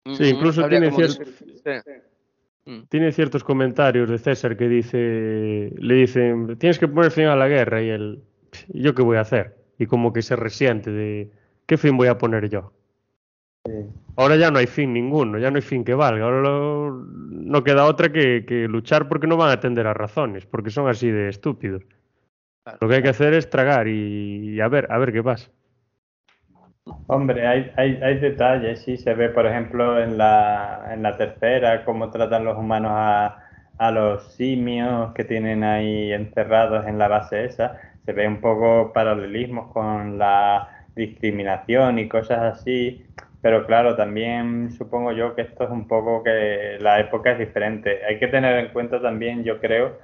Sí, 0.07 0.23
Mm, 0.25 0.25
incluso 0.35 0.67
tiene 0.69 0.87
cómo 0.91 1.01
cier- 1.01 1.19
decir- 1.19 1.83
sí. 1.85 1.91
Mm. 2.67 2.81
Tiene 2.89 3.13
ciertos 3.13 3.43
comentarios 3.45 4.09
de 4.11 4.19
César 4.19 4.57
que 4.57 4.69
dice, 4.69 5.73
le 5.77 5.95
dicen, 5.95 6.57
tienes 6.59 6.79
que 6.79 6.89
poner 6.89 7.11
fin 7.11 7.27
a 7.27 7.37
la 7.37 7.49
guerra 7.49 7.83
y 7.83 7.89
él, 7.89 8.23
¿y 8.69 8.83
yo 8.83 8.95
qué 8.95 9.03
voy 9.03 9.17
a 9.17 9.21
hacer? 9.23 9.57
Y 9.79 9.87
como 9.87 10.13
que 10.13 10.23
se 10.23 10.37
resiente 10.37 10.91
de, 10.91 11.31
¿qué 11.67 11.77
fin 11.79 11.97
voy 11.97 12.09
a 12.09 12.19
poner 12.19 12.49
yo? 12.51 12.73
Ahora 14.17 14.37
ya 14.37 14.51
no 14.51 14.59
hay 14.59 14.67
fin 14.67 14.93
ninguno, 14.93 15.39
ya 15.39 15.51
no 15.51 15.57
hay 15.57 15.63
fin 15.63 15.85
que 15.85 15.95
valga. 15.95 16.25
Ahora 16.25 16.41
lo- 16.43 17.07
no 17.31 17.65
queda 17.65 17.87
otra 17.87 18.11
que, 18.13 18.45
que 18.47 18.69
luchar 18.69 19.09
porque 19.09 19.27
no 19.27 19.37
van 19.37 19.51
a 19.51 19.55
atender 19.55 19.87
a 19.87 19.95
razones, 19.95 20.47
porque 20.47 20.71
son 20.71 20.89
así 20.89 21.11
de 21.11 21.29
estúpidos. 21.29 21.83
Claro. 22.65 22.79
Lo 22.81 22.89
que 22.89 22.95
hay 22.97 23.03
que 23.03 23.09
hacer 23.09 23.33
es 23.35 23.49
tragar 23.49 23.89
y, 23.89 24.51
y 24.55 24.61
a 24.61 24.69
ver, 24.69 24.87
a 24.91 24.99
ver 24.99 25.13
qué 25.13 25.23
pasa. 25.23 25.51
Hombre, 27.07 27.47
hay, 27.47 27.73
hay, 27.77 28.19
detalles, 28.19 28.83
sí, 28.83 28.97
se 28.97 29.15
ve, 29.15 29.29
por 29.31 29.47
ejemplo, 29.47 30.01
en 30.03 30.17
la, 30.19 30.91
en 30.93 31.03
la 31.03 31.17
tercera, 31.17 31.85
cómo 31.85 32.11
tratan 32.11 32.45
los 32.45 32.57
humanos 32.57 32.93
a, 32.95 33.39
a 33.79 33.91
los 33.91 34.33
simios 34.35 35.13
que 35.15 35.25
tienen 35.25 35.65
ahí 35.65 36.13
encerrados 36.13 36.87
en 36.87 36.99
la 36.99 37.09
base 37.09 37.45
esa, 37.47 37.77
se 38.05 38.13
ve 38.13 38.29
un 38.29 38.41
poco 38.41 38.93
paralelismos 38.93 39.73
con 39.73 40.19
la 40.19 40.69
discriminación 40.95 41.99
y 41.99 42.09
cosas 42.09 42.59
así, 42.59 43.07
pero 43.43 43.67
claro, 43.67 43.97
también 43.97 44.71
supongo 44.73 45.13
yo 45.13 45.35
que 45.35 45.43
esto 45.43 45.65
es 45.65 45.71
un 45.71 45.89
poco 45.89 46.23
que 46.23 46.77
la 46.81 47.01
época 47.01 47.33
es 47.33 47.39
diferente. 47.39 48.05
Hay 48.07 48.19
que 48.19 48.29
tener 48.29 48.59
en 48.59 48.73
cuenta 48.73 49.01
también, 49.01 49.45
yo 49.45 49.61
creo, 49.61 49.99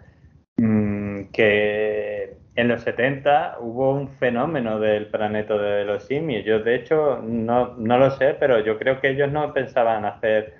mm, 0.56 1.24
que 1.32 2.36
en 2.56 2.68
los 2.68 2.82
70 2.82 3.58
hubo 3.60 3.92
un 3.92 4.08
fenómeno 4.08 4.80
del 4.80 5.08
planeta 5.08 5.56
de 5.58 5.84
los 5.84 6.04
simios. 6.04 6.44
Yo, 6.44 6.60
de 6.60 6.74
hecho, 6.74 7.20
no, 7.22 7.74
no 7.76 7.98
lo 7.98 8.10
sé, 8.10 8.34
pero 8.40 8.60
yo 8.64 8.78
creo 8.78 9.00
que 9.00 9.10
ellos 9.10 9.30
no 9.30 9.52
pensaban 9.52 10.04
hacer 10.06 10.54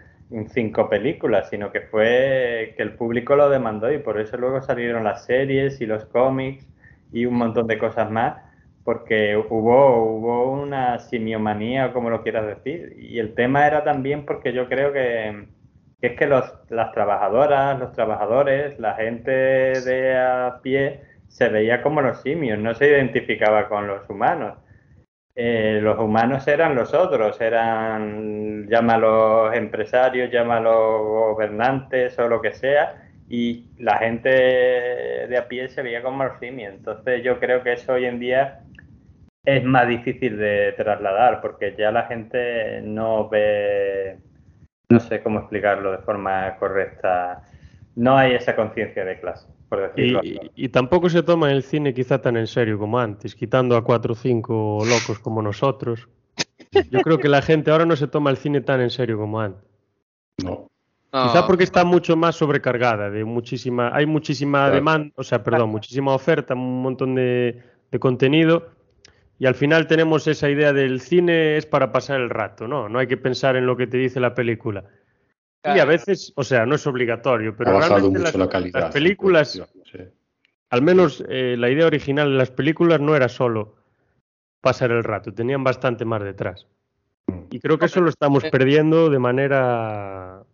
cinco 0.49 0.89
películas, 0.91 1.49
sino 1.51 1.73
que 1.73 1.81
fue 1.83 2.75
que 2.77 2.83
el 2.83 2.95
público 2.95 3.37
lo 3.37 3.49
demandó 3.49 3.93
y 3.93 3.99
por 3.99 4.21
eso 4.21 4.37
luego 4.37 4.61
salieron 4.61 5.05
las 5.05 5.25
series 5.25 5.81
y 5.81 5.87
los 5.87 6.05
cómics 6.07 6.67
y 7.13 7.27
un 7.27 7.35
montón 7.35 7.67
de 7.67 7.79
cosas 7.79 8.11
más 8.11 8.43
porque 8.85 9.37
hubo, 9.37 10.05
hubo 10.05 10.53
una 10.53 11.01
simiomanía, 11.01 11.93
como 11.93 12.09
lo 12.11 12.23
quieras 12.23 12.47
decir. 12.47 12.95
Y 13.01 13.19
el 13.19 13.35
tema 13.35 13.67
era 13.67 13.83
también 13.83 14.25
porque 14.25 14.53
yo 14.53 14.69
creo 14.69 14.93
que, 14.93 15.49
es 16.01 16.17
que 16.17 16.27
los, 16.27 16.45
las 16.69 16.93
trabajadoras, 16.93 17.79
los 17.81 17.93
trabajadores, 17.93 18.79
la 18.79 18.95
gente 18.95 19.31
de 19.33 20.17
a 20.17 20.61
pie 20.63 21.01
se 21.37 21.51
veía 21.51 21.83
como 21.83 22.01
los 22.01 22.23
simios, 22.23 22.59
no 22.59 22.75
se 22.75 22.89
identificaba 22.89 23.69
con 23.69 23.87
los 23.87 24.09
humanos. 24.09 24.57
Eh, 25.35 25.81
los 25.83 25.99
humanos 25.99 26.49
eran 26.49 26.75
los 26.75 26.95
otros, 26.95 27.39
eran, 27.43 28.67
llámalos 28.69 29.55
empresarios, 29.55 30.31
llámalos 30.33 31.03
gobernantes 31.03 32.19
o 32.19 32.27
lo 32.27 32.41
que 32.41 32.55
sea, 32.55 33.11
y 33.29 33.67
la 33.79 33.99
gente 33.99 34.31
de 34.31 35.37
a 35.37 35.47
pie 35.47 35.69
se 35.69 35.83
veía 35.83 36.03
como 36.03 36.25
los 36.25 36.39
simios. 36.39 36.73
Entonces 36.73 37.23
yo 37.23 37.39
creo 37.39 37.63
que 37.63 37.75
eso 37.75 37.93
hoy 37.93 38.07
en 38.07 38.19
día 38.19 38.61
es 39.45 39.63
más 39.63 39.87
difícil 39.89 40.39
de 40.39 40.73
trasladar 40.73 41.43
porque 41.43 41.75
ya 41.77 41.91
la 41.93 42.05
gente 42.05 42.81
no 42.81 43.29
ve, 43.29 44.17
no 44.89 45.01
sé 45.01 45.23
cómo 45.23 45.41
explicarlo 45.41 45.93
de 45.93 45.99
forma 45.99 46.57
correcta, 46.57 47.43
no 47.95 48.17
hay 48.17 48.35
esa 48.35 48.57
conciencia 48.57 49.05
de 49.05 49.21
clase. 49.21 49.56
Por 49.69 49.81
decirlo 49.81 50.21
y, 50.23 50.39
y, 50.55 50.69
tampoco 50.69 51.09
se 51.11 51.23
toma 51.23 51.51
el 51.51 51.63
cine 51.63 51.93
quizá 51.93 52.21
tan 52.21 52.37
en 52.37 52.47
serio 52.47 52.79
como 52.79 52.99
antes, 53.01 53.35
quitando 53.35 53.77
a 53.77 53.83
cuatro 53.83 54.13
o 54.13 54.17
cinco 54.17 54.79
locos 54.87 55.19
como 55.19 55.43
nosotros. 55.43 56.09
Yo 56.91 57.01
creo 57.01 57.19
que 57.19 57.29
la 57.29 57.43
gente 57.43 57.71
ahora 57.71 57.85
no 57.85 57.97
se 57.97 58.07
toma 58.07 58.31
el 58.31 58.37
cine 58.37 58.61
tan 58.61 58.81
en 58.81 58.91
serio 58.91 59.19
como 59.19 59.41
antes. 59.41 59.65
No. 60.45 60.71
Quizá 61.11 61.47
porque 61.47 61.65
está 61.65 61.85
mucho 61.85 62.15
más 62.15 62.37
sobrecargada, 62.37 63.11
de 63.11 63.25
muchísima, 63.25 63.91
hay 63.95 64.05
muchísima 64.05 64.69
demanda, 64.71 65.15
o 65.17 65.25
sea, 65.25 65.43
perdón, 65.43 65.71
muchísima 65.71 66.15
oferta, 66.15 66.53
un 66.55 66.83
montón 66.83 67.15
de, 67.15 67.63
de 67.91 67.99
contenido 67.99 68.77
y 69.39 69.47
al 69.47 69.55
final 69.55 69.87
tenemos 69.87 70.27
esa 70.27 70.49
idea 70.49 70.73
del 70.73 71.01
cine 71.01 71.57
es 71.57 71.67
para 71.67 71.93
pasar 71.93 72.21
el 72.21 72.31
rato, 72.31 72.67
¿no? 72.67 72.89
No 72.89 72.99
hay 72.99 73.07
que 73.07 73.17
pensar 73.17 73.57
en 73.57 73.67
lo 73.67 73.77
que 73.77 73.87
te 73.87 73.99
dice 73.99 74.19
la 74.19 74.35
película. 74.35 74.85
Y 75.65 75.79
a 75.81 75.85
veces, 75.85 76.33
o 76.37 76.45
sea, 76.45 76.65
no 76.65 76.77
es 76.77 76.87
obligatorio, 76.87 77.57
pero 77.57 77.81
realmente 77.81 78.21
las, 78.21 78.35
la 78.37 78.49
calidad, 78.49 78.81
las, 78.83 78.93
películas, 78.93 79.61
al 80.71 80.83
menos 80.83 81.25
eh, 81.29 81.57
la 81.59 81.69
idea 81.71 81.87
original 81.87 82.31
de 82.31 82.37
las 82.37 82.51
películas 82.53 83.01
no 83.01 83.17
era 83.17 83.29
solo 83.29 83.75
pasar 84.61 84.93
el 84.93 85.03
rato, 85.03 85.35
tenían 85.35 85.65
bastante 85.65 86.05
más 86.05 86.23
detrás. 86.23 86.67
Mm. 87.27 87.47
Y 87.51 87.59
creo 87.59 87.79
que 87.79 87.87
eso 87.87 88.01
lo 88.01 88.11
estamos 88.11 88.45
eh, 88.45 88.51
perdiendo 88.51 89.11
de 89.11 89.19
manera 89.19 90.45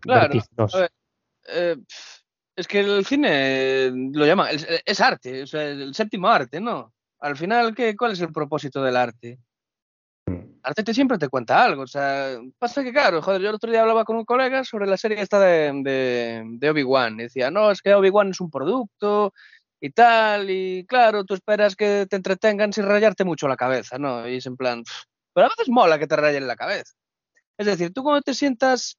claro. 0.00 0.34
Eh, 1.50 1.76
es 2.54 2.68
que 2.68 2.80
el 2.80 3.06
cine 3.06 3.90
lo 4.12 4.26
llaman, 4.26 4.48
es, 4.50 4.66
es 4.84 5.00
arte, 5.00 5.44
o 5.44 5.46
sea, 5.46 5.62
el 5.62 5.94
séptimo 5.94 6.28
arte, 6.28 6.60
¿no? 6.60 6.92
al 7.20 7.36
final, 7.36 7.74
¿qué, 7.74 7.96
¿cuál 7.96 8.12
es 8.12 8.20
el 8.20 8.32
propósito 8.32 8.82
del 8.82 8.96
arte? 8.96 9.38
Mm. 10.28 10.60
Arte 10.62 10.84
te 10.84 10.94
siempre 10.94 11.18
te 11.18 11.28
cuenta 11.28 11.62
algo. 11.64 11.82
O 11.82 11.86
sea, 11.86 12.38
pasa 12.58 12.82
que, 12.84 12.92
claro, 12.92 13.22
joder, 13.22 13.40
yo 13.40 13.48
el 13.48 13.54
otro 13.54 13.70
día 13.70 13.82
hablaba 13.82 14.04
con 14.04 14.16
un 14.16 14.24
colega 14.24 14.64
sobre 14.64 14.86
la 14.86 14.96
serie 14.96 15.20
esta 15.20 15.40
de, 15.40 15.72
de, 16.58 16.70
Obi-Wan. 16.70 17.16
Decía, 17.16 17.50
no, 17.50 17.70
es 17.70 17.82
que 17.82 17.94
Obi-Wan 17.94 18.30
es 18.30 18.40
un 18.40 18.50
producto 18.50 19.32
y 19.80 19.90
tal. 19.90 20.50
Y 20.50 20.84
claro, 20.86 21.24
tú 21.24 21.34
esperas 21.34 21.76
que 21.76 22.06
te 22.08 22.16
entretengan 22.16 22.72
sin 22.72 22.84
rayarte 22.84 23.24
mucho 23.24 23.48
la 23.48 23.56
cabeza, 23.56 23.98
¿no? 23.98 24.28
Y 24.28 24.36
es 24.36 24.46
en 24.46 24.56
plan, 24.56 24.84
pero 25.32 25.46
a 25.46 25.50
veces 25.50 25.68
mola 25.68 25.98
que 25.98 26.06
te 26.06 26.16
rayen 26.16 26.46
la 26.46 26.56
cabeza. 26.56 26.94
Es 27.56 27.66
decir, 27.66 27.92
tú 27.92 28.02
cuando 28.02 28.22
te 28.22 28.34
sientas 28.34 28.98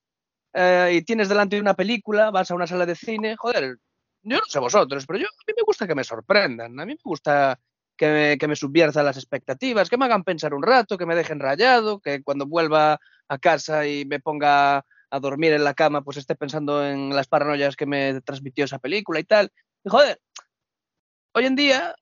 eh, 0.53 0.91
y 0.95 1.01
tienes 1.03 1.29
delante 1.29 1.59
una 1.59 1.75
película, 1.75 2.31
vas 2.31 2.51
a 2.51 2.55
una 2.55 2.67
sala 2.67 2.85
de 2.85 2.95
cine, 2.95 3.35
joder, 3.37 3.77
yo 4.23 4.37
no 4.37 4.43
sé 4.47 4.59
vosotros, 4.59 5.05
pero 5.05 5.19
yo, 5.19 5.25
a 5.27 5.43
mí 5.47 5.53
me 5.55 5.63
gusta 5.65 5.87
que 5.87 5.95
me 5.95 6.03
sorprendan. 6.03 6.79
A 6.79 6.85
mí 6.85 6.93
me 6.93 6.99
gusta 7.03 7.59
que 7.99 8.07
me, 8.07 8.37
que 8.37 8.47
me 8.47 8.55
subvierta 8.55 9.03
las 9.03 9.17
expectativas, 9.17 9.89
que 9.89 9.97
me 9.97 10.05
hagan 10.05 10.23
pensar 10.23 10.53
un 10.53 10.63
rato, 10.63 10.97
que 10.97 11.05
me 11.05 11.17
dejen 11.17 11.41
rayado, 11.41 11.99
que 11.99 12.23
cuando 12.23 12.47
vuelva 12.47 12.97
a 13.27 13.37
casa 13.39 13.85
y 13.85 14.05
me 14.05 14.21
ponga 14.21 14.85
a 15.11 15.19
dormir 15.19 15.51
en 15.51 15.65
la 15.65 15.73
cama, 15.73 16.01
pues 16.01 16.15
esté 16.15 16.33
pensando 16.35 16.85
en 16.85 17.09
las 17.13 17.27
paranoias 17.27 17.75
que 17.75 17.85
me 17.85 18.21
transmitió 18.21 18.63
esa 18.63 18.79
película 18.79 19.19
y 19.19 19.25
tal. 19.25 19.51
Joder, 19.83 20.21
hoy 21.33 21.45
en 21.45 21.57
día 21.57 21.93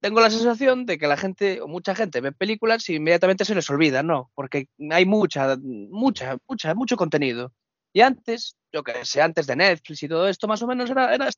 tengo 0.00 0.20
la 0.20 0.30
sensación 0.30 0.84
de 0.84 0.98
que 0.98 1.06
la 1.06 1.16
gente 1.16 1.60
o 1.60 1.68
mucha 1.68 1.94
gente 1.94 2.20
ve 2.20 2.32
películas 2.32 2.88
y 2.88 2.96
inmediatamente 2.96 3.44
se 3.44 3.54
les 3.54 3.70
olvida, 3.70 4.02
¿no? 4.02 4.32
Porque 4.34 4.66
hay 4.90 5.06
mucha, 5.06 5.56
mucha, 5.60 6.38
mucha, 6.48 6.74
mucho 6.74 6.96
contenido. 6.96 7.52
Y 7.92 8.00
antes, 8.00 8.56
yo 8.72 8.82
que 8.82 9.04
sé, 9.04 9.22
antes 9.22 9.46
de 9.46 9.54
Netflix 9.54 10.02
y 10.02 10.08
todo 10.08 10.28
esto, 10.28 10.48
más 10.48 10.60
o 10.62 10.66
menos 10.66 10.90
era, 10.90 11.14
era 11.14 11.28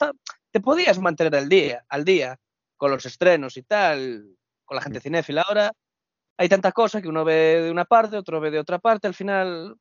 te 0.50 0.60
podías 0.60 0.98
mantener 0.98 1.34
al 1.34 1.50
día, 1.50 1.84
al 1.90 2.06
día 2.06 2.38
con 2.82 2.90
los 2.90 3.06
estrenos 3.06 3.56
y 3.56 3.62
tal, 3.62 4.24
con 4.64 4.74
la 4.74 4.82
gente 4.82 4.98
mm. 4.98 5.02
cinéfila. 5.02 5.42
Ahora 5.42 5.70
hay 6.36 6.48
tanta 6.48 6.72
cosa 6.72 7.00
que 7.00 7.06
uno 7.06 7.24
ve 7.24 7.60
de 7.62 7.70
una 7.70 7.84
parte, 7.84 8.16
otro 8.16 8.40
ve 8.40 8.50
de 8.50 8.58
otra 8.58 8.80
parte, 8.80 9.06
al 9.06 9.14
final, 9.14 9.76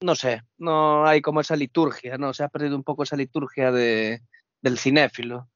no 0.00 0.14
sé, 0.14 0.40
no 0.56 1.06
hay 1.06 1.20
como 1.20 1.42
esa 1.42 1.56
liturgia, 1.56 2.16
¿no? 2.16 2.32
Se 2.32 2.42
ha 2.42 2.48
perdido 2.48 2.74
un 2.74 2.84
poco 2.84 3.02
esa 3.02 3.16
liturgia 3.16 3.70
de, 3.70 4.22
del 4.62 4.78
cinéfilo. 4.78 5.50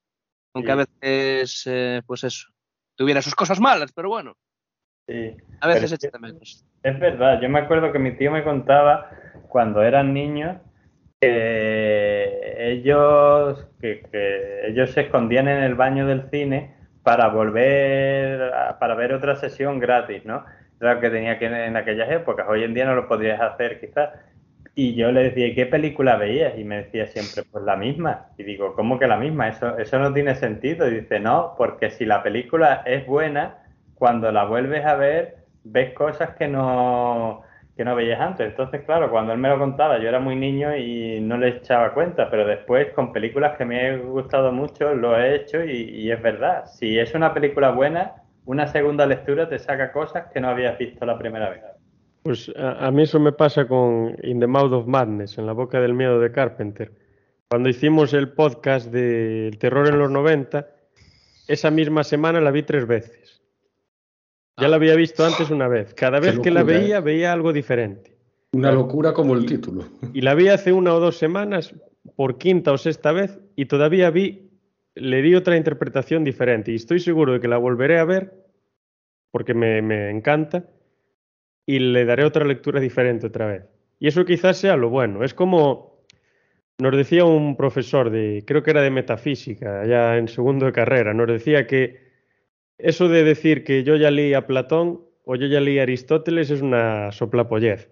Aunque 0.52 0.70
a 0.70 0.74
veces, 0.74 1.62
eh, 1.64 2.02
pues 2.04 2.24
eso, 2.24 2.48
tuviera 2.94 3.22
sus 3.22 3.34
cosas 3.34 3.58
malas, 3.58 3.92
pero 3.94 4.10
bueno. 4.10 4.36
Sí. 5.08 5.34
A 5.62 5.66
veces 5.66 5.92
echa 5.92 6.10
de 6.12 6.18
menos. 6.18 6.62
Es 6.82 7.00
verdad, 7.00 7.40
yo 7.40 7.48
me 7.48 7.60
acuerdo 7.60 7.90
que 7.90 7.98
mi 7.98 8.14
tío 8.18 8.32
me 8.32 8.44
contaba 8.44 9.10
cuando 9.48 9.82
eran 9.82 10.12
niños 10.12 10.60
que 11.20 12.72
ellos, 12.72 13.66
que, 13.80 14.02
ellos 14.66 14.90
se 14.90 15.02
escondían 15.02 15.48
en 15.48 15.62
el 15.62 15.74
baño 15.74 16.06
del 16.06 16.30
cine 16.30 16.74
para 17.02 17.28
volver, 17.28 18.52
para 18.78 18.94
ver 18.94 19.12
otra 19.12 19.36
sesión 19.36 19.78
gratis, 19.78 20.24
¿no? 20.24 20.44
Lo 20.78 20.98
que 20.98 21.10
tenía 21.10 21.38
que 21.38 21.46
en 21.46 21.76
aquellas 21.76 22.10
épocas. 22.10 22.46
Hoy 22.48 22.64
en 22.64 22.72
día 22.72 22.86
no 22.86 22.94
lo 22.94 23.06
podrías 23.06 23.40
hacer 23.40 23.80
quizás. 23.80 24.10
Y 24.74 24.94
yo 24.94 25.12
le 25.12 25.24
decía, 25.24 25.48
¿y 25.48 25.54
qué 25.54 25.66
película 25.66 26.16
veías? 26.16 26.58
Y 26.58 26.64
me 26.64 26.84
decía 26.84 27.06
siempre, 27.06 27.42
pues 27.50 27.64
la 27.64 27.76
misma. 27.76 28.28
Y 28.38 28.44
digo, 28.44 28.74
¿cómo 28.74 28.98
que 28.98 29.06
la 29.06 29.18
misma? 29.18 29.48
Eso, 29.48 29.76
eso 29.76 29.98
no 29.98 30.14
tiene 30.14 30.34
sentido. 30.36 30.88
Y 30.88 31.00
dice, 31.00 31.20
no, 31.20 31.54
porque 31.58 31.90
si 31.90 32.06
la 32.06 32.22
película 32.22 32.82
es 32.86 33.06
buena, 33.06 33.58
cuando 33.94 34.32
la 34.32 34.44
vuelves 34.44 34.86
a 34.86 34.94
ver, 34.94 35.44
ves 35.64 35.92
cosas 35.92 36.30
que 36.36 36.48
no, 36.48 37.42
que 37.80 37.84
no 37.86 37.96
veías 37.96 38.20
antes. 38.20 38.46
Entonces, 38.46 38.82
claro, 38.84 39.10
cuando 39.10 39.32
él 39.32 39.38
me 39.38 39.48
lo 39.48 39.58
contaba, 39.58 39.98
yo 39.98 40.06
era 40.06 40.20
muy 40.20 40.36
niño 40.36 40.76
y 40.76 41.18
no 41.18 41.38
le 41.38 41.48
echaba 41.48 41.94
cuenta, 41.94 42.28
pero 42.28 42.46
después 42.46 42.92
con 42.92 43.10
películas 43.10 43.56
que 43.56 43.64
me 43.64 43.88
han 43.88 44.06
gustado 44.10 44.52
mucho 44.52 44.92
lo 44.92 45.18
he 45.18 45.34
hecho 45.34 45.64
y, 45.64 46.10
es 46.10 46.20
verdad. 46.20 46.66
Si 46.66 46.98
es 46.98 47.14
una 47.14 47.32
película 47.32 47.70
buena, 47.70 48.16
una 48.44 48.66
segunda 48.66 49.06
lectura 49.06 49.48
te 49.48 49.58
saca 49.58 49.92
cosas 49.92 50.26
que 50.30 50.42
no 50.42 50.50
habías 50.50 50.76
visto 50.76 51.06
la 51.06 51.16
primera 51.16 51.48
vez. 51.48 51.62
Pues 52.22 52.52
a, 52.54 52.90
mí 52.90 53.04
eso 53.04 53.18
me 53.18 53.32
pasa 53.32 53.66
con 53.66 54.14
In 54.24 54.40
the 54.40 54.46
Mouth 54.46 54.72
of 54.74 54.86
Madness, 54.86 55.38
en 55.38 55.46
la 55.46 55.54
boca 55.54 55.80
del 55.80 55.94
miedo 55.94 56.20
de 56.20 56.30
Carpenter. 56.32 56.92
Cuando 57.48 57.70
hicimos 57.70 58.12
el 58.12 58.28
podcast 58.28 58.92
del 58.92 59.56
terror 59.56 59.88
en 59.88 59.98
los 59.98 60.10
90, 60.10 60.66
esa 61.48 61.70
misma 61.70 62.04
semana 62.04 62.42
la 62.42 62.50
vi 62.50 62.62
tres 62.62 62.86
veces. 62.86 63.39
Ya 64.60 64.68
la 64.68 64.76
había 64.76 64.94
visto 64.94 65.24
antes 65.24 65.50
una 65.50 65.68
vez. 65.68 65.94
Cada 65.94 66.20
vez 66.20 66.38
que 66.38 66.50
la 66.50 66.62
veía, 66.62 66.98
¿eh? 66.98 67.00
veía 67.00 67.32
algo 67.32 67.52
diferente. 67.52 68.16
Una 68.52 68.72
locura 68.72 69.12
como 69.12 69.34
el 69.34 69.46
título. 69.46 69.84
Y 70.12 70.22
la 70.22 70.34
vi 70.34 70.48
hace 70.48 70.72
una 70.72 70.94
o 70.94 71.00
dos 71.00 71.16
semanas, 71.16 71.74
por 72.16 72.38
quinta 72.38 72.72
o 72.72 72.78
sexta 72.78 73.12
vez, 73.12 73.38
y 73.56 73.66
todavía 73.66 74.10
vi, 74.10 74.50
le 74.94 75.22
di 75.22 75.34
otra 75.34 75.56
interpretación 75.56 76.24
diferente. 76.24 76.72
Y 76.72 76.76
estoy 76.76 77.00
seguro 77.00 77.32
de 77.34 77.40
que 77.40 77.48
la 77.48 77.58
volveré 77.58 77.98
a 77.98 78.04
ver, 78.04 78.34
porque 79.30 79.54
me, 79.54 79.82
me 79.82 80.10
encanta, 80.10 80.64
y 81.64 81.78
le 81.78 82.04
daré 82.04 82.24
otra 82.24 82.44
lectura 82.44 82.80
diferente 82.80 83.28
otra 83.28 83.46
vez. 83.46 83.64
Y 83.98 84.08
eso 84.08 84.24
quizás 84.24 84.56
sea 84.56 84.76
lo 84.76 84.90
bueno. 84.90 85.22
Es 85.24 85.34
como 85.34 85.90
nos 86.80 86.96
decía 86.96 87.24
un 87.24 87.56
profesor 87.56 88.10
de, 88.10 88.42
creo 88.46 88.62
que 88.62 88.70
era 88.70 88.82
de 88.82 88.90
metafísica, 88.90 89.86
ya 89.86 90.16
en 90.16 90.28
segundo 90.28 90.66
de 90.66 90.72
carrera, 90.72 91.14
nos 91.14 91.28
decía 91.28 91.66
que 91.66 92.09
eso 92.82 93.08
de 93.08 93.24
decir 93.24 93.64
que 93.64 93.84
yo 93.84 93.96
ya 93.96 94.10
leí 94.10 94.34
a 94.34 94.46
Platón 94.46 95.04
o 95.24 95.36
yo 95.36 95.46
ya 95.46 95.60
leí 95.60 95.78
Aristóteles, 95.78 96.50
es 96.50 96.60
una 96.62 97.12
soplapollez. 97.12 97.90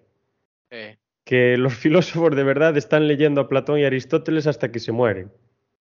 Que 1.25 1.57
los 1.57 1.73
filósofos 1.75 2.35
de 2.35 2.43
verdad 2.43 2.77
están 2.77 3.07
leyendo 3.07 3.41
a 3.41 3.49
Platón 3.49 3.79
y 3.79 3.85
Aristóteles 3.85 4.47
hasta 4.47 4.71
que 4.71 4.79
se 4.79 4.91
mueren. 4.91 5.31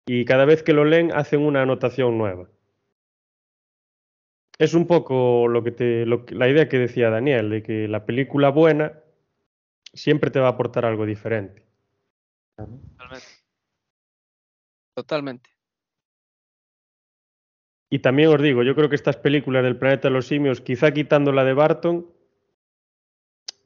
Y 0.06 0.24
cada 0.24 0.44
vez 0.44 0.62
que 0.62 0.72
lo 0.72 0.84
leen 0.84 1.12
hacen 1.12 1.40
una 1.40 1.62
anotación 1.62 2.16
nueva. 2.16 2.48
Es 4.58 4.74
un 4.74 4.86
poco 4.86 5.46
lo 5.46 5.62
que 5.62 5.70
te, 5.70 6.06
la 6.06 6.48
idea 6.48 6.68
que 6.68 6.78
decía 6.78 7.10
Daniel, 7.10 7.50
de 7.50 7.62
que 7.62 7.86
la 7.86 8.04
película 8.04 8.48
buena 8.48 9.00
siempre 9.92 10.30
te 10.30 10.40
va 10.40 10.48
a 10.48 10.50
aportar 10.50 10.84
algo 10.84 11.06
diferente. 11.06 11.64
Totalmente. 12.56 13.26
Totalmente. 14.94 15.50
Y 17.90 18.00
también 18.00 18.28
os 18.28 18.42
digo, 18.42 18.62
yo 18.62 18.74
creo 18.74 18.88
que 18.88 18.96
estas 18.96 19.16
películas 19.16 19.64
del 19.64 19.78
planeta 19.78 20.08
de 20.08 20.14
los 20.14 20.26
simios, 20.26 20.60
quizá 20.60 20.92
quitando 20.92 21.32
la 21.32 21.44
de 21.44 21.54
Barton, 21.54 22.06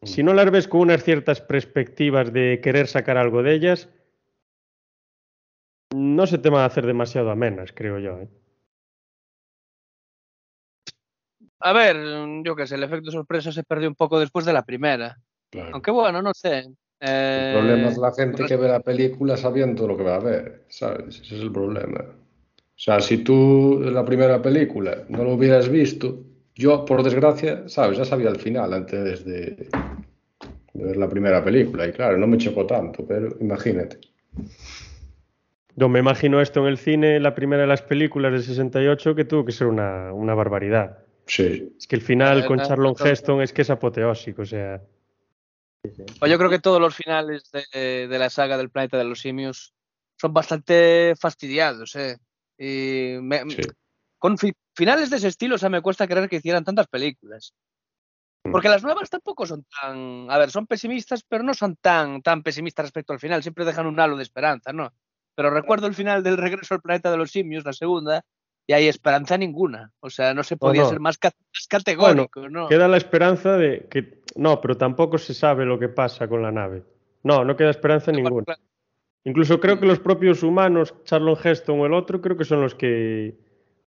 si 0.04 0.22
no 0.22 0.34
las 0.34 0.50
ves 0.50 0.68
con 0.68 0.80
unas 0.80 1.04
ciertas 1.04 1.40
perspectivas 1.40 2.32
de 2.32 2.60
querer 2.62 2.86
sacar 2.86 3.16
algo 3.16 3.42
de 3.42 3.54
ellas, 3.54 3.88
no 5.94 6.26
se 6.26 6.38
te 6.38 6.50
van 6.50 6.62
a 6.62 6.66
hacer 6.66 6.86
demasiado 6.86 7.30
amenas, 7.30 7.72
creo 7.72 7.98
yo. 7.98 8.18
¿eh? 8.18 8.28
A 11.60 11.72
ver, 11.72 11.96
yo 12.44 12.56
qué 12.56 12.66
sé, 12.66 12.74
el 12.74 12.82
efecto 12.82 13.10
sorpresa 13.10 13.52
se 13.52 13.62
perdió 13.62 13.88
un 13.88 13.94
poco 13.94 14.18
después 14.18 14.44
de 14.44 14.52
la 14.52 14.64
primera. 14.64 15.18
Aunque 15.72 15.90
bueno, 15.90 16.22
no 16.22 16.32
sé. 16.34 16.66
El 16.98 17.58
problema 17.58 17.88
es 17.88 17.98
la 17.98 18.12
gente 18.12 18.44
que 18.44 18.56
ve 18.56 18.68
la 18.68 18.80
película 18.80 19.36
sabiendo 19.36 19.86
lo 19.86 19.96
que 19.96 20.02
va 20.04 20.16
a 20.16 20.20
ver, 20.20 20.64
¿sabes? 20.68 21.20
Ese 21.20 21.36
es 21.36 21.42
el 21.42 21.52
problema. 21.52 22.04
O 22.82 22.84
sea, 22.84 22.98
si 22.98 23.18
tú 23.18 23.80
la 23.80 24.04
primera 24.04 24.42
película 24.42 25.04
no 25.08 25.22
lo 25.22 25.34
hubieras 25.34 25.68
visto, 25.68 26.24
yo, 26.56 26.84
por 26.84 27.04
desgracia, 27.04 27.68
¿sabes? 27.68 27.96
Ya 27.96 28.04
sabía 28.04 28.28
el 28.28 28.40
final 28.40 28.74
antes 28.74 29.24
de, 29.24 29.52
de 29.52 29.68
ver 30.74 30.96
la 30.96 31.08
primera 31.08 31.44
película. 31.44 31.86
Y 31.86 31.92
claro, 31.92 32.18
no 32.18 32.26
me 32.26 32.38
chocó 32.38 32.66
tanto, 32.66 33.06
pero 33.06 33.36
imagínate. 33.38 34.00
Yo 35.76 35.88
me 35.88 36.00
imagino 36.00 36.40
esto 36.40 36.58
en 36.62 36.66
el 36.66 36.76
cine, 36.76 37.20
la 37.20 37.36
primera 37.36 37.62
de 37.62 37.68
las 37.68 37.82
películas 37.82 38.32
de 38.32 38.42
68, 38.42 39.14
que 39.14 39.26
tuvo 39.26 39.44
que 39.44 39.52
ser 39.52 39.68
una, 39.68 40.12
una 40.12 40.34
barbaridad. 40.34 40.98
Sí. 41.26 41.72
Es 41.78 41.86
que 41.86 41.94
el 41.94 42.02
final 42.02 42.44
con 42.46 42.58
Charlon 42.58 42.96
Heston 42.98 43.42
es 43.42 43.52
que 43.52 43.62
es 43.62 43.70
apoteósico, 43.70 44.42
o 44.42 44.46
sea. 44.46 44.82
Pues 46.18 46.32
yo 46.32 46.36
creo 46.36 46.50
que 46.50 46.58
todos 46.58 46.80
los 46.80 46.96
finales 46.96 47.48
de, 47.52 48.08
de, 48.08 48.18
la 48.18 48.28
saga 48.28 48.56
del 48.56 48.70
planeta 48.70 48.98
de 48.98 49.04
los 49.04 49.20
simios 49.20 49.72
son 50.20 50.32
bastante 50.32 51.14
fastidiados, 51.16 51.94
¿eh? 51.94 52.18
Y 52.64 53.16
Con 54.18 54.36
finales 54.38 55.10
de 55.10 55.16
ese 55.16 55.26
estilo, 55.26 55.56
o 55.56 55.58
sea, 55.58 55.68
me 55.68 55.82
cuesta 55.82 56.06
creer 56.06 56.28
que 56.28 56.36
hicieran 56.36 56.64
tantas 56.64 56.86
películas. 56.86 57.54
Mm. 58.44 58.52
Porque 58.52 58.68
las 58.68 58.84
nuevas 58.84 59.10
tampoco 59.10 59.46
son 59.46 59.64
tan, 59.80 60.30
a 60.30 60.38
ver, 60.38 60.52
son 60.52 60.68
pesimistas, 60.68 61.24
pero 61.28 61.42
no 61.42 61.54
son 61.54 61.74
tan, 61.74 62.22
tan 62.22 62.44
pesimistas 62.44 62.86
respecto 62.86 63.12
al 63.12 63.18
final, 63.18 63.42
siempre 63.42 63.64
dejan 63.64 63.86
un 63.86 63.98
halo 63.98 64.16
de 64.16 64.22
esperanza, 64.22 64.72
¿no? 64.72 64.92
Pero 65.34 65.50
recuerdo 65.50 65.88
el 65.88 65.94
final 65.94 66.22
del 66.22 66.36
regreso 66.36 66.74
al 66.74 66.82
planeta 66.82 67.10
de 67.10 67.16
los 67.16 67.32
simios, 67.32 67.64
la 67.64 67.72
segunda, 67.72 68.24
y 68.68 68.74
hay 68.74 68.86
esperanza 68.86 69.36
ninguna. 69.36 69.90
O 69.98 70.08
sea, 70.08 70.32
no 70.32 70.44
se 70.44 70.56
podía 70.56 70.84
ser 70.84 71.00
más, 71.00 71.18
categórico, 71.68 72.48
¿no? 72.48 72.68
Queda 72.68 72.86
la 72.86 72.98
esperanza 72.98 73.56
de 73.56 73.88
que. 73.90 74.22
No, 74.36 74.60
pero 74.60 74.76
tampoco 74.76 75.18
se 75.18 75.34
sabe 75.34 75.64
lo 75.64 75.80
que 75.80 75.88
pasa 75.88 76.28
con 76.28 76.42
la 76.42 76.52
nave. 76.52 76.84
No, 77.24 77.44
no 77.44 77.56
queda 77.56 77.70
esperanza 77.70 78.12
ninguna. 78.12 78.56
Incluso 79.24 79.60
creo 79.60 79.78
que 79.78 79.86
los 79.86 80.00
propios 80.00 80.42
humanos, 80.42 80.94
Charlon 81.04 81.38
Heston 81.42 81.80
o 81.80 81.86
el 81.86 81.94
otro, 81.94 82.20
creo 82.20 82.36
que 82.36 82.44
son 82.44 82.60
los 82.60 82.74
que 82.74 83.36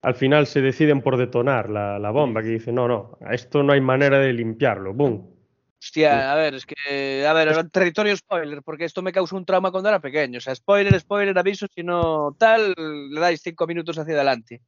al 0.03 0.15
final 0.15 0.47
se 0.47 0.61
deciden 0.61 1.03
por 1.03 1.17
detonar 1.17 1.69
la, 1.69 1.99
la 1.99 2.11
bomba, 2.11 2.43
que 2.43 2.49
dicen, 2.49 2.77
no, 2.77 2.87
no, 2.87 3.19
a 3.21 3.35
esto 3.35 3.63
no 3.63 3.73
hay 3.73 3.81
manera 3.81 4.21
de 4.21 4.33
limpiarlo, 4.33 4.95
¡boom! 4.95 5.37
Hostia, 5.83 6.33
a 6.33 6.35
ver, 6.35 6.55
es 6.55 6.65
que, 6.65 7.27
a 7.27 7.33
ver, 7.33 7.71
territorio 7.71 8.17
spoiler, 8.17 8.63
porque 8.63 8.85
esto 8.85 9.03
me 9.03 9.13
causó 9.13 9.37
un 9.37 9.45
trauma 9.45 9.71
cuando 9.71 9.89
era 9.89 10.01
pequeño. 10.01 10.39
O 10.39 10.41
sea, 10.41 10.55
spoiler, 10.55 10.99
spoiler, 10.99 11.39
aviso, 11.39 11.67
si 11.73 11.83
no 11.83 12.35
tal, 12.39 12.75
le 12.77 13.21
dais 13.21 13.43
cinco 13.43 13.67
minutos 13.67 13.99
hacia 13.99 14.15
adelante. 14.15 14.63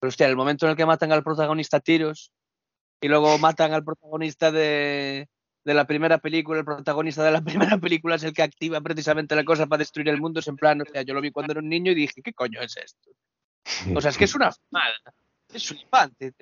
Pero 0.00 0.08
hostia, 0.08 0.26
el 0.26 0.36
momento 0.36 0.66
en 0.66 0.70
el 0.70 0.76
que 0.76 0.86
matan 0.86 1.12
al 1.12 1.22
protagonista 1.22 1.76
a 1.76 1.80
tiros 1.80 2.32
y 3.00 3.08
luego 3.08 3.38
matan 3.38 3.72
al 3.72 3.84
protagonista 3.84 4.50
de, 4.50 5.28
de 5.64 5.74
la 5.74 5.86
primera 5.86 6.18
película, 6.18 6.60
el 6.60 6.64
protagonista 6.64 7.24
de 7.24 7.32
la 7.32 7.40
primera 7.44 7.78
película 7.78 8.16
es 8.16 8.24
el 8.24 8.32
que 8.32 8.42
activa 8.42 8.80
precisamente 8.80 9.34
la 9.34 9.44
cosa 9.44 9.66
para 9.66 9.78
destruir 9.78 10.08
el 10.08 10.20
mundo, 10.20 10.40
es 10.40 10.48
en 10.48 10.56
plan, 10.56 10.80
o 10.80 10.84
sea, 10.84 11.02
yo 11.02 11.14
lo 11.14 11.20
vi 11.20 11.30
cuando 11.30 11.52
era 11.52 11.60
un 11.60 11.68
niño 11.68 11.92
y 11.92 11.94
dije, 11.96 12.22
¿qué 12.22 12.32
coño 12.32 12.60
es 12.60 12.76
esto? 12.76 13.10
O 13.94 14.00
sea, 14.00 14.10
es 14.10 14.18
que 14.18 14.24
es 14.24 14.34
una 14.34 14.50
mala, 14.70 14.94
es 15.52 15.66
flipante. 15.66 16.34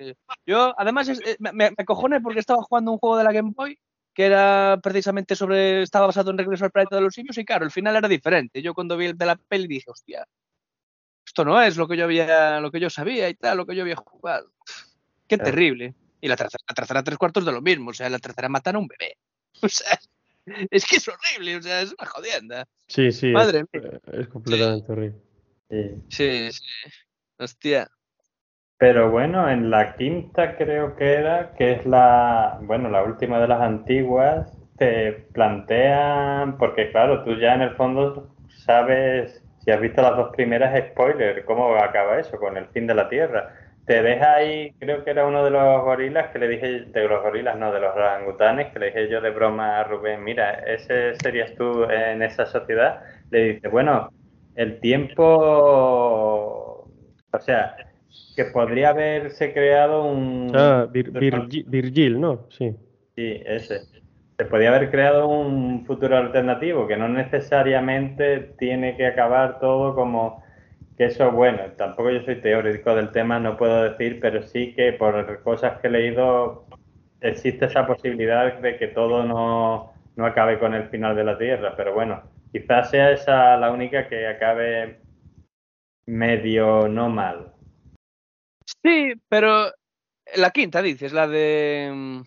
Yo, 0.45 0.73
además, 0.77 1.07
eh, 1.07 1.37
me, 1.39 1.51
me, 1.53 1.71
me 1.71 2.21
porque 2.21 2.39
estaba 2.39 2.61
jugando 2.63 2.91
un 2.91 2.97
juego 2.97 3.17
de 3.17 3.23
la 3.23 3.31
Game 3.31 3.51
Boy 3.55 3.79
que 4.13 4.25
era 4.25 4.79
precisamente 4.81 5.35
sobre, 5.35 5.81
estaba 5.81 6.07
basado 6.07 6.31
en 6.31 6.37
Regreso 6.37 6.65
al 6.65 6.71
planeta 6.71 6.95
de 6.95 7.01
los 7.01 7.15
simios 7.15 7.37
y 7.37 7.45
claro, 7.45 7.65
el 7.65 7.71
final 7.71 7.95
era 7.95 8.07
diferente. 8.07 8.61
Yo 8.61 8.73
cuando 8.73 8.95
vi 8.95 9.07
el 9.07 9.17
de 9.17 9.25
la 9.25 9.35
peli 9.35 9.67
dije, 9.67 9.89
hostia, 9.89 10.27
esto 11.25 11.43
no 11.43 11.61
es 11.61 11.77
lo 11.77 11.87
que 11.87 11.97
yo 11.97 12.03
había, 12.03 12.59
lo 12.59 12.71
que 12.71 12.79
yo 12.79 12.89
sabía 12.89 13.27
y 13.29 13.33
tal, 13.33 13.57
lo 13.57 13.65
que 13.65 13.75
yo 13.75 13.81
había 13.81 13.95
jugado. 13.95 14.51
Qué 15.27 15.37
terrible. 15.37 15.95
Y 16.23 16.29
la 16.29 16.37
tercera, 16.37 16.63
la 16.69 16.73
tercera 16.73 17.03
tres 17.03 17.17
cuartos 17.17 17.45
de 17.45 17.51
lo 17.51 17.61
mismo, 17.61 17.89
o 17.89 17.93
sea, 17.93 18.09
la 18.09 18.17
tercera 18.17 18.47
matan 18.47 18.77
a 18.77 18.79
un 18.79 18.87
bebé. 18.87 19.17
O 19.61 19.67
sea, 19.67 19.99
es 20.71 20.85
que 20.85 20.95
es 20.95 21.07
horrible, 21.09 21.57
o 21.57 21.61
sea, 21.61 21.81
es 21.81 21.93
una 21.99 22.09
jodienda. 22.09 22.65
Sí, 22.87 23.11
sí. 23.11 23.31
Madre 23.31 23.65
es, 23.71 23.81
mía. 23.83 23.99
es 24.13 24.27
completamente 24.29 24.89
horrible. 24.89 25.19
Sí, 26.09 26.49
sí. 26.49 26.49
Hostia. 27.37 27.89
Pero 28.77 29.11
bueno, 29.11 29.49
en 29.49 29.69
la 29.69 29.97
quinta 29.97 30.55
creo 30.55 30.95
que 30.95 31.13
era, 31.13 31.53
que 31.55 31.73
es 31.73 31.85
la, 31.85 32.57
bueno, 32.61 32.89
la 32.89 33.03
última 33.03 33.39
de 33.41 33.49
las 33.49 33.59
antiguas, 33.59 34.57
te 34.77 35.11
plantean, 35.33 36.57
porque 36.57 36.89
claro, 36.91 37.25
tú 37.25 37.37
ya 37.37 37.53
en 37.53 37.63
el 37.63 37.75
fondo 37.75 38.33
sabes, 38.47 39.43
si 39.59 39.71
has 39.71 39.81
visto 39.81 40.01
las 40.01 40.15
dos 40.15 40.33
primeras, 40.33 40.87
spoiler, 40.91 41.43
cómo 41.43 41.75
acaba 41.75 42.17
eso, 42.17 42.37
con 42.37 42.55
el 42.55 42.67
fin 42.67 42.87
de 42.87 42.95
la 42.95 43.09
Tierra. 43.09 43.62
Te 43.85 44.01
deja 44.01 44.35
ahí, 44.35 44.71
creo 44.79 45.03
que 45.03 45.11
era 45.11 45.27
uno 45.27 45.43
de 45.43 45.51
los 45.51 45.83
gorilas 45.83 46.31
que 46.31 46.39
le 46.39 46.47
dije, 46.47 46.85
de 46.85 47.07
los 47.07 47.21
gorilas, 47.21 47.57
no, 47.57 47.71
de 47.73 47.81
los 47.81 47.93
orangutanes, 47.93 48.71
que 48.71 48.79
le 48.79 48.85
dije 48.87 49.09
yo 49.09 49.19
de 49.19 49.29
broma 49.29 49.79
a 49.79 49.83
Rubén, 49.83 50.23
mira, 50.23 50.53
ese 50.53 51.15
serías 51.15 51.53
tú 51.55 51.83
en 51.83 52.21
esa 52.21 52.45
sociedad. 52.45 53.01
Le 53.29 53.55
dice, 53.55 53.67
bueno, 53.67 54.09
el 54.55 54.79
tiempo, 54.79 55.25
o 57.31 57.39
sea, 57.39 57.75
que 58.35 58.45
podría 58.45 58.89
haberse 58.89 59.53
creado 59.53 60.05
un... 60.05 60.51
Ah, 60.55 60.87
Virgil, 60.89 62.21
¿no? 62.21 62.47
Sí. 62.49 62.75
Sí, 63.15 63.41
ese. 63.45 63.81
Se 64.37 64.45
podría 64.45 64.69
haber 64.75 64.89
creado 64.89 65.27
un 65.27 65.85
futuro 65.85 66.17
alternativo 66.17 66.87
que 66.87 66.97
no 66.97 67.07
necesariamente 67.07 68.39
tiene 68.57 68.97
que 68.97 69.05
acabar 69.05 69.59
todo 69.59 69.93
como 69.93 70.42
que 70.97 71.05
eso, 71.05 71.31
bueno, 71.31 71.71
tampoco 71.77 72.11
yo 72.11 72.23
soy 72.23 72.41
teórico 72.41 72.95
del 72.95 73.11
tema, 73.11 73.39
no 73.39 73.57
puedo 73.57 73.83
decir, 73.83 74.19
pero 74.19 74.43
sí 74.43 74.73
que 74.75 74.93
por 74.93 75.41
cosas 75.43 75.79
que 75.79 75.87
he 75.87 75.91
leído 75.91 76.65
existe 77.21 77.65
esa 77.65 77.87
posibilidad 77.87 78.59
de 78.59 78.77
que 78.77 78.87
todo 78.87 79.23
no, 79.23 79.93
no 80.15 80.25
acabe 80.25 80.59
con 80.59 80.73
el 80.73 80.89
final 80.89 81.15
de 81.15 81.23
la 81.23 81.37
Tierra, 81.37 81.75
pero 81.75 81.93
bueno, 81.93 82.23
quizás 82.51 82.89
sea 82.89 83.11
esa 83.11 83.57
la 83.57 83.71
única 83.71 84.07
que 84.07 84.27
acabe 84.27 84.99
medio 86.05 86.87
no 86.87 87.09
mal. 87.09 87.53
Sí, 88.83 89.13
pero 89.29 89.71
la 90.35 90.51
quinta 90.51 90.81
dices, 90.81 91.13
la 91.13 91.27
de 91.27 91.91
mm, 91.93 92.21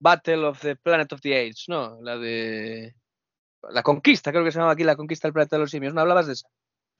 Battle 0.00 0.44
of 0.46 0.60
the 0.60 0.76
Planet 0.76 1.12
of 1.12 1.20
the 1.20 1.34
Apes, 1.34 1.66
¿no? 1.68 2.00
La 2.02 2.18
de 2.18 2.94
la 3.70 3.82
conquista, 3.82 4.32
creo 4.32 4.44
que 4.44 4.52
se 4.52 4.58
llama 4.58 4.72
aquí 4.72 4.84
la 4.84 4.96
conquista 4.96 5.28
del 5.28 5.34
planeta 5.34 5.56
de 5.56 5.60
los 5.60 5.70
simios. 5.70 5.94
¿No 5.94 6.00
hablabas 6.00 6.26
de 6.26 6.32
esa? 6.32 6.48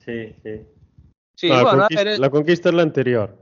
Sí, 0.05 0.35
sí. 0.43 0.67
Sí, 1.41 1.49
la, 1.49 1.63
bueno, 1.63 1.79
conquista, 1.79 2.05
ver, 2.05 2.19
la 2.19 2.31
conquista 2.31 2.69
es 2.69 2.75
la 2.75 2.83
anterior. 2.83 3.39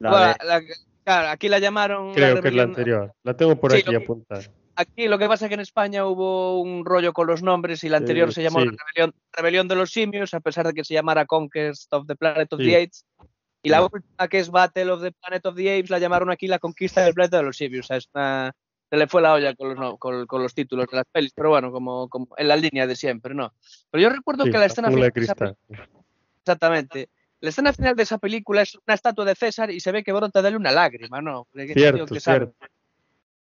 La 0.00 0.10
bueno, 0.10 0.26
de- 0.26 0.44
la- 0.46 0.62
claro, 1.02 1.28
aquí 1.28 1.48
la 1.48 1.58
llamaron. 1.58 2.12
Creo 2.12 2.34
la 2.34 2.42
que 2.42 2.48
es 2.48 2.54
la 2.54 2.62
anterior. 2.64 3.12
La 3.22 3.34
tengo 3.34 3.56
por 3.56 3.72
Sí, 3.72 3.78
aquí 3.78 3.94
apuntada. 3.94 4.42
Aquí 4.74 5.08
lo 5.08 5.18
que 5.18 5.26
pasa 5.26 5.46
es 5.46 5.48
que 5.48 5.54
en 5.54 5.60
España 5.60 6.04
hubo 6.04 6.60
un 6.60 6.84
rollo 6.84 7.14
con 7.14 7.26
los 7.26 7.42
nombres 7.42 7.82
y 7.84 7.88
la 7.88 7.96
anterior 7.96 8.28
Eh, 8.28 8.32
se 8.32 8.42
llamó 8.42 8.60
sí. 8.60 8.66
la 8.66 8.72
rebelión, 8.72 9.14
Rebelión 9.32 9.68
de 9.68 9.76
los 9.76 9.90
Simios, 9.90 10.34
a 10.34 10.40
pesar 10.40 10.66
de 10.66 10.74
que 10.74 10.84
se 10.84 10.92
llamara 10.92 11.24
Conquest 11.24 11.90
of 11.94 12.06
the 12.06 12.16
Planet 12.16 12.52
of 12.52 12.60
Sí. 12.60 12.66
the 12.66 12.76
Apes. 12.82 13.06
Y 13.62 13.70
la 13.70 13.82
última, 13.82 14.28
que 14.28 14.38
es 14.38 14.50
Battle 14.50 14.90
of 14.92 15.00
the 15.02 15.12
Planet 15.12 15.46
of 15.46 15.56
the 15.56 15.70
Apes, 15.78 15.88
la 15.88 15.98
llamaron 15.98 16.30
aquí 16.30 16.46
la 16.46 16.58
Conquista 16.58 17.02
del 17.02 17.14
Planeta 17.14 17.38
de 17.38 17.44
los 17.44 17.56
Simios. 17.56 17.86
O 17.86 17.88
sea, 17.88 17.96
es 17.96 18.08
una- 18.14 18.52
se 18.90 18.96
le 18.98 19.06
fue 19.08 19.22
la 19.22 19.32
olla 19.32 19.54
con 19.54 19.70
los, 19.70 19.78
no- 19.78 19.96
con, 19.96 20.26
con 20.26 20.42
los 20.42 20.54
títulos 20.54 20.86
de 20.90 20.96
las 20.98 21.06
pelis, 21.10 21.32
pero 21.34 21.48
bueno, 21.48 21.72
como, 21.72 22.08
como 22.10 22.28
en 22.36 22.46
la 22.46 22.56
línea 22.56 22.86
de 22.86 22.94
siempre, 22.94 23.34
¿no? 23.34 23.54
Pero 23.90 24.02
yo 24.02 24.10
recuerdo 24.10 24.44
Sí, 24.44 24.50
que 24.50 24.58
la 24.58 24.60
la 24.60 24.66
escena 24.66 24.88
final 24.90 25.10
exactamente. 26.46 27.08
La 27.40 27.50
escena 27.50 27.72
final 27.72 27.96
de 27.96 28.04
esa 28.04 28.18
película 28.18 28.62
es 28.62 28.74
una 28.86 28.94
estatua 28.94 29.24
de 29.24 29.34
César 29.34 29.70
y 29.70 29.80
se 29.80 29.92
ve 29.92 30.02
que 30.02 30.12
brota 30.12 30.40
de 30.40 30.48
él 30.48 30.56
una 30.56 30.72
lágrima, 30.72 31.20
¿no? 31.20 31.46
Cierto, 31.52 32.06
que 32.06 32.20
cierto. 32.20 32.54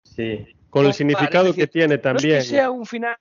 Sí, 0.04 0.46
Con 0.70 0.84
No, 0.84 0.90
el 0.90 0.94
significado 0.94 1.46
vale, 1.46 1.50
es 1.50 1.56
que 1.56 1.62
decir, 1.62 1.72
tiene 1.74 1.96
No 1.96 2.02
también. 2.02 2.38
es 2.38 2.44
que 2.46 2.50
sea 2.50 2.70
un 2.70 2.86
final. 2.86 3.18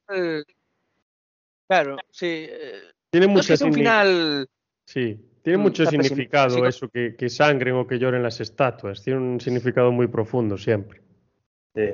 Claro, 1.68 1.96
sí. 2.10 2.26
eh, 2.48 2.80
Tiene 3.10 3.26
No 3.28 3.32
es 3.40 3.46
que 3.46 3.52
mucha 3.52 3.56
sea 3.56 3.66
un 3.66 3.74
final. 3.74 4.48
Sí, 4.84 5.20
tiene 5.42 5.58
Mm, 5.58 5.62
mucho 5.62 5.86
significado 5.86 6.66
eso, 6.66 6.88
que, 6.88 7.14
que 7.16 7.28
sangren 7.30 7.74
o 7.76 7.86
que 7.86 7.98
lloren 7.98 8.22
las 8.22 8.40
estatuas. 8.40 9.02
Tiene 9.02 9.20
un 9.20 9.40
significado 9.40 9.90
muy 9.92 10.08
profundo 10.08 10.58
siempre. 10.58 11.00
Sí. 11.74 11.88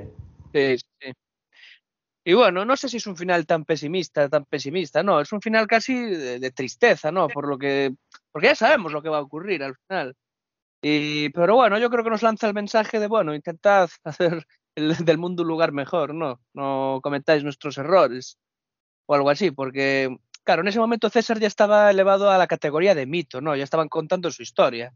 Sí, 0.52 0.78
sí. 0.78 1.12
Y 2.28 2.34
bueno, 2.34 2.64
no 2.64 2.76
sé 2.76 2.88
si 2.88 2.96
es 2.96 3.06
un 3.06 3.16
final 3.16 3.46
tan 3.46 3.64
pesimista, 3.64 4.28
tan 4.28 4.44
pesimista, 4.46 5.00
no, 5.04 5.20
es 5.20 5.30
un 5.32 5.40
final 5.40 5.68
casi 5.68 5.94
de, 5.94 6.50
tristeza, 6.50 7.12
¿no? 7.12 7.28
Por 7.28 7.46
lo 7.46 7.56
que, 7.56 7.94
porque 8.32 8.48
ya 8.48 8.56
sabemos 8.56 8.92
lo 8.92 9.00
que 9.00 9.08
va 9.08 9.18
a 9.18 9.20
ocurrir 9.20 9.62
al 9.62 9.76
final. 9.76 10.16
Y, 10.82 11.28
pero 11.30 11.54
bueno, 11.56 11.78
yo 11.78 11.88
creo 11.88 12.02
que 12.02 12.10
nos 12.10 12.24
lanza 12.24 12.48
el 12.48 12.54
mensaje 12.54 12.98
de, 12.98 13.06
bueno, 13.06 13.32
intentad 13.32 13.88
hacer 14.04 14.44
del 14.74 15.18
mundo 15.18 15.44
un 15.44 15.48
lugar 15.48 15.70
mejor, 15.70 16.14
¿no? 16.14 16.40
No 16.52 17.00
cometáis 17.00 17.44
nuestros 17.44 17.78
errores 17.78 18.38
o 19.06 19.14
algo 19.14 19.30
así, 19.30 19.52
porque, 19.52 20.16
claro, 20.44 20.62
en 20.62 20.68
ese 20.68 20.80
momento 20.80 21.10
César 21.10 21.38
ya 21.38 21.46
estaba 21.46 21.92
elevado 21.92 22.28
a 22.30 22.38
la 22.38 22.48
categoría 22.48 22.96
de 22.96 23.06
mito, 23.06 23.40
¿no? 23.40 23.54
Ya 23.54 23.62
estaban 23.62 23.88
contando 23.88 24.32
su 24.32 24.42
historia. 24.42 24.92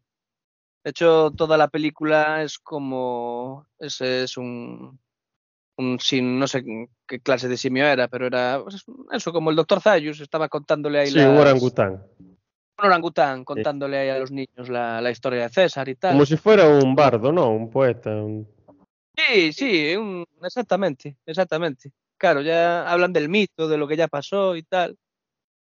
De 0.85 0.91
hecho, 0.91 1.31
toda 1.31 1.57
la 1.57 1.69
película 1.69 2.43
es 2.43 2.59
como, 2.59 3.69
ese 3.79 4.25
es 4.25 4.37
un, 4.37 4.99
sin, 5.99 6.39
no 6.39 6.47
sé 6.47 6.65
qué 7.07 7.21
clase 7.21 7.49
de 7.49 7.57
simio 7.57 7.87
era, 7.87 8.09
pero 8.09 8.27
era 8.27 8.61
pues, 8.63 8.85
eso, 9.13 9.33
como 9.33 9.51
el 9.51 9.57
doctor 9.57 9.81
Zayus 9.81 10.21
estaba 10.21 10.49
contándole 10.49 11.01
ahí. 11.01 11.11
Sí, 11.11 11.21
un 11.21 11.39
orangután. 11.39 12.03
Un 12.79 12.87
orangután 12.87 13.45
contándole 13.45 13.99
ahí 13.99 14.09
a 14.09 14.19
los 14.19 14.31
niños 14.31 14.69
la, 14.69 15.01
la, 15.01 15.11
historia 15.11 15.43
de 15.43 15.49
César 15.51 15.89
y 15.89 15.97
tal. 15.97 16.13
Como 16.13 16.27
si 16.27 16.37
fuera 16.37 16.69
un 16.69 16.95
bardo, 16.95 17.33
¿no? 17.33 17.51
Un 17.51 17.71
poeta. 17.71 18.11
Sí, 19.17 19.53
sí, 19.53 19.95
exactamente, 20.43 21.17
exactamente. 21.27 21.93
Claro, 22.17 22.43
ya 22.43 22.91
hablan 22.91 23.13
del 23.13 23.29
mito, 23.29 23.69
de 23.69 23.77
lo 23.77 23.89
que 23.89 23.97
ya 23.97 24.09
pasó 24.09 24.57
y 24.57 24.63
tal. 24.63 24.97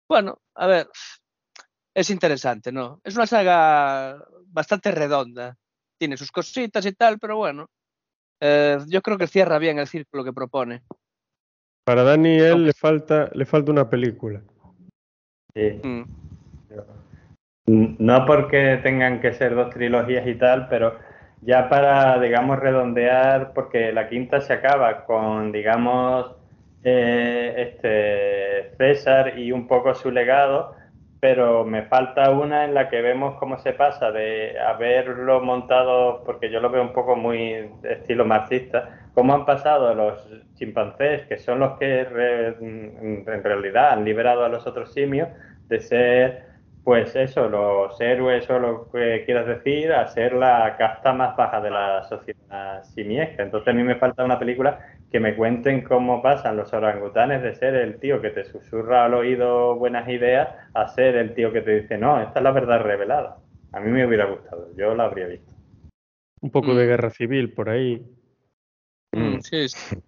Bueno, 0.07 0.39
a 0.55 0.67
ver, 0.67 0.87
es 1.93 2.09
interesante, 2.09 2.71
¿no? 2.71 3.01
Es 3.03 3.15
una 3.15 3.27
saga 3.27 4.23
bastante 4.45 4.91
redonda. 4.91 5.57
Tiene 5.97 6.15
sus 6.15 6.31
cositas 6.31 6.85
y 6.85 6.93
tal, 6.93 7.19
pero 7.19 7.37
bueno, 7.37 7.69
eh, 8.39 8.77
yo 8.87 9.01
creo 9.01 9.17
que 9.17 9.27
cierra 9.27 9.57
bien 9.59 9.79
el 9.79 9.87
círculo 9.87 10.23
que 10.23 10.33
propone. 10.33 10.81
Para 11.83 12.03
Daniel 12.03 12.65
le 12.65 12.73
falta, 12.73 13.29
le 13.33 13.45
falta 13.45 13.71
una 13.71 13.89
película. 13.89 14.41
Sí. 15.55 15.79
Mm. 15.83 16.03
No 17.99 18.25
porque 18.25 18.79
tengan 18.83 19.19
que 19.19 19.33
ser 19.33 19.55
dos 19.55 19.69
trilogías 19.71 20.25
y 20.27 20.35
tal, 20.35 20.69
pero 20.69 20.97
ya 21.41 21.69
para, 21.69 22.19
digamos, 22.19 22.59
redondear, 22.59 23.53
porque 23.53 23.91
la 23.91 24.09
quinta 24.09 24.41
se 24.41 24.53
acaba 24.53 25.05
con, 25.05 25.51
digamos, 25.51 26.35
eh, 26.83 27.53
este 27.57 28.75
César 28.77 29.37
y 29.37 29.51
un 29.51 29.67
poco 29.67 29.93
su 29.93 30.11
legado, 30.11 30.75
pero 31.19 31.65
me 31.65 31.83
falta 31.83 32.29
una 32.31 32.65
en 32.65 32.73
la 32.73 32.89
que 32.89 33.01
vemos 33.01 33.35
cómo 33.39 33.57
se 33.57 33.73
pasa 33.73 34.11
de 34.11 34.59
haberlo 34.59 35.41
montado, 35.41 36.23
porque 36.23 36.51
yo 36.51 36.59
lo 36.59 36.69
veo 36.69 36.81
un 36.81 36.93
poco 36.93 37.15
muy 37.15 37.69
estilo 37.83 38.23
marxista, 38.25 39.09
cómo 39.13 39.33
han 39.33 39.45
pasado 39.45 39.95
los 39.95 40.29
chimpancés, 40.55 41.23
que 41.23 41.37
son 41.37 41.59
los 41.59 41.79
que 41.79 42.01
en 42.01 43.43
realidad 43.43 43.93
han 43.93 44.05
liberado 44.05 44.45
a 44.45 44.49
los 44.49 44.67
otros 44.67 44.93
simios, 44.93 45.29
de 45.67 45.79
ser, 45.79 46.43
pues 46.83 47.15
eso, 47.15 47.49
los 47.49 47.99
héroes 47.99 48.49
o 48.49 48.59
lo 48.59 48.91
que 48.91 49.23
quieras 49.25 49.47
decir, 49.47 49.91
a 49.91 50.07
ser 50.07 50.33
la 50.33 50.75
casta 50.77 51.13
más 51.13 51.35
baja 51.35 51.59
de 51.61 51.71
la 51.71 52.03
sociedad 52.03 52.83
simiesca. 52.83 53.43
Entonces 53.43 53.67
a 53.67 53.75
mí 53.75 53.83
me 53.83 53.95
falta 53.95 54.23
una 54.23 54.37
película 54.37 54.79
que 55.11 55.19
me 55.19 55.35
cuenten 55.35 55.83
cómo 55.83 56.21
pasan 56.21 56.57
los 56.57 56.73
orangutanes 56.73 57.41
de 57.41 57.55
ser 57.55 57.75
el 57.75 57.99
tío 57.99 58.21
que 58.21 58.29
te 58.29 58.43
susurra 58.43 59.05
al 59.05 59.13
oído 59.13 59.75
buenas 59.75 60.07
ideas 60.09 60.49
a 60.73 60.87
ser 60.89 61.15
el 61.15 61.33
tío 61.33 61.53
que 61.53 61.61
te 61.61 61.81
dice, 61.81 61.97
no, 61.97 62.21
esta 62.21 62.39
es 62.39 62.43
la 62.43 62.51
verdad 62.51 62.81
revelada. 62.81 63.37
A 63.71 63.79
mí 63.79 63.89
me 63.89 64.05
hubiera 64.05 64.25
gustado, 64.25 64.69
yo 64.75 64.93
la 64.95 65.05
habría 65.05 65.27
visto. 65.27 65.53
Un 66.41 66.51
poco 66.51 66.75
de 66.75 66.85
mm. 66.85 66.87
guerra 66.87 67.09
civil 67.09 67.53
por 67.53 67.69
ahí. 67.69 68.05
Mm, 69.13 69.39
sí, 69.39 69.67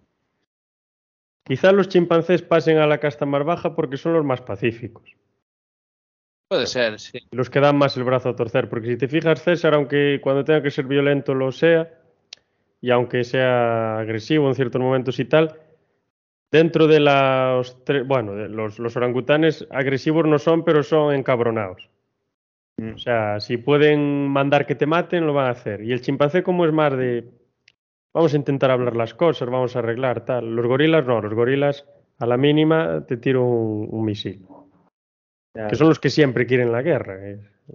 Quizá 1.44 1.72
los 1.72 1.88
chimpancés 1.88 2.42
pasen 2.42 2.78
a 2.78 2.86
la 2.86 2.98
casta 2.98 3.26
más 3.26 3.44
baja 3.44 3.74
porque 3.74 3.96
son 3.96 4.12
los 4.12 4.24
más 4.24 4.40
pacíficos. 4.40 5.16
Puede 6.48 6.66
ser, 6.66 7.00
sí. 7.00 7.18
Los 7.32 7.50
que 7.50 7.60
dan 7.60 7.76
más 7.76 7.96
el 7.96 8.04
brazo 8.04 8.28
a 8.28 8.36
torcer, 8.36 8.68
porque 8.68 8.88
si 8.88 8.96
te 8.96 9.08
fijas, 9.08 9.42
César, 9.42 9.74
aunque 9.74 10.20
cuando 10.22 10.44
tenga 10.44 10.62
que 10.62 10.70
ser 10.70 10.86
violento 10.86 11.34
lo 11.34 11.50
sea, 11.52 11.99
y 12.80 12.90
aunque 12.90 13.24
sea 13.24 13.98
agresivo 13.98 14.48
en 14.48 14.54
ciertos 14.54 14.80
momentos 14.80 15.18
y 15.18 15.24
tal, 15.24 15.58
dentro 16.50 16.86
de 16.86 17.00
los, 17.00 17.76
bueno, 18.06 18.34
los, 18.34 18.78
los 18.78 18.96
orangutanes 18.96 19.66
agresivos 19.70 20.26
no 20.26 20.38
son, 20.38 20.64
pero 20.64 20.82
son 20.82 21.14
encabronados. 21.14 21.88
Mm. 22.78 22.94
O 22.94 22.98
sea, 22.98 23.40
si 23.40 23.58
pueden 23.58 24.28
mandar 24.28 24.66
que 24.66 24.74
te 24.74 24.86
maten, 24.86 25.26
lo 25.26 25.34
van 25.34 25.46
a 25.46 25.50
hacer. 25.50 25.82
Y 25.82 25.92
el 25.92 26.00
chimpancé 26.00 26.42
como 26.42 26.64
es 26.64 26.72
más 26.72 26.96
de, 26.96 27.28
vamos 28.14 28.32
a 28.32 28.36
intentar 28.36 28.70
hablar 28.70 28.96
las 28.96 29.14
cosas, 29.14 29.48
vamos 29.50 29.76
a 29.76 29.80
arreglar 29.80 30.24
tal. 30.24 30.56
Los 30.56 30.66
gorilas 30.66 31.06
no, 31.06 31.20
los 31.20 31.34
gorilas 31.34 31.86
a 32.18 32.26
la 32.26 32.36
mínima 32.36 33.04
te 33.06 33.16
tiro 33.16 33.44
un, 33.44 34.04
misil. 34.04 34.46
Que 35.52 35.74
son 35.74 35.88
los 35.88 35.98
que 35.98 36.10
siempre 36.10 36.46
quieren 36.46 36.72
la 36.72 36.82
guerra. 36.82 37.18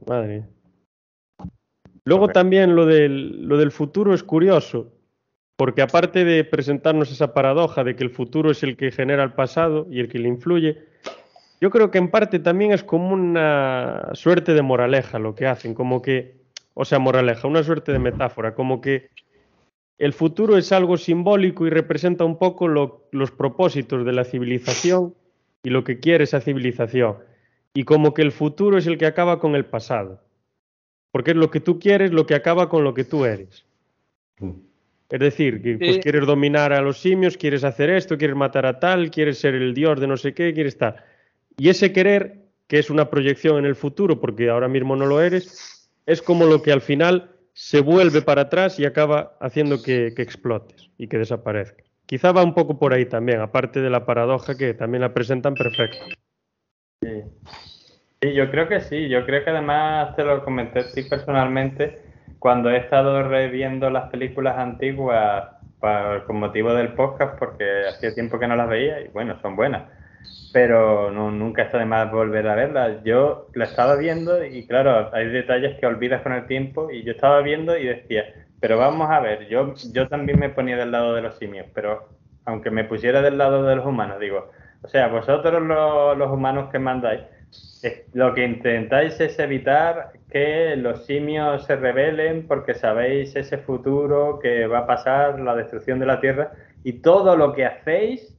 Madre. 0.07 0.45
Luego 2.05 2.27
también 2.29 2.75
lo 2.75 2.85
del, 2.85 3.47
lo 3.47 3.57
del 3.57 3.71
futuro 3.71 4.13
es 4.13 4.23
curioso, 4.23 4.93
porque 5.55 5.81
aparte 5.81 6.25
de 6.25 6.43
presentarnos 6.43 7.11
esa 7.11 7.33
paradoja 7.33 7.83
de 7.83 7.95
que 7.95 8.03
el 8.03 8.09
futuro 8.09 8.51
es 8.51 8.63
el 8.63 8.75
que 8.75 8.91
genera 8.91 9.23
el 9.23 9.33
pasado 9.33 9.87
y 9.89 9.99
el 9.99 10.09
que 10.09 10.19
le 10.19 10.27
influye, 10.27 10.83
yo 11.61 11.69
creo 11.69 11.91
que 11.91 11.97
en 11.97 12.11
parte 12.11 12.39
también 12.39 12.71
es 12.71 12.83
como 12.83 13.13
una 13.13 14.09
suerte 14.13 14.53
de 14.53 14.61
moraleja 14.61 15.19
lo 15.19 15.35
que 15.35 15.47
hacen, 15.47 15.73
como 15.73 16.01
que, 16.01 16.35
o 16.73 16.83
sea, 16.83 16.99
moraleja, 16.99 17.47
una 17.47 17.63
suerte 17.63 17.93
de 17.93 17.99
metáfora, 17.99 18.53
como 18.53 18.81
que 18.81 19.09
el 19.97 20.11
futuro 20.11 20.57
es 20.57 20.71
algo 20.73 20.97
simbólico 20.97 21.65
y 21.65 21.69
representa 21.69 22.25
un 22.25 22.37
poco 22.37 22.67
los 22.67 23.31
propósitos 23.31 24.05
de 24.05 24.11
la 24.11 24.25
civilización 24.25 25.15
y 25.63 25.69
lo 25.69 25.85
que 25.85 25.99
quiere 25.99 26.25
esa 26.25 26.41
civilización. 26.41 27.17
Y 27.73 27.83
como 27.83 28.13
que 28.13 28.21
el 28.21 28.33
futuro 28.33 28.77
es 28.77 28.87
el 28.87 28.97
que 28.97 29.05
acaba 29.05 29.39
con 29.39 29.55
el 29.55 29.65
pasado. 29.65 30.21
Porque 31.11 31.31
es 31.31 31.37
lo 31.37 31.49
que 31.49 31.61
tú 31.61 31.79
quieres 31.79 32.11
lo 32.11 32.25
que 32.25 32.35
acaba 32.35 32.67
con 32.67 32.83
lo 32.83 32.93
que 32.93 33.05
tú 33.05 33.23
eres. 33.23 33.65
Mm. 34.39 34.74
Es 35.09 35.19
decir, 35.19 35.61
que 35.61 35.77
pues, 35.77 35.99
quieres 35.99 36.25
dominar 36.25 36.73
a 36.73 36.81
los 36.81 36.99
simios, 36.99 37.37
quieres 37.37 37.63
hacer 37.63 37.89
esto, 37.91 38.17
quieres 38.17 38.35
matar 38.35 38.65
a 38.65 38.79
tal, 38.79 39.11
quieres 39.11 39.37
ser 39.37 39.53
el 39.53 39.73
dios 39.73 39.99
de 39.99 40.07
no 40.07 40.17
sé 40.17 40.33
qué, 40.33 40.53
quieres 40.53 40.73
estar. 40.73 41.05
Y 41.57 41.69
ese 41.69 41.93
querer, 41.93 42.39
que 42.67 42.79
es 42.79 42.89
una 42.89 43.09
proyección 43.09 43.59
en 43.59 43.65
el 43.65 43.75
futuro, 43.75 44.19
porque 44.19 44.49
ahora 44.49 44.67
mismo 44.67 44.95
no 44.95 45.05
lo 45.05 45.21
eres, 45.21 45.89
es 46.07 46.21
como 46.21 46.45
lo 46.45 46.61
que 46.63 46.71
al 46.71 46.81
final 46.81 47.31
se 47.53 47.81
vuelve 47.81 48.21
para 48.21 48.43
atrás 48.43 48.79
y 48.79 48.85
acaba 48.85 49.37
haciendo 49.39 49.81
que, 49.81 50.07
explotes 50.17 50.89
y 50.97 51.07
que 51.07 51.19
desaparezca. 51.19 51.83
Quizá 52.07 52.31
va 52.31 52.43
un 52.43 52.53
poco 52.53 52.77
por 52.79 52.93
ahí 52.93 53.05
también, 53.05 53.39
aparte 53.39 53.81
de 53.81 53.89
la 53.89 54.05
paradoja 54.05 54.57
que 54.57 54.73
también 54.73 55.01
la 55.01 55.13
presentan 55.13 55.53
perfecto. 55.53 55.97
Sí. 57.01 57.21
sí, 58.21 58.33
yo 58.33 58.49
creo 58.49 58.67
que 58.67 58.81
sí. 58.81 59.07
Yo 59.07 59.25
creo 59.25 59.43
que 59.43 59.51
además 59.51 60.15
te 60.15 60.23
lo 60.23 60.43
comenté 60.43 60.83
sí, 60.83 61.03
personalmente 61.03 62.14
cuando 62.39 62.69
he 62.69 62.77
estado 62.77 63.27
reviendo 63.27 63.89
las 63.89 64.09
películas 64.09 64.57
antiguas 64.57 65.49
con 66.25 66.39
motivo 66.39 66.73
del 66.73 66.93
podcast, 66.93 67.37
porque 67.37 67.87
hacía 67.87 68.13
tiempo 68.13 68.39
que 68.39 68.47
no 68.47 68.55
las 68.55 68.67
veía 68.67 69.01
y 69.01 69.07
bueno, 69.09 69.39
son 69.41 69.55
buenas, 69.55 69.83
pero 70.51 71.11
nunca 71.11 71.63
está 71.63 71.77
de 71.77 71.85
más 71.85 72.11
volver 72.11 72.47
a 72.47 72.55
verlas. 72.55 73.03
Yo 73.03 73.49
la 73.53 73.65
estaba 73.65 73.95
viendo 73.95 74.43
y 74.43 74.65
claro, 74.65 75.13
hay 75.13 75.27
detalles 75.27 75.79
que 75.79 75.85
olvidas 75.85 76.21
con 76.21 76.33
el 76.33 76.47
tiempo 76.47 76.89
y 76.89 77.03
yo 77.03 77.11
estaba 77.11 77.41
viendo 77.41 77.77
y 77.77 77.85
decía, 77.85 78.23
pero 78.59 78.77
vamos 78.77 79.11
a 79.11 79.19
ver, 79.19 79.47
yo, 79.47 79.75
yo 79.93 80.07
también 80.07 80.39
me 80.39 80.49
ponía 80.49 80.77
del 80.77 80.91
lado 80.91 81.13
de 81.13 81.21
los 81.21 81.37
simios, 81.37 81.67
pero 81.73 82.09
aunque 82.45 82.71
me 82.71 82.83
pusiera 82.83 83.21
del 83.21 83.37
lado 83.37 83.63
de 83.63 83.75
los 83.75 83.85
humanos, 83.85 84.19
digo, 84.19 84.51
o 84.81 84.87
sea, 84.87 85.07
vosotros 85.07 85.61
los 85.61 86.31
humanos 86.31 86.71
que 86.71 86.79
mandáis, 86.79 87.21
lo 88.13 88.33
que 88.33 88.45
intentáis 88.45 89.19
es 89.19 89.37
evitar 89.39 90.13
que 90.35 90.75
los 90.75 91.05
simios 91.05 91.63
se 91.63 91.77
rebelen 91.77 92.45
porque 92.45 92.73
sabéis 92.73 93.37
ese 93.37 93.57
futuro 93.57 94.37
que 94.37 94.67
va 94.67 94.79
a 94.79 94.85
pasar, 94.85 95.39
la 95.39 95.55
destrucción 95.55 95.97
de 95.97 96.07
la 96.07 96.19
Tierra, 96.19 96.51
y 96.83 96.99
todo 96.99 97.37
lo 97.37 97.53
que 97.53 97.65
hacéis 97.65 98.37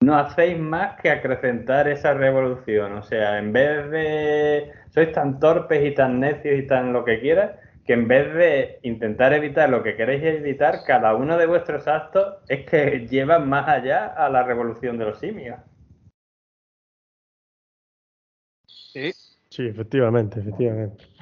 no 0.00 0.16
hacéis 0.16 0.56
más 0.56 1.00
que 1.00 1.10
acrecentar 1.10 1.88
esa 1.88 2.14
revolución. 2.14 2.92
O 2.92 3.02
sea, 3.02 3.40
en 3.40 3.52
vez 3.52 3.90
de... 3.90 4.70
sois 4.90 5.10
tan 5.10 5.40
torpes 5.40 5.84
y 5.84 5.94
tan 5.94 6.20
necios 6.20 6.60
y 6.60 6.64
tan 6.64 6.92
lo 6.92 7.04
que 7.04 7.18
quieras, 7.18 7.58
que 7.84 7.94
en 7.94 8.06
vez 8.06 8.32
de 8.32 8.78
intentar 8.84 9.32
evitar 9.32 9.68
lo 9.68 9.82
que 9.82 9.96
queréis 9.96 10.22
evitar, 10.22 10.84
cada 10.86 11.16
uno 11.16 11.36
de 11.36 11.46
vuestros 11.46 11.88
actos 11.88 12.36
es 12.48 12.64
que 12.66 13.04
llevan 13.10 13.48
más 13.48 13.66
allá 13.66 14.06
a 14.06 14.28
la 14.28 14.44
revolución 14.44 14.96
de 14.96 15.06
los 15.06 15.18
simios. 15.18 15.58
Sí. 18.68 19.12
Sí, 19.56 19.66
efectivamente, 19.66 20.38
efectivamente. 20.40 21.15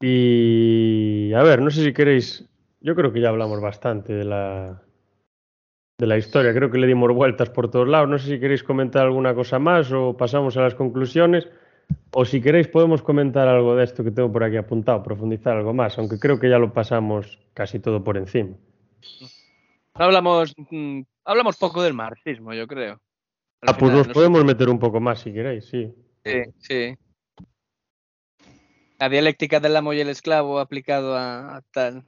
Y 0.00 1.32
a 1.32 1.42
ver, 1.42 1.60
no 1.60 1.70
sé 1.70 1.82
si 1.82 1.92
queréis, 1.92 2.48
yo 2.80 2.94
creo 2.94 3.12
que 3.12 3.20
ya 3.20 3.30
hablamos 3.30 3.60
bastante 3.60 4.12
de 4.12 4.24
la 4.24 4.82
de 5.98 6.06
la 6.06 6.16
historia, 6.16 6.54
creo 6.54 6.70
que 6.70 6.78
le 6.78 6.86
dimos 6.86 7.12
vueltas 7.12 7.50
por 7.50 7.68
todos 7.70 7.88
lados, 7.88 8.08
no 8.08 8.18
sé 8.18 8.28
si 8.28 8.40
queréis 8.40 8.62
comentar 8.62 9.02
alguna 9.02 9.34
cosa 9.34 9.58
más 9.58 9.90
o 9.90 10.16
pasamos 10.16 10.56
a 10.56 10.62
las 10.62 10.76
conclusiones 10.76 11.48
O 12.12 12.24
si 12.24 12.40
queréis 12.40 12.68
podemos 12.68 13.02
comentar 13.02 13.48
algo 13.48 13.74
de 13.74 13.84
esto 13.84 14.04
que 14.04 14.12
tengo 14.12 14.30
por 14.30 14.44
aquí 14.44 14.56
apuntado, 14.56 15.02
profundizar 15.02 15.56
algo 15.56 15.74
más, 15.74 15.98
aunque 15.98 16.18
creo 16.18 16.38
que 16.38 16.48
ya 16.48 16.58
lo 16.58 16.72
pasamos 16.72 17.38
casi 17.52 17.80
todo 17.80 18.04
por 18.04 18.16
encima. 18.16 18.56
Hablamos, 19.94 20.54
mm, 20.70 21.00
hablamos 21.24 21.56
poco 21.56 21.82
del 21.82 21.94
marxismo, 21.94 22.54
yo 22.54 22.66
creo. 22.66 23.00
ah, 23.62 23.76
pues 23.76 23.92
nos 23.92 24.08
podemos 24.08 24.44
meter 24.44 24.68
un 24.68 24.78
poco 24.78 25.00
más 25.00 25.20
si 25.20 25.32
queréis, 25.32 25.64
sí. 25.64 25.92
Sí, 26.24 26.42
sí. 26.58 26.96
La 28.98 29.08
dialéctica 29.08 29.60
del 29.60 29.76
amo 29.76 29.92
y 29.92 30.00
el 30.00 30.08
esclavo 30.08 30.58
aplicado 30.58 31.16
a, 31.16 31.62
tal. 31.72 32.04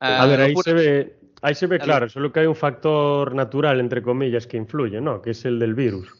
A, 0.00 0.26
ver, 0.26 0.40
ahí 0.40 0.54
se 0.56 0.72
ve, 0.72 1.16
ahí 1.42 1.54
se 1.54 1.66
ve 1.66 1.78
claro, 1.78 2.08
solo 2.08 2.32
que 2.32 2.40
hay 2.40 2.46
un 2.46 2.56
factor 2.56 3.34
natural, 3.34 3.80
entre 3.80 4.02
comillas, 4.02 4.46
que 4.46 4.56
influye, 4.56 5.00
¿no? 5.00 5.22
Que 5.22 5.30
es 5.30 5.44
el 5.44 5.58
del 5.58 5.74
virus. 5.74 6.12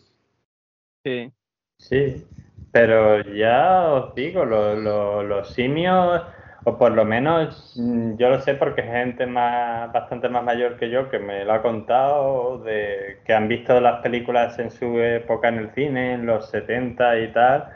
Sí. 1.05 1.32
Sí, 1.78 2.24
pero 2.72 3.22
ya 3.34 3.92
os 3.92 4.14
digo, 4.14 4.44
los 4.44 5.52
simios, 5.52 6.22
o 6.64 6.78
por 6.78 6.92
lo 6.92 7.05
menos 7.05 7.74
mm, 7.76 8.16
yo 8.16 8.30
lo 8.30 8.40
sé 8.40 8.55
porque 8.55 8.82
gente 8.82 9.26
más, 9.26 9.92
bastante 9.92 10.28
más 10.28 10.44
mayor 10.44 10.76
que 10.76 10.90
yo 10.90 11.10
que 11.10 11.18
me 11.18 11.44
lo 11.44 11.52
ha 11.52 11.62
contado, 11.62 12.59
de 12.59 13.20
que 13.24 13.32
han 13.32 13.48
visto 13.48 13.80
las 13.80 14.01
películas 14.02 14.59
en 14.59 14.70
su 14.70 14.98
época 14.98 15.48
en 15.48 15.59
el 15.59 15.70
cine, 15.74 16.14
en 16.14 16.26
los 16.26 16.51
70 16.51 17.20
y 17.20 17.32
tal, 17.32 17.68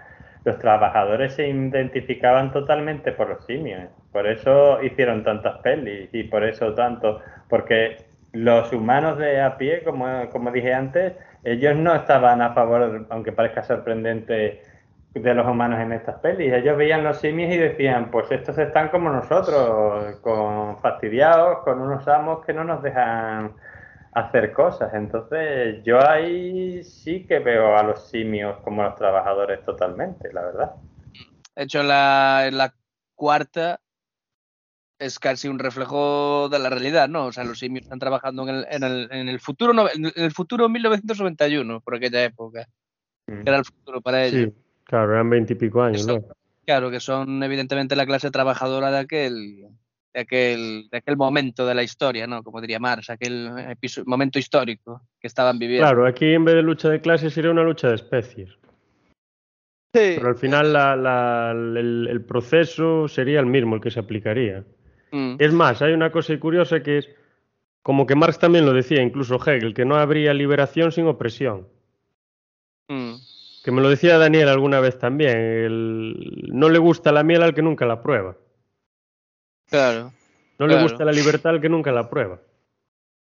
los 0.44 0.59
trabajadores 0.59 1.35
se 1.35 1.48
identificaban 1.48 2.52
totalmente 2.52 3.12
por 3.12 3.28
los 3.28 3.44
simios. 3.47 3.89
Por 4.12 4.27
eso 4.27 4.82
hicieron 4.82 5.24
tantas 5.24 5.59
pelis 5.59 6.09
y 6.12 6.24
por 6.24 6.44
eso 6.44 6.74
tanto, 6.74 7.20
porque 7.48 7.97
los 8.32 8.73
humanos 8.73 9.19
de 9.19 9.40
a 9.40 9.56
pie, 9.56 9.82
como, 9.85 10.28
como 10.31 10.51
dije 10.51 10.73
antes, 10.74 11.15
ellos 11.44 11.77
no 11.77 11.94
estaban 11.94 12.43
a 12.43 12.52
favor, 12.55 13.06
aunque 13.10 13.32
parezca 13.32 13.62
sorprendente, 13.62 14.62
de 15.15 15.35
los 15.35 15.47
humanos 15.47 15.81
en 15.81 15.93
estas 15.93 16.16
pelis. 16.16 16.52
Ellos 16.52 16.77
veían 16.77 17.02
los 17.02 17.19
simios 17.19 17.52
y 17.52 17.56
decían, 17.56 18.10
pues 18.10 18.31
estos 18.31 18.59
están 18.59 18.89
como 18.89 19.10
nosotros, 19.10 20.16
con 20.20 20.78
fastidiados, 20.81 21.59
con 21.65 21.81
unos 21.81 22.06
amos 22.09 22.44
que 22.44 22.52
no 22.52 22.65
nos 22.65 22.82
dejan 22.82 23.52
hacer 24.20 24.52
cosas. 24.52 24.92
Entonces 24.94 25.82
yo 25.84 26.00
ahí 26.06 26.82
sí 26.84 27.24
que 27.26 27.38
veo 27.38 27.76
a 27.76 27.82
los 27.82 28.08
simios 28.08 28.58
como 28.60 28.82
los 28.82 28.94
trabajadores 28.96 29.64
totalmente, 29.64 30.32
la 30.32 30.42
verdad. 30.42 30.74
De 31.56 31.64
hecho, 31.64 31.82
la, 31.82 32.48
la 32.52 32.74
cuarta 33.14 33.80
es 34.98 35.18
casi 35.18 35.48
un 35.48 35.58
reflejo 35.58 36.48
de 36.48 36.58
la 36.58 36.70
realidad, 36.70 37.08
¿no? 37.08 37.26
O 37.26 37.32
sea, 37.32 37.44
los 37.44 37.58
simios 37.58 37.84
están 37.84 37.98
trabajando 37.98 38.48
en 38.48 38.54
el, 38.56 38.66
en 38.70 38.82
el, 38.82 39.08
en 39.12 39.28
el 39.28 39.40
futuro 39.40 39.72
en 39.88 40.12
el 40.14 40.32
futuro 40.32 40.68
1991, 40.68 41.80
por 41.80 41.94
aquella 41.94 42.24
época. 42.24 42.66
Que 43.26 43.42
era 43.44 43.58
el 43.58 43.64
futuro 43.64 44.00
para 44.00 44.24
ellos. 44.24 44.52
Sí, 44.52 44.62
claro, 44.84 45.12
eran 45.12 45.28
veintipico 45.28 45.82
años, 45.82 46.06
¿no? 46.06 46.24
Claro, 46.64 46.90
que 46.90 47.00
son 47.00 47.42
evidentemente 47.42 47.94
la 47.94 48.06
clase 48.06 48.30
trabajadora 48.30 48.90
de 48.90 48.98
aquel, 48.98 49.68
de 50.12 50.20
aquel, 50.20 50.89
de 50.90 50.98
aquel 50.98 51.16
momento 51.16 51.66
de 51.66 51.74
la 51.74 51.82
historia, 51.82 52.26
¿no? 52.26 52.43
Como 52.43 52.60
diría 52.60 52.78
Marx, 52.78 53.10
aquel 53.10 53.51
momento 54.06 54.39
histórico 54.39 55.02
que 55.20 55.26
estaban 55.26 55.59
viviendo. 55.59 55.86
Claro, 55.86 56.06
aquí 56.06 56.32
en 56.32 56.44
vez 56.44 56.55
de 56.55 56.62
lucha 56.62 56.89
de 56.89 57.01
clases 57.01 57.32
sería 57.32 57.51
una 57.51 57.62
lucha 57.62 57.89
de 57.89 57.97
especies. 57.97 58.51
Sí. 59.94 60.14
Pero 60.16 60.28
al 60.28 60.36
final 60.36 60.72
la, 60.72 60.97
la, 60.97 61.51
el, 61.52 62.09
el 62.10 62.24
proceso 62.24 63.09
sería 63.09 63.40
el 63.40 63.47
mismo, 63.47 63.76
el 63.76 63.80
que 63.80 63.90
se 63.90 64.01
aplicaría. 64.01 64.64
Mm. 65.12 65.36
Es 65.39 65.52
más, 65.52 65.80
hay 65.82 65.93
una 65.93 66.10
cosa 66.10 66.39
curiosa 66.39 66.82
que 66.82 66.98
es, 66.98 67.09
como 67.82 68.06
que 68.06 68.14
Marx 68.14 68.39
también 68.39 68.66
lo 68.66 68.72
decía, 68.72 69.02
incluso 69.02 69.36
Hegel, 69.36 69.74
que 69.74 69.85
no 69.85 69.97
habría 69.97 70.35
liberación 70.35 70.93
sin 70.93 71.06
opresión. 71.06 71.68
Mm. 72.89 73.14
Que 73.64 73.72
me 73.72 73.82
lo 73.82 73.90
decía 73.90 74.18
Daniel 74.18 74.48
alguna 74.48 74.80
vez 74.80 74.98
también, 74.98 76.14
no 76.48 76.68
le 76.68 76.78
gusta 76.78 77.12
la 77.12 77.22
miel 77.22 77.43
al 77.43 77.55
que 77.55 77.62
nunca 77.62 77.86
la 77.86 78.02
prueba. 78.02 78.36
Claro. 79.70 80.12
No 80.58 80.66
le 80.66 80.82
gusta 80.82 81.04
la 81.04 81.12
libertad 81.12 81.52
al 81.52 81.60
que 81.60 81.68
nunca 81.68 81.92
la 81.92 82.10
prueba. 82.10 82.40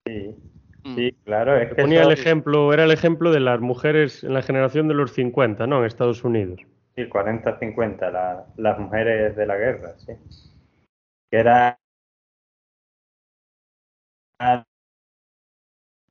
Sí, 0.07 0.37
mm. 0.85 0.95
sí 0.95 1.17
claro. 1.25 1.57
Es 1.57 1.71
que 1.71 1.83
ponía 1.83 2.03
el 2.03 2.13
ejemplo, 2.13 2.73
era 2.73 2.85
el 2.85 2.91
ejemplo 2.91 3.33
de 3.33 3.41
las 3.41 3.61
mujeres 3.61 4.23
en 4.23 4.35
la 4.35 4.43
generación 4.43 4.89
de 4.89 4.95
los 4.95 5.13
50, 5.13 5.67
¿no? 5.67 5.81
En 5.81 5.87
Estados 5.87 6.23
Unidos. 6.23 6.61
Sí, 6.95 7.03
40-50, 7.09 8.45
las 8.57 8.79
mujeres 8.79 9.35
de 9.35 9.47
la 9.47 9.57
guerra, 9.57 9.95
sí 9.99 10.13
que 11.35 11.41
era 11.41 11.79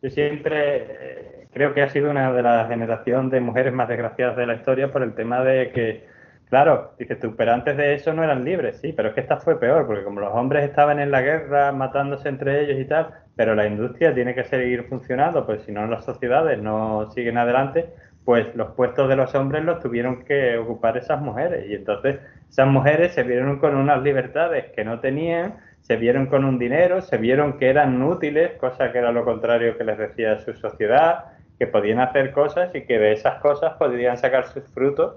yo 0.02 0.10
siempre 0.10 0.88
eh, 0.90 1.48
creo 1.54 1.74
que 1.74 1.82
ha 1.82 1.90
sido 1.90 2.12
una 2.12 2.34
de 2.34 2.42
las 2.42 2.68
generaciones 2.68 3.32
de 3.32 3.40
mujeres 3.40 3.74
más 3.74 3.88
desgraciadas 3.88 4.36
de 4.36 4.48
la 4.48 4.56
historia 4.56 4.92
por 4.92 5.02
el 5.04 5.14
tema 5.14 5.42
de 5.44 5.72
que, 5.72 6.08
claro, 6.54 6.92
dices 7.00 7.20
tú, 7.20 7.36
pero 7.36 7.52
antes 7.52 7.76
de 7.76 7.96
eso 7.96 8.14
no 8.14 8.24
eran 8.24 8.46
libres, 8.46 8.78
sí, 8.80 8.94
pero 8.94 9.10
es 9.10 9.16
que 9.16 9.22
esta 9.22 9.38
fue 9.38 9.60
peor, 9.60 9.88
porque 9.88 10.04
como 10.04 10.20
los 10.20 10.36
hombres 10.36 10.64
estaban 10.64 11.00
en 11.00 11.10
la 11.10 11.24
guerra 11.24 11.72
matándose 11.72 12.30
entre 12.30 12.62
ellos 12.62 12.80
y 12.80 12.86
tal, 12.86 13.08
pero 13.36 13.56
la 13.56 13.66
industria 13.66 14.14
tiene 14.14 14.36
que 14.36 14.44
seguir 14.44 14.84
funcionando, 14.84 15.48
pues 15.48 15.64
si 15.64 15.72
no 15.72 15.88
las 15.88 16.06
sociedades 16.06 16.62
no 16.62 17.10
siguen 17.10 17.40
adelante, 17.40 17.88
pues 18.24 18.54
los 18.54 18.70
puestos 18.74 19.10
de 19.10 19.16
los 19.16 19.34
hombres 19.34 19.64
los 19.64 19.80
tuvieron 19.80 20.26
que 20.26 20.56
ocupar 20.60 20.96
esas 20.96 21.20
mujeres. 21.22 21.68
Y 21.68 21.74
entonces 21.74 22.20
esas 22.48 22.68
mujeres 22.68 23.16
se 23.16 23.24
vieron 23.24 23.58
con 23.58 23.76
unas 23.76 24.04
libertades 24.04 24.66
que 24.76 24.86
no 24.86 25.00
tenían, 25.00 25.56
se 25.82 25.96
vieron 25.96 26.28
con 26.28 26.46
un 26.46 26.60
dinero, 26.60 27.02
se 27.02 27.18
vieron 27.18 27.58
que 27.58 27.72
eran 27.72 28.00
útiles, 28.04 28.52
cosa 28.60 28.92
que 28.92 29.00
era 29.00 29.12
lo 29.12 29.26
contrario 29.26 29.76
que 29.76 29.86
les 29.86 29.98
decía 29.98 30.40
su 30.40 30.54
sociedad, 30.54 31.32
que 31.58 31.66
podían 31.66 32.00
hacer 32.00 32.32
cosas 32.32 32.76
y 32.76 32.82
que 32.82 33.00
de 33.00 33.14
esas 33.14 33.42
cosas 33.42 33.74
podrían 33.80 34.20
sacar 34.20 34.46
sus 34.46 34.72
frutos 34.72 35.16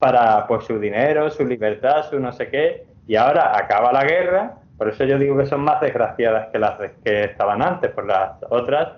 para 0.00 0.44
pues 0.48 0.64
su 0.64 0.80
dinero, 0.80 1.30
su 1.30 1.46
libertad, 1.46 2.02
su 2.10 2.18
no 2.18 2.32
sé 2.32 2.48
qué, 2.48 2.86
y 3.06 3.14
ahora 3.14 3.56
acaba 3.56 3.92
la 3.92 4.04
guerra, 4.04 4.56
por 4.76 4.88
eso 4.88 5.04
yo 5.04 5.18
digo 5.18 5.36
que 5.38 5.46
son 5.46 5.60
más 5.60 5.80
desgraciadas 5.80 6.48
que 6.48 6.58
las 6.58 6.78
que 7.04 7.24
estaban 7.24 7.62
antes, 7.62 7.92
por 7.92 8.06
las 8.06 8.32
otras 8.48 8.94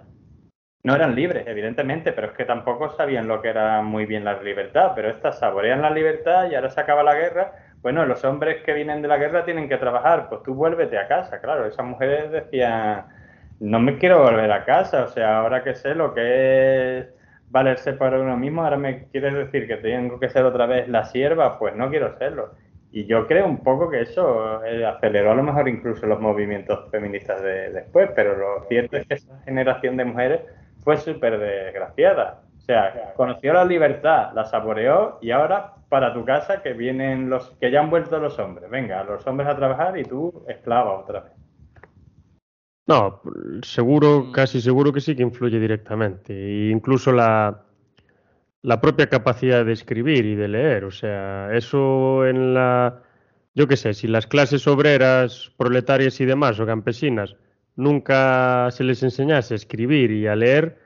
no 0.84 0.96
eran 0.96 1.14
libres, 1.14 1.46
evidentemente, 1.46 2.12
pero 2.12 2.28
es 2.28 2.32
que 2.32 2.44
tampoco 2.44 2.90
sabían 2.90 3.28
lo 3.28 3.40
que 3.40 3.48
era 3.48 3.82
muy 3.82 4.04
bien 4.04 4.24
la 4.24 4.42
libertad. 4.42 4.92
Pero 4.96 5.10
estas 5.10 5.38
saborean 5.38 5.80
la 5.80 5.90
libertad 5.90 6.50
y 6.50 6.56
ahora 6.56 6.70
se 6.70 6.80
acaba 6.80 7.04
la 7.04 7.14
guerra. 7.14 7.52
Bueno, 7.82 8.04
los 8.04 8.24
hombres 8.24 8.62
que 8.64 8.72
vienen 8.72 9.00
de 9.00 9.08
la 9.08 9.16
guerra 9.16 9.44
tienen 9.44 9.68
que 9.68 9.76
trabajar, 9.76 10.28
pues 10.28 10.42
tú 10.42 10.54
vuélvete 10.54 10.98
a 10.98 11.06
casa. 11.06 11.40
Claro, 11.40 11.66
esas 11.66 11.86
mujeres 11.86 12.32
decían, 12.32 13.06
no 13.60 13.78
me 13.78 13.96
quiero 13.98 14.22
volver 14.22 14.50
a 14.50 14.64
casa, 14.64 15.04
o 15.04 15.08
sea, 15.08 15.38
ahora 15.38 15.62
que 15.62 15.74
sé 15.76 15.94
lo 15.94 16.14
que 16.14 16.98
es 16.98 17.06
valerse 17.52 17.92
por 17.92 18.14
uno 18.14 18.36
mismo, 18.36 18.64
ahora 18.64 18.78
me 18.78 19.04
quieres 19.08 19.34
decir 19.34 19.68
que 19.68 19.76
tengo 19.76 20.18
que 20.18 20.30
ser 20.30 20.44
otra 20.44 20.66
vez 20.66 20.88
la 20.88 21.04
sierva, 21.04 21.58
pues 21.58 21.76
no 21.76 21.90
quiero 21.90 22.16
serlo. 22.18 22.50
Y 22.90 23.04
yo 23.04 23.26
creo 23.26 23.46
un 23.46 23.58
poco 23.58 23.90
que 23.90 24.00
eso 24.00 24.64
eh, 24.64 24.84
aceleró 24.84 25.32
a 25.32 25.34
lo 25.34 25.42
mejor 25.42 25.68
incluso 25.68 26.06
los 26.06 26.20
movimientos 26.20 26.90
feministas 26.90 27.42
de 27.42 27.70
después, 27.70 28.10
pero 28.16 28.36
lo 28.36 28.64
cierto 28.68 28.96
es 28.96 29.06
que 29.06 29.14
esa 29.14 29.38
generación 29.44 29.96
de 29.96 30.04
mujeres 30.06 30.40
fue 30.82 30.96
súper 30.96 31.38
desgraciada. 31.38 32.40
O 32.56 32.60
sea, 32.60 33.12
conoció 33.16 33.52
la 33.52 33.64
libertad, 33.64 34.32
la 34.34 34.44
saboreó 34.44 35.18
y 35.20 35.30
ahora 35.30 35.74
para 35.88 36.14
tu 36.14 36.24
casa 36.24 36.62
que 36.62 36.72
vienen 36.72 37.28
los 37.28 37.50
que 37.60 37.70
ya 37.70 37.80
han 37.80 37.90
vuelto 37.90 38.18
los 38.18 38.38
hombres. 38.38 38.70
Venga, 38.70 39.04
los 39.04 39.26
hombres 39.26 39.48
a 39.48 39.56
trabajar 39.56 39.98
y 39.98 40.04
tú 40.04 40.44
esclava 40.48 40.98
otra 40.98 41.20
vez. 41.20 41.41
No, 42.86 43.22
seguro, 43.62 44.24
mm. 44.24 44.32
casi 44.32 44.60
seguro 44.60 44.92
que 44.92 45.00
sí 45.00 45.14
que 45.14 45.22
influye 45.22 45.58
directamente. 45.60 46.32
E 46.34 46.70
incluso 46.70 47.12
la, 47.12 47.64
la 48.62 48.80
propia 48.80 49.08
capacidad 49.08 49.64
de 49.64 49.72
escribir 49.72 50.24
y 50.24 50.34
de 50.34 50.48
leer. 50.48 50.84
O 50.84 50.90
sea, 50.90 51.54
eso 51.54 52.26
en 52.26 52.54
la, 52.54 53.02
yo 53.54 53.68
qué 53.68 53.76
sé, 53.76 53.94
si 53.94 54.08
las 54.08 54.26
clases 54.26 54.66
obreras, 54.66 55.52
proletarias 55.56 56.20
y 56.20 56.24
demás 56.24 56.58
o 56.60 56.66
campesinas 56.66 57.36
nunca 57.76 58.70
se 58.70 58.84
les 58.84 59.02
enseñase 59.02 59.54
a 59.54 59.56
escribir 59.56 60.10
y 60.10 60.26
a 60.26 60.36
leer, 60.36 60.78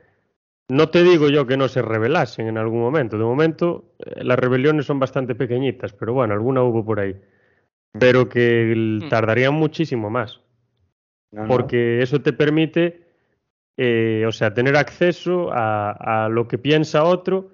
no 0.69 0.89
te 0.89 1.03
digo 1.03 1.29
yo 1.29 1.47
que 1.47 1.57
no 1.57 1.69
se 1.69 1.83
rebelasen 1.83 2.49
en 2.49 2.59
algún 2.59 2.81
momento. 2.81 3.19
De 3.19 3.25
momento, 3.25 3.93
eh, 3.99 4.25
las 4.25 4.39
rebeliones 4.39 4.87
son 4.87 4.99
bastante 4.99 5.35
pequeñitas, 5.35 5.93
pero 5.93 6.13
bueno, 6.13 6.35
alguna 6.35 6.63
hubo 6.63 6.85
por 6.85 7.01
ahí. 7.01 7.17
Pero 7.99 8.29
que 8.29 8.75
hmm. 8.77 9.09
tardarían 9.09 9.55
muchísimo 9.55 10.11
más. 10.11 10.41
Porque 11.47 12.03
eso 12.03 12.21
te 12.23 12.33
permite, 12.33 13.07
eh, 13.77 14.25
o 14.27 14.33
sea, 14.33 14.55
tener 14.55 14.77
acceso 14.77 15.51
a, 15.53 16.29
lo 16.31 16.49
que 16.49 16.59
piensa 16.59 17.05
otro 17.05 17.53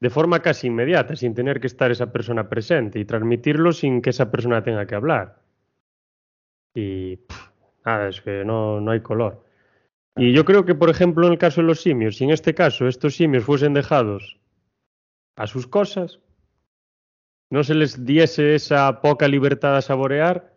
de 0.00 0.10
forma 0.10 0.40
casi 0.40 0.68
inmediata, 0.68 1.16
sin 1.16 1.34
tener 1.34 1.60
que 1.60 1.66
estar 1.66 1.90
esa 1.90 2.12
persona 2.12 2.48
presente 2.48 3.00
y 3.00 3.04
transmitirlo 3.04 3.72
sin 3.72 4.00
que 4.00 4.10
esa 4.10 4.30
persona 4.30 4.62
tenga 4.62 4.86
que 4.86 4.94
hablar. 4.94 5.42
Y 6.74 7.18
Nada, 7.88 8.08
es 8.08 8.20
que 8.20 8.44
no, 8.44 8.82
no 8.82 8.90
hay 8.90 9.00
color. 9.00 9.44
Y 10.14 10.32
yo 10.32 10.44
creo 10.44 10.66
que, 10.66 10.74
por 10.74 10.90
ejemplo, 10.90 11.26
en 11.26 11.32
el 11.32 11.38
caso 11.38 11.62
de 11.62 11.66
los 11.66 11.80
simios, 11.80 12.16
si 12.16 12.24
en 12.24 12.30
este 12.30 12.54
caso 12.54 12.86
estos 12.86 13.16
simios 13.16 13.44
fuesen 13.44 13.72
dejados 13.72 14.38
a 15.36 15.46
sus 15.46 15.66
cosas, 15.66 16.20
no 17.50 17.64
se 17.64 17.74
les 17.74 18.04
diese 18.04 18.54
esa 18.54 19.00
poca 19.00 19.26
libertad 19.26 19.76
a 19.76 19.80
saborear 19.80 20.52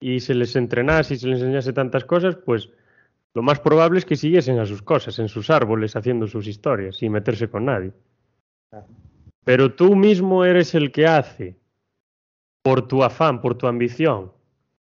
y 0.00 0.20
se 0.20 0.34
les 0.34 0.56
entrenase 0.56 1.14
y 1.14 1.18
se 1.18 1.28
les 1.28 1.40
enseñase 1.40 1.72
tantas 1.72 2.04
cosas, 2.04 2.36
pues 2.36 2.70
lo 3.34 3.42
más 3.42 3.60
probable 3.60 3.98
es 3.98 4.04
que 4.04 4.16
siguiesen 4.16 4.58
a 4.58 4.66
sus 4.66 4.82
cosas, 4.82 5.18
en 5.18 5.28
sus 5.28 5.50
árboles, 5.50 5.96
haciendo 5.96 6.26
sus 6.26 6.46
historias, 6.46 6.96
sin 6.96 7.12
meterse 7.12 7.48
con 7.48 7.66
nadie. 7.66 7.92
Pero 9.44 9.74
tú 9.74 9.94
mismo 9.94 10.44
eres 10.44 10.74
el 10.74 10.90
que 10.90 11.06
hace, 11.06 11.56
por 12.62 12.88
tu 12.88 13.02
afán, 13.04 13.40
por 13.40 13.56
tu 13.56 13.66
ambición, 13.66 14.32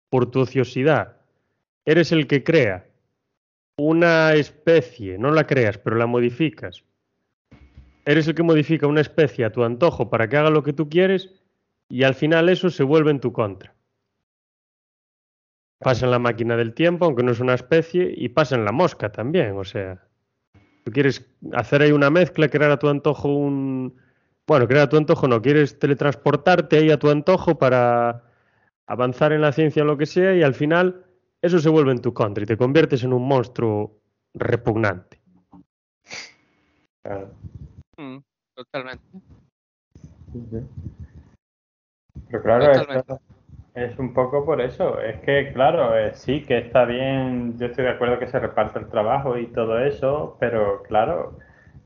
por 0.09 0.29
tu 0.31 0.41
ociosidad, 0.41 1.17
eres 1.85 2.11
el 2.11 2.27
que 2.27 2.43
crea 2.43 2.85
una 3.77 4.33
especie, 4.33 5.17
no 5.17 5.31
la 5.31 5.47
creas, 5.47 5.77
pero 5.77 5.95
la 5.95 6.05
modificas. 6.05 6.83
Eres 8.03 8.27
el 8.27 8.35
que 8.35 8.43
modifica 8.43 8.87
una 8.87 9.01
especie 9.01 9.45
a 9.45 9.51
tu 9.51 9.63
antojo 9.63 10.09
para 10.09 10.27
que 10.27 10.37
haga 10.37 10.49
lo 10.49 10.63
que 10.63 10.73
tú 10.73 10.89
quieres 10.89 11.29
y 11.87 12.03
al 12.03 12.15
final 12.15 12.49
eso 12.49 12.69
se 12.69 12.83
vuelve 12.83 13.11
en 13.11 13.19
tu 13.19 13.31
contra. 13.31 13.73
Pasa 15.79 16.05
en 16.05 16.11
la 16.11 16.19
máquina 16.19 16.57
del 16.57 16.73
tiempo, 16.73 17.05
aunque 17.05 17.23
no 17.23 17.31
es 17.31 17.39
una 17.39 17.53
especie, 17.53 18.13
y 18.15 18.29
pasa 18.29 18.55
en 18.55 18.65
la 18.65 18.71
mosca 18.71 19.11
también. 19.11 19.57
O 19.57 19.63
sea, 19.63 20.05
tú 20.83 20.91
quieres 20.91 21.25
hacer 21.53 21.81
ahí 21.81 21.91
una 21.91 22.09
mezcla, 22.09 22.49
crear 22.49 22.71
a 22.71 22.79
tu 22.79 22.89
antojo 22.89 23.33
un... 23.33 23.95
Bueno, 24.45 24.67
crear 24.67 24.85
a 24.85 24.89
tu 24.89 24.97
antojo 24.97 25.27
no, 25.27 25.41
quieres 25.41 25.77
teletransportarte 25.77 26.77
ahí 26.77 26.91
a 26.91 26.97
tu 26.97 27.09
antojo 27.09 27.57
para 27.57 28.23
avanzar 28.87 29.31
en 29.31 29.41
la 29.41 29.51
ciencia 29.51 29.83
o 29.83 29.85
lo 29.85 29.97
que 29.97 30.07
sea, 30.07 30.35
y 30.35 30.43
al 30.43 30.55
final 30.55 31.05
eso 31.41 31.59
se 31.59 31.69
vuelve 31.69 31.91
en 31.91 32.01
tu 32.01 32.13
contra 32.13 32.43
y 32.43 32.47
te 32.47 32.57
conviertes 32.57 33.03
en 33.03 33.13
un 33.13 33.27
monstruo 33.27 34.01
repugnante. 34.33 35.19
Mm, 37.97 38.17
totalmente. 38.55 39.03
Pero 42.29 42.43
claro, 42.43 43.19
es 43.75 43.97
un 43.99 44.13
poco 44.13 44.45
por 44.45 44.61
eso. 44.61 44.99
Es 45.01 45.19
que, 45.21 45.51
claro, 45.53 45.97
eh, 45.97 46.11
sí 46.13 46.45
que 46.45 46.57
está 46.59 46.85
bien, 46.85 47.57
yo 47.57 47.67
estoy 47.67 47.85
de 47.85 47.91
acuerdo 47.91 48.19
que 48.19 48.27
se 48.27 48.39
reparte 48.39 48.79
el 48.79 48.89
trabajo 48.89 49.37
y 49.37 49.47
todo 49.47 49.79
eso, 49.79 50.37
pero 50.39 50.83
claro, 50.83 51.37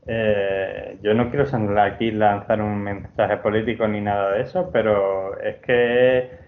eh, 0.06 0.98
yo 1.02 1.14
no 1.14 1.30
quiero 1.30 1.44
aquí 1.80 2.10
lanzar 2.10 2.60
un 2.60 2.82
mensaje 2.82 3.36
político 3.38 3.86
ni 3.88 4.00
nada 4.00 4.32
de 4.32 4.42
eso, 4.42 4.70
pero 4.72 5.38
es 5.40 5.56
que 5.56 6.44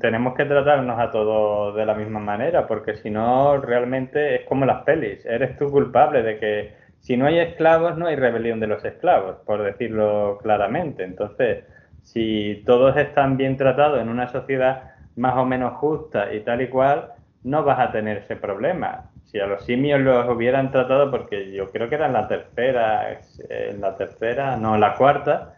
tenemos 0.00 0.34
que 0.34 0.44
tratarnos 0.44 0.98
a 0.98 1.10
todos 1.12 1.76
de 1.76 1.86
la 1.86 1.94
misma 1.94 2.18
manera, 2.20 2.66
porque 2.66 2.96
si 2.96 3.10
no, 3.10 3.58
realmente 3.58 4.36
es 4.36 4.46
como 4.48 4.66
las 4.66 4.82
pelis. 4.84 5.24
Eres 5.24 5.56
tú 5.56 5.70
culpable 5.70 6.22
de 6.22 6.38
que 6.38 6.74
si 7.00 7.16
no 7.16 7.26
hay 7.26 7.38
esclavos, 7.38 7.96
no 7.96 8.06
hay 8.06 8.16
rebelión 8.16 8.58
de 8.60 8.66
los 8.66 8.84
esclavos, 8.84 9.36
por 9.46 9.62
decirlo 9.62 10.38
claramente. 10.42 11.04
Entonces, 11.04 11.64
si 12.02 12.62
todos 12.66 12.96
están 12.96 13.36
bien 13.36 13.56
tratados 13.56 14.00
en 14.00 14.08
una 14.08 14.28
sociedad 14.28 14.92
más 15.16 15.36
o 15.36 15.44
menos 15.44 15.74
justa 15.74 16.32
y 16.32 16.40
tal 16.40 16.62
y 16.62 16.68
cual, 16.68 17.12
no 17.42 17.64
vas 17.64 17.78
a 17.78 17.92
tener 17.92 18.18
ese 18.18 18.36
problema. 18.36 19.10
Si 19.24 19.38
a 19.38 19.46
los 19.46 19.64
simios 19.64 20.00
los 20.00 20.28
hubieran 20.28 20.70
tratado, 20.70 21.10
porque 21.10 21.52
yo 21.52 21.70
creo 21.70 21.88
que 21.88 21.94
era 21.94 22.06
en 22.06 22.12
la 22.12 22.28
tercera, 22.28 23.20
en 23.48 23.80
la 23.80 23.96
tercera, 23.96 24.56
no, 24.56 24.74
en 24.74 24.80
la 24.80 24.94
cuarta, 24.94 25.54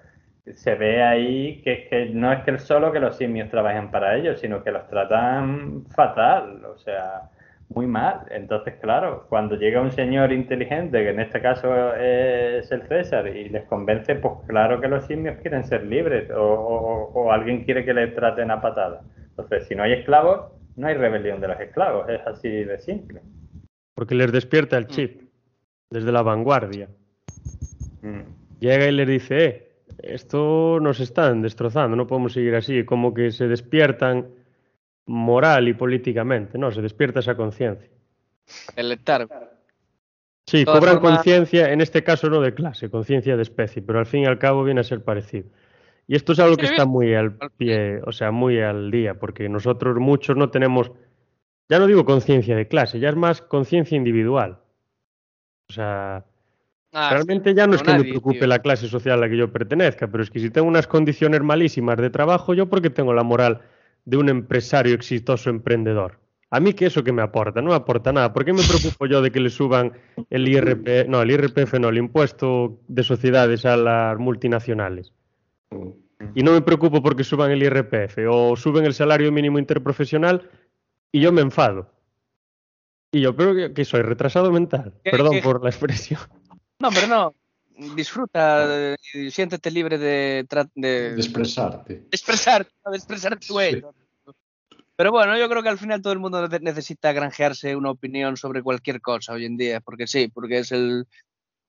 se 0.51 0.75
ve 0.75 1.03
ahí 1.03 1.63
que, 1.63 1.89
que 1.89 2.07
no 2.07 2.33
es 2.33 2.43
que 2.43 2.59
solo 2.59 2.93
que 2.93 3.01
los 3.01 3.17
simios 3.17 3.49
trabajen 3.51 3.91
para 3.91 4.17
ellos, 4.17 4.41
sino 4.41 4.63
que 4.63 4.73
los 4.73 4.87
tratan 4.89 5.85
fatal, 5.95 6.65
o 6.65 6.77
sea, 6.77 7.31
muy 7.69 7.87
mal. 7.87 8.27
Entonces, 8.31 8.75
claro, 8.81 9.27
cuando 9.29 9.57
llega 9.57 9.81
un 9.81 9.93
señor 9.93 10.33
inteligente, 10.33 11.03
que 11.03 11.11
en 11.11 11.21
este 11.21 11.41
caso 11.41 11.95
es 11.95 12.71
el 12.71 12.83
César, 12.89 13.27
y 13.29 13.49
les 13.49 13.65
convence, 13.65 14.15
pues 14.17 14.35
claro 14.47 14.81
que 14.81 14.89
los 14.89 15.07
simios 15.07 15.39
quieren 15.41 15.65
ser 15.65 15.85
libres 15.85 16.31
o, 16.35 17.31
alguien 17.33 17.65
quiere 17.65 17.85
que 17.85 17.95
les 17.95 18.15
traten 18.15 18.51
a 18.51 18.61
patada. 18.61 19.03
Entonces, 19.31 19.67
si 19.67 19.75
no 19.75 19.83
hay 19.83 19.93
esclavos, 19.93 20.53
no 20.77 20.87
hay 20.87 20.95
rebelión 20.95 21.41
de 21.41 21.49
los 21.49 21.61
esclavos, 21.61 22.09
es 22.09 22.21
así 22.27 22.49
de 22.49 22.79
simple. 22.79 23.21
Porque 23.95 24.15
les 24.15 24.33
despierta 24.33 24.77
el 24.79 24.87
chip 24.87 25.23
desde 25.91 26.13
la 26.13 26.23
vanguardia. 26.23 26.89
Mm. 28.03 28.61
Llega 28.61 28.87
y 28.87 28.93
les 28.93 29.09
dice, 29.09 29.45
eh, 29.45 29.73
esto 30.03 30.79
nos 30.81 31.01
están 31.01 31.43
destrozando, 31.43 31.97
no 31.97 32.07
podemos 32.07 32.33
seguir 32.33 32.55
así, 32.55 32.85
como 32.85 33.13
que 33.13 33.31
se 33.31 33.49
despiertan 33.49 34.29
moral 35.07 35.69
y 35.69 35.75
políticamente, 35.75 36.59
no, 36.59 36.71
se 36.71 36.83
despierta 36.83 37.21
esa 37.21 37.37
conciencia. 37.37 37.91
El 38.77 38.89
letargo. 38.89 39.35
Sí, 40.47 40.65
cobran 40.65 40.99
conciencia, 40.99 41.73
en 41.73 41.81
este 41.81 42.03
caso 42.03 42.29
no 42.29 42.41
de 42.41 42.53
clase, 42.53 42.91
conciencia 42.91 43.37
de 43.37 43.43
especie, 43.43 43.81
pero 43.81 43.99
al 43.99 44.07
fin 44.07 44.23
y 44.23 44.27
al 44.27 44.39
cabo 44.39 44.65
viene 44.65 44.81
a 44.81 44.85
ser 44.85 45.03
parecido. 45.03 45.49
Y 46.07 46.17
esto 46.17 46.33
es 46.33 46.41
algo 46.41 46.57
que 46.57 46.67
está 46.67 46.85
muy 46.85 47.15
al 47.15 47.37
pie, 47.57 48.01
o 48.05 48.13
sea, 48.13 48.33
muy 48.33 48.61
al 48.61 48.91
día, 48.91 49.15
porque 49.15 49.49
nosotros 49.49 49.97
muchos 49.99 50.37
no 50.37 50.51
tenemos, 50.51 50.91
ya 51.69 51.79
no 51.79 51.87
digo 51.87 52.05
conciencia 52.05 52.57
de 52.57 52.67
clase, 52.67 52.99
ya 52.99 53.09
es 53.09 53.17
más 53.17 53.41
conciencia 53.41 53.97
individual. 53.97 54.59
O 55.71 55.73
sea, 55.73 56.27
Ah, 56.95 57.09
Realmente 57.11 57.55
ya 57.55 57.67
no 57.67 57.75
es 57.75 57.83
que 57.83 57.93
me 57.95 58.05
preocupe 58.05 58.47
la 58.47 58.59
clase 58.59 58.87
social 58.87 59.15
a 59.15 59.23
la 59.23 59.29
que 59.29 59.39
yo 59.39 59.51
pertenezca, 59.51 60.09
pero 60.09 60.23
es 60.23 60.31
que 60.31 60.41
si 60.41 60.51
tengo 60.51 60.69
unas 60.69 60.87
condiciones 60.87 61.41
malísimas 61.41 61.97
de 61.97 62.11
trabajo, 62.11 62.53
yo 62.53 62.69
porque 62.69 62.91
tengo 62.91 63.15
la 63.15 63.23
moral 63.23 63.63
de 64.05 64.17
un 64.17 64.29
empresario 64.29 64.95
exitoso 64.95 65.51
emprendedor. 65.51 66.21
A 66.51 66.61
mí 66.61 66.75
que 66.75 66.87
eso 66.87 67.03
que 67.03 67.13
me 67.13 67.23
aporta, 67.23 67.63
no 67.63 67.71
me 67.71 67.77
aporta 67.77 68.13
nada. 68.13 68.33
¿Por 68.33 68.45
qué 68.45 68.53
me 68.53 68.63
preocupo 68.63 69.07
yo 69.07 69.23
de 69.23 69.31
que 69.31 69.41
le 69.41 69.49
suban 69.49 69.93
el 70.29 70.47
IRP, 70.47 71.09
no, 71.09 71.23
el 71.23 71.31
IRPF 71.31 71.79
no, 71.81 71.89
el 71.89 71.97
impuesto 71.97 72.81
de 72.89 73.03
sociedades 73.03 73.65
a 73.65 73.77
las 73.77 74.19
multinacionales? 74.19 75.15
Y 76.35 76.43
no 76.43 76.53
me 76.53 76.61
preocupo 76.61 77.03
porque 77.03 77.25
suban 77.25 77.51
el 77.51 77.63
IRPF 77.63 78.19
o 78.29 78.55
suben 78.57 78.85
el 78.85 78.93
salario 78.93 79.33
mínimo 79.33 79.59
interprofesional 79.59 80.51
y 81.11 81.21
yo 81.21 81.33
me 81.33 81.41
enfado. 81.41 81.91
Y 83.13 83.21
yo 83.21 83.35
creo 83.35 83.73
que, 83.73 83.85
soy 83.85 84.03
retrasado 84.03 84.53
mental. 84.53 84.95
Perdón 85.05 85.41
por 85.43 85.63
la 85.63 85.71
expresión. 85.71 86.21
No, 86.79 86.89
pero 86.91 87.07
no. 87.07 87.35
Disfruta, 87.77 88.97
y 89.15 89.31
siéntete 89.31 89.71
libre 89.71 89.99
de, 89.99 90.47
de, 90.75 91.15
expresarte. 91.15 91.95
De 91.95 92.09
expresar, 92.11 92.67
de 92.67 92.97
expresar 92.97 93.39
tu 93.39 93.57
Pero 94.97 95.11
bueno, 95.11 95.39
yo 95.39 95.49
creo 95.49 95.63
que 95.63 95.69
al 95.69 95.79
final 95.79 96.03
todo 96.03 96.13
el 96.13 96.19
mundo 96.19 96.47
necesita 96.61 97.13
granjearse 97.13 97.75
una 97.75 97.91
opinión 97.91 98.37
sobre 98.37 98.63
cualquier 98.63 99.01
cosa 99.01 99.33
hoy 99.33 99.47
en 99.47 99.57
día, 99.57 99.81
porque 99.81 100.07
sí, 100.07 100.29
porque 100.29 100.59
es 100.59 100.73
el... 100.73 101.07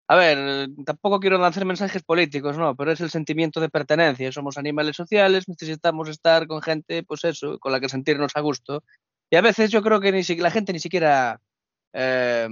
A 0.09 0.17
ver, 0.17 0.67
tampoco 0.85 1.19
quiero 1.19 1.37
lanzar 1.37 1.63
mensajes 1.63 2.03
políticos, 2.03 2.57
no, 2.57 2.75
pero 2.75 2.91
es 2.91 2.99
el 2.99 3.09
sentimiento 3.09 3.61
de 3.61 3.69
pertenencia. 3.69 4.31
Somos 4.31 4.57
animales 4.57 4.97
sociales, 4.97 5.47
necesitamos 5.47 6.09
estar 6.09 6.45
con 6.45 6.61
gente, 6.61 7.03
pues 7.03 7.23
eso, 7.23 7.57
con 7.59 7.71
la 7.71 7.79
que 7.79 7.87
sentirnos 7.87 8.33
a 8.35 8.41
gusto. 8.41 8.83
Y 9.29 9.37
a 9.37 9.41
veces 9.41 9.71
yo 9.71 9.81
creo 9.81 10.01
que 10.01 10.11
ni 10.11 10.21
la 10.35 10.51
gente 10.51 10.73
ni 10.73 10.79
siquiera 10.79 11.39
eh, 11.93 12.49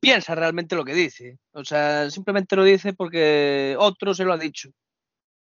piensa 0.00 0.34
realmente 0.34 0.76
lo 0.76 0.84
que 0.84 0.94
dice. 0.94 1.38
O 1.52 1.64
sea, 1.64 2.10
simplemente 2.10 2.56
lo 2.56 2.64
dice 2.64 2.92
porque 2.92 3.76
otro 3.78 4.14
se 4.14 4.24
lo 4.24 4.32
ha 4.32 4.38
dicho. 4.38 4.70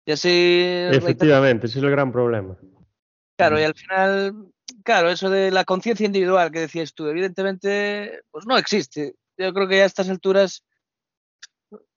Y 0.06 0.12
así. 0.12 0.62
Efectivamente, 0.92 1.68
ese 1.68 1.80
es 1.80 1.84
el 1.84 1.92
gran 1.92 2.12
problema. 2.12 2.58
Claro, 3.38 3.60
y 3.60 3.64
al 3.64 3.74
final, 3.74 4.34
claro, 4.84 5.10
eso 5.10 5.30
de 5.30 5.52
la 5.52 5.66
conciencia 5.66 6.06
individual 6.06 6.52
que 6.52 6.62
decías 6.62 6.94
tú, 6.94 7.08
evidentemente, 7.08 8.22
pues 8.32 8.46
no 8.46 8.58
existe. 8.58 9.16
Yo 9.38 9.54
creo 9.54 9.68
que 9.68 9.82
a 9.82 9.86
estas 9.86 10.10
alturas 10.10 10.64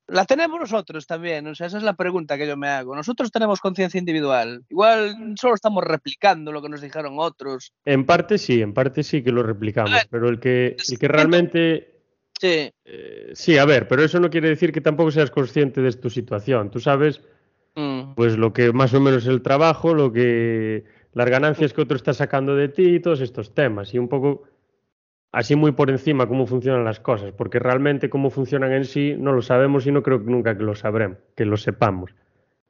la 0.09 0.25
tenemos 0.25 0.59
nosotros 0.59 1.07
también. 1.07 1.47
O 1.47 1.55
sea, 1.55 1.69
esa 1.69 1.77
es 1.77 1.85
la 1.85 1.95
pregunta 1.95 2.37
que 2.37 2.47
yo 2.47 2.57
me 2.57 2.69
hago. 2.69 2.97
Nosotros 2.97 3.31
tenemos 3.31 3.61
conciencia 3.61 3.99
individual. 3.99 4.65
Igual 4.69 5.35
solo 5.39 5.55
estamos 5.55 5.85
replicando 5.85 6.51
lo 6.51 6.63
que 6.63 6.71
nos 6.71 6.81
dijeron 6.81 7.17
otros. 7.19 7.73
En 7.85 8.05
parte 8.05 8.39
sí, 8.39 8.61
en 8.61 8.75
parte 8.75 9.03
sí 9.03 9.23
que 9.23 9.31
lo 9.31 9.43
replicamos, 9.43 10.07
pero 10.11 10.29
el 10.29 10.41
que, 10.41 10.77
el 10.89 10.99
que 10.99 11.09
realmente 11.09 11.98
Sí. 12.39 12.73
Eh, 12.85 13.31
sí, 13.35 13.59
a 13.59 13.65
ver, 13.65 13.89
pero 13.89 14.03
eso 14.03 14.21
no 14.21 14.31
quiere 14.31 14.49
decir 14.49 14.73
que 14.73 14.81
tampoco 14.81 15.11
seas 15.11 15.31
consciente 15.31 15.81
de 15.81 15.93
tu 15.93 16.09
situación. 16.09 16.71
Tú 16.71 16.81
sabes, 16.81 17.21
mm. 17.75 18.15
pues 18.15 18.37
lo 18.39 18.53
que 18.53 18.73
más 18.73 18.95
o 18.95 19.01
menos 19.01 19.25
es 19.25 19.29
el 19.29 19.43
trabajo, 19.43 19.95
lo 19.95 20.13
que 20.13 20.85
las 21.13 21.29
ganancias 21.29 21.73
que 21.73 21.81
otro 21.81 21.97
está 21.97 22.15
sacando 22.15 22.55
de 22.55 22.69
ti 22.69 22.95
y 22.95 23.01
todos 23.01 23.21
estos 23.21 23.55
temas. 23.55 23.93
Y 23.93 23.99
un 23.99 24.09
poco 24.09 24.45
así 25.33 25.57
muy 25.57 25.73
por 25.73 25.91
encima 25.91 26.29
cómo 26.29 26.47
funcionan 26.47 26.85
las 26.85 27.01
cosas, 27.01 27.33
porque 27.33 27.59
realmente 27.59 28.09
cómo 28.09 28.31
funcionan 28.31 28.73
en 28.73 28.85
sí 28.85 29.15
no 29.19 29.33
lo 29.33 29.43
sabemos 29.43 29.87
y 29.87 29.93
no 29.93 30.03
creo 30.03 30.25
que 30.25 30.31
nunca 30.31 30.57
que 30.57 30.65
lo 30.65 30.75
sabremos, 30.75 31.19
que 31.37 31.45
lo 31.45 31.57
sepamos. 31.57 32.15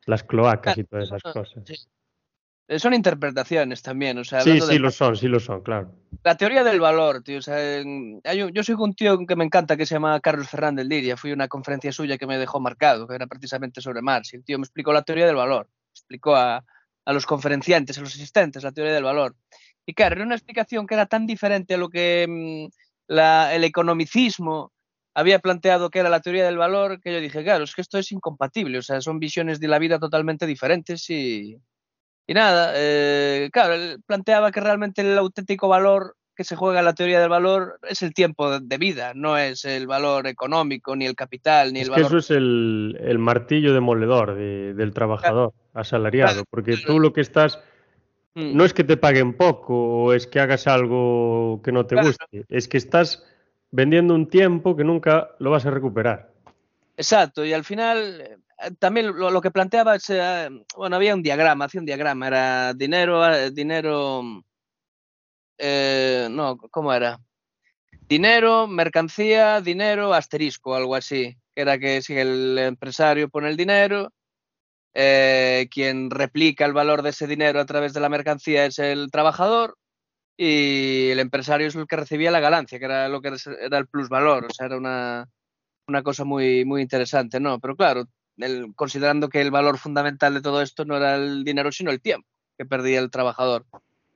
Las 0.06 0.24
cloacas 0.24 0.78
y 0.78 0.84
todas 0.84 1.08
esas 1.08 1.22
cosas. 1.22 1.62
Eh, 1.68 1.74
son 2.76 2.92
interpretaciones 2.92 3.80
también, 3.80 4.18
o 4.18 4.24
sea... 4.24 4.42
Sí, 4.42 4.60
sí 4.60 4.78
lo 4.78 4.90
son, 4.90 5.16
sí 5.16 5.26
lo 5.26 5.40
son, 5.40 5.62
claro. 5.62 5.90
La 6.22 6.36
teoría 6.36 6.62
del 6.62 6.80
valor, 6.80 7.22
tío, 7.22 7.38
o 7.38 7.42
sea, 7.42 7.82
yo 7.82 8.62
soy 8.62 8.74
un 8.78 8.94
tío 8.94 9.26
que 9.26 9.36
me 9.36 9.44
encanta 9.44 9.76
que 9.76 9.86
se 9.86 9.94
llama 9.94 10.20
Carlos 10.20 10.50
Fernández 10.50 10.86
Liria, 10.86 11.16
fui 11.16 11.30
a 11.30 11.34
una 11.34 11.48
conferencia 11.48 11.92
suya 11.92 12.18
que 12.18 12.26
me 12.26 12.36
dejó 12.36 12.60
marcado, 12.60 13.08
que 13.08 13.14
era 13.14 13.26
precisamente 13.26 13.80
sobre 13.80 14.02
Marx, 14.02 14.34
y 14.34 14.36
el 14.36 14.44
tío 14.44 14.58
me 14.58 14.64
explicó 14.64 14.92
la 14.92 15.02
teoría 15.02 15.26
del 15.26 15.36
valor, 15.36 15.70
explicó 15.92 16.36
a, 16.36 16.62
los 17.06 17.24
conferenciantes, 17.24 17.96
a 17.96 18.02
los 18.02 18.14
asistentes, 18.14 18.62
la 18.62 18.72
teoría 18.72 18.92
del 18.92 19.04
valor. 19.04 19.34
Y 19.86 19.94
claro, 19.94 20.16
era 20.16 20.26
una 20.26 20.34
explicación 20.34 20.86
que 20.86 20.92
era 20.92 21.06
tan 21.06 21.26
diferente 21.26 21.72
a 21.72 21.78
lo 21.78 21.88
que 21.88 22.26
mm, 22.28 23.14
el 23.16 23.64
economicismo 23.64 24.72
había 25.14 25.38
planteado 25.38 25.88
que 25.88 26.00
era 26.00 26.10
la 26.10 26.20
teoría 26.20 26.44
del 26.44 26.58
valor, 26.58 27.00
que 27.00 27.14
yo 27.14 27.20
dije, 27.20 27.42
claro, 27.42 27.64
es 27.64 27.74
que 27.74 27.80
esto 27.80 27.96
es 27.96 28.12
incompatible, 28.12 28.76
o 28.76 28.82
sea, 28.82 29.00
son 29.00 29.18
visiones 29.18 29.58
de 29.58 29.68
la 29.68 29.78
vida 29.78 29.98
totalmente 29.98 30.46
diferentes 30.46 31.08
y, 31.08 31.58
y 32.28 32.34
nada, 32.34 32.74
eh, 32.76 33.48
claro, 33.50 33.72
él 33.72 34.02
planteaba 34.06 34.52
que 34.52 34.60
realmente 34.60 35.00
el 35.00 35.16
auténtico 35.16 35.66
valor 35.66 36.14
que 36.36 36.44
se 36.44 36.56
juega 36.56 36.82
la 36.82 36.92
teoría 36.92 37.20
del 37.20 37.30
valor 37.30 37.80
es 37.88 38.02
el 38.02 38.12
tiempo 38.12 38.60
de 38.60 38.76
vida, 38.76 39.12
no 39.14 39.38
es 39.38 39.64
el 39.64 39.86
valor 39.86 40.26
económico, 40.26 40.94
ni 40.94 41.06
el 41.06 41.14
capital, 41.14 41.72
ni 41.72 41.80
es 41.80 41.88
el 41.88 41.94
que 41.94 42.02
valor. 42.02 42.18
Eso 42.18 42.18
es 42.18 42.30
el, 42.30 43.16
martillo 43.18 43.72
demoledor 43.72 44.36
del 44.36 44.92
trabajador 44.92 45.54
asalariado, 45.72 46.44
porque 46.50 46.76
tú 46.76 47.00
lo 47.00 47.14
que 47.14 47.22
estás. 47.22 47.60
Mm. 48.34 48.54
No 48.54 48.66
es 48.66 48.74
que 48.74 48.84
te 48.84 48.98
paguen 48.98 49.32
poco 49.32 49.74
o 49.74 50.12
es 50.12 50.26
que 50.26 50.38
hagas 50.38 50.66
algo 50.66 51.62
que 51.64 51.72
no 51.72 51.86
te 51.86 51.96
guste, 51.96 52.44
es 52.50 52.68
que 52.68 52.76
estás 52.76 53.24
vendiendo 53.70 54.14
un 54.14 54.28
tiempo 54.28 54.76
que 54.76 54.84
nunca 54.84 55.30
lo 55.38 55.50
vas 55.50 55.64
a 55.64 55.70
recuperar. 55.70 56.30
Exacto, 56.98 57.42
y 57.42 57.54
al 57.54 57.64
final 57.64 58.38
también 58.78 59.16
lo, 59.16 59.40
que 59.40 59.50
planteaba 59.50 59.96
es, 59.96 60.10
eh, 60.10 60.48
bueno, 60.76 60.96
había 60.96 61.14
un 61.14 61.22
diagrama, 61.22 61.66
hacía 61.66 61.80
un 61.80 61.86
diagrama, 61.86 62.26
era 62.26 62.74
dinero, 62.74 63.32
eh, 63.32 63.50
dinero, 63.50 64.22
no, 66.30 66.58
¿cómo 66.70 66.92
era? 66.92 67.20
Dinero, 68.08 68.66
mercancía, 68.66 69.60
dinero, 69.60 70.14
asterisco, 70.14 70.74
algo 70.74 70.94
así, 70.94 71.36
era 71.54 71.78
que 71.78 72.02
si 72.02 72.16
el 72.16 72.58
empresario 72.58 73.28
pone 73.28 73.48
el 73.48 73.56
dinero, 73.56 74.12
quien 74.92 76.10
replica 76.10 76.64
el 76.64 76.72
valor 76.72 77.02
de 77.02 77.10
ese 77.10 77.26
dinero 77.26 77.60
a 77.60 77.66
través 77.66 77.92
de 77.92 78.00
la 78.00 78.08
mercancía 78.08 78.66
es 78.66 78.78
el 78.78 79.10
trabajador 79.10 79.76
y 80.36 81.10
el 81.10 81.18
empresario 81.18 81.66
es 81.66 81.74
el 81.74 81.86
que 81.86 81.96
recibía 81.96 82.30
la 82.30 82.40
ganancia, 82.40 82.78
que 82.78 82.84
era 82.84 83.08
lo 83.08 83.20
que 83.20 83.32
era 83.60 83.78
el 83.78 83.88
plusvalor, 83.88 84.46
o 84.46 84.50
sea, 84.50 84.66
era 84.66 84.76
una, 84.76 85.28
una 85.88 86.02
cosa 86.02 86.24
muy, 86.24 86.64
muy 86.64 86.82
interesante, 86.82 87.40
¿no? 87.40 87.58
Pero 87.58 87.76
claro, 87.76 88.04
considerando 88.74 89.28
que 89.28 89.40
el 89.40 89.50
valor 89.50 89.78
fundamental 89.78 90.34
de 90.34 90.40
todo 90.40 90.62
esto 90.62 90.84
no 90.84 90.96
era 90.96 91.16
el 91.16 91.44
dinero, 91.44 91.72
sino 91.72 91.90
el 91.90 92.00
tiempo 92.00 92.28
que 92.56 92.66
perdía 92.66 92.98
el 92.98 93.10
trabajador. 93.10 93.64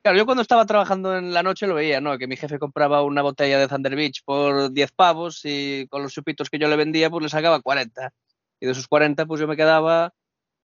Claro, 0.02 0.18
yo 0.18 0.26
cuando 0.26 0.42
estaba 0.42 0.66
trabajando 0.66 1.16
en 1.16 1.32
la 1.32 1.44
noche 1.44 1.68
lo 1.68 1.74
veía, 1.74 2.00
¿no? 2.00 2.18
Que 2.18 2.26
mi 2.26 2.36
jefe 2.36 2.58
compraba 2.58 3.02
una 3.02 3.22
botella 3.22 3.58
de 3.58 3.68
Thunder 3.68 3.94
Beach 3.94 4.24
por 4.24 4.72
10 4.72 4.92
pavos 4.92 5.42
y 5.44 5.86
con 5.88 6.02
los 6.02 6.12
chupitos 6.12 6.50
que 6.50 6.58
yo 6.58 6.68
le 6.68 6.74
vendía, 6.74 7.08
pues 7.08 7.22
le 7.22 7.28
sacaba 7.28 7.60
40. 7.60 8.12
Y 8.58 8.66
de 8.66 8.72
esos 8.72 8.88
40, 8.88 9.26
pues 9.26 9.40
yo 9.40 9.46
me 9.46 9.56
quedaba, 9.56 10.12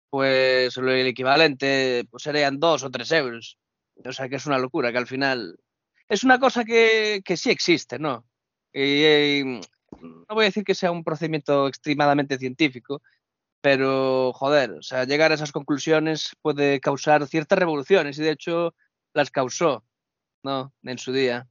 pues 0.09 0.75
el 0.79 1.07
equivalente, 1.07 2.07
pues 2.11 2.23
serían 2.23 2.59
2 2.59 2.85
o 2.85 2.91
3 2.91 3.13
euros. 3.13 3.59
O 4.03 4.13
sea 4.13 4.29
que 4.31 4.37
es 4.37 4.47
una 4.47 4.59
locura, 4.59 4.91
que 4.91 4.99
al 4.99 5.07
final 5.07 5.59
es 6.09 6.25
una 6.25 6.39
cosa 6.39 6.65
que, 6.65 7.21
que 7.25 7.37
sí 7.37 7.51
existe, 7.51 7.99
¿no? 7.99 8.25
y, 8.73 9.61
no 10.01 10.35
voy 10.35 10.45
a 10.45 10.49
decir 10.49 10.65
que 10.65 10.75
sea 10.75 10.91
un 10.91 11.05
procedimiento 11.05 11.69
extremadamente 11.69 12.39
científico, 12.39 13.03
pero 13.61 14.33
joder, 14.33 14.73
o 14.73 14.83
sea, 14.83 15.05
llegar 15.05 15.33
a 15.33 15.35
esas 15.35 15.53
conclusiones 15.53 16.37
puede 16.43 16.81
causar 16.81 17.27
ciertas 17.27 17.59
revoluciones 17.59 18.19
y 18.19 18.23
de 18.23 18.31
hecho 18.31 18.75
las 19.13 19.31
causó, 19.31 19.85
¿no? 20.43 20.73
En 20.83 20.99
su 20.99 21.13
día. 21.13 21.49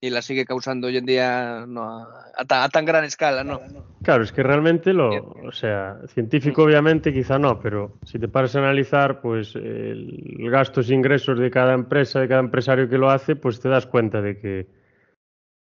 Y 0.00 0.10
las 0.10 0.26
sigue 0.26 0.44
causando 0.44 0.88
hoy 0.88 0.98
en 0.98 1.06
día 1.06 1.64
no, 1.66 2.06
a, 2.36 2.68
tan, 2.68 2.84
gran 2.84 3.04
escala, 3.04 3.42
¿no? 3.42 3.58
Claro, 4.02 4.22
es 4.22 4.32
que 4.32 4.42
realmente 4.42 4.92
lo, 4.92 5.08
o 5.08 5.52
sea, 5.52 5.98
científico 6.08 6.62
obviamente 6.62 7.10
quizá 7.10 7.38
no, 7.38 7.58
pero 7.58 7.98
si 8.04 8.18
te 8.18 8.28
paras 8.28 8.54
a 8.54 8.58
analizar, 8.58 9.22
pues 9.22 9.56
el 9.56 10.36
gastos 10.50 10.90
e 10.90 10.94
ingresos 10.94 11.38
de 11.38 11.50
cada 11.50 11.72
empresa, 11.72 12.20
de 12.20 12.28
cada 12.28 12.40
empresario 12.40 12.86
que 12.86 12.98
lo 12.98 13.08
hace, 13.08 13.34
pues 13.34 13.60
te 13.60 13.70
das 13.70 13.86
cuenta 13.86 14.20
de 14.20 14.38
que 14.38 14.66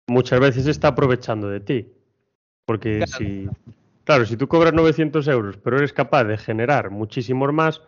muchas 0.07 0.40
veces 0.40 0.65
está 0.65 0.90
aprovechando 0.90 1.48
de 1.48 1.60
ti. 1.60 1.94
Porque 2.65 3.06
si, 3.06 3.48
claro, 4.03 4.26
si 4.26 4.38
tú 4.38 4.48
cobras 4.48 4.73
900 4.73 5.28
euros, 5.28 5.57
pero 5.57 5.78
eres 5.78 5.94
capaz 5.94 6.23
de 6.26 6.38
generar 6.38 6.90
muchísimos 6.90 7.53
más, 7.53 7.82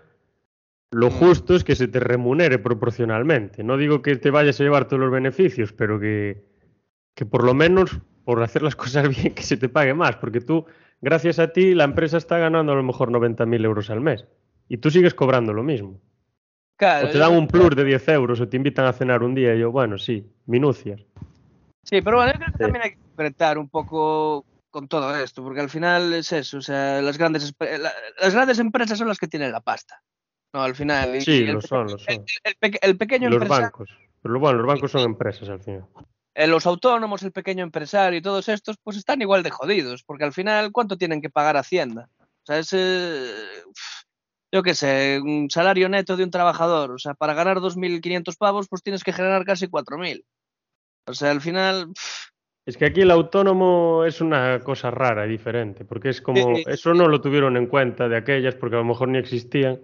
lo 0.91 1.07
mm. 1.07 1.13
justo 1.13 1.55
es 1.55 1.63
que 1.63 1.75
se 1.75 1.87
te 1.87 1.99
remunere 1.99 2.59
proporcionalmente. 2.59 3.63
No 3.63 3.77
digo 3.77 4.01
que 4.01 4.15
te 4.15 4.31
vayas 4.31 4.59
a 4.59 4.63
llevar 4.63 4.87
todos 4.87 5.01
los 5.01 5.11
beneficios, 5.11 5.73
pero 5.73 5.99
que, 5.99 6.43
que 7.15 7.25
por 7.25 7.43
lo 7.43 7.53
menos 7.53 7.99
por 8.23 8.41
hacer 8.41 8.61
las 8.61 8.75
cosas 8.77 9.09
bien 9.09 9.33
que 9.33 9.43
se 9.43 9.57
te 9.57 9.69
pague 9.69 9.93
más, 9.93 10.15
porque 10.17 10.41
tú, 10.41 10.65
gracias 11.01 11.39
a 11.39 11.49
ti, 11.49 11.73
la 11.73 11.83
empresa 11.83 12.17
está 12.17 12.37
ganando 12.37 12.71
a 12.71 12.75
lo 12.75 12.83
mejor 12.83 13.09
90.000 13.09 13.65
euros 13.65 13.89
al 13.89 14.01
mes 14.01 14.25
y 14.69 14.77
tú 14.77 14.89
sigues 14.89 15.13
cobrando 15.13 15.53
lo 15.53 15.63
mismo. 15.63 15.99
o 16.79 17.09
te 17.09 17.17
dan 17.17 17.33
un 17.33 17.47
plus 17.47 17.75
de 17.75 17.83
10 17.83 18.07
euros 18.09 18.39
o 18.41 18.47
te 18.47 18.57
invitan 18.57 18.85
a 18.85 18.93
cenar 18.93 19.23
un 19.23 19.35
día 19.35 19.55
y 19.55 19.59
yo, 19.59 19.71
bueno, 19.71 19.97
sí, 19.97 20.31
minucias. 20.45 21.01
Sí, 21.83 22.01
pero 22.01 22.17
bueno, 22.17 22.31
yo 22.31 22.39
creo 22.39 22.51
que 22.53 22.57
también 22.57 22.83
hay 22.83 22.91
que 22.91 22.97
interpretar 22.97 23.57
un 23.57 23.67
poco 23.67 24.45
con 24.73 24.87
todo 24.87 25.15
esto, 25.15 25.43
porque 25.43 25.61
al 25.61 25.69
final 25.69 26.13
es 26.13 26.31
eso, 26.33 26.57
o 26.57 26.61
sea, 26.61 26.99
las 27.01 27.17
grandes, 27.19 27.53
las 28.19 28.33
grandes 28.33 28.57
empresas 28.57 28.97
son 28.97 29.07
las 29.07 29.19
que 29.19 29.27
tienen 29.27 29.51
la 29.51 29.61
pasta. 29.61 30.01
No, 30.51 30.63
al 30.63 30.75
final. 30.75 31.21
Sí, 31.21 31.45
lo 31.45 31.61
son, 31.61 31.87
lo 31.87 31.97
son. 31.97 32.25
El, 32.43 32.97
pequeño 32.97 33.29
los 33.29 33.47
bancos. 33.47 33.89
Pero 34.21 34.39
bueno, 34.39 34.59
los 34.59 34.67
bancos 34.67 34.91
son 34.91 35.01
empresas 35.01 35.47
al 35.49 35.61
final. 35.61 35.85
Eh, 36.35 36.47
los 36.47 36.65
autónomos, 36.65 37.21
el 37.21 37.31
pequeño 37.31 37.63
empresario 37.63 38.17
y 38.17 38.21
todos 38.21 38.49
estos, 38.49 38.77
pues 38.83 38.97
están 38.97 39.21
igual 39.21 39.43
de 39.43 39.51
jodidos, 39.51 40.03
porque 40.03 40.23
al 40.23 40.33
final, 40.33 40.71
¿cuánto 40.71 40.97
tienen 40.97 41.21
que 41.21 41.29
pagar 41.29 41.55
Hacienda? 41.55 42.09
O 42.19 42.45
sea, 42.45 42.57
es. 42.57 42.71
yo 44.51 44.63
qué 44.63 44.73
sé, 44.73 45.19
un 45.23 45.49
salario 45.51 45.87
neto 45.87 46.17
de 46.17 46.23
un 46.23 46.31
trabajador. 46.31 46.91
O 46.91 46.97
sea, 46.97 47.13
para 47.13 47.35
ganar 47.35 47.57
2.500 47.57 48.37
pavos, 48.37 48.67
pues 48.67 48.81
tienes 48.81 49.03
que 49.03 49.13
generar 49.13 49.45
casi 49.45 49.67
4.000. 49.67 50.25
O 51.05 51.13
sea, 51.13 51.31
al 51.31 51.41
final... 51.41 51.93
Es 52.65 52.77
que 52.77 52.85
aquí 52.85 53.01
el 53.01 53.11
autónomo 53.11 54.05
es 54.05 54.21
una 54.21 54.59
cosa 54.61 54.89
rara, 54.89 55.25
y 55.25 55.29
diferente, 55.29 55.83
porque 55.83 56.09
es 56.09 56.21
como, 56.21 56.57
eso 56.65 56.93
no 56.93 57.07
lo 57.07 57.19
tuvieron 57.19 57.57
en 57.57 57.67
cuenta 57.67 58.07
de 58.07 58.15
aquellas, 58.15 58.55
porque 58.55 58.75
a 58.75 58.79
lo 58.79 58.85
mejor 58.85 59.09
ni 59.09 59.17
existían, 59.17 59.81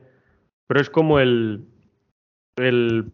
pero 0.65 0.79
es 0.79 0.89
como 0.89 1.19
el, 1.19 1.65
el 2.55 3.11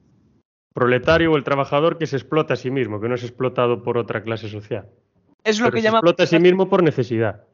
proletario 0.73 1.31
o 1.31 1.37
el 1.37 1.43
trabajador 1.43 1.97
que 1.97 2.05
se 2.05 2.17
explota 2.17 2.53
a 2.53 2.57
sí 2.57 2.69
mismo, 2.69 3.01
que 3.01 3.09
no 3.09 3.15
es 3.15 3.23
explotado 3.23 3.81
por 3.81 3.97
otra 3.97 4.23
clase 4.23 4.49
social. 4.49 4.87
Es 5.43 5.59
lo 5.59 5.71
que 5.71 5.81
se 5.81 5.87
explota 5.87 6.23
a 6.23 6.27
sí 6.27 6.39
mismo 6.39 6.69
por 6.69 6.83
necesidad 6.83 7.45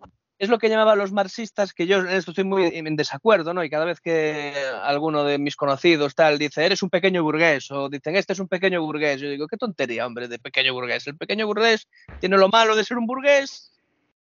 es 0.41 0.49
lo 0.49 0.57
que 0.57 0.69
llamaban 0.69 0.97
los 0.97 1.11
marxistas, 1.11 1.71
que 1.71 1.85
yo 1.85 1.99
en 1.99 2.07
esto 2.07 2.31
estoy 2.31 2.45
muy 2.45 2.63
en 2.73 2.95
desacuerdo, 2.95 3.53
¿no? 3.53 3.63
Y 3.63 3.69
cada 3.69 3.85
vez 3.85 4.01
que 4.01 4.55
alguno 4.81 5.23
de 5.23 5.37
mis 5.37 5.55
conocidos 5.55 6.15
tal 6.15 6.39
dice, 6.39 6.65
eres 6.65 6.81
un 6.81 6.89
pequeño 6.89 7.21
burgués, 7.21 7.69
o 7.69 7.89
dicen, 7.89 8.15
este 8.15 8.33
es 8.33 8.39
un 8.39 8.47
pequeño 8.47 8.81
burgués, 8.81 9.21
yo 9.21 9.29
digo, 9.29 9.45
qué 9.45 9.55
tontería, 9.55 10.07
hombre, 10.07 10.27
de 10.27 10.39
pequeño 10.39 10.73
burgués. 10.73 11.05
El 11.05 11.15
pequeño 11.15 11.45
burgués 11.45 11.87
tiene 12.19 12.37
lo 12.37 12.49
malo 12.49 12.75
de 12.75 12.83
ser 12.83 12.97
un 12.97 13.05
burgués, 13.05 13.71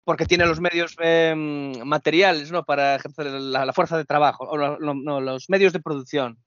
porque 0.03 0.25
tiene 0.25 0.45
los 0.45 0.59
medios 0.59 0.93
em, 0.99 1.71
materiales, 1.85 2.51
¿no? 2.51 2.65
Para 2.65 2.95
ejercer 2.95 3.27
la, 3.27 3.71
fuerza 3.71 3.95
de 3.95 4.03
trabajo, 4.03 4.43
o 4.43 4.57
no, 4.57 5.21
los 5.21 5.49
medios 5.49 5.71
de 5.71 5.79
producción. 5.79 6.37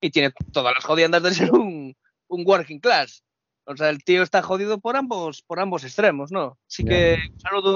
Y 0.00 0.10
tiene 0.10 0.32
todas 0.52 0.74
las 0.74 0.84
jodiendas 0.84 1.22
de 1.22 1.34
ser 1.34 1.52
un, 1.52 1.96
un 2.26 2.44
working 2.44 2.80
class. 2.80 3.22
O 3.70 3.76
sea, 3.76 3.90
el 3.90 4.02
tío 4.02 4.22
está 4.22 4.40
jodido 4.40 4.80
por 4.80 4.96
ambos, 4.96 5.42
por 5.42 5.60
ambos 5.60 5.84
extremos, 5.84 6.32
¿no? 6.32 6.56
Así 6.66 6.86
que 6.86 7.18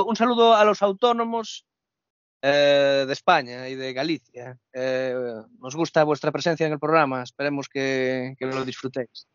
un 0.07 0.17
saludo, 0.17 0.55
a 0.55 0.65
los 0.65 0.81
autónomos 0.81 1.67
eh, 2.41 3.05
de 3.07 3.13
España 3.13 3.69
y 3.69 3.75
de 3.75 3.93
Galicia. 3.93 4.57
Eh, 4.73 5.15
nos 5.61 5.77
gusta 5.77 6.03
vuestra 6.05 6.33
presencia 6.33 6.67
en 6.67 6.73
el 6.73 6.79
programa. 6.79 7.23
Esperemos 7.23 7.69
que, 7.69 8.35
lo 8.41 8.65
disfrutéis. 8.65 9.29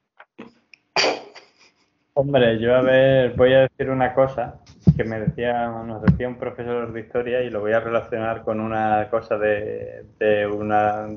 Hombre, 2.16 2.60
yo 2.60 2.76
a 2.76 2.82
ver, 2.82 3.36
voy 3.36 3.54
a 3.54 3.68
decir 3.68 3.92
una 3.92 4.16
cosa 4.16 4.60
que 4.96 5.04
me 5.04 5.20
decía, 5.20 5.68
nos 5.68 6.02
decía 6.02 6.28
un 6.28 6.40
profesor 6.40 6.92
de 6.92 7.02
historia 7.02 7.44
y 7.44 7.52
lo 7.52 7.60
voy 7.60 7.74
a 7.74 7.82
relacionar 7.82 8.44
con 8.44 8.60
una 8.60 9.08
cosa 9.12 9.38
de, 9.38 10.06
de 10.18 10.48
una 10.48 11.08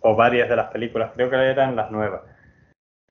o 0.00 0.16
varias 0.16 0.48
de 0.48 0.56
las 0.56 0.70
películas, 0.70 1.12
creo 1.14 1.28
que 1.28 1.36
eran 1.36 1.76
las 1.76 1.90
nuevas. 1.90 2.22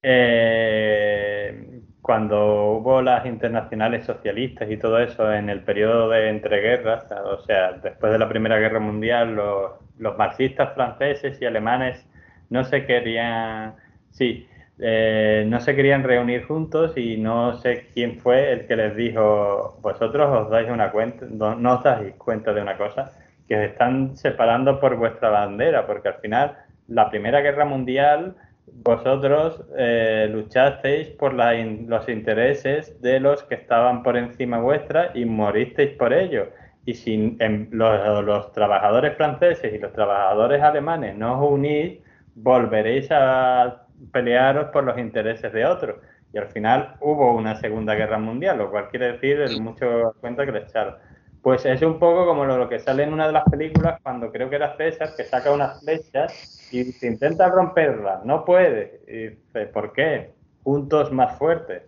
Eh, 0.02 1.67
cuando 2.08 2.72
hubo 2.72 3.02
las 3.02 3.26
internacionales 3.26 4.06
socialistas 4.06 4.72
y 4.72 4.78
todo 4.78 4.98
eso 4.98 5.30
en 5.34 5.50
el 5.50 5.60
periodo 5.60 6.08
de 6.08 6.30
entreguerras, 6.30 7.12
o 7.12 7.42
sea, 7.42 7.74
después 7.74 8.14
de 8.14 8.18
la 8.18 8.30
Primera 8.30 8.58
Guerra 8.60 8.80
Mundial, 8.80 9.36
los, 9.36 10.18
marxistas 10.18 10.74
franceses 10.74 11.38
y 11.42 11.46
alemanes 11.46 12.06
no 12.50 12.64
se 12.64 12.86
querían, 12.86 13.76
sí, 14.12 14.48
eh, 14.80 15.44
no 15.50 15.60
se 15.60 15.76
querían 15.76 16.04
reunir 16.04 16.46
juntos 16.46 16.94
y 16.96 17.18
no 17.18 17.58
sé 17.58 17.88
quién 17.94 18.20
fue 18.20 18.54
el 18.54 18.68
que 18.68 18.78
les 18.78 18.96
dijo, 18.96 19.78
vosotros 19.82 20.30
os 20.32 20.50
dais 20.50 20.70
una 20.70 20.92
cuenta, 20.92 21.26
no, 21.30 21.74
os 21.74 21.84
dais 21.84 22.16
cuenta 22.16 22.54
de 22.54 22.62
una 22.62 22.78
cosa, 22.78 23.12
que 23.50 23.58
os 23.58 23.64
están 23.64 24.16
separando 24.16 24.80
por 24.80 24.96
vuestra 24.96 25.30
bandera, 25.30 25.86
porque 25.86 26.08
al 26.08 26.22
final 26.22 26.56
la 26.88 27.10
Primera 27.10 27.42
Guerra 27.42 27.66
Mundial 27.66 28.38
vosotros 28.74 29.64
eh, 29.78 30.28
luchasteis 30.32 31.10
por 31.10 31.34
los 31.34 32.10
intereses 32.10 33.02
de 33.02 33.20
los 33.20 33.44
que 33.44 33.56
estaban 33.56 34.04
por 34.04 34.18
encima 34.18 34.60
vuestra 34.60 35.12
y 35.14 35.26
moristeis 35.26 35.92
por 35.92 36.14
ello. 36.14 36.50
Y 36.86 36.94
si 36.94 37.38
los, 37.72 38.52
trabajadores 38.54 39.18
franceses 39.18 39.74
y 39.74 39.78
los 39.78 39.92
trabajadores 39.94 40.62
alemanes 40.62 41.18
no 41.18 41.40
os 41.40 41.52
unís, 41.52 42.00
volveréis 42.36 43.10
a 43.12 43.84
pelearos 44.12 44.70
por 44.72 44.84
los 44.84 44.98
intereses 44.98 45.52
de 45.52 45.66
otros. 45.66 45.98
Y 46.34 46.38
al 46.38 46.48
final 46.48 46.96
hubo 47.02 47.36
una 47.36 47.56
Segunda 47.56 47.96
Guerra 47.96 48.20
Mundial, 48.20 48.58
lo 48.58 48.70
cual 48.70 48.90
quiere 48.90 49.14
decir 49.14 49.42
el 49.42 49.62
mucho 49.62 50.16
cuenta 50.22 50.46
que 50.46 50.52
le 50.52 50.60
echaron. 50.60 50.96
Pues 51.42 51.66
es 51.66 51.82
un 51.82 52.00
poco 52.00 52.26
como 52.26 52.46
lo, 52.46 52.70
que 52.70 52.80
sale 52.80 53.04
en 53.04 53.14
una 53.14 53.28
de 53.28 53.34
las 53.34 53.44
películas 53.46 54.00
cuando 54.04 54.32
creo 54.32 54.50
que 54.50 54.58
era 54.58 54.76
César, 54.76 55.10
que 55.16 55.24
saca 55.24 55.52
unas 55.52 55.82
flechas 55.82 56.57
y 56.72 56.92
se 56.92 57.08
intenta 57.08 57.50
romperlas, 57.50 58.24
no 58.26 58.44
puede. 58.46 59.02
Dice, 59.08 59.68
¿por 59.68 59.94
qué? 59.94 60.38
puntos 60.68 61.14
más 61.14 61.38
fuertes. 61.38 61.84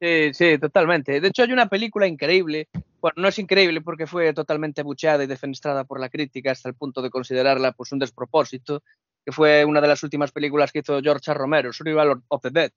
Sí, 0.00 0.30
sí, 0.32 0.56
totalmente. 0.56 1.20
De 1.20 1.28
hecho, 1.28 1.42
hay 1.42 1.52
una 1.52 1.68
película 1.68 2.06
increíble. 2.06 2.68
Bueno, 2.98 3.16
no 3.18 3.28
es 3.28 3.38
increíble 3.38 3.82
porque 3.82 4.06
fue 4.06 4.32
totalmente 4.32 4.82
bucheada 4.82 5.22
y 5.22 5.26
defenestrada 5.26 5.84
por 5.84 6.00
la 6.00 6.08
crítica 6.08 6.52
hasta 6.52 6.70
el 6.70 6.76
punto 6.76 7.02
de 7.02 7.10
considerarla 7.10 7.72
pues, 7.72 7.92
un 7.92 7.98
despropósito, 7.98 8.82
que 9.22 9.32
fue 9.32 9.66
una 9.66 9.82
de 9.82 9.88
las 9.88 10.02
últimas 10.02 10.32
películas 10.32 10.72
que 10.72 10.78
hizo 10.78 10.98
George 11.02 11.34
Romero, 11.34 11.74
Survival 11.74 12.22
of 12.28 12.40
the 12.40 12.48
Dead. 12.48 12.72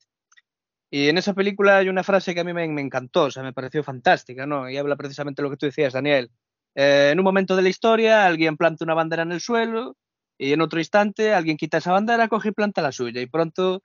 Y 0.91 1.07
en 1.07 1.17
esa 1.17 1.33
película 1.33 1.77
hay 1.77 1.87
una 1.87 2.03
frase 2.03 2.33
que 2.33 2.41
a 2.41 2.43
mí 2.43 2.51
me, 2.51 2.65
encantó, 2.65 3.23
o 3.23 3.31
sea, 3.31 3.43
me 3.43 3.53
pareció 3.53 3.81
fantástica, 3.81 4.45
¿no? 4.45 4.69
Y 4.69 4.75
habla 4.75 4.97
precisamente 4.97 5.41
de 5.41 5.43
lo 5.47 5.51
que 5.51 5.57
tú 5.57 5.67
decías, 5.67 5.93
Daniel. 5.93 6.29
Eh, 6.75 7.11
en 7.13 7.17
un 7.17 7.23
momento 7.23 7.55
de 7.55 7.61
la 7.61 7.69
historia, 7.69 8.25
alguien 8.25 8.57
planta 8.57 8.83
una 8.83 8.93
bandera 8.93 9.23
en 9.23 9.31
el 9.31 9.39
suelo 9.39 9.95
y 10.37 10.53
en 10.53 10.61
otro 10.61 10.79
instante 10.79 11.33
alguien 11.33 11.57
quita 11.57 11.77
esa 11.77 11.91
bandera, 11.91 12.27
coge 12.27 12.49
y 12.49 12.53
planta 12.53 12.81
la 12.81 12.91
suya. 12.91 13.21
Y 13.21 13.27
pronto 13.27 13.81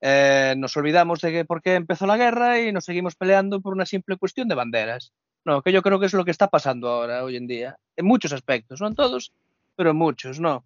eh, 0.00 0.54
nos 0.56 0.76
olvidamos 0.76 1.20
de 1.20 1.32
que, 1.32 1.44
por 1.44 1.62
qué 1.62 1.74
empezó 1.74 2.06
la 2.06 2.16
guerra 2.16 2.60
y 2.60 2.72
nos 2.72 2.84
seguimos 2.84 3.14
peleando 3.14 3.60
por 3.60 3.72
una 3.72 3.86
simple 3.86 4.16
cuestión 4.16 4.48
de 4.48 4.56
banderas. 4.56 5.12
No, 5.44 5.62
que 5.62 5.72
yo 5.72 5.82
creo 5.82 5.98
que 6.00 6.06
es 6.06 6.12
lo 6.12 6.24
que 6.24 6.30
está 6.30 6.48
pasando 6.48 6.88
ahora, 6.88 7.24
hoy 7.24 7.36
en 7.36 7.46
día, 7.46 7.76
en 7.96 8.06
muchos 8.06 8.32
aspectos, 8.32 8.80
no 8.80 8.88
en 8.88 8.94
todos, 8.94 9.32
pero 9.76 9.90
en 9.90 9.96
muchos, 9.96 10.38
¿no? 10.40 10.64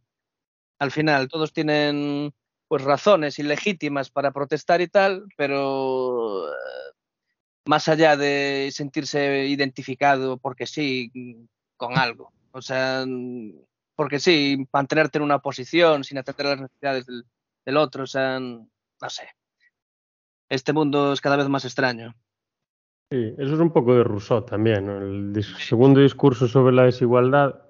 Al 0.79 0.91
final, 0.91 1.29
todos 1.29 1.53
tienen 1.53 2.35
pues 2.69 2.83
razones 2.83 3.39
ilegítimas 3.39 4.11
para 4.11 4.33
protestar 4.33 4.81
y 4.81 4.89
tal, 4.89 5.25
pero 5.37 6.49
eh, 6.49 6.53
más 7.67 7.89
allá 7.89 8.17
de 8.17 8.71
sentirse 8.73 9.47
identificado 9.47 10.39
porque 10.39 10.67
sí 10.67 11.11
con 11.77 11.99
algo, 11.99 12.33
o 12.53 12.63
sea, 12.63 13.05
porque 13.97 14.21
sí, 14.21 14.69
mantenerte 14.73 15.19
en 15.19 15.25
una 15.25 15.41
posición 15.41 16.05
sin 16.05 16.19
atender 16.19 16.47
las 16.47 16.61
necesidades 16.61 17.07
del, 17.07 17.25
del 17.65 17.77
otro, 17.79 18.05
o 18.05 18.07
sea, 18.07 18.39
no 18.39 18.69
sé. 19.09 19.29
Este 20.49 20.73
mundo 20.73 21.13
es 21.13 21.21
cada 21.21 21.37
vez 21.37 21.49
más 21.49 21.65
extraño. 21.65 22.15
Sí, 23.11 23.35
eso 23.39 23.55
es 23.55 23.61
un 23.61 23.73
poco 23.73 23.95
de 23.95 24.05
Rousseau 24.05 24.45
también. 24.45 24.89
El 24.89 25.43
segundo 25.43 26.01
discurso 26.01 26.47
sobre 26.49 26.75
la 26.75 26.85
desigualdad, 26.85 27.63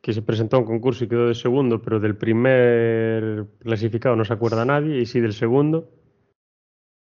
que 0.00 0.12
se 0.12 0.22
presentó 0.22 0.56
a 0.56 0.60
un 0.60 0.66
concurso 0.66 1.04
y 1.04 1.08
quedó 1.08 1.28
de 1.28 1.34
segundo, 1.34 1.80
pero 1.80 2.00
del 2.00 2.16
primer 2.16 3.46
clasificado 3.60 4.16
no 4.16 4.24
se 4.24 4.32
acuerda 4.32 4.64
nadie, 4.64 4.98
y 5.00 5.06
sí 5.06 5.20
del 5.20 5.32
segundo, 5.32 5.90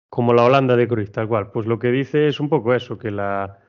como 0.10 0.34
la 0.34 0.44
Holanda 0.44 0.76
de 0.76 0.88
Cruyff, 0.88 1.12
tal 1.12 1.28
cual. 1.28 1.52
Pues 1.52 1.68
lo 1.68 1.78
que 1.80 1.92
dice 1.92 2.28
es 2.28 2.40
un 2.40 2.50
poco 2.50 2.74
eso, 2.74 2.98
que 2.98 3.12
la, 3.12 3.60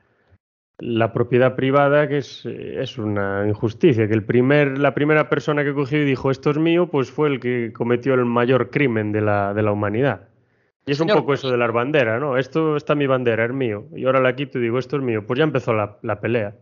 la 0.83 1.13
propiedad 1.13 1.55
privada 1.55 2.09
que 2.09 2.19
es, 2.19 2.45
es, 2.45 2.99
una 2.99 3.47
injusticia, 3.47 4.09
que 4.09 4.15
el 4.15 4.25
primer, 4.25 4.79
la 4.79 4.95
primera 4.95 5.29
persona 5.29 5.63
que 5.63 5.73
cogió 5.73 6.03
y 6.03 6.05
dijo 6.05 6.31
esto 6.33 6.51
es 6.51 6.59
mío, 6.59 6.89
pues 6.89 7.11
fue 7.11 7.29
el 7.29 7.39
que 7.39 7.73
cometió 7.73 8.15
el 8.15 8.25
mayor 8.25 8.71
crimen 8.71 9.13
de 9.13 9.21
la, 9.21 9.55
de 9.55 9.63
la 9.63 9.71
humanidad. 9.71 10.29
Y 10.85 10.91
es 10.91 11.01
un 11.01 11.07
poco 11.07 11.35
eso 11.35 11.53
de 11.53 11.57
las 11.57 11.73
banderas, 11.73 12.21
¿no? 12.21 12.37
Esto 12.37 12.77
está 12.77 12.97
mi 12.97 13.07
bandera, 13.07 13.45
es 13.45 13.53
mío. 13.53 13.87
Y 13.95 14.05
ahora 14.05 14.21
la 14.21 14.35
quito 14.35 14.59
y 14.59 14.63
digo, 14.63 14.81
esto 14.81 14.97
es 14.97 15.03
mío. 15.03 15.25
Pues 15.25 15.39
ya 15.39 15.45
empezó 15.45 15.73
la, 15.73 15.99
la 16.03 16.21
pelea. 16.21 16.57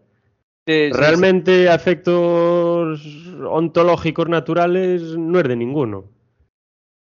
Realmente 0.67 1.71
afectos 1.71 3.03
ontológicos 3.49 4.29
naturales 4.29 5.17
no 5.17 5.41
es 5.41 5.49
de 5.49 5.57
ninguno. 5.57 6.05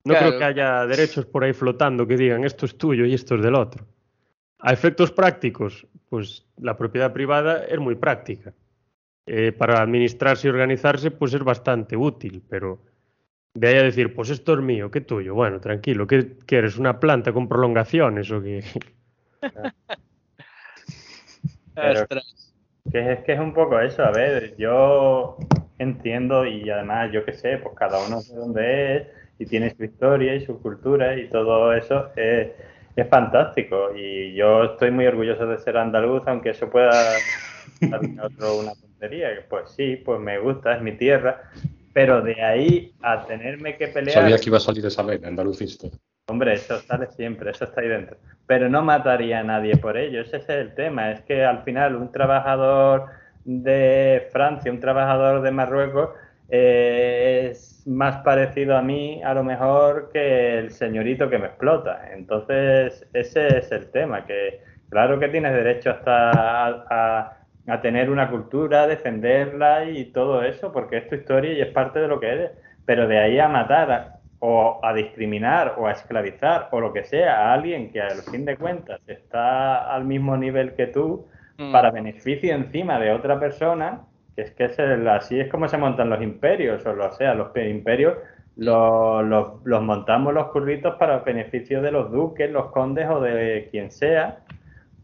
No 0.05 0.15
creo 0.15 0.39
que 0.39 0.45
haya 0.45 0.87
derechos 0.87 1.27
por 1.27 1.43
ahí 1.43 1.53
flotando 1.53 2.07
que 2.07 2.17
digan 2.17 2.45
esto 2.45 2.65
es 2.65 2.79
tuyo 2.79 3.05
y 3.05 3.15
esto 3.15 3.35
es 3.35 3.43
del 3.43 3.57
otro. 3.57 3.85
A 4.61 4.73
efectos 4.73 5.13
prácticos, 5.13 5.87
pues 6.09 6.47
la 6.59 6.77
propiedad 6.77 7.13
privada 7.13 7.65
es 7.65 7.79
muy 7.79 7.95
práctica. 7.95 8.53
Eh, 9.27 9.53
para 9.53 9.83
administrarse 9.83 10.47
y 10.47 10.51
organizarse, 10.51 11.11
pues 11.11 11.35
es 11.35 11.45
bastante 11.45 11.97
útil, 11.97 12.43
pero 12.49 12.81
de 13.55 13.69
ahí 13.69 13.77
a 13.77 13.83
decir, 13.83 14.15
pues 14.15 14.31
esto 14.31 14.55
es 14.55 14.61
mío, 14.61 14.91
¿qué 14.91 15.03
tuyo? 15.03 15.35
Bueno, 15.35 15.61
tranquilo, 15.61 16.07
¿qué 16.07 16.39
quieres? 16.47 16.79
¿Una 16.79 16.99
planta 16.99 17.33
con 17.33 17.47
prolongaciones 17.47 18.31
o 18.31 18.43
qué? 18.43 18.65
que 22.93 23.13
es 23.13 23.21
que 23.21 23.33
es 23.33 23.41
un 23.41 23.53
poco 23.53 23.79
eso, 23.81 24.03
a 24.03 24.11
ver, 24.11 24.57
yo 24.57 25.37
entiendo 25.79 26.47
y 26.47 26.69
además 26.71 27.11
yo 27.13 27.25
qué 27.25 27.33
sé, 27.33 27.59
pues 27.59 27.75
cada 27.77 28.05
uno 28.07 28.21
de 28.23 28.35
dónde 28.35 28.97
es 28.97 29.07
y 29.39 29.47
tiene 29.47 29.75
su 29.77 29.85
historia 29.85 30.35
y 30.35 30.45
su 30.45 30.61
cultura 30.61 31.17
y 31.17 31.29
todo 31.29 31.73
eso. 31.73 32.11
es 32.17 32.49
es 33.01 33.09
fantástico 33.09 33.95
y 33.95 34.35
yo 34.35 34.65
estoy 34.65 34.91
muy 34.91 35.07
orgulloso 35.07 35.47
de 35.47 35.59
ser 35.59 35.77
andaluz, 35.77 36.23
aunque 36.27 36.51
eso 36.51 36.69
pueda 36.69 36.93
ser 36.93 37.21
una 37.81 38.75
tontería. 38.75 39.29
Pues 39.49 39.71
sí, 39.71 39.97
pues 39.97 40.21
me 40.21 40.39
gusta, 40.39 40.75
es 40.75 40.83
mi 40.83 40.93
tierra, 40.93 41.43
pero 41.93 42.21
de 42.23 42.43
ahí 42.43 42.93
a 43.03 43.25
tenerme 43.27 43.77
que 43.77 43.89
pelear. 43.89 44.15
Sabía 44.15 44.39
que 44.39 44.49
iba 44.49 44.57
a 44.57 44.61
salir 44.61 44.85
esa 44.85 45.03
vez, 45.03 45.23
andalucista. 45.25 45.89
Hombre, 46.29 46.55
eso 46.55 46.79
sale 46.81 47.07
siempre, 47.07 47.51
eso 47.51 47.65
está 47.65 47.81
ahí 47.81 47.89
dentro. 47.89 48.17
Pero 48.47 48.69
no 48.69 48.83
mataría 48.83 49.41
a 49.41 49.45
nadie 49.45 49.77
por 49.77 49.97
ello, 49.97 50.21
ese 50.21 50.39
es 50.39 50.49
el 50.49 50.75
tema. 50.75 51.13
Es 51.13 51.21
que 51.23 51.45
al 51.45 51.63
final 51.63 51.97
un 51.97 52.11
trabajador 52.13 53.07
de 53.45 54.29
Francia, 54.33 54.71
un 54.71 54.81
trabajador 54.81 55.41
de 55.43 55.51
Marruecos, 55.51 56.11
eh, 56.51 57.51
es 57.51 57.68
más 57.89 58.17
parecido 58.19 58.77
a 58.77 58.83
mí 58.83 59.23
a 59.25 59.33
lo 59.33 59.43
mejor 59.43 60.11
que 60.13 60.59
el 60.59 60.71
señorito 60.71 61.31
que 61.31 61.39
me 61.39 61.47
explota. 61.47 62.11
Entonces, 62.13 63.09
ese 63.15 63.59
es 63.59 63.73
el 63.73 63.91
tema, 63.91 64.27
que 64.27 64.61
claro 64.91 65.19
que 65.19 65.29
tienes 65.29 65.53
derecho 65.53 65.91
hasta 65.91 67.35
a, 67.71 67.81
tener 67.83 68.11
una 68.11 68.31
cultura, 68.31 68.87
defenderla 68.87 69.85
y 69.85 70.07
todo 70.07 70.43
eso, 70.43 70.73
porque 70.73 70.99
es 70.99 71.09
tu 71.09 71.17
historia 71.17 71.53
y 71.53 71.61
es 71.61 71.69
parte 71.69 71.99
de 71.99 72.09
lo 72.09 72.21
que 72.21 72.29
eres. 72.29 72.51
Pero 72.85 73.07
de 73.07 73.19
ahí 73.19 73.39
a 73.39 73.49
matar 73.49 74.19
o 74.39 74.81
a 74.83 74.93
discriminar 74.95 75.75
o 75.79 75.87
a 75.87 75.93
esclavizar 75.93 76.69
o 76.71 76.81
lo 76.81 76.93
que 76.93 77.05
sea 77.05 77.37
a 77.37 77.55
alguien 77.55 77.91
que 77.91 78.01
al 78.01 78.23
fin 78.31 78.45
de 78.45 78.57
cuentas 78.57 79.01
está 79.07 79.93
al 79.95 80.05
mismo 80.05 80.37
nivel 80.37 80.75
que 80.75 80.87
tú 80.87 81.27
mm. 81.59 81.73
para 81.73 81.91
beneficio 81.91 82.55
encima 82.55 82.99
de 82.99 83.13
otra 83.13 83.39
persona, 83.39 84.03
es 84.43 84.53
que 84.53 84.65
es 84.65 84.79
así 84.79 85.41
es 85.41 85.51
como 85.51 85.69
se 85.69 85.79
montan 85.79 86.11
los 86.11 86.23
imperios, 86.23 86.85
o, 86.87 86.93
lo, 86.93 87.13
sea, 87.13 87.35
los 87.35 87.55
imperios 87.57 88.15
los, 88.59 89.25
los, 89.65 89.83
montamos 89.83 90.35
los 90.35 90.49
curritos 90.49 90.97
para 90.97 91.19
el 91.19 91.23
beneficio 91.23 91.81
de 91.81 91.93
los 91.93 92.11
duques, 92.11 92.51
los 92.51 92.67
condes 92.73 93.09
o 93.09 93.21
de 93.21 93.69
quien 93.71 93.93
sea, 93.93 94.41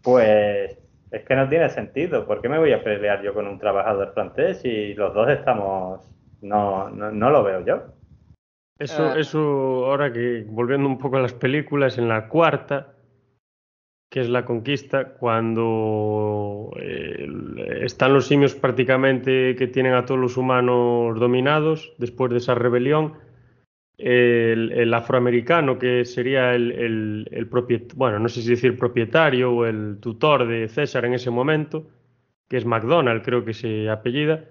pues 0.02 0.77
es 1.12 1.23
que 1.23 1.36
no 1.36 1.48
tiene 1.48 1.69
sentido. 1.69 2.27
¿Por 2.27 2.43
qué 2.43 2.48
me 2.48 2.59
voy 2.59 2.73
a 2.73 2.82
pelear 2.82 3.23
yo 3.23 3.32
con 3.32 3.47
un 3.47 3.61
trabajador 3.61 4.12
francés 4.12 4.61
si 4.61 4.94
los 4.94 5.15
dos 5.15 5.31
estamos... 5.31 6.01
No, 6.43 6.90
no, 6.90 7.12
no 7.12 7.31
lo 7.31 7.44
veo 7.44 7.65
yo. 7.65 7.82
Eso, 8.78 9.12
ah. 9.15 9.19
eso, 9.19 9.86
ahora 9.86 10.12
que 10.12 10.44
volviendo 10.48 10.89
un 10.89 10.98
poco 10.98 11.16
a 11.16 11.20
las 11.20 11.32
películas, 11.32 11.97
en 11.97 12.09
la 12.09 12.28
cuarta, 12.28 12.94
que 14.15 14.20
es 14.20 14.28
la 14.28 14.45
conquista, 14.45 15.15
cuando 15.15 16.70
eh, 16.81 17.27
están 17.82 18.15
los 18.15 18.28
simios 18.28 18.55
prácticamente 18.55 19.57
que 19.57 19.66
tienen 19.66 19.95
a 19.95 20.05
todos 20.05 20.20
los 20.20 20.36
humanos 20.36 21.19
dominados 21.19 21.93
después 21.99 22.31
de 22.31 22.39
esa 22.39 22.55
rebelión. 22.55 23.15
El, 23.99 24.95
afroamericano, 24.95 25.81
que 25.81 26.05
sería 26.05 26.55
el, 26.55 27.27
el, 27.28 27.49
bueno, 27.97 28.20
no 28.20 28.28
sé 28.28 28.43
si 28.43 28.51
decir 28.51 28.78
propietario 28.78 29.53
o 29.53 29.66
el 29.66 29.99
tutor 30.01 30.47
de 30.47 30.69
César 30.69 31.07
en 31.07 31.15
ese 31.15 31.31
momento, 31.31 31.89
que 32.49 32.59
es 32.59 32.65
McDonald, 32.65 33.24
creo 33.24 33.45
que 33.45 33.53
se 33.53 33.91
apellida, 33.91 34.45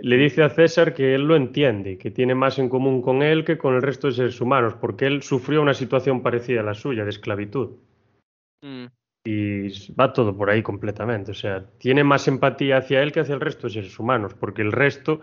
le 0.00 0.16
dice 0.16 0.42
a 0.42 0.48
César 0.48 0.92
que 0.92 1.14
él 1.14 1.22
lo 1.22 1.36
entiende, 1.36 1.98
que 1.98 2.10
tiene 2.10 2.34
más 2.34 2.58
en 2.58 2.68
común 2.68 3.00
con 3.00 3.22
él 3.22 3.44
que 3.44 3.58
con 3.58 3.76
el 3.76 3.82
resto 3.82 4.08
de 4.08 4.14
seres 4.14 4.40
humanos, 4.40 4.74
porque 4.74 5.06
él 5.06 5.22
sufrió 5.22 5.62
una 5.62 5.74
situación 5.74 6.20
parecida 6.20 6.62
a 6.62 6.64
la 6.64 6.74
suya, 6.74 7.04
de 7.04 7.10
esclavitud. 7.10 7.76
Mm. 8.62 8.86
Y 9.24 9.92
va 9.92 10.12
todo 10.12 10.36
por 10.36 10.50
ahí 10.50 10.62
completamente. 10.62 11.32
O 11.32 11.34
sea, 11.34 11.64
tiene 11.78 12.04
más 12.04 12.28
empatía 12.28 12.78
hacia 12.78 13.02
él 13.02 13.12
que 13.12 13.20
hacia 13.20 13.34
el 13.34 13.40
resto 13.40 13.66
de 13.66 13.74
seres 13.74 13.98
humanos, 13.98 14.34
porque 14.34 14.62
el 14.62 14.72
resto, 14.72 15.20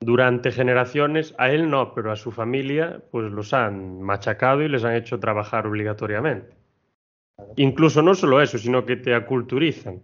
durante 0.00 0.52
generaciones, 0.52 1.34
a 1.38 1.50
él 1.50 1.70
no, 1.70 1.94
pero 1.94 2.12
a 2.12 2.16
su 2.16 2.30
familia, 2.30 3.02
pues 3.10 3.30
los 3.30 3.54
han 3.54 4.02
machacado 4.02 4.62
y 4.62 4.68
les 4.68 4.84
han 4.84 4.94
hecho 4.94 5.18
trabajar 5.18 5.66
obligatoriamente. 5.66 6.56
Incluso 7.56 8.02
no 8.02 8.14
solo 8.14 8.42
eso, 8.42 8.58
sino 8.58 8.84
que 8.84 8.96
te 8.96 9.14
aculturizan. 9.14 10.02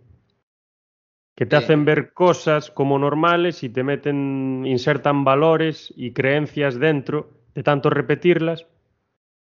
Que 1.37 1.47
te 1.47 1.57
hacen 1.57 1.85
ver 1.85 2.13
cosas 2.13 2.71
como 2.71 2.97
normales 2.97 3.65
y 3.65 3.69
te 3.69 3.83
meten, 3.83 4.65
insertan 4.65 5.25
valores 5.25 5.93
y 5.97 6.13
creencias 6.13 6.79
dentro 6.79 7.29
de 7.57 7.65
tanto 7.65 7.91
repetirlas 7.91 8.69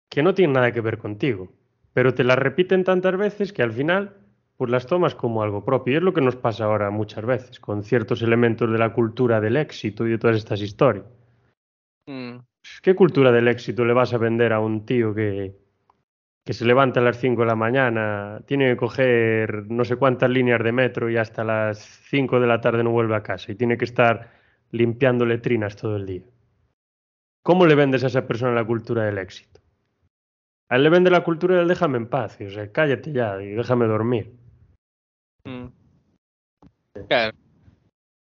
que 0.09 0.21
no 0.21 0.33
tienen 0.33 0.53
nada 0.53 0.73
que 0.73 0.81
ver 0.81 0.97
contigo 0.97 1.49
pero 1.99 2.13
te 2.13 2.23
las 2.23 2.39
repiten 2.39 2.85
tantas 2.85 3.17
veces 3.17 3.51
que 3.51 3.61
al 3.61 3.73
final 3.73 4.15
pues 4.55 4.71
las 4.71 4.87
tomas 4.87 5.15
como 5.15 5.43
algo 5.43 5.65
propio. 5.65 5.91
Y 5.91 5.97
es 5.97 6.01
lo 6.01 6.13
que 6.13 6.21
nos 6.21 6.37
pasa 6.37 6.63
ahora 6.63 6.89
muchas 6.91 7.25
veces 7.25 7.59
con 7.59 7.83
ciertos 7.83 8.21
elementos 8.21 8.71
de 8.71 8.77
la 8.77 8.93
cultura 8.93 9.41
del 9.41 9.57
éxito 9.57 10.07
y 10.07 10.11
de 10.11 10.17
todas 10.17 10.37
estas 10.37 10.61
historias. 10.61 11.03
Mm. 12.07 12.37
¿Qué 12.81 12.95
cultura 12.95 13.33
del 13.33 13.49
éxito 13.49 13.83
le 13.83 13.91
vas 13.91 14.13
a 14.13 14.17
vender 14.17 14.53
a 14.53 14.61
un 14.61 14.85
tío 14.85 15.13
que, 15.13 15.57
que 16.45 16.53
se 16.53 16.63
levanta 16.63 17.01
a 17.01 17.03
las 17.03 17.19
5 17.19 17.41
de 17.41 17.47
la 17.47 17.55
mañana, 17.55 18.39
tiene 18.45 18.69
que 18.69 18.77
coger 18.77 19.69
no 19.69 19.83
sé 19.83 19.97
cuántas 19.97 20.29
líneas 20.29 20.63
de 20.63 20.71
metro 20.71 21.09
y 21.09 21.17
hasta 21.17 21.43
las 21.43 21.79
5 22.09 22.39
de 22.39 22.47
la 22.47 22.61
tarde 22.61 22.81
no 22.81 22.91
vuelve 22.91 23.17
a 23.17 23.23
casa 23.23 23.51
y 23.51 23.55
tiene 23.55 23.77
que 23.77 23.83
estar 23.83 24.31
limpiando 24.71 25.25
letrinas 25.25 25.75
todo 25.75 25.97
el 25.97 26.05
día? 26.05 26.23
¿Cómo 27.43 27.65
le 27.65 27.75
vendes 27.75 28.05
a 28.05 28.07
esa 28.07 28.25
persona 28.25 28.53
la 28.53 28.63
cultura 28.63 29.03
del 29.03 29.17
éxito? 29.17 29.48
A 30.69 30.75
él 30.75 30.83
le 30.83 30.89
vende 30.89 31.09
la 31.09 31.23
cultura 31.23 31.57
del 31.57 31.67
déjame 31.67 31.97
en 31.97 32.07
paz, 32.07 32.37
o 32.39 32.49
sea, 32.49 32.71
cállate 32.71 33.11
ya 33.11 33.41
y 33.41 33.49
déjame 33.51 33.87
dormir. 33.87 34.33
Mm. 35.43 35.65
Claro. 37.07 37.37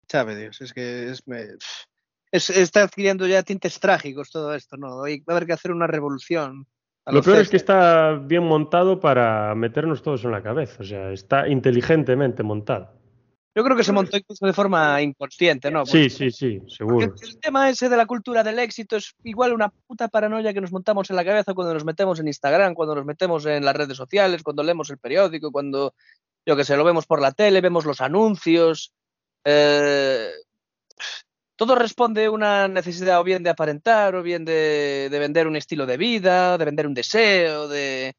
Sabe 0.08 0.36
Dios, 0.36 0.60
es 0.62 0.74
que 0.74 1.10
es, 1.10 1.28
me, 1.28 1.46
es, 2.32 2.50
está 2.50 2.84
adquiriendo 2.84 3.28
ya 3.28 3.44
tintes 3.44 3.80
trágicos 3.80 4.32
todo 4.32 4.56
esto, 4.56 4.76
¿no? 4.76 5.04
Hay, 5.04 5.20
va 5.20 5.34
a 5.34 5.38
haber 5.38 5.46
que 5.46 5.54
hacer 5.54 5.72
una 5.72 5.88
revolución. 5.88 6.68
Lo 7.06 7.22
peor 7.22 7.40
es 7.40 7.50
que 7.50 7.58
está 7.58 8.14
bien 8.14 8.44
montado 8.44 9.00
para 9.00 9.54
meternos 9.56 10.02
todos 10.02 10.24
en 10.26 10.32
la 10.32 10.44
cabeza, 10.44 10.78
o 10.82 10.86
sea, 10.86 11.12
está 11.12 11.48
inteligentemente 11.48 12.44
montado. 12.44 13.01
Yo 13.54 13.66
creo 13.66 13.76
que 13.76 13.84
se 13.84 13.92
montó 13.92 14.16
incluso 14.16 14.46
de 14.46 14.54
forma 14.54 15.02
inconsciente, 15.02 15.70
¿no? 15.70 15.86
sí, 15.86 16.10
sí, 16.10 16.32
sí, 16.32 16.62
seguro. 16.68 17.14
El 17.22 17.40
tema 17.40 17.70
ese 17.70 17.90
de 17.90 17.98
la 17.98 18.06
cultura 18.06 18.44
del 18.44 18.60
éxito 18.60 18.96
es 18.96 19.14
igual 19.24 19.52
una 19.52 19.68
puta 19.70 20.08
paranoia 20.08 20.54
que 20.54 20.62
nos 20.62 20.72
montamos 20.72 21.10
en 21.10 21.18
la 21.18 21.26
cabeza 21.26 21.54
cuando 21.54 21.74
nos 21.74 21.84
metemos 21.84 22.20
en 22.20 22.28
Instagram, 22.28 22.74
cuando 22.74 22.96
nos 22.96 23.06
metemos 23.06 23.46
en 23.46 23.66
las 23.66 23.76
redes 23.76 23.98
sociales, 23.98 24.42
cuando 24.42 24.64
leemos 24.64 24.90
el 24.90 25.00
periódico, 25.00 25.52
cuando, 25.52 25.94
yo 26.46 26.56
que 26.56 26.64
sé, 26.64 26.78
lo 26.78 26.86
vemos 26.86 27.06
por 27.06 27.22
la 27.22 27.34
tele, 27.34 27.60
vemos 27.60 27.86
los 27.86 28.00
anuncios. 28.00 28.94
Eh, 29.44 30.30
todo 31.58 31.76
responde 31.76 32.26
a 32.26 32.32
una 32.32 32.70
necesidad 32.70 33.20
o 33.20 33.24
bien 33.26 33.44
de 33.44 33.50
aparentar, 33.50 34.16
o 34.16 34.24
bien 34.24 34.46
de, 34.46 35.10
de 35.12 35.20
vender 35.20 35.48
un 35.48 35.58
estilo 35.58 35.86
de 35.86 35.98
vida, 35.98 36.58
de 36.58 36.66
vender 36.66 36.88
un 36.88 36.94
deseo, 36.94 37.68
de, 37.68 38.16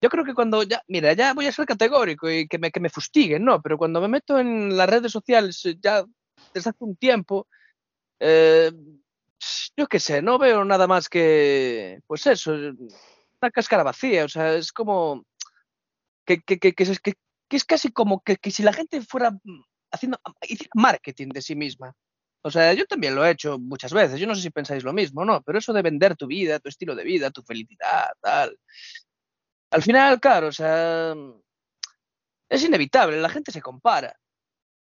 yo 0.00 0.08
creo 0.08 0.24
que 0.24 0.34
cuando 0.34 0.62
ya, 0.62 0.82
mira, 0.88 1.12
ya 1.12 1.34
voy 1.34 1.46
a 1.46 1.52
ser 1.52 1.66
categórico 1.66 2.30
y 2.30 2.46
que 2.46 2.58
me, 2.58 2.70
que 2.70 2.80
me 2.80 2.90
fustiguen, 2.90 3.44
¿no? 3.44 3.60
Pero 3.60 3.78
cuando 3.78 4.00
me 4.00 4.08
meto 4.08 4.38
en 4.38 4.76
las 4.76 4.88
redes 4.88 5.12
sociales 5.12 5.64
eh, 5.66 5.76
ya 5.82 6.04
desde 6.54 6.70
hace 6.70 6.84
un 6.84 6.96
tiempo, 6.96 7.48
eh, 8.20 8.72
yo 9.76 9.86
qué 9.86 10.00
sé, 10.00 10.22
no 10.22 10.38
veo 10.38 10.64
nada 10.64 10.86
más 10.86 11.08
que, 11.08 12.00
pues 12.06 12.26
eso, 12.26 12.52
una 12.52 13.50
cáscara 13.52 13.82
vacía, 13.82 14.24
o 14.24 14.28
sea, 14.28 14.54
es 14.54 14.72
como 14.72 15.24
que, 16.24 16.40
que, 16.42 16.58
que, 16.58 16.74
que 16.74 16.84
es, 17.50 17.64
casi 17.64 17.92
como 17.92 18.22
que, 18.22 18.38
si 18.50 18.62
la 18.62 18.72
gente 18.72 19.00
fuera 19.02 19.36
haciendo 19.90 20.18
marketing 20.74 21.28
de 21.28 21.42
sí 21.42 21.56
misma. 21.56 21.94
O 22.42 22.50
sea, 22.50 22.72
yo 22.72 22.86
también 22.86 23.14
lo 23.14 23.24
he 23.24 23.30
hecho 23.30 23.58
muchas 23.58 23.92
veces, 23.92 24.20
yo 24.20 24.26
no 24.26 24.34
sé 24.34 24.42
si 24.42 24.50
pensáis 24.50 24.84
lo 24.84 24.92
mismo, 24.92 25.24
¿no? 25.24 25.42
Pero 25.42 25.58
eso 25.58 25.72
de 25.72 25.82
vender 25.82 26.16
tu 26.16 26.26
vida, 26.26 26.60
tu 26.60 26.68
estilo 26.68 26.94
de 26.94 27.04
vida, 27.04 27.30
tu 27.30 27.42
felicidad, 27.42 28.10
tal, 28.20 28.56
al 29.70 29.82
final, 29.82 30.20
claro, 30.20 30.48
o 30.48 30.52
sea, 30.52 31.14
es 32.48 32.64
inevitable, 32.64 33.20
la 33.20 33.28
gente 33.28 33.52
se 33.52 33.60
compara. 33.60 34.14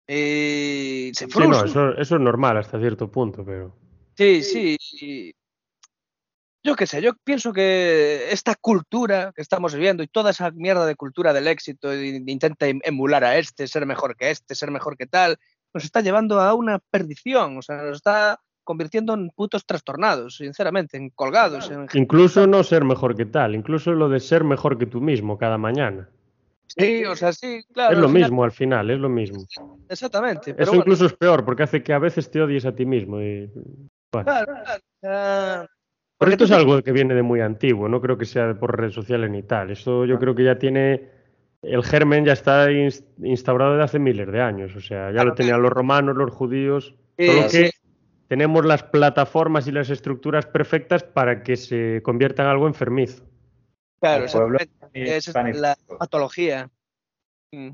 Eh, 0.06 1.12
se 1.14 1.28
frustra. 1.28 1.68
Sí, 1.68 1.74
no, 1.74 1.92
eso, 1.92 2.16
es 2.16 2.20
normal 2.20 2.56
hasta 2.56 2.80
cierto 2.80 3.10
punto, 3.10 3.44
pero. 3.44 3.76
Sí, 4.16 4.42
sí. 4.42 5.34
Yo 6.62 6.76
qué 6.76 6.86
sé, 6.86 7.00
yo 7.00 7.12
pienso 7.24 7.52
que 7.52 8.26
esta 8.30 8.54
cultura 8.54 9.32
que 9.34 9.40
estamos 9.40 9.72
viviendo 9.72 10.02
y 10.02 10.08
toda 10.08 10.30
esa 10.30 10.50
mierda 10.50 10.84
de 10.84 10.94
cultura 10.94 11.32
del 11.32 11.46
éxito 11.46 11.94
intenta 11.94 12.66
em, 12.66 12.80
emular 12.82 13.24
a 13.24 13.38
este, 13.38 13.66
ser 13.66 13.86
mejor 13.86 14.14
que 14.16 14.30
este, 14.30 14.54
ser 14.54 14.70
mejor 14.70 14.98
que 14.98 15.06
tal, 15.06 15.38
nos 15.72 15.84
está 15.84 16.02
llevando 16.02 16.38
a 16.40 16.52
una 16.52 16.78
perdición, 16.78 17.56
o 17.56 17.62
sea, 17.62 17.76
nos 17.76 17.96
está 17.96 18.40
convirtiendo 18.70 19.14
en 19.14 19.30
putos 19.30 19.66
trastornados, 19.66 20.36
sinceramente, 20.36 20.96
en 20.96 21.10
colgados. 21.10 21.72
Incluso 21.94 22.46
no 22.46 22.62
ser 22.62 22.84
mejor 22.84 23.16
que 23.16 23.26
tal, 23.26 23.56
incluso 23.56 23.90
lo 23.90 24.08
de 24.08 24.20
ser 24.20 24.44
mejor 24.44 24.78
que 24.78 24.86
tú 24.86 25.00
mismo 25.00 25.36
cada 25.36 25.58
mañana. 25.58 26.08
Sí, 26.68 27.04
o 27.04 27.16
sea, 27.16 27.32
sí, 27.32 27.64
claro. 27.72 27.94
Es 27.94 27.98
lo 27.98 28.08
mismo 28.08 28.44
al 28.44 28.52
final, 28.52 28.88
es 28.92 29.00
lo 29.00 29.08
mismo. 29.08 29.44
Exactamente. 29.88 30.54
Eso 30.56 30.76
incluso 30.76 31.06
es 31.06 31.14
peor, 31.14 31.44
porque 31.44 31.64
hace 31.64 31.82
que 31.82 31.92
a 31.92 31.98
veces 31.98 32.30
te 32.30 32.40
odies 32.40 32.64
a 32.64 32.72
ti 32.72 32.86
mismo. 32.86 33.20
Y... 33.20 33.50
Claro, 34.12 34.52
claro. 35.00 35.68
Pero 36.16 36.30
esto 36.30 36.44
es 36.44 36.52
algo 36.52 36.80
que 36.80 36.92
viene 36.92 37.16
de 37.16 37.22
muy 37.22 37.40
antiguo, 37.40 37.88
no 37.88 38.00
creo 38.00 38.16
que 38.16 38.24
sea 38.24 38.54
por 38.54 38.78
redes 38.78 38.94
sociales 38.94 39.28
ni 39.32 39.42
tal. 39.42 39.72
Eso 39.72 40.04
yo 40.04 40.16
creo 40.20 40.32
que 40.36 40.44
ya 40.44 40.56
tiene. 40.60 41.08
El 41.60 41.82
germen 41.82 42.24
ya 42.24 42.34
está 42.34 42.68
instaurado 42.70 43.72
desde 43.72 43.84
hace 43.84 43.98
miles 43.98 44.30
de 44.30 44.40
años. 44.40 44.76
O 44.76 44.80
sea, 44.80 45.10
ya 45.10 45.24
lo 45.24 45.34
tenían 45.34 45.60
los 45.60 45.72
romanos, 45.72 46.16
los 46.16 46.30
judíos. 46.30 46.94
Solo 47.18 47.48
que 47.50 47.72
tenemos 48.30 48.64
las 48.64 48.84
plataformas 48.84 49.66
y 49.66 49.72
las 49.72 49.90
estructuras 49.90 50.46
perfectas 50.46 51.02
para 51.02 51.42
que 51.42 51.56
se 51.56 52.00
convierta 52.04 52.44
en 52.44 52.48
algo 52.48 52.68
enfermizo. 52.68 53.24
Claro, 54.00 54.24
esa 54.24 55.48
es 55.48 55.60
la 55.60 55.76
patología. 55.98 56.70
Mm. 57.50 57.70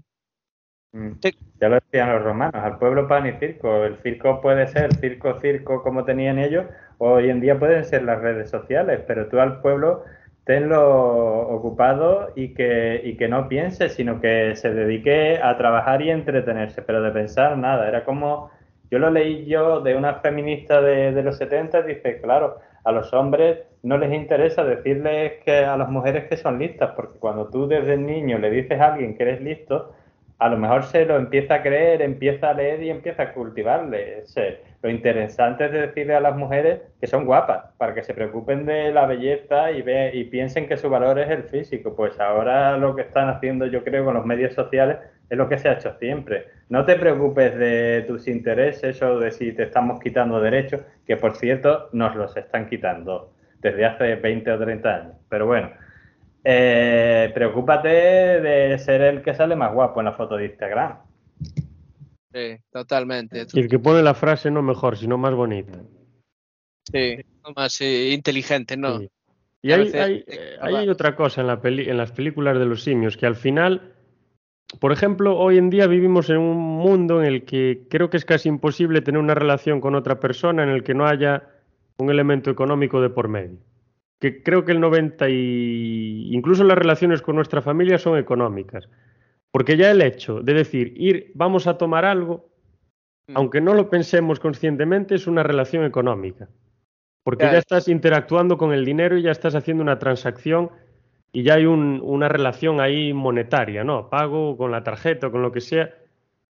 Mm. 0.93 1.13
Ya 1.61 1.69
lo 1.69 1.75
decían 1.75 2.11
los 2.11 2.23
romanos, 2.23 2.55
al 2.55 2.79
pueblo 2.79 3.07
pan 3.07 3.27
y 3.27 3.33
circo. 3.33 3.85
El 3.85 3.99
circo 3.99 4.41
puede 4.41 4.67
ser 4.69 4.95
circo, 4.97 5.39
circo 5.41 5.83
como 5.83 6.07
tenían 6.07 6.39
ellos, 6.39 6.65
hoy 6.97 7.29
en 7.29 7.43
día 7.43 7.59
pueden 7.59 7.85
ser 7.85 8.05
las 8.05 8.23
redes 8.23 8.49
sociales, 8.49 9.03
pero 9.07 9.29
tú 9.29 9.39
al 9.39 9.61
pueblo 9.61 10.05
tenlo 10.45 11.51
ocupado 11.51 12.33
y 12.35 12.55
que, 12.55 13.03
y 13.05 13.19
que 13.19 13.29
no 13.29 13.47
piense, 13.51 13.91
sino 13.91 14.23
que 14.23 14.57
se 14.57 14.73
dedique 14.73 15.39
a 15.43 15.59
trabajar 15.59 16.01
y 16.01 16.11
entretenerse, 16.11 16.81
pero 16.81 17.03
de 17.03 17.11
pensar 17.11 17.59
nada. 17.59 17.87
Era 17.87 18.07
como 18.07 18.56
yo 18.91 18.99
lo 18.99 19.11
leí 19.11 19.47
yo 19.47 19.81
de 19.81 19.97
una 19.97 20.15
feminista 20.15 20.81
de, 20.81 21.23
los 21.23 21.39
70, 21.39 21.83
dice, 21.83 22.21
claro, 22.21 22.59
a 22.85 22.93
los 22.93 23.13
hombres 23.13 23.59
no 23.83 23.99
les 23.99 24.13
interesa 24.13 24.65
decirles 24.65 25.35
que 25.45 25.59
a 25.59 25.77
las 25.77 25.89
mujeres 25.89 26.29
que 26.29 26.37
son 26.37 26.59
listas, 26.59 26.93
porque 26.95 27.19
cuando 27.19 27.49
tú 27.49 27.67
desde 27.67 27.97
niño 27.97 28.39
le 28.39 28.51
dices 28.51 28.81
a 28.81 28.93
alguien 28.93 29.17
que 29.17 29.25
eres 29.25 29.41
listo, 29.41 29.93
a 30.39 30.49
lo 30.49 30.59
mejor 30.59 30.85
se 30.85 31.07
lo 31.07 31.17
empieza 31.17 31.55
a 31.55 31.63
creer, 31.63 32.03
empieza 32.03 32.51
a 32.51 32.55
leer 32.55 32.83
y 32.83 32.91
empieza 32.91 33.23
a 33.23 33.33
cultivarle. 33.33 34.25
lo 34.83 34.91
interesante 34.91 35.65
es 35.65 35.73
decirle 35.73 36.15
a 36.15 36.21
las 36.21 36.37
mujeres 36.37 36.83
que 37.01 37.07
son 37.07 37.25
guapas, 37.25 37.73
para 37.79 37.95
que 37.95 38.03
se 38.03 38.13
preocupen 38.13 38.67
de 38.67 38.93
la 38.93 39.07
belleza 39.07 39.71
y, 39.71 39.83
ve, 39.83 40.11
y 40.13 40.25
piensen 40.25 40.69
que 40.69 40.77
su 40.77 40.91
valor 40.91 41.19
es 41.19 41.31
el 41.31 41.45
físico. 41.45 41.97
Pues 41.97 42.21
ahora 42.21 42.77
lo 42.77 42.95
que 42.95 43.03
están 43.03 43.31
haciendo, 43.31 43.67
yo 43.67 43.83
creo, 43.83 44.05
con 44.05 44.15
los 44.15 44.27
medios 44.27 44.53
sociales 44.53 44.99
es 45.31 45.39
lo 45.39 45.49
que 45.49 45.59
se 45.59 45.69
ha 45.71 45.75
hecho 45.75 45.97
siempre. 45.99 46.47
No 46.69 46.85
te 46.85 46.97
preocupes 46.97 47.57
de 47.57 48.05
tus 48.09 48.27
intereses 48.27 49.01
o 49.03 49.21
de 49.21 49.31
si 49.31 49.53
te 49.53 49.65
estamos 49.65 50.01
quitando 50.01 50.41
derechos, 50.41 50.81
que 51.07 51.17
por 51.17 51.37
cierto 51.37 51.89
nos 51.93 52.17
los 52.17 52.37
están 52.37 52.69
quitando 52.69 53.33
desde 53.61 53.85
hace 53.85 54.17
20 54.17 54.51
o 54.51 54.59
30 54.59 54.95
años. 54.95 55.15
Pero 55.29 55.47
bueno, 55.47 55.71
eh, 56.43 57.31
preocúpate 57.35 57.89
de 57.89 58.79
ser 58.79 59.01
el 59.03 59.23
que 59.23 59.35
sale 59.35 59.55
más 59.55 59.73
guapo 59.73 60.01
en 60.01 60.07
la 60.07 60.13
foto 60.13 60.37
de 60.37 60.47
Instagram. 60.47 60.99
Sí, 62.33 62.57
totalmente. 62.71 63.47
Y 63.53 63.61
el 63.61 63.69
que 63.69 63.79
pone 63.79 64.03
la 64.03 64.15
frase 64.15 64.51
no 64.51 64.61
mejor, 64.61 64.97
sino 64.97 65.17
más 65.17 65.35
bonita. 65.35 65.81
Sí, 66.93 67.19
más 67.55 67.81
inteligente, 67.81 68.77
¿no? 68.77 69.01
Y 69.63 69.73
hay, 69.73 69.93
hay, 69.95 70.25
eh, 70.27 70.57
hay, 70.61 70.89
otra 70.89 71.17
cosa 71.17 71.41
en, 71.41 71.49
la 71.49 71.61
peli 71.61 71.89
en 71.89 71.97
las 71.97 72.13
películas 72.13 72.59
de 72.59 72.67
los 72.67 72.85
simios, 72.85 73.17
que 73.17 73.27
al 73.27 73.35
final 73.35 73.96
por 74.81 74.93
ejemplo, 74.93 75.39
hoy 75.39 75.59
en 75.59 75.71
día 75.71 75.87
vivimos 75.87 76.29
en 76.29 76.39
un 76.39 76.57
mundo 76.57 77.23
en 77.23 77.27
el 77.27 77.45
que 77.45 77.87
creo 77.89 78.11
que 78.11 78.17
es 78.17 78.25
casi 78.25 78.49
imposible 78.49 79.01
tener 79.01 79.21
una 79.21 79.35
relación 79.35 79.81
con 79.81 79.95
otra 79.95 80.19
persona 80.19 80.65
en 80.65 80.71
el 80.71 80.83
que 80.83 80.95
no 80.95 81.07
haya 81.07 81.45
un 81.99 82.11
elemento 82.11 82.51
económico 82.51 83.01
de 83.01 83.09
por 83.09 83.29
medio. 83.29 83.59
Que 84.19 84.43
creo 84.43 84.65
que 84.65 84.73
el 84.73 84.81
90 84.81 85.29
y 85.29 86.35
incluso 86.35 86.65
las 86.65 86.77
relaciones 86.77 87.23
con 87.23 87.37
nuestra 87.37 87.63
familia 87.63 87.99
son 87.99 88.19
económicas. 88.19 88.89
Porque 89.53 89.77
ya 89.77 89.91
el 89.91 90.03
hecho 90.03 90.41
de 90.41 90.53
decir, 90.53 90.93
ir, 90.97 91.31
vamos 91.35 91.67
a 91.67 91.79
tomar 91.79 92.05
algo, 92.05 92.49
mm. 93.29 93.37
aunque 93.37 93.61
no 93.61 93.73
lo 93.73 93.89
pensemos 93.89 94.41
conscientemente, 94.41 95.15
es 95.15 95.27
una 95.27 95.43
relación 95.43 95.85
económica. 95.85 96.49
Porque 97.23 97.45
ya 97.45 97.59
estás 97.59 97.89
interactuando 97.89 98.59
con 98.59 98.73
el 98.73 98.85
dinero 98.85 99.17
y 99.17 99.23
ya 99.23 99.33
estás 99.33 99.55
haciendo 99.55 99.83
una 99.83 99.99
transacción 99.99 100.71
y 101.33 101.43
ya 101.43 101.55
hay 101.55 101.67
una 101.67 102.29
relación 102.29 102.81
ahí 102.81 103.13
monetaria, 103.13 103.85
¿no? 103.85 104.09
Pago 104.09 104.57
con 104.57 104.71
la 104.71 104.83
tarjeta 104.83 105.27
o 105.27 105.33
con 105.33 105.43
lo 105.43 105.53
que 105.53 105.61
sea. 105.61 105.95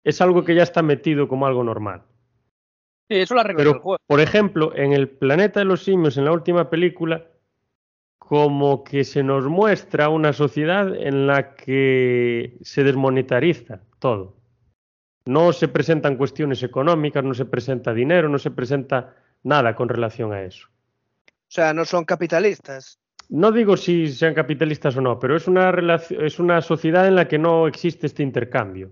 Es 0.04 0.22
algo 0.22 0.44
que 0.44 0.56
ya 0.56 0.64
está 0.64 0.82
metido 0.82 1.28
como 1.28 1.46
algo 1.46 1.64
normal. 1.64 2.02
Sí, 3.08 3.18
eso 3.18 3.36
lo 3.36 3.80
juego. 3.80 3.98
Por 4.08 4.22
ejemplo, 4.22 4.76
en 4.76 4.94
el 4.94 5.10
planeta 5.10 5.60
de 5.60 5.66
los 5.66 5.84
simios, 5.84 6.18
en 6.18 6.26
la 6.26 6.32
última 6.32 6.70
película, 6.70 7.28
como 8.18 8.86
que 8.86 9.04
se 9.04 9.24
nos 9.24 9.46
muestra 9.48 10.08
una 10.08 10.32
sociedad 10.32 10.96
en 10.96 11.28
la 11.28 11.54
que 11.56 12.58
se 12.62 12.86
desmonetariza 12.86 13.82
todo. 14.00 14.38
No 15.26 15.52
se 15.52 15.68
presentan 15.68 16.16
cuestiones 16.16 16.64
económicas, 16.64 17.24
no 17.26 17.34
se 17.34 17.44
presenta 17.44 17.94
dinero, 17.94 18.30
no 18.30 18.40
se 18.40 18.52
presenta 18.52 19.16
nada 19.44 19.76
con 19.76 19.90
relación 19.90 20.32
a 20.32 20.44
eso. 20.44 20.70
O 21.28 21.54
sea, 21.54 21.74
no 21.74 21.84
son 21.84 22.06
capitalistas 22.06 23.01
no 23.32 23.52
digo 23.52 23.78
si 23.78 24.10
sean 24.10 24.34
capitalistas 24.34 24.98
o 24.98 25.02
no, 25.02 25.18
pero 25.18 25.38
es 25.38 25.48
una, 25.48 25.72
es 26.10 26.40
una 26.40 26.62
sociedad 26.62 27.08
en 27.08 27.16
la 27.16 27.28
que 27.30 27.40
no 27.40 27.66
existe 27.66 28.08
este 28.08 28.24
intercambio. 28.24 28.92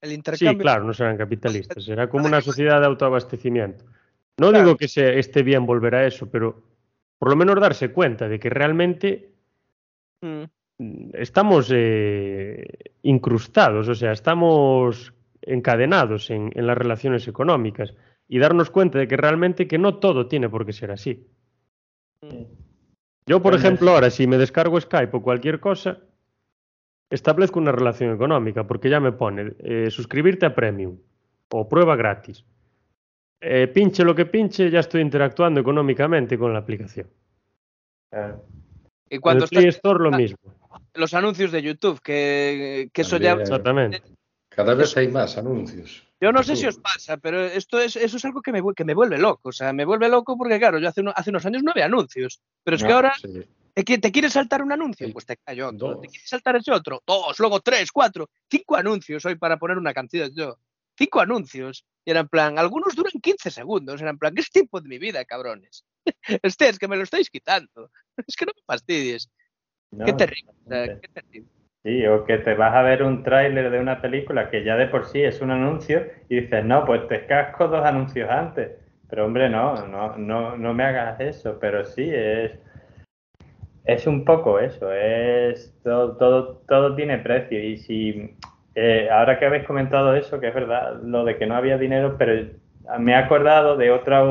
El 0.00 0.12
intercambio. 0.12 0.50
Sí, 0.50 0.58
claro, 0.58 0.84
no 0.84 0.92
serán 0.92 1.16
capitalistas, 1.16 1.84
será 1.84 2.08
como 2.08 2.26
una 2.26 2.40
sociedad 2.40 2.80
de 2.80 2.86
autoabastecimiento. 2.86 3.84
No 4.38 4.50
digo 4.50 4.76
que 4.76 4.88
se, 4.88 5.20
esté 5.20 5.44
bien 5.44 5.66
volver 5.66 5.94
a 5.94 6.04
eso, 6.04 6.28
pero 6.28 6.62
por 7.16 7.30
lo 7.30 7.36
menos 7.36 7.60
darse 7.60 7.92
cuenta 7.92 8.28
de 8.28 8.40
que 8.40 8.50
realmente 8.50 9.30
mm. 10.20 10.44
estamos 11.12 11.70
eh, 11.72 12.66
incrustados, 13.02 13.88
o 13.88 13.94
sea, 13.94 14.10
estamos 14.10 15.14
encadenados 15.42 16.28
en, 16.30 16.50
en, 16.56 16.66
las 16.66 16.76
relaciones 16.76 17.28
económicas 17.28 17.94
y 18.26 18.40
darnos 18.40 18.70
cuenta 18.70 18.98
de 18.98 19.06
que 19.06 19.16
realmente 19.16 19.68
que 19.68 19.78
no 19.78 19.98
todo 19.98 20.26
tiene 20.26 20.48
por 20.48 20.66
qué 20.66 20.72
ser 20.72 20.90
así. 20.90 21.28
Mm. 22.20 22.63
Yo, 23.26 23.40
por 23.40 23.54
ejemplo, 23.54 23.90
ahora 23.90 24.10
si 24.10 24.26
me 24.26 24.36
descargo 24.36 24.80
Skype 24.80 25.16
o 25.16 25.22
cualquier 25.22 25.58
cosa, 25.58 25.98
establezco 27.10 27.58
una 27.58 27.72
relación 27.72 28.14
económica 28.14 28.66
porque 28.66 28.90
ya 28.90 29.00
me 29.00 29.12
pone 29.12 29.54
eh, 29.60 29.90
suscribirte 29.90 30.46
a 30.46 30.54
Premium 30.54 30.98
o 31.50 31.68
prueba 31.68 31.96
gratis. 31.96 32.44
Eh, 33.40 33.68
pinche 33.68 34.04
lo 34.04 34.14
que 34.14 34.26
pinche, 34.26 34.70
ya 34.70 34.80
estoy 34.80 35.00
interactuando 35.00 35.60
económicamente 35.60 36.38
con 36.38 36.52
la 36.52 36.60
aplicación. 36.60 37.08
Y 39.08 39.18
cuando 39.18 39.44
en 39.44 39.48
el 39.52 39.60
Play 39.60 39.68
Store 39.68 40.02
lo 40.02 40.10
mismo. 40.10 40.38
Los 40.94 41.14
anuncios 41.14 41.50
de 41.52 41.62
YouTube, 41.62 42.00
que, 42.00 42.90
que 42.92 43.02
eso 43.02 43.16
ya... 43.16 43.32
Exactamente. 43.32 44.02
Cada 44.48 44.74
vez 44.74 44.96
hay 44.96 45.08
más 45.08 45.36
anuncios. 45.36 46.06
Yo 46.24 46.32
no 46.32 46.42
sé 46.42 46.56
si 46.56 46.66
os 46.66 46.78
pasa, 46.78 47.18
pero 47.18 47.44
esto 47.44 47.78
es, 47.78 47.96
eso 47.96 48.16
es 48.16 48.24
algo 48.24 48.40
que 48.40 48.50
me, 48.50 48.62
que 48.74 48.86
me 48.86 48.94
vuelve 48.94 49.18
loco. 49.18 49.50
O 49.50 49.52
sea, 49.52 49.74
me 49.74 49.84
vuelve 49.84 50.08
loco 50.08 50.38
porque, 50.38 50.58
claro, 50.58 50.78
yo 50.78 50.88
hace, 50.88 51.02
hace 51.14 51.28
unos 51.28 51.44
años 51.44 51.62
no 51.62 51.70
había 51.70 51.84
anuncios. 51.84 52.40
Pero 52.62 52.78
es 52.78 52.82
que 52.82 52.92
ahora 52.92 53.12
sí. 53.20 53.44
¿Te 53.74 54.10
quieres 54.10 54.32
saltar 54.32 54.62
un 54.62 54.72
anuncio? 54.72 55.12
Pues 55.12 55.26
te 55.26 55.36
cae 55.36 55.62
otro. 55.62 56.00
¿Te 56.00 56.08
quieres 56.08 56.26
saltar 56.26 56.56
ese 56.56 56.72
otro? 56.72 57.02
Dos, 57.06 57.38
luego 57.38 57.60
tres, 57.60 57.92
cuatro, 57.92 58.30
cinco 58.48 58.74
anuncios 58.74 59.22
hoy 59.26 59.34
para 59.34 59.58
poner 59.58 59.76
una 59.76 59.92
canción 59.92 60.30
yo. 60.34 60.56
Cinco 60.96 61.20
anuncios. 61.20 61.84
Y 62.06 62.12
era 62.12 62.20
en 62.20 62.28
plan, 62.28 62.58
algunos 62.58 62.96
duran 62.96 63.12
15 63.20 63.50
segundos. 63.50 64.00
Era 64.00 64.08
en 64.08 64.18
plan, 64.18 64.34
¿qué 64.34 64.40
es 64.40 64.50
tiempo 64.50 64.80
de 64.80 64.88
mi 64.88 64.96
vida, 64.96 65.22
cabrones? 65.26 65.84
Este 66.42 66.70
es 66.70 66.78
que 66.78 66.88
me 66.88 66.96
lo 66.96 67.02
estáis 67.02 67.28
quitando. 67.28 67.90
Es 68.26 68.34
que 68.34 68.46
no 68.46 68.52
me 68.56 68.62
fastidies. 68.64 69.28
qué 70.06 70.14
terrible. 70.14 70.54
qué 71.02 71.08
terrible. 71.12 71.50
Sí, 71.84 72.04
o 72.06 72.24
que 72.24 72.38
te 72.38 72.54
vas 72.54 72.74
a 72.74 72.82
ver 72.82 73.02
un 73.02 73.22
tráiler 73.22 73.70
de 73.70 73.78
una 73.78 74.00
película 74.00 74.50
que 74.50 74.64
ya 74.64 74.76
de 74.76 74.86
por 74.88 75.04
sí 75.06 75.22
es 75.22 75.40
un 75.40 75.50
anuncio 75.50 76.06
y 76.28 76.40
dices, 76.40 76.64
no, 76.64 76.84
pues 76.84 77.06
te 77.08 77.26
casco 77.26 77.68
dos 77.68 77.84
anuncios 77.84 78.28
antes. 78.30 78.72
Pero 79.08 79.26
hombre, 79.26 79.48
no, 79.50 79.86
no, 79.86 80.16
no, 80.16 80.56
no 80.56 80.74
me 80.74 80.84
hagas 80.84 81.20
eso. 81.20 81.58
Pero 81.60 81.84
sí, 81.84 82.10
es 82.12 82.58
es 83.84 84.06
un 84.06 84.24
poco 84.24 84.58
eso, 84.58 84.92
es 84.92 85.74
todo, 85.82 86.16
todo, 86.16 86.62
todo 86.68 86.94
tiene 86.96 87.18
precio 87.18 87.58
y 87.62 87.76
si 87.76 88.34
eh, 88.74 89.08
ahora 89.10 89.38
que 89.38 89.44
habéis 89.46 89.64
comentado 89.64 90.14
eso, 90.14 90.40
que 90.40 90.48
es 90.48 90.54
verdad, 90.54 91.00
lo 91.02 91.24
de 91.24 91.36
que 91.36 91.46
no 91.46 91.54
había 91.54 91.76
dinero, 91.78 92.16
pero 92.18 92.48
me 92.98 93.12
he 93.12 93.16
acordado 93.16 93.76
de 93.76 93.90
otra 93.90 94.24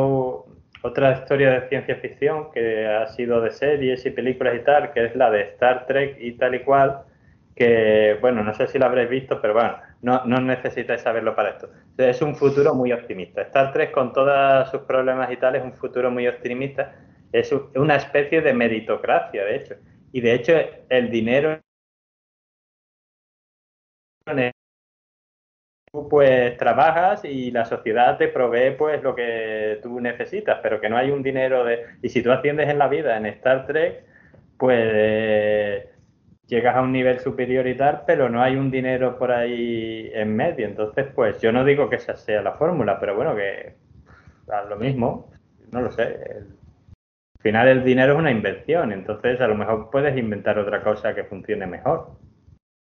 otra 0.82 1.14
historia 1.14 1.52
de 1.52 1.70
ciencia 1.70 1.96
ficción 1.96 2.52
que 2.52 2.86
ha 2.88 3.08
sido 3.08 3.40
de 3.42 3.52
series 3.52 4.06
y 4.06 4.12
películas 4.12 4.56
y 4.56 4.64
tal, 4.66 4.92
que 4.92 5.06
es 5.06 5.16
la 5.16 5.32
de 5.32 5.44
Star 5.44 5.86
Trek 5.86 6.18
y 6.20 6.34
tal 6.34 6.56
y 6.56 6.60
cual, 6.60 7.04
que 7.56 8.18
bueno, 8.22 8.44
no 8.44 8.54
sé 8.54 8.68
si 8.68 8.80
la 8.80 8.88
habréis 8.88 9.10
visto, 9.10 9.42
pero 9.42 9.54
bueno, 9.54 9.78
no, 10.02 10.26
no 10.26 10.42
necesitáis 10.42 11.02
saberlo 11.02 11.36
para 11.36 11.52
esto. 11.52 11.70
Es 11.98 12.22
un 12.22 12.36
futuro 12.36 12.74
muy 12.74 12.92
optimista. 12.92 13.42
Star 13.44 13.72
Trek 13.72 13.92
con 13.92 14.12
todos 14.14 14.70
sus 14.72 14.82
problemas 14.82 15.32
y 15.32 15.38
tal 15.38 15.56
es 15.56 15.64
un 15.64 15.74
futuro 15.74 16.10
muy 16.10 16.28
optimista 16.28 16.94
es 17.34 17.52
una 17.76 17.96
especie 17.96 18.42
de 18.42 18.54
meritocracia, 18.54 19.44
de 19.44 19.56
hecho. 19.56 19.76
Y 20.12 20.22
de 20.22 20.34
hecho, 20.36 20.54
el 20.88 21.10
dinero 21.10 21.60
tú 25.92 26.08
pues 26.10 26.58
trabajas 26.58 27.26
y 27.26 27.52
la 27.52 27.66
sociedad 27.66 28.18
te 28.18 28.28
provee 28.28 28.76
pues 28.78 29.02
lo 29.04 29.16
que 29.16 29.80
tú 29.82 30.00
necesitas, 30.00 30.60
pero 30.62 30.80
que 30.80 30.90
no 30.90 30.98
hay 30.98 31.12
un 31.12 31.24
dinero 31.24 31.66
de... 31.66 31.86
Y 32.02 32.10
si 32.10 32.22
tú 32.24 32.32
asciendes 32.32 32.70
en 32.70 32.78
la 32.78 32.88
vida 32.88 33.18
en 33.18 33.26
Star 33.26 33.66
Trek, 33.66 34.06
pues 34.58 35.86
llegas 36.48 36.76
a 36.76 36.82
un 36.82 36.92
nivel 36.92 37.20
superior 37.20 37.68
y 37.68 37.78
tal, 37.78 38.04
pero 38.06 38.30
no 38.30 38.42
hay 38.42 38.56
un 38.56 38.72
dinero 38.72 39.18
por 39.18 39.32
ahí 39.32 40.12
en 40.14 40.36
medio. 40.36 40.66
Entonces, 40.66 41.08
pues 41.16 41.42
yo 41.42 41.52
no 41.52 41.64
digo 41.64 41.90
que 41.90 41.98
esa 41.98 42.16
sea 42.16 42.42
la 42.42 42.54
fórmula, 42.54 43.00
pero 43.00 43.16
bueno, 43.16 43.36
que 43.36 43.76
a 44.50 44.64
lo 44.64 44.78
mismo, 44.78 45.32
no 45.72 45.82
lo 45.82 45.92
sé 45.92 46.46
final 47.44 47.68
el 47.68 47.84
dinero 47.84 48.14
es 48.14 48.20
una 48.20 48.32
invención, 48.32 48.94
entonces 48.94 49.40
a 49.42 49.48
lo 49.48 49.56
mejor 49.56 49.90
puedes 49.92 50.18
inventar 50.18 50.58
otra 50.58 50.82
cosa 50.82 51.14
que 51.14 51.26
funcione 51.26 51.68
mejor. 51.68 52.18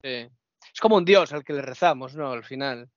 Sí. 0.03 0.31
Es 0.73 0.81
como 0.81 0.97
un 0.97 1.05
dios 1.05 1.33
al 1.33 1.43
que 1.45 1.53
le 1.53 1.63
rezamos, 1.63 2.15
¿no? 2.15 2.31
Al 2.31 2.45
final. 2.45 2.89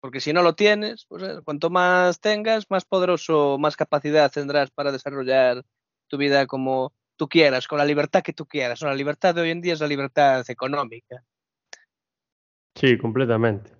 Porque 0.00 0.20
si 0.20 0.32
no 0.32 0.42
lo 0.42 0.54
tienes, 0.54 1.04
pues 1.06 1.22
eh, 1.22 1.40
cuanto 1.44 1.68
más 1.68 2.20
tengas, 2.20 2.70
más 2.70 2.86
poderoso, 2.86 3.58
más 3.58 3.76
capacidad 3.76 4.32
tendrás 4.32 4.70
para 4.70 4.92
desarrollar 4.92 5.62
tu 6.08 6.16
vida 6.16 6.46
como 6.46 6.94
tú 7.16 7.28
quieras, 7.28 7.68
con 7.68 7.78
la 7.78 7.84
libertad 7.84 8.22
que 8.22 8.32
tú 8.32 8.46
quieras. 8.46 8.82
La 8.82 8.94
libertad 8.94 9.34
de 9.34 9.42
hoy 9.42 9.50
en 9.50 9.60
día 9.60 9.74
es 9.74 9.80
la 9.80 9.86
libertad 9.86 10.44
económica. 10.48 11.22
Sí, 12.76 12.98
completamente. 12.98 13.70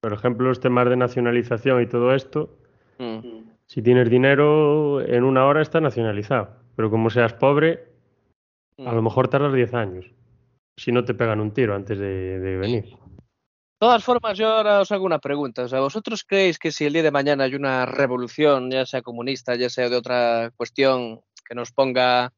Por 0.00 0.12
ejemplo, 0.12 0.48
los 0.48 0.60
temas 0.60 0.88
de 0.88 0.96
nacionalización 0.96 1.82
y 1.82 1.86
todo 1.86 2.14
esto, 2.14 2.58
mm. 2.98 3.48
Si 3.68 3.82
tienes 3.82 4.08
dinero, 4.08 5.02
en 5.02 5.24
una 5.24 5.44
hora 5.44 5.60
está 5.60 5.78
nacionalizado. 5.80 6.48
Pero 6.74 6.90
como 6.90 7.10
seas 7.10 7.34
pobre, 7.34 7.86
a 8.78 8.92
lo 8.94 9.02
mm. 9.02 9.04
mejor 9.04 9.28
tardas 9.28 9.52
10 9.52 9.74
años. 9.74 10.10
Si 10.78 10.90
no 10.90 11.04
te 11.04 11.12
pegan 11.12 11.40
un 11.40 11.52
tiro 11.52 11.74
antes 11.74 11.98
de, 11.98 12.56
venir. 12.56 12.84
De 12.84 12.96
todas 13.78 14.02
formas, 14.02 14.38
yo 14.38 14.48
ahora 14.48 14.80
os 14.80 14.90
hago 14.90 15.04
una 15.04 15.18
pregunta. 15.18 15.64
O 15.64 15.68
sea, 15.68 15.80
¿vosotros 15.80 16.24
creéis 16.24 16.58
que 16.58 16.72
si 16.72 16.86
el 16.86 16.94
día 16.94 17.02
de 17.02 17.10
mañana 17.10 17.44
hay 17.44 17.54
una 17.54 17.84
revolución, 17.84 18.70
ya 18.70 18.86
sea 18.86 19.02
comunista, 19.02 19.54
ya 19.54 19.68
sea 19.68 19.90
de 19.90 19.96
otra 19.96 20.50
cuestión, 20.56 21.20
que 21.46 21.54
nos 21.54 21.70
ponga 21.70 22.32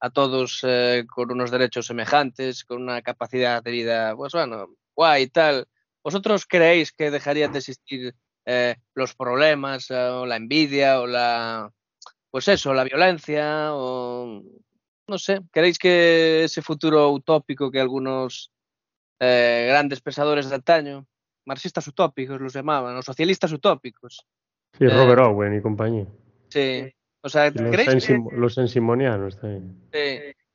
a 0.00 0.10
todos 0.10 0.60
eh, 0.62 1.04
con 1.08 1.30
unos 1.32 1.50
derechos 1.50 1.86
semejantes, 1.86 2.64
con 2.64 2.82
una 2.82 3.02
capacidad 3.02 3.62
de 3.62 3.70
vida, 3.70 4.14
pues 4.16 4.32
bueno, 4.32 4.68
guay 4.94 5.24
y 5.24 5.28
tal, 5.28 5.66
¿vosotros 6.02 6.46
creéis 6.46 6.92
que 6.92 7.10
dejarían 7.10 7.52
de 7.52 7.58
existir 7.58 8.14
eh, 8.44 8.76
los 8.94 9.14
problemas 9.14 9.90
eh, 9.90 9.94
o 9.94 10.26
la 10.26 10.36
envidia 10.36 11.00
o 11.00 11.06
la, 11.06 11.72
pues 12.30 12.48
eso, 12.48 12.72
la 12.74 12.84
violencia 12.84 13.70
o 13.72 14.42
no 15.08 15.18
sé, 15.18 15.40
¿queréis 15.52 15.78
que 15.78 16.44
ese 16.44 16.62
futuro 16.62 17.10
utópico 17.10 17.70
que 17.70 17.80
algunos 17.80 18.52
eh, 19.20 19.66
grandes 19.68 20.00
pensadores 20.00 20.48
de 20.48 20.56
antaño, 20.56 21.06
marxistas 21.44 21.86
utópicos 21.86 22.40
los 22.40 22.52
llamaban, 22.52 22.94
los 22.94 23.04
socialistas 23.04 23.52
utópicos? 23.52 24.26
Sí, 24.76 24.86
Robert 24.86 25.22
Owen 25.22 25.56
y 25.56 25.62
compañía. 25.62 26.06
Sí, 26.48 26.92
o 27.26 27.28
sea, 27.28 27.50
¿creéis 27.50 27.94
los, 27.94 28.06
que... 28.06 28.18
los 28.32 28.56
ensimonianos 28.56 29.36
también. 29.40 29.76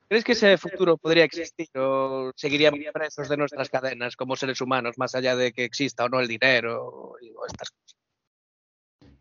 ¿Crees 0.07 0.23
que 0.23 0.31
ese 0.31 0.57
futuro 0.57 0.97
podría 0.97 1.25
existir 1.25 1.67
o 1.77 2.31
seguiríamos 2.33 2.79
presos 2.93 3.27
de 3.27 3.35
nuestras 3.35 3.69
cadenas 3.69 4.15
como 4.15 4.37
seres 4.37 4.61
humanos, 4.61 4.97
más 4.97 5.13
allá 5.15 5.35
de 5.35 5.51
que 5.51 5.65
exista 5.65 6.05
o 6.05 6.09
no 6.09 6.21
el 6.21 6.29
dinero 6.29 6.81
o 6.81 7.45
estas 7.45 7.71
cosas? 7.71 7.97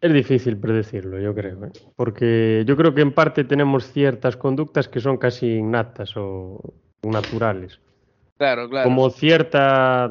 Es 0.00 0.12
difícil 0.12 0.56
predecirlo, 0.58 1.18
yo 1.18 1.34
creo, 1.34 1.64
¿eh? 1.64 1.72
porque 1.96 2.62
yo 2.66 2.76
creo 2.76 2.94
que 2.94 3.02
en 3.02 3.12
parte 3.12 3.42
tenemos 3.42 3.92
ciertas 3.92 4.36
conductas 4.36 4.88
que 4.88 5.00
son 5.00 5.18
casi 5.18 5.56
innatas 5.56 6.16
o 6.16 6.60
naturales. 7.02 7.80
Claro, 8.38 8.70
claro. 8.70 8.88
Como 8.88 9.10
cierta... 9.10 10.10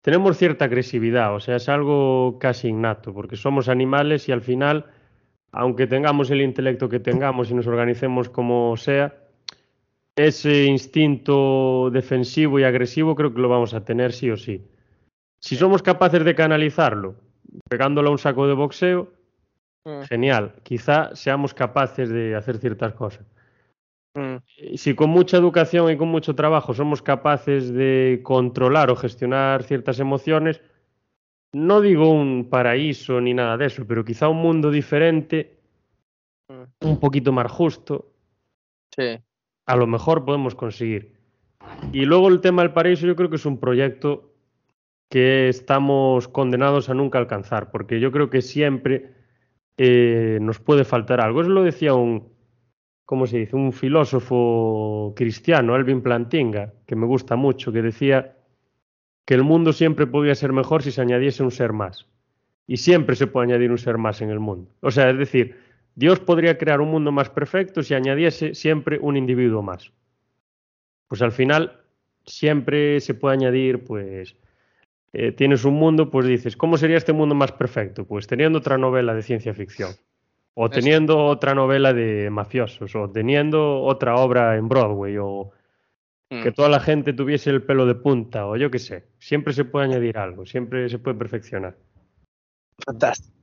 Tenemos 0.00 0.38
cierta 0.38 0.66
agresividad, 0.66 1.34
o 1.34 1.40
sea, 1.40 1.56
es 1.56 1.68
algo 1.68 2.38
casi 2.38 2.68
innato, 2.68 3.12
porque 3.12 3.36
somos 3.36 3.68
animales 3.68 4.28
y 4.28 4.32
al 4.32 4.42
final, 4.42 4.86
aunque 5.52 5.86
tengamos 5.86 6.30
el 6.30 6.40
intelecto 6.40 6.88
que 6.88 6.98
tengamos 6.98 7.50
y 7.50 7.54
nos 7.54 7.66
organicemos 7.66 8.28
como 8.28 8.76
sea, 8.76 9.14
ese 10.16 10.64
instinto 10.64 11.90
defensivo 11.90 12.58
y 12.58 12.64
agresivo 12.64 13.14
creo 13.14 13.32
que 13.32 13.40
lo 13.40 13.48
vamos 13.48 13.74
a 13.74 13.84
tener 13.84 14.12
sí 14.12 14.30
o 14.30 14.36
sí. 14.36 14.66
Si 15.40 15.56
somos 15.56 15.82
capaces 15.82 16.24
de 16.24 16.34
canalizarlo, 16.34 17.16
pegándolo 17.68 18.08
a 18.08 18.12
un 18.12 18.18
saco 18.18 18.46
de 18.46 18.54
boxeo, 18.54 19.12
mm. 19.84 20.02
genial. 20.02 20.54
Quizá 20.62 21.14
seamos 21.14 21.54
capaces 21.54 22.08
de 22.08 22.34
hacer 22.34 22.58
ciertas 22.58 22.94
cosas. 22.94 23.26
Mm. 24.14 24.36
Si 24.76 24.94
con 24.94 25.10
mucha 25.10 25.36
educación 25.36 25.90
y 25.90 25.96
con 25.96 26.08
mucho 26.08 26.34
trabajo 26.34 26.74
somos 26.74 27.02
capaces 27.02 27.72
de 27.72 28.20
controlar 28.22 28.90
o 28.90 28.96
gestionar 28.96 29.64
ciertas 29.64 29.98
emociones, 30.00 30.60
no 31.52 31.80
digo 31.80 32.10
un 32.10 32.48
paraíso 32.48 33.20
ni 33.20 33.34
nada 33.34 33.56
de 33.56 33.66
eso, 33.66 33.86
pero 33.86 34.04
quizá 34.04 34.28
un 34.28 34.38
mundo 34.38 34.70
diferente, 34.70 35.58
mm. 36.48 36.86
un 36.86 37.00
poquito 37.00 37.32
más 37.32 37.50
justo. 37.50 38.12
Sí 38.94 39.18
a 39.66 39.76
lo 39.76 39.86
mejor 39.86 40.24
podemos 40.24 40.54
conseguir. 40.54 41.14
Y 41.92 42.04
luego 42.04 42.28
el 42.28 42.40
tema 42.40 42.62
del 42.62 42.72
paraíso 42.72 43.06
yo 43.06 43.16
creo 43.16 43.30
que 43.30 43.36
es 43.36 43.46
un 43.46 43.58
proyecto 43.58 44.34
que 45.08 45.48
estamos 45.48 46.28
condenados 46.28 46.88
a 46.88 46.94
nunca 46.94 47.18
alcanzar, 47.18 47.70
porque 47.70 48.00
yo 48.00 48.10
creo 48.12 48.30
que 48.30 48.42
siempre 48.42 49.14
eh, 49.76 50.38
nos 50.40 50.58
puede 50.58 50.84
faltar 50.84 51.20
algo. 51.20 51.42
Eso 51.42 51.50
lo 51.50 51.62
decía 51.62 51.94
un, 51.94 52.32
¿cómo 53.04 53.26
se 53.26 53.38
dice? 53.38 53.54
Un 53.54 53.72
filósofo 53.72 55.12
cristiano, 55.14 55.74
Alvin 55.74 56.02
Plantinga, 56.02 56.72
que 56.86 56.96
me 56.96 57.06
gusta 57.06 57.36
mucho, 57.36 57.72
que 57.72 57.82
decía 57.82 58.36
que 59.24 59.34
el 59.34 59.42
mundo 59.42 59.72
siempre 59.72 60.06
podía 60.06 60.34
ser 60.34 60.52
mejor 60.52 60.82
si 60.82 60.90
se 60.92 61.00
añadiese 61.00 61.42
un 61.42 61.50
ser 61.50 61.72
más. 61.72 62.06
Y 62.66 62.76
siempre 62.76 63.16
se 63.16 63.26
puede 63.26 63.48
añadir 63.48 63.70
un 63.70 63.78
ser 63.78 63.98
más 63.98 64.20
en 64.22 64.30
el 64.30 64.40
mundo. 64.40 64.70
O 64.80 64.90
sea, 64.90 65.10
es 65.10 65.18
decir, 65.18 65.56
Dios 65.94 66.20
podría 66.20 66.58
crear 66.58 66.80
un 66.80 66.90
mundo 66.90 67.12
más 67.12 67.28
perfecto 67.28 67.82
si 67.82 67.94
añadiese 67.94 68.54
siempre 68.54 68.98
un 69.00 69.16
individuo 69.16 69.62
más. 69.62 69.92
Pues 71.08 71.22
al 71.22 71.32
final 71.32 71.80
siempre 72.24 73.00
se 73.00 73.14
puede 73.14 73.34
añadir, 73.34 73.84
pues, 73.84 74.36
eh, 75.12 75.32
tienes 75.32 75.64
un 75.64 75.74
mundo, 75.74 76.10
pues 76.10 76.26
dices, 76.26 76.56
¿cómo 76.56 76.78
sería 76.78 76.96
este 76.96 77.12
mundo 77.12 77.34
más 77.34 77.52
perfecto? 77.52 78.04
Pues 78.06 78.26
teniendo 78.26 78.58
otra 78.58 78.78
novela 78.78 79.14
de 79.14 79.22
ciencia 79.22 79.52
ficción. 79.52 79.90
O 80.54 80.68
teniendo 80.68 81.24
otra 81.24 81.54
novela 81.54 81.94
de 81.94 82.28
mafiosos, 82.28 82.94
o 82.94 83.10
teniendo 83.10 83.82
otra 83.82 84.16
obra 84.16 84.56
en 84.56 84.68
Broadway, 84.68 85.16
o 85.18 85.50
que 86.40 86.50
mm. 86.50 86.54
toda 86.54 86.68
la 86.68 86.80
gente 86.80 87.12
tuviese 87.12 87.50
el 87.50 87.62
pelo 87.62 87.84
de 87.84 87.94
punta, 87.94 88.46
o 88.46 88.56
yo 88.56 88.70
qué 88.70 88.78
sé. 88.78 89.04
Siempre 89.18 89.52
se 89.52 89.64
puede 89.64 89.86
añadir 89.86 90.16
algo, 90.16 90.46
siempre 90.46 90.88
se 90.88 90.98
puede 90.98 91.18
perfeccionar. 91.18 91.76
Fantástico. 92.84 93.36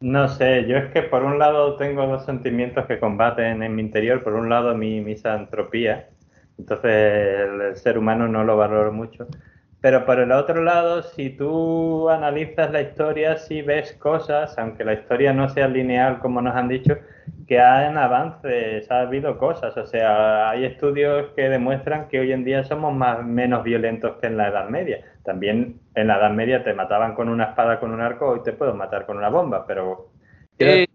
No 0.00 0.28
sé, 0.28 0.66
yo 0.66 0.76
es 0.76 0.92
que 0.92 1.02
por 1.02 1.22
un 1.22 1.38
lado 1.38 1.76
tengo 1.76 2.06
dos 2.06 2.24
sentimientos 2.24 2.86
que 2.86 2.98
combaten 2.98 3.62
en 3.62 3.74
mi 3.74 3.82
interior. 3.82 4.22
Por 4.22 4.34
un 4.34 4.48
lado 4.48 4.74
mi 4.74 5.00
misantropía, 5.00 6.10
entonces 6.58 6.90
el 6.90 7.76
ser 7.76 7.98
humano 7.98 8.26
no 8.28 8.44
lo 8.44 8.56
valoro 8.56 8.92
mucho. 8.92 9.26
Pero 9.82 10.06
por 10.06 10.20
el 10.20 10.30
otro 10.30 10.62
lado, 10.62 11.02
si 11.02 11.30
tú 11.30 12.08
analizas 12.08 12.70
la 12.70 12.82
historia, 12.82 13.36
sí 13.36 13.62
ves 13.62 13.92
cosas, 13.94 14.56
aunque 14.56 14.84
la 14.84 14.92
historia 14.92 15.32
no 15.32 15.48
sea 15.48 15.66
lineal 15.66 16.20
como 16.20 16.40
nos 16.40 16.54
han 16.54 16.68
dicho, 16.68 16.96
que 17.48 17.58
hay 17.58 17.92
avances, 17.92 18.88
ha 18.92 19.00
habido 19.00 19.36
cosas. 19.38 19.76
O 19.76 19.84
sea, 19.84 20.50
hay 20.50 20.66
estudios 20.66 21.32
que 21.34 21.48
demuestran 21.48 22.06
que 22.06 22.20
hoy 22.20 22.30
en 22.30 22.44
día 22.44 22.62
somos 22.62 22.94
más, 22.94 23.26
menos 23.26 23.64
violentos 23.64 24.18
que 24.20 24.28
en 24.28 24.36
la 24.36 24.50
Edad 24.50 24.68
Media. 24.68 25.04
También 25.24 25.80
en 25.96 26.06
la 26.06 26.18
Edad 26.18 26.30
Media 26.30 26.62
te 26.62 26.74
mataban 26.74 27.16
con 27.16 27.28
una 27.28 27.46
espada, 27.46 27.80
con 27.80 27.90
un 27.90 28.00
arco, 28.00 28.28
hoy 28.28 28.40
te 28.44 28.52
puedo 28.52 28.74
matar 28.74 29.04
con 29.04 29.16
una 29.18 29.30
bomba, 29.30 29.66
pero... 29.66 30.12
Eh, 30.60 30.86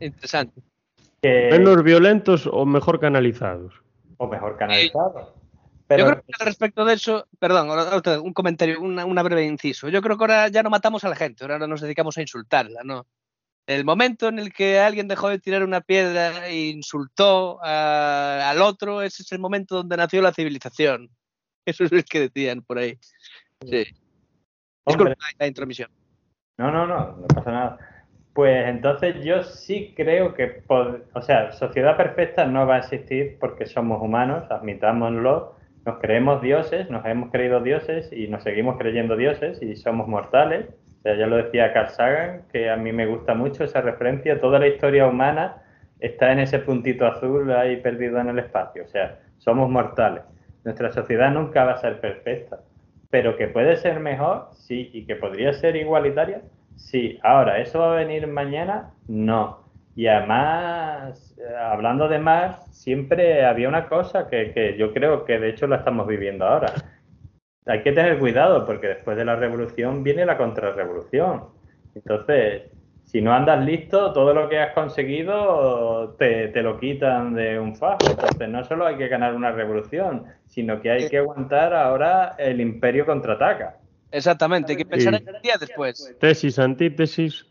interesante. 0.00 0.60
¿Menos 1.22 1.84
violentos 1.84 2.48
o 2.52 2.66
mejor 2.66 2.98
canalizados? 2.98 3.80
O 4.16 4.26
mejor 4.26 4.56
canalizados. 4.56 5.35
Yo 5.88 6.06
creo 6.06 6.22
que 6.22 6.44
respecto 6.44 6.84
de 6.84 6.94
eso, 6.94 7.28
perdón, 7.38 7.68
un 8.22 8.32
comentario, 8.32 8.80
una, 8.80 9.22
breve 9.22 9.44
inciso. 9.44 9.88
Yo 9.88 10.02
creo 10.02 10.18
que 10.18 10.24
ahora 10.24 10.48
ya 10.48 10.62
no 10.62 10.70
matamos 10.70 11.04
a 11.04 11.08
la 11.08 11.16
gente, 11.16 11.44
ahora 11.44 11.64
nos 11.66 11.80
dedicamos 11.80 12.18
a 12.18 12.22
insultarla, 12.22 12.82
¿no? 12.84 13.06
El 13.66 13.84
momento 13.84 14.28
en 14.28 14.38
el 14.38 14.52
que 14.52 14.78
alguien 14.78 15.08
dejó 15.08 15.28
de 15.28 15.38
tirar 15.38 15.62
una 15.62 15.80
piedra 15.80 16.46
e 16.48 16.68
insultó 16.68 17.62
al 17.62 18.60
otro, 18.62 19.02
ese 19.02 19.22
es 19.22 19.32
el 19.32 19.38
momento 19.38 19.76
donde 19.76 19.96
nació 19.96 20.22
la 20.22 20.32
civilización. 20.32 21.10
Eso 21.66 21.84
es 21.84 21.92
lo 21.92 22.02
que 22.02 22.20
decían 22.20 22.62
por 22.62 22.78
ahí. 22.78 22.96
Sí. 23.60 23.86
Disculpa 24.86 25.16
la 25.38 25.46
intromisión. 25.48 25.90
No, 26.58 26.70
no, 26.70 26.86
no, 26.86 27.16
no 27.16 27.26
pasa 27.26 27.50
nada. 27.50 27.78
Pues 28.32 28.68
entonces 28.68 29.24
yo 29.24 29.42
sí 29.42 29.94
creo 29.96 30.34
que, 30.34 30.62
o 30.68 31.22
sea, 31.22 31.52
sociedad 31.52 31.96
perfecta 31.96 32.46
no 32.46 32.66
va 32.66 32.76
a 32.76 32.78
existir 32.80 33.38
porque 33.40 33.66
somos 33.66 34.00
humanos, 34.00 34.44
admitámoslo, 34.50 35.56
nos 35.86 35.98
creemos 36.00 36.42
dioses, 36.42 36.90
nos 36.90 37.06
hemos 37.06 37.30
creído 37.30 37.60
dioses 37.60 38.12
y 38.12 38.26
nos 38.26 38.42
seguimos 38.42 38.76
creyendo 38.76 39.16
dioses 39.16 39.62
y 39.62 39.76
somos 39.76 40.08
mortales. 40.08 40.66
O 40.98 41.02
sea, 41.02 41.14
ya 41.14 41.28
lo 41.28 41.36
decía 41.36 41.72
Carl 41.72 41.90
Sagan, 41.90 42.42
que 42.52 42.68
a 42.68 42.76
mí 42.76 42.92
me 42.92 43.06
gusta 43.06 43.34
mucho 43.34 43.62
esa 43.62 43.80
referencia. 43.80 44.40
Toda 44.40 44.58
la 44.58 44.66
historia 44.66 45.06
humana 45.06 45.62
está 46.00 46.32
en 46.32 46.40
ese 46.40 46.58
puntito 46.58 47.06
azul 47.06 47.52
ahí 47.52 47.76
perdido 47.76 48.18
en 48.18 48.28
el 48.30 48.40
espacio. 48.40 48.82
O 48.82 48.88
sea, 48.88 49.20
somos 49.38 49.70
mortales. 49.70 50.24
Nuestra 50.64 50.90
sociedad 50.90 51.30
nunca 51.30 51.64
va 51.64 51.74
a 51.74 51.78
ser 51.78 52.00
perfecta, 52.00 52.58
pero 53.08 53.36
que 53.36 53.46
puede 53.46 53.76
ser 53.76 54.00
mejor, 54.00 54.48
sí, 54.54 54.90
y 54.92 55.06
que 55.06 55.14
podría 55.14 55.52
ser 55.52 55.76
igualitaria, 55.76 56.42
sí. 56.74 57.20
Ahora, 57.22 57.60
¿eso 57.60 57.78
va 57.78 57.92
a 57.92 57.96
venir 57.96 58.26
mañana? 58.26 58.90
No. 59.06 59.65
Y 59.96 60.06
además, 60.08 61.34
eh, 61.38 61.56
hablando 61.56 62.06
de 62.06 62.18
más, 62.18 62.66
siempre 62.70 63.46
había 63.46 63.66
una 63.66 63.88
cosa 63.88 64.28
que, 64.28 64.76
yo 64.78 64.92
creo 64.92 65.24
que 65.24 65.38
de 65.38 65.48
hecho 65.48 65.66
la 65.66 65.76
estamos 65.76 66.06
viviendo 66.06 66.44
ahora. 66.44 66.72
Hay 67.64 67.82
que 67.82 67.92
tener 67.92 68.18
cuidado 68.18 68.66
porque 68.66 68.88
después 68.88 69.16
de 69.16 69.24
la 69.24 69.36
revolución 69.36 70.04
viene 70.04 70.26
la 70.26 70.36
contrarrevolución. 70.36 71.44
Entonces, 71.94 72.64
si 73.04 73.22
no 73.22 73.32
andas 73.32 73.64
listo, 73.64 74.12
todo 74.12 74.34
lo 74.34 74.50
que 74.50 74.58
has 74.58 74.74
conseguido 74.74 76.14
te, 76.18 76.48
te, 76.48 76.62
lo 76.62 76.78
quitan 76.78 77.34
de 77.34 77.58
un 77.58 77.74
fajo. 77.74 77.98
Entonces, 78.10 78.48
no 78.50 78.64
solo 78.64 78.86
hay 78.86 78.98
que 78.98 79.08
ganar 79.08 79.34
una 79.34 79.50
revolución, 79.50 80.26
sino 80.44 80.82
que 80.82 80.90
hay 80.90 81.08
que 81.08 81.18
aguantar 81.18 81.72
ahora 81.72 82.34
el 82.38 82.60
imperio 82.60 83.06
contraataca. 83.06 83.78
Exactamente, 84.12 84.72
hay 84.72 84.78
que 84.78 84.84
pensar 84.84 85.14
en 85.14 85.26
el 85.26 85.40
día 85.40 85.56
después. 85.58 86.14
Tesis, 86.20 86.58
antítesis. 86.58 87.46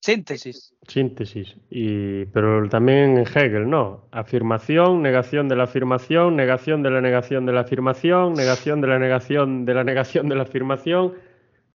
Síntesis. 0.00 0.74
Síntesis. 0.88 1.56
Y, 1.68 2.24
pero 2.26 2.66
también 2.70 3.18
en 3.18 3.26
Hegel, 3.26 3.68
¿no? 3.68 4.08
Afirmación, 4.12 5.02
negación 5.02 5.48
de 5.48 5.56
la 5.56 5.64
afirmación, 5.64 6.36
negación 6.36 6.82
de 6.82 6.90
la 6.90 7.02
negación 7.02 7.44
de 7.44 7.52
la 7.52 7.60
afirmación, 7.60 8.32
negación 8.32 8.80
de 8.80 8.86
la 8.88 8.98
negación 8.98 9.66
de 9.66 9.74
la 9.74 9.84
negación 9.84 10.28
de 10.28 10.34
la 10.36 10.42
afirmación. 10.42 11.14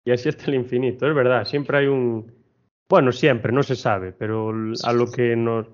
Y 0.06 0.10
así 0.10 0.30
está 0.30 0.46
el 0.46 0.54
infinito, 0.54 1.06
es 1.06 1.14
verdad. 1.14 1.44
Siempre 1.44 1.78
hay 1.78 1.86
un. 1.86 2.32
Bueno, 2.88 3.12
siempre, 3.12 3.52
no 3.52 3.62
se 3.62 3.76
sabe, 3.76 4.12
pero 4.12 4.50
a 4.84 4.92
lo 4.92 5.10
que 5.10 5.36
nos, 5.36 5.66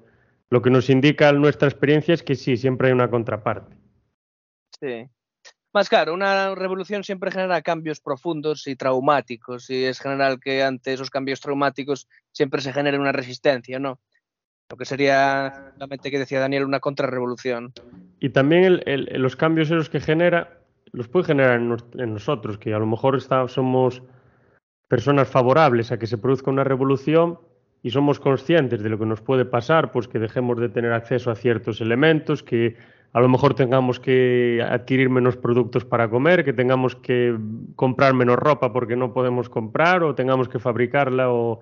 lo 0.49 0.61
que 0.63 0.71
nos 0.71 0.91
indica 0.91 1.33
nuestra 1.33 1.69
experiencia 1.69 2.15
es 2.15 2.23
que 2.23 2.35
sí, 2.35 2.57
siempre 2.57 2.89
hay 2.89 2.95
una 2.95 3.11
contraparte. 3.11 3.77
Sí. 4.81 5.09
Más 5.73 5.89
claro, 5.89 6.15
una 6.15 6.55
revolución 6.57 7.05
siempre 7.05 7.31
genera 7.31 7.63
cambios 7.63 8.01
profundos 8.01 8.67
y 8.67 8.75
traumáticos, 8.75 9.71
y 9.71 9.85
es 9.85 10.01
general 10.01 10.41
que 10.41 10.65
ante 10.65 10.93
esos 10.93 11.11
cambios 11.11 11.41
traumáticos 11.41 12.09
siempre 12.33 12.61
se 12.61 12.73
genere 12.73 12.99
una 12.99 13.13
resistencia, 13.13 13.79
¿no? 13.79 14.01
Lo 14.69 14.77
que 14.77 14.85
sería, 14.85 15.73
la 15.77 15.89
que 15.89 16.19
decía 16.19 16.41
Daniel, 16.41 16.65
una 16.65 16.81
contrarrevolución. 16.81 17.73
Y 18.19 18.31
también 18.31 18.81
los 18.87 19.37
cambios 19.37 19.71
esos 19.71 19.91
que 19.91 20.01
genera, 20.01 20.61
los 20.93 21.09
puede 21.09 21.27
generar 21.27 21.61
en, 21.61 22.15
nosotros, 22.15 22.59
que 22.59 22.75
a 22.75 22.79
lo 22.79 22.87
mejor 22.87 23.21
somos 23.49 24.03
personas 24.89 25.29
favorables 25.29 25.93
a 25.93 25.99
que 25.99 26.07
se 26.07 26.19
produzca 26.19 26.51
una 26.51 26.65
revolución 26.65 27.39
y 27.83 27.91
somos 27.91 28.21
conscientes 28.21 28.83
de 28.83 28.89
lo 28.89 28.99
que 28.99 29.07
nos 29.07 29.23
puede 29.23 29.45
pasar, 29.45 29.93
pues 29.93 30.09
que 30.09 30.19
dejemos 30.19 30.59
de 30.59 30.69
tener 30.69 30.93
acceso 30.93 31.31
a 31.31 31.37
ciertos 31.37 31.81
elementos, 31.81 32.43
que 32.43 32.77
a 33.13 33.21
lo 33.21 33.29
mejor 33.29 33.55
tengamos 33.55 33.99
que 33.99 34.65
adquirir 34.69 35.11
menos 35.11 35.37
productos 35.37 35.85
para 35.85 36.09
comer, 36.09 36.45
que 36.45 36.53
tengamos 36.53 36.95
que 36.95 37.37
comprar 37.75 38.15
menos 38.15 38.37
ropa 38.37 38.73
porque 38.73 38.97
no 38.97 39.13
podemos 39.13 39.49
comprar 39.49 40.05
o 40.05 40.15
tengamos 40.15 40.49
que 40.49 40.61
fabricarla 40.61 41.31
o 41.31 41.61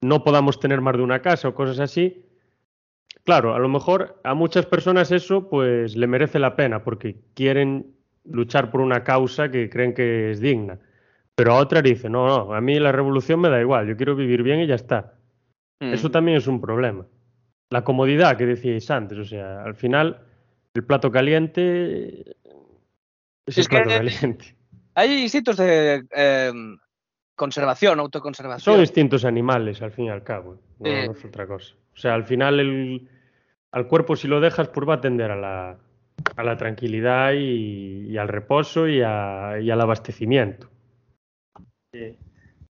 no 0.00 0.22
podamos 0.22 0.60
tener 0.60 0.80
más 0.80 0.96
de 0.96 1.02
una 1.02 1.22
casa 1.22 1.48
o 1.48 1.54
cosas 1.54 1.80
así. 1.80 2.24
Claro, 3.24 3.54
a 3.54 3.58
lo 3.58 3.68
mejor 3.68 4.20
a 4.22 4.34
muchas 4.34 4.66
personas 4.66 5.10
eso 5.10 5.48
pues 5.48 5.96
le 5.96 6.06
merece 6.06 6.38
la 6.38 6.54
pena 6.54 6.84
porque 6.84 7.16
quieren 7.34 7.86
luchar 8.24 8.70
por 8.70 8.80
una 8.80 9.02
causa 9.02 9.50
que 9.50 9.68
creen 9.68 9.92
que 9.92 10.30
es 10.30 10.40
digna. 10.40 10.78
Pero 11.34 11.52
a 11.52 11.56
otra 11.56 11.82
dice, 11.82 12.08
no, 12.08 12.26
no, 12.28 12.54
a 12.54 12.60
mí 12.60 12.78
la 12.78 12.92
revolución 12.92 13.40
me 13.40 13.50
da 13.50 13.60
igual, 13.60 13.88
yo 13.88 13.96
quiero 13.96 14.14
vivir 14.14 14.44
bien 14.44 14.60
y 14.60 14.66
ya 14.68 14.76
está. 14.76 15.14
Mm. 15.80 15.92
Eso 15.92 16.10
también 16.12 16.38
es 16.38 16.46
un 16.46 16.60
problema. 16.60 17.04
La 17.70 17.82
comodidad 17.82 18.36
que 18.36 18.46
decíais 18.46 18.88
antes, 18.90 19.18
o 19.18 19.24
sea, 19.24 19.64
al 19.64 19.74
final 19.74 20.25
el 20.76 20.84
plato 20.84 21.10
caliente 21.10 22.36
es, 23.46 23.58
el 23.58 23.66
plato 23.66 23.88
caliente. 23.88 24.54
Hay 24.94 25.22
instintos 25.22 25.56
de 25.56 26.06
em, 26.10 26.78
conservación, 27.34 27.98
autoconservación. 28.00 28.74
Son 28.74 28.80
distintos 28.80 29.24
animales, 29.24 29.82
al 29.82 29.92
fin 29.92 30.06
y 30.06 30.10
al 30.10 30.22
cabo. 30.22 30.58
No, 30.78 30.88
es 30.88 31.24
otra 31.24 31.46
cosa. 31.46 31.74
O 31.94 31.96
sea, 31.96 32.14
al 32.14 32.24
final 32.24 32.60
el, 32.60 33.08
al 33.72 33.86
cuerpo 33.86 34.16
si 34.16 34.28
lo 34.28 34.40
dejas, 34.40 34.68
pues 34.68 34.88
va 34.88 34.94
a 34.94 35.00
tender 35.00 35.30
a 35.30 35.36
la, 35.36 35.78
a 36.36 36.42
la 36.42 36.56
tranquilidad 36.56 37.32
y, 37.32 38.16
al 38.18 38.28
reposo 38.28 38.88
y, 38.88 38.98
y, 38.98 39.02
al 39.02 39.80
abastecimiento. 39.80 40.68
Sí. 41.92 42.18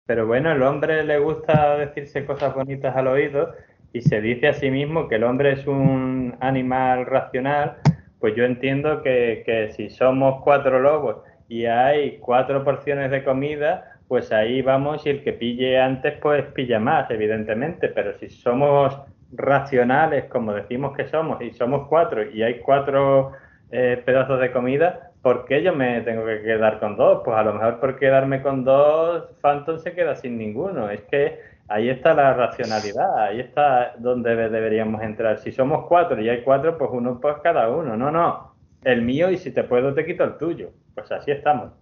Pero 0.05 0.27
bueno, 0.27 0.53
el 0.53 0.63
hombre 0.63 1.03
le 1.03 1.19
gusta 1.19 1.77
decirse 1.79 2.25
cosas 2.25 2.55
bonitas 2.55 2.95
al 2.95 3.09
oído 3.09 3.53
y 3.93 4.03
se 4.03 4.21
dice 4.21 4.49
a 4.49 4.53
sí 4.53 4.71
mismo 4.71 5.09
que 5.09 5.17
el 5.17 5.25
hombre 5.25 5.53
es 5.53 5.67
un 5.67 6.37
animal 6.41 7.07
racional 7.07 7.79
pues 8.21 8.35
yo 8.35 8.45
entiendo 8.45 9.03
que, 9.03 9.73
si 9.77 9.91
somos 9.91 10.43
cuatro 10.43 10.81
lobos 10.81 11.17
y 11.49 11.67
hay 11.67 12.19
cuatro 12.19 12.65
porciones 12.65 13.11
de 13.11 13.25
comida, 13.25 13.99
pues 14.09 14.33
ahí 14.33 14.63
vamos 14.63 15.05
y 15.07 15.11
el 15.11 15.23
que 15.23 15.33
pille 15.33 15.81
antes, 15.81 16.15
pues 16.21 16.45
pilla 16.55 16.79
más, 16.79 17.11
evidentemente, 17.11 17.89
pero 17.89 18.15
si 18.19 18.29
somos 18.29 18.99
racionales, 19.33 20.25
como 20.27 20.53
decimos 20.55 20.97
que 20.97 21.07
somos, 21.09 21.41
y 21.43 21.51
somos 21.53 21.89
cuatro 21.89 22.29
y 22.31 22.43
hay 22.43 22.61
cuatro 22.61 23.33
eh, 23.71 24.01
pedazos 24.05 24.41
de 24.41 24.53
comida, 24.53 25.11
¿por 25.23 25.45
qué 25.45 25.61
yo 25.63 25.75
me 25.75 26.01
tengo 26.03 26.25
que 26.25 26.41
quedar 26.43 26.79
con 26.79 26.97
dos? 26.97 27.23
Pues 27.25 27.37
a 27.37 27.43
lo 27.43 27.55
mejor 27.55 27.81
por 27.81 27.99
quedarme 27.99 28.43
con 28.43 28.63
dos, 28.65 29.29
Phantom 29.41 29.79
se 29.79 29.93
queda 29.93 30.15
sin 30.15 30.39
ninguno. 30.39 30.89
Es 30.89 31.01
que 31.03 31.41
Ahí 31.69 31.89
está 31.89 32.15
la 32.15 32.33
racionalidad, 32.33 33.19
ahí 33.19 33.41
está 33.41 33.95
donde 33.99 34.37
deberíamos 34.37 35.03
entrar. 35.03 35.39
Si 35.39 35.51
somos 35.51 35.87
cuatro 35.89 36.21
y 36.21 36.29
hay 36.29 36.43
cuatro, 36.43 36.79
pues 36.79 36.91
uno 36.93 37.21
pues 37.21 37.37
cada 37.43 37.69
uno. 37.71 37.97
No, 37.97 38.11
no, 38.11 38.55
el 38.85 39.03
mío 39.03 39.31
y 39.31 39.37
si 39.37 39.51
te 39.51 39.65
puedo 39.65 39.93
te 39.93 40.07
quito 40.07 40.23
el 40.23 40.39
tuyo. 40.39 40.71
Pues 40.95 41.11
así 41.11 41.33
estamos. 41.33 41.73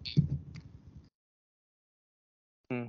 Mm, 2.70 2.86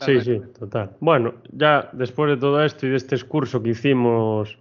sí, 0.00 0.20
sí, 0.20 0.40
total. 0.58 0.92
Bueno, 1.00 1.34
ya 1.50 1.90
después 1.92 2.30
de 2.30 2.36
todo 2.36 2.64
esto 2.64 2.86
y 2.86 2.90
de 2.90 2.96
este 2.96 3.20
curso 3.22 3.60
que 3.62 3.70
hicimos 3.70 4.56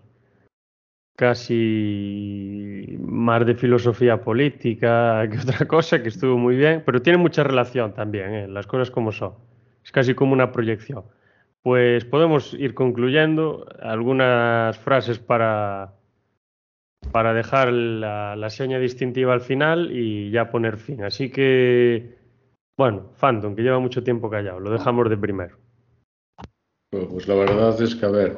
casi 1.16 2.98
más 2.99 3.45
de 3.45 3.56
filosofía 3.56 4.22
política 4.22 5.28
que 5.30 5.38
otra 5.38 5.66
cosa, 5.68 6.02
que 6.02 6.10
estuvo 6.10 6.38
muy 6.38 6.56
bien, 6.56 6.84
pero 6.86 7.02
tiene 7.02 7.18
mucha 7.18 7.44
relación 7.44 7.94
también, 7.94 8.34
¿eh? 8.34 8.48
las 8.48 8.68
cosas 8.68 8.91
como 8.91 9.12
son. 9.12 9.36
Es 9.84 9.91
casi 9.91 10.16
como 10.16 10.34
una 10.34 10.52
proyección. 10.52 11.03
Pues 11.66 12.06
podemos 12.06 12.54
ir 12.54 12.76
concluyendo 12.76 13.66
algunas 13.82 14.78
frases 14.78 15.18
para, 15.18 15.96
para 17.12 17.34
dejar 17.34 17.74
la, 17.74 18.36
la 18.36 18.52
seña 18.52 18.78
distintiva 18.78 19.34
al 19.34 19.42
final 19.42 19.90
y 19.92 20.30
ya 20.30 20.52
poner 20.52 20.78
fin. 20.78 21.04
Así 21.04 21.32
que, 21.32 22.18
bueno, 22.78 23.10
Phantom, 23.20 23.56
que 23.56 23.64
lleva 23.64 23.80
mucho 23.80 24.04
tiempo 24.04 24.30
callado, 24.30 24.60
lo 24.60 24.70
dejamos 24.70 25.10
de 25.10 25.18
primero. 25.18 25.58
Pues 26.92 27.28
la 27.28 27.34
verdad 27.34 27.82
es 27.82 27.96
que, 27.96 28.06
a 28.06 28.10
ver, 28.10 28.38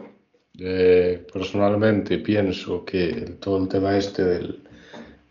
eh, 0.57 1.27
personalmente 1.33 2.19
pienso 2.19 2.85
que 2.85 3.35
todo 3.41 3.61
el 3.61 3.67
tema 3.67 3.97
este 3.97 4.23
del, 4.23 4.63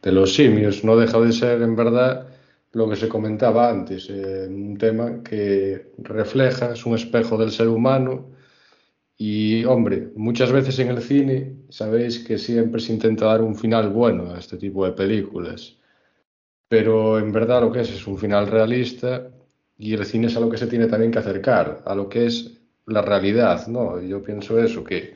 de 0.02 0.12
los 0.12 0.35
simios 0.35 0.85
no 0.85 0.98
deja 0.98 1.18
de 1.18 1.32
ser, 1.32 1.62
en 1.62 1.74
verdad, 1.74 2.28
lo 2.77 2.90
que 2.90 2.97
se 2.97 3.09
comentaba 3.09 3.70
antes, 3.70 4.11
eh, 4.11 4.47
un 4.51 4.77
tema 4.77 5.23
que 5.23 5.93
refleja, 5.97 6.74
es 6.74 6.85
un 6.85 6.94
espejo 6.94 7.39
del 7.39 7.51
ser 7.51 7.69
humano 7.69 8.27
y, 9.16 9.65
hombre, 9.65 10.11
muchas 10.15 10.53
veces 10.53 10.78
en 10.81 10.89
el 10.89 11.01
cine 11.01 11.57
sabéis 11.70 12.19
que 12.19 12.36
siempre 12.36 12.82
se 12.82 12.93
intenta 12.93 13.24
dar 13.24 13.40
un 13.40 13.57
final 13.57 13.89
bueno 13.89 14.35
a 14.35 14.39
este 14.39 14.59
tipo 14.59 14.85
de 14.85 14.93
películas, 14.93 15.78
pero 16.69 17.19
en 17.19 17.32
verdad 17.32 17.62
lo 17.62 17.73
que 17.73 17.81
es 17.81 17.90
es 17.90 18.07
un 18.07 18.19
final 18.19 18.47
realista 18.47 19.27
y 19.78 19.94
el 19.94 20.05
cine 20.05 20.27
es 20.27 20.36
a 20.36 20.40
lo 20.40 20.51
que 20.51 20.59
se 20.59 20.66
tiene 20.66 20.86
también 20.86 21.11
que 21.11 21.20
acercar, 21.20 21.82
a 21.86 21.94
lo 21.94 22.11
que 22.11 22.27
es 22.27 22.61
la 22.85 23.01
realidad, 23.01 23.69
¿no? 23.69 24.03
Yo 24.03 24.23
pienso 24.23 24.61
eso, 24.62 24.85
que 24.85 25.15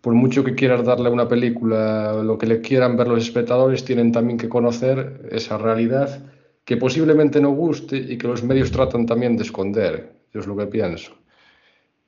por 0.00 0.14
mucho 0.14 0.42
que 0.42 0.56
quieras 0.56 0.84
darle 0.84 1.10
a 1.10 1.12
una 1.12 1.28
película 1.28 2.24
lo 2.24 2.38
que 2.38 2.46
le 2.46 2.60
quieran 2.60 2.96
ver 2.96 3.06
los 3.06 3.22
espectadores, 3.22 3.84
tienen 3.84 4.10
también 4.10 4.36
que 4.36 4.48
conocer 4.48 5.28
esa 5.30 5.58
realidad 5.58 6.31
que 6.64 6.76
posiblemente 6.76 7.40
no 7.40 7.50
guste 7.50 7.96
y 7.96 8.16
que 8.16 8.28
los 8.28 8.42
medios 8.42 8.70
tratan 8.70 9.06
también 9.06 9.36
de 9.36 9.42
esconder. 9.42 10.12
Yo 10.32 10.40
es 10.40 10.46
lo 10.46 10.56
que 10.56 10.66
pienso. 10.66 11.12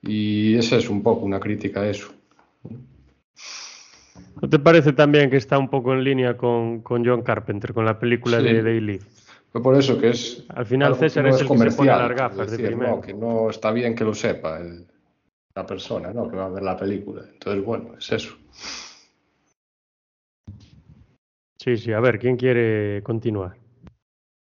Y 0.02 0.54
esa 0.56 0.76
es 0.76 0.88
un 0.88 1.02
poco 1.02 1.24
una 1.24 1.40
crítica 1.40 1.80
a 1.80 1.88
eso. 1.88 2.12
¿No 4.40 4.48
te 4.48 4.58
parece 4.58 4.92
también 4.92 5.30
que 5.30 5.36
está 5.38 5.58
un 5.58 5.68
poco 5.68 5.92
en 5.92 6.04
línea 6.04 6.36
con, 6.36 6.82
con 6.82 7.04
John 7.04 7.22
Carpenter, 7.22 7.72
con 7.72 7.84
la 7.84 7.98
película 7.98 8.38
Sí. 8.38 8.44
de 8.44 8.62
Daily? 8.62 9.00
Fue 9.50 9.62
por 9.62 9.76
eso 9.76 9.98
que 10.00 10.10
es. 10.10 10.44
Al 10.48 10.66
final 10.66 10.94
César 10.96 11.24
no 11.24 11.30
es 11.30 11.40
el 11.40 11.48
que 11.48 11.70
se 11.70 11.76
pone 11.76 11.90
las 11.90 12.16
gafas 12.16 12.50
de 12.50 12.58
primero. 12.58 12.96
no, 12.96 13.00
que 13.00 13.14
no 13.14 13.50
está 13.50 13.70
bien 13.70 13.94
que 13.94 14.04
lo 14.04 14.12
sepa 14.14 14.58
el- 14.58 14.86
la 15.54 15.64
persona 15.64 16.12
¿no? 16.12 16.28
que 16.28 16.36
va 16.36 16.46
a 16.46 16.48
ver 16.48 16.62
la 16.64 16.76
película. 16.76 17.22
Entonces, 17.32 17.64
bueno, 17.64 17.94
es 17.96 18.10
eso. 18.12 18.36
Sí, 21.58 21.76
sí, 21.76 21.92
a 21.92 22.00
ver, 22.00 22.18
¿quién 22.18 22.36
quiere 22.36 23.02
continuar? 23.02 23.56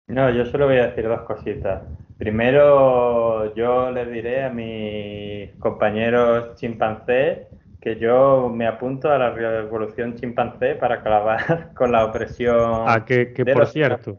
No, 0.07 0.29
yo 0.29 0.45
solo 0.45 0.67
voy 0.67 0.77
a 0.77 0.87
decir 0.87 1.07
dos 1.07 1.21
cositas. 1.21 1.83
Primero, 2.17 3.53
yo 3.55 3.91
les 3.91 4.09
diré 4.11 4.43
a 4.45 4.49
mis 4.49 5.51
compañeros 5.59 6.55
chimpancés 6.55 7.47
que 7.81 7.97
yo 7.99 8.49
me 8.49 8.65
apunto 8.67 9.11
a 9.11 9.17
la 9.17 9.31
revolución 9.31 10.15
chimpancé 10.15 10.75
para 10.75 10.95
acabar 10.95 11.73
con 11.75 11.91
la 11.91 12.05
opresión. 12.05 12.83
Ah, 12.87 13.03
que, 13.05 13.33
que 13.33 13.43
de 13.43 13.53
por 13.53 13.61
los- 13.63 13.71
cierto, 13.71 14.17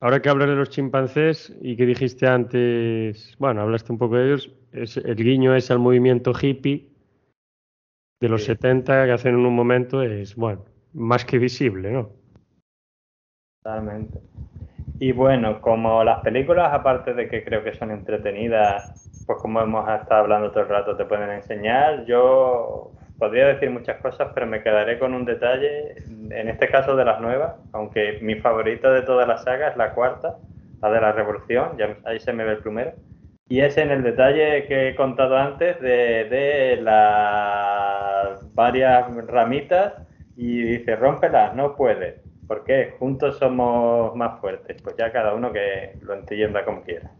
ahora 0.00 0.20
que 0.22 0.28
hablas 0.28 0.48
de 0.48 0.54
los 0.54 0.70
chimpancés 0.70 1.54
y 1.60 1.76
que 1.76 1.86
dijiste 1.86 2.26
antes, 2.26 3.36
bueno, 3.38 3.60
hablaste 3.62 3.92
un 3.92 3.98
poco 3.98 4.16
de 4.16 4.26
ellos, 4.26 4.50
es, 4.72 4.96
el 4.96 5.16
guiño 5.16 5.54
es 5.54 5.70
al 5.70 5.78
movimiento 5.80 6.32
hippie 6.40 6.88
de 8.20 8.28
los 8.28 8.42
Sí. 8.42 8.46
70 8.46 9.04
que 9.04 9.12
hacen 9.12 9.34
en 9.34 9.44
un 9.44 9.54
momento 9.54 10.02
es, 10.02 10.36
bueno, 10.36 10.64
más 10.94 11.24
que 11.24 11.38
visible, 11.38 11.90
¿no? 11.90 12.10
Totalmente. 13.62 14.20
Y 14.98 15.12
bueno, 15.12 15.60
como 15.60 16.04
las 16.04 16.20
películas, 16.20 16.72
aparte 16.72 17.14
de 17.14 17.28
que 17.28 17.44
creo 17.44 17.64
que 17.64 17.74
son 17.74 17.90
entretenidas, 17.90 19.24
pues 19.26 19.38
como 19.40 19.60
hemos 19.60 19.88
estado 19.88 20.22
hablando 20.22 20.50
todo 20.50 20.62
el 20.62 20.68
rato, 20.68 20.96
te 20.96 21.04
pueden 21.04 21.30
enseñar, 21.30 22.04
yo 22.06 22.92
podría 23.18 23.46
decir 23.46 23.70
muchas 23.70 24.00
cosas, 24.00 24.30
pero 24.34 24.46
me 24.46 24.62
quedaré 24.62 24.98
con 24.98 25.14
un 25.14 25.24
detalle, 25.24 25.96
en 26.06 26.48
este 26.48 26.68
caso 26.68 26.94
de 26.96 27.04
las 27.04 27.20
nuevas, 27.20 27.54
aunque 27.72 28.18
mi 28.22 28.36
favorita 28.36 28.90
de 28.92 29.02
toda 29.02 29.26
la 29.26 29.38
saga 29.38 29.68
es 29.68 29.76
la 29.76 29.94
cuarta, 29.94 30.36
la 30.80 30.90
de 30.90 31.00
la 31.00 31.12
Revolución, 31.12 31.76
ya 31.78 31.96
ahí 32.04 32.20
se 32.20 32.32
me 32.32 32.44
ve 32.44 32.52
el 32.52 32.58
plumero. 32.58 32.92
Y 33.48 33.60
es 33.60 33.76
en 33.76 33.90
el 33.90 34.02
detalle 34.02 34.66
que 34.66 34.88
he 34.88 34.94
contado 34.96 35.36
antes 35.36 35.80
de, 35.80 36.24
de 36.30 36.78
las 36.80 38.54
varias 38.54 39.06
ramitas 39.26 39.94
y 40.36 40.62
dice, 40.62 40.96
rómpelas, 40.96 41.54
no 41.54 41.76
puedes. 41.76 42.23
¿Por 42.46 42.64
qué? 42.64 42.94
Juntos 42.98 43.38
somos 43.38 44.14
más 44.16 44.40
fuertes. 44.40 44.80
Pues 44.82 44.96
ya 44.96 45.10
cada 45.12 45.34
uno 45.34 45.52
que 45.52 45.96
lo 46.02 46.14
entienda 46.14 46.64
como 46.64 46.82
quiera. 46.82 47.10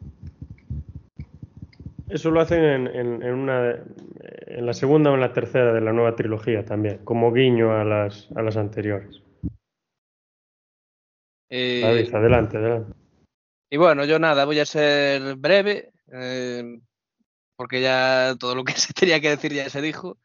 Eso 2.09 2.31
lo 2.31 2.41
hacen 2.41 2.63
en, 2.63 2.87
en- 2.89 3.23
en 3.23 3.35
una, 3.35 3.71
en 4.47 4.67
la 4.67 4.75
segunda 4.75 5.11
o 5.11 5.15
en 5.15 5.21
la 5.21 5.33
tercera 5.33 5.73
de 5.73 5.81
la 5.81 5.93
nueva 5.93 6.15
trilogía 6.15 6.65
también, 6.65 6.99
como 7.05 7.33
guiño 7.33 7.73
a 7.73 7.85
las, 7.85 8.29
a 8.37 8.43
las 8.43 8.57
anteriores. 8.57 9.23
Eh, 11.51 11.81
David, 11.83 12.15
adelante, 12.15 12.57
adelante. 12.59 12.93
Y 13.71 13.77
bueno, 13.77 14.05
yo 14.05 14.19
nada, 14.19 14.45
voy 14.45 14.61
a 14.61 14.67
ser 14.67 15.37
breve, 15.37 15.91
eh, 16.13 16.79
porque 17.57 17.81
ya 17.81 18.35
todo 18.39 18.55
lo 18.55 18.65
que 18.65 18.73
se 18.77 18.93
tenía 18.93 19.21
que 19.21 19.31
decir 19.31 19.53
ya 19.53 19.69
se 19.71 19.81
dijo. 19.81 20.19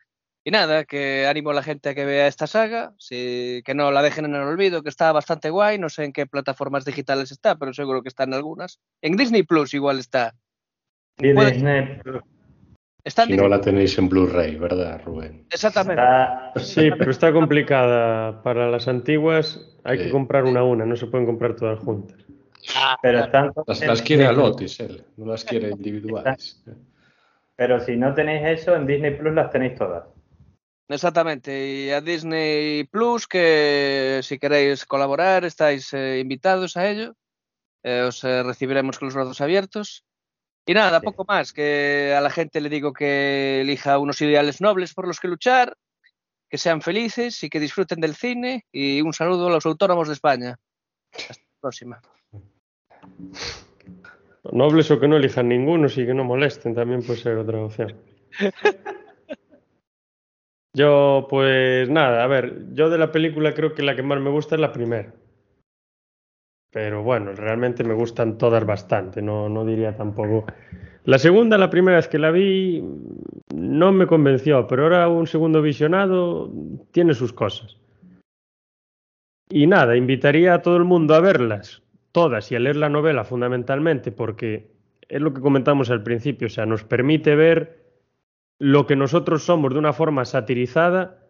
Y 0.50 0.52
nada, 0.52 0.84
que 0.84 1.28
animo 1.28 1.52
a 1.52 1.54
la 1.54 1.62
gente 1.62 1.90
a 1.90 1.94
que 1.94 2.06
vea 2.06 2.26
esta 2.26 2.48
saga, 2.48 2.94
sí, 2.98 3.62
que 3.64 3.76
no 3.76 3.92
la 3.92 4.02
dejen 4.02 4.26
en 4.26 4.34
el 4.34 4.42
olvido, 4.42 4.82
que 4.82 4.90
está 4.90 5.12
bastante 5.12 5.52
guay, 5.52 5.78
no 5.78 5.90
sé 5.90 6.06
en 6.06 6.12
qué 6.12 6.26
plataformas 6.26 6.86
digitales 6.86 7.30
está, 7.32 7.56
pero 7.58 7.72
seguro 7.72 8.02
que 8.02 8.10
está 8.10 8.24
en 8.24 8.34
algunas. 8.34 8.80
En 9.04 9.16
Disney 9.16 9.44
Plus 9.44 9.76
igual 9.76 10.00
está. 10.00 10.34
Y 11.20 11.36
Puede- 11.36 11.52
Disney 11.52 12.00
Plus 12.02 12.24
Está 13.04 13.26
Si 13.28 13.38
no 13.38 13.48
la 13.48 13.62
tenéis 13.62 13.96
en 14.00 14.10
Blu-ray, 14.10 14.56
¿verdad, 14.56 15.00
Rubén? 15.06 15.46
Exactamente. 15.52 16.02
está- 16.02 16.52
Sí, 16.56 16.90
pero 16.98 17.12
está 17.12 17.32
complicada. 17.32 18.42
Para 18.42 18.72
las 18.72 18.88
antiguas 18.88 19.78
hay 19.84 20.00
que 20.00 20.06
Sí. 20.06 20.10
comprar 20.10 20.46
una 20.46 20.62
a 20.62 20.64
una, 20.64 20.84
no 20.84 20.96
se 20.96 21.06
pueden 21.06 21.28
comprar 21.28 21.56
todas 21.56 21.78
juntas. 21.78 22.18
Ah, 22.76 22.98
pero 23.04 23.20
están 23.20 23.52
Las, 23.68 23.82
las 23.86 24.02
quiere 24.02 24.26
a 24.26 24.32
lotes 24.32 24.80
él, 24.80 25.04
no 25.16 25.28
las 25.28 25.46
quiere 25.46 25.70
individuales. 25.70 26.64
Pero 27.56 27.80
si 27.82 27.96
no 27.96 28.16
tenéis 28.16 28.62
eso, 28.62 28.76
en 28.76 28.88
Disney 28.88 29.12
Plus 29.16 29.34
las 29.36 29.52
tenéis 29.52 29.76
todas. 29.76 30.06
Exactamente, 30.90 31.68
y 31.68 31.92
a 31.92 32.02
Disney 32.02 32.84
Plus, 32.86 33.28
que 33.28 34.22
si 34.24 34.40
queréis 34.40 34.86
colaborar, 34.86 35.46
estáis 35.46 35.94
eh, 35.94 36.20
invitados 36.20 36.76
a 36.78 36.90
ello. 36.90 37.16
Eh, 37.84 38.02
os 38.02 38.24
eh, 38.24 38.42
recibiremos 38.42 38.98
con 38.98 39.08
los 39.08 39.16
brazos 39.16 39.40
abiertos. 39.40 40.04
Y 40.66 40.74
nada, 40.74 41.00
Sí. 41.00 41.06
poco 41.06 41.26
más, 41.26 41.54
que 41.54 42.14
a 42.18 42.22
la 42.22 42.32
gente 42.32 42.60
le 42.60 42.70
digo 42.70 42.92
que 42.92 43.62
elija 43.62 44.00
unos 44.00 44.20
ideales 44.22 44.62
nobles 44.62 44.96
por 44.96 45.06
los 45.08 45.20
que 45.20 45.28
luchar, 45.28 45.78
que 46.50 46.58
sean 46.58 46.82
felices 46.82 47.44
y 47.44 47.50
que 47.50 47.60
disfruten 47.60 48.02
del 48.02 48.16
cine. 48.16 48.66
Y 48.72 49.02
un 49.02 49.14
saludo 49.14 49.48
a 49.48 49.52
los 49.52 49.66
autónomos 49.68 50.08
de 50.08 50.16
España. 50.16 50.58
Hasta 51.14 51.44
la 51.44 51.60
próxima. 51.62 52.02
Nobles 54.52 54.90
o 54.90 55.00
que 55.00 55.08
no 55.08 55.18
elijan 55.18 55.50
ninguno, 55.50 55.88
sí 55.88 56.04
que 56.06 56.16
no 56.16 56.24
molesten, 56.24 56.74
también 56.74 57.04
puede 57.04 57.20
ser 57.20 57.38
otra 57.38 57.64
opción. 57.64 57.96
Yo, 60.74 61.28
pues 61.30 61.90
nada, 61.90 62.24
a 62.24 62.28
ver, 62.28 62.74
yo 62.74 62.90
de 62.90 62.98
la 62.98 63.12
película 63.12 63.54
creo 63.54 63.74
que 63.74 63.84
la 63.84 63.96
que 63.96 64.04
más 64.04 64.20
me 64.20 64.30
gusta 64.30 64.56
es 64.56 64.62
la 64.62 64.72
primera. 64.72 65.14
Pero 66.72 67.02
bueno, 67.02 67.34
realmente 67.34 67.84
me 67.84 67.96
gustan 67.96 68.38
todas 68.38 68.66
bastante, 68.66 69.22
no, 69.22 69.50
no 69.50 69.66
diría 69.66 69.96
tampoco. 69.96 70.46
La 71.06 71.18
segunda, 71.18 71.58
la 71.58 71.72
primera 71.72 71.98
vez 71.98 72.08
que 72.08 72.20
la 72.20 72.30
vi, 72.30 72.84
no 73.56 73.92
me 73.92 74.06
convenció, 74.06 74.68
pero 74.68 74.84
ahora 74.84 75.08
un 75.08 75.26
segundo 75.26 75.62
visionado 75.62 76.52
tiene 76.92 77.16
sus 77.16 77.34
cosas. 77.34 77.78
Y 79.50 79.66
nada, 79.66 79.96
invitaría 79.96 80.54
a 80.54 80.62
todo 80.62 80.78
el 80.78 80.84
mundo 80.84 81.16
a 81.16 81.22
verlas, 81.22 81.82
todas, 82.12 82.52
y 82.52 82.56
a 82.56 82.60
leer 82.60 82.76
la 82.76 82.90
novela 82.90 83.24
fundamentalmente, 83.24 84.12
porque 84.12 84.70
es 85.08 85.20
lo 85.20 85.34
que 85.34 85.42
comentamos 85.42 85.90
al 85.90 86.04
principio, 86.04 86.46
o 86.46 86.52
sea, 86.52 86.68
nos 86.68 86.84
permite 86.84 87.36
ver 87.36 87.89
lo 88.60 88.86
que 88.86 88.96
nosotros 88.96 89.44
somos 89.44 89.74
de 89.74 89.80
una 89.80 89.94
forma 89.94 90.26
satirizada, 90.26 91.26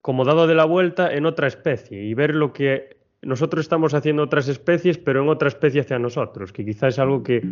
como 0.00 0.24
dado 0.24 0.46
de 0.46 0.54
la 0.54 0.64
vuelta 0.64 1.12
en 1.14 1.26
otra 1.26 1.46
especie, 1.46 2.02
y 2.02 2.14
ver 2.14 2.34
lo 2.34 2.52
que 2.52 2.96
nosotros 3.22 3.60
estamos 3.60 3.92
haciendo 3.92 4.22
otras 4.22 4.48
especies, 4.48 4.96
pero 4.96 5.22
en 5.22 5.28
otra 5.28 5.48
especie 5.48 5.82
hacia 5.82 5.98
nosotros, 5.98 6.52
que 6.52 6.64
quizás 6.64 6.94
es 6.94 6.98
algo 6.98 7.22
que 7.22 7.42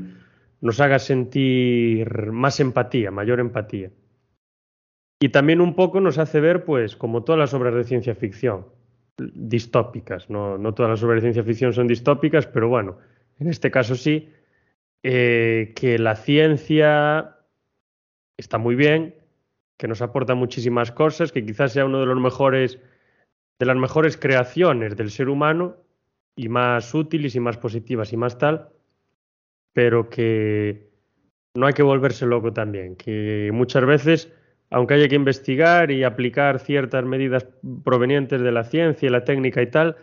nos 0.62 0.80
haga 0.80 0.98
sentir 0.98 2.32
más 2.32 2.58
empatía, 2.60 3.10
mayor 3.10 3.40
empatía. 3.40 3.90
Y 5.20 5.28
también 5.28 5.60
un 5.60 5.74
poco 5.74 6.00
nos 6.00 6.16
hace 6.18 6.40
ver, 6.40 6.64
pues, 6.64 6.96
como 6.96 7.24
todas 7.24 7.38
las 7.38 7.52
obras 7.52 7.74
de 7.74 7.84
ciencia 7.84 8.14
ficción, 8.14 8.66
distópicas. 9.18 10.30
No, 10.30 10.56
no 10.56 10.74
todas 10.74 10.90
las 10.90 11.02
obras 11.02 11.16
de 11.16 11.32
ciencia 11.32 11.44
ficción 11.44 11.72
son 11.72 11.88
distópicas, 11.88 12.46
pero 12.46 12.68
bueno, 12.68 12.98
en 13.38 13.48
este 13.48 13.70
caso 13.70 13.94
sí, 13.94 14.30
eh, 15.02 15.72
que 15.76 15.98
la 15.98 16.16
ciencia 16.16 17.37
está 18.38 18.56
muy 18.56 18.74
bien, 18.74 19.14
que 19.76 19.88
nos 19.88 20.00
aporta 20.00 20.34
muchísimas 20.34 20.90
cosas, 20.92 21.32
que 21.32 21.44
quizás 21.44 21.72
sea 21.72 21.84
uno 21.84 22.00
de 22.00 22.06
los 22.06 22.18
mejores, 22.18 22.78
de 23.58 23.66
las 23.66 23.76
mejores 23.76 24.16
creaciones 24.16 24.96
del 24.96 25.10
ser 25.10 25.28
humano 25.28 25.76
y 26.36 26.48
más 26.48 26.94
útiles 26.94 27.34
y 27.34 27.40
más 27.40 27.58
positivas 27.58 28.12
y 28.12 28.16
más 28.16 28.38
tal, 28.38 28.70
pero 29.72 30.08
que 30.08 30.88
no 31.54 31.66
hay 31.66 31.74
que 31.74 31.82
volverse 31.82 32.26
loco 32.26 32.52
también, 32.52 32.96
que 32.96 33.50
muchas 33.52 33.84
veces, 33.84 34.32
aunque 34.70 34.94
haya 34.94 35.08
que 35.08 35.16
investigar 35.16 35.90
y 35.90 36.04
aplicar 36.04 36.60
ciertas 36.60 37.04
medidas 37.04 37.46
provenientes 37.84 38.40
de 38.40 38.52
la 38.52 38.64
ciencia 38.64 39.06
y 39.06 39.10
la 39.10 39.24
técnica 39.24 39.60
y 39.62 39.70
tal, 39.70 39.96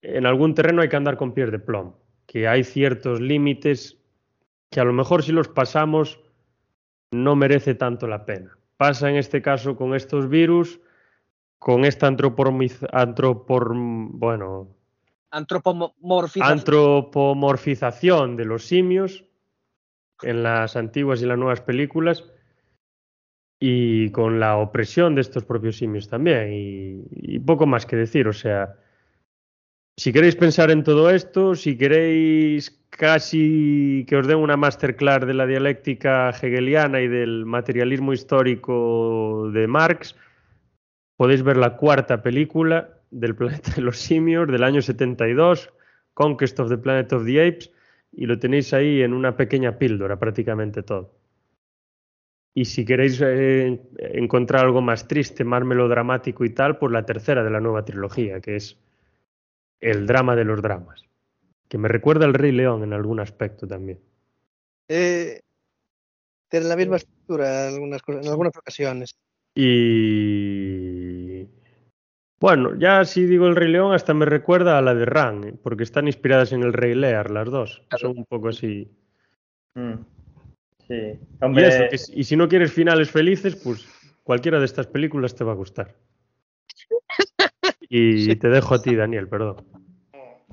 en 0.00 0.26
algún 0.26 0.54
terreno 0.54 0.82
hay 0.82 0.88
que 0.88 0.96
andar 0.96 1.16
con 1.16 1.32
pies 1.32 1.50
de 1.50 1.58
plomo, 1.58 1.98
que 2.26 2.48
hay 2.48 2.64
ciertos 2.64 3.20
límites 3.20 3.98
que 4.70 4.80
a 4.80 4.84
lo 4.84 4.92
mejor 4.92 5.22
si 5.22 5.32
los 5.32 5.48
pasamos 5.48 6.23
no 7.22 7.36
merece 7.36 7.74
tanto 7.74 8.06
la 8.06 8.26
pena. 8.26 8.58
Pasa 8.76 9.08
en 9.08 9.16
este 9.16 9.40
caso 9.40 9.76
con 9.76 9.94
estos 9.94 10.28
virus, 10.28 10.80
con 11.58 11.84
esta 11.84 12.06
antropor, 12.06 12.52
bueno, 13.74 14.68
antropomorfización 16.40 18.36
de 18.36 18.44
los 18.44 18.66
simios 18.66 19.24
en 20.22 20.42
las 20.42 20.76
antiguas 20.76 21.22
y 21.22 21.26
las 21.26 21.38
nuevas 21.38 21.60
películas 21.60 22.24
y 23.58 24.10
con 24.10 24.38
la 24.40 24.56
opresión 24.58 25.14
de 25.14 25.22
estos 25.22 25.44
propios 25.44 25.76
simios 25.76 26.08
también 26.08 26.52
y, 26.52 27.04
y 27.10 27.38
poco 27.38 27.66
más 27.66 27.86
que 27.86 27.96
decir, 27.96 28.28
o 28.28 28.32
sea, 28.32 28.76
si 29.96 30.12
queréis 30.12 30.36
pensar 30.36 30.70
en 30.70 30.84
todo 30.84 31.10
esto, 31.10 31.54
si 31.54 31.78
queréis 31.78 32.83
casi 32.96 34.04
que 34.08 34.16
os 34.16 34.26
den 34.26 34.38
una 34.38 34.56
masterclass 34.56 35.26
de 35.26 35.34
la 35.34 35.46
dialéctica 35.46 36.30
hegeliana 36.30 37.00
y 37.00 37.08
del 37.08 37.44
materialismo 37.44 38.12
histórico 38.12 39.50
de 39.52 39.66
Marx, 39.66 40.16
podéis 41.16 41.42
ver 41.42 41.56
la 41.56 41.76
cuarta 41.76 42.22
película 42.22 43.00
del 43.10 43.34
planeta 43.34 43.72
de 43.74 43.82
los 43.82 43.98
simios 43.98 44.48
del 44.48 44.64
año 44.64 44.80
72, 44.80 45.72
Conquest 46.14 46.60
of 46.60 46.68
the 46.68 46.78
Planet 46.78 47.12
of 47.12 47.24
the 47.24 47.46
Apes, 47.46 47.70
y 48.12 48.26
lo 48.26 48.38
tenéis 48.38 48.72
ahí 48.72 49.02
en 49.02 49.12
una 49.12 49.36
pequeña 49.36 49.76
píldora 49.76 50.18
prácticamente 50.18 50.82
todo. 50.82 51.12
Y 52.54 52.66
si 52.66 52.84
queréis 52.84 53.20
eh, 53.20 53.80
encontrar 53.98 54.64
algo 54.64 54.80
más 54.80 55.08
triste, 55.08 55.42
más 55.42 55.64
melodramático 55.64 56.44
y 56.44 56.50
tal, 56.50 56.78
pues 56.78 56.92
la 56.92 57.04
tercera 57.04 57.42
de 57.42 57.50
la 57.50 57.60
nueva 57.60 57.84
trilogía, 57.84 58.40
que 58.40 58.54
es 58.54 58.78
el 59.80 60.06
drama 60.06 60.36
de 60.36 60.44
los 60.44 60.62
dramas 60.62 61.04
que 61.74 61.78
me 61.78 61.88
recuerda 61.88 62.24
al 62.24 62.34
Rey 62.34 62.52
León 62.52 62.84
en 62.84 62.92
algún 62.92 63.18
aspecto 63.18 63.66
también. 63.66 63.98
Eh, 64.86 65.40
tiene 66.48 66.66
la 66.66 66.76
misma 66.76 66.98
estructura 66.98 67.68
en 67.68 67.74
algunas, 67.74 68.00
en 68.06 68.28
algunas 68.28 68.56
ocasiones. 68.56 69.16
Y 69.56 71.48
bueno, 72.38 72.76
ya 72.78 73.04
si 73.04 73.24
digo 73.24 73.48
el 73.48 73.56
Rey 73.56 73.72
León, 73.72 73.92
hasta 73.92 74.14
me 74.14 74.24
recuerda 74.24 74.78
a 74.78 74.82
la 74.82 74.94
de 74.94 75.04
Ran, 75.04 75.48
¿eh? 75.48 75.54
porque 75.60 75.82
están 75.82 76.06
inspiradas 76.06 76.52
en 76.52 76.62
el 76.62 76.72
Rey 76.72 76.94
Lear, 76.94 77.28
las 77.32 77.50
dos. 77.50 77.82
Son 77.98 78.18
un 78.18 78.24
poco 78.24 78.50
así. 78.50 78.88
Mm. 79.74 79.94
Sí. 80.86 81.18
Y, 81.56 82.20
y 82.20 82.22
si 82.22 82.36
no 82.36 82.46
quieres 82.46 82.72
finales 82.72 83.10
felices, 83.10 83.56
pues 83.56 83.84
cualquiera 84.22 84.60
de 84.60 84.66
estas 84.66 84.86
películas 84.86 85.34
te 85.34 85.42
va 85.42 85.50
a 85.50 85.56
gustar. 85.56 85.96
Y 87.88 88.34
te 88.36 88.48
dejo 88.48 88.74
a 88.76 88.82
ti, 88.82 88.94
Daniel, 88.94 89.28
perdón. 89.28 89.73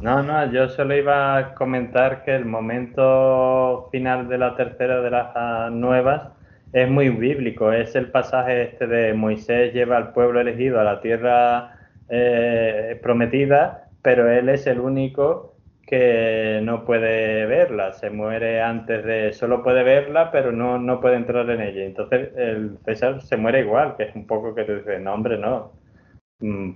No, 0.02 0.24
no, 0.24 0.52
yo 0.52 0.68
solo 0.68 0.96
iba 0.96 1.38
a 1.38 1.54
comentar 1.54 2.24
que 2.24 2.34
el 2.36 2.46
momento 2.46 3.88
final 3.92 4.28
de 4.28 4.40
la 4.40 4.56
tercera 4.56 5.00
de 5.00 5.12
las 5.12 5.72
nuevas 5.72 6.32
es 6.74 6.90
muy 6.90 7.10
bíblico. 7.10 7.72
Es 7.72 7.96
el 7.96 8.10
pasaje 8.10 8.64
este 8.64 8.88
de 8.88 9.14
Moisés 9.14 9.74
lleva 9.74 9.98
al 9.98 10.12
pueblo 10.12 10.42
elegido 10.42 10.80
a 10.80 10.84
la 10.84 11.02
tierra 11.02 11.76
eh, 12.10 13.00
prometida, 13.04 13.90
pero 14.02 14.28
él 14.32 14.50
es 14.50 14.66
el 14.66 14.80
único 14.80 15.56
que 15.86 16.62
no 16.64 16.84
puede 16.84 17.46
verla. 17.46 17.94
Se 17.94 18.10
muere 18.10 18.60
antes 18.60 19.06
de. 19.06 19.34
Solo 19.34 19.62
puede 19.62 19.84
verla, 19.84 20.32
pero 20.32 20.52
no, 20.52 20.80
no 20.80 21.00
puede 21.00 21.18
entrar 21.18 21.48
en 21.52 21.62
ella. 21.62 21.84
Entonces 21.86 22.32
el 22.38 22.80
César 22.86 23.22
se 23.22 23.38
muere 23.38 23.60
igual, 23.60 23.96
que 23.98 24.04
es 24.06 24.16
un 24.16 24.26
poco 24.26 24.56
que 24.56 24.64
te 24.64 24.78
dice, 24.78 25.00
no, 25.00 25.14
hombre, 25.14 25.38
no 25.38 25.81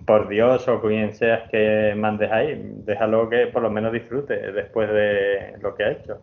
por 0.05 0.27
Dios 0.27 0.67
o 0.67 0.81
quien 0.81 1.13
seas 1.13 1.49
que 1.49 1.93
mandes 1.95 2.31
ahí, 2.31 2.61
déjalo 2.85 3.29
que 3.29 3.47
por 3.47 3.61
lo 3.61 3.69
menos 3.69 3.91
disfrute 3.91 4.51
después 4.51 4.89
de 4.89 5.57
lo 5.61 5.75
que 5.75 5.83
ha 5.83 5.91
hecho. 5.91 6.21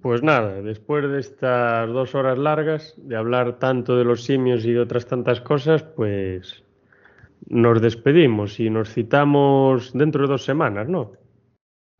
Pues 0.00 0.22
nada, 0.22 0.62
después 0.62 1.10
de 1.10 1.20
estas 1.20 1.88
dos 1.88 2.14
horas 2.14 2.38
largas 2.38 2.94
de 2.96 3.16
hablar 3.16 3.58
tanto 3.58 3.96
de 3.96 4.04
los 4.04 4.24
simios 4.24 4.64
y 4.64 4.72
de 4.72 4.80
otras 4.80 5.06
tantas 5.06 5.40
cosas, 5.40 5.82
pues 5.82 6.64
nos 7.48 7.80
despedimos 7.80 8.60
y 8.60 8.70
nos 8.70 8.92
citamos 8.92 9.92
dentro 9.92 10.22
de 10.22 10.28
dos 10.28 10.44
semanas, 10.44 10.88
¿no? 10.88 11.12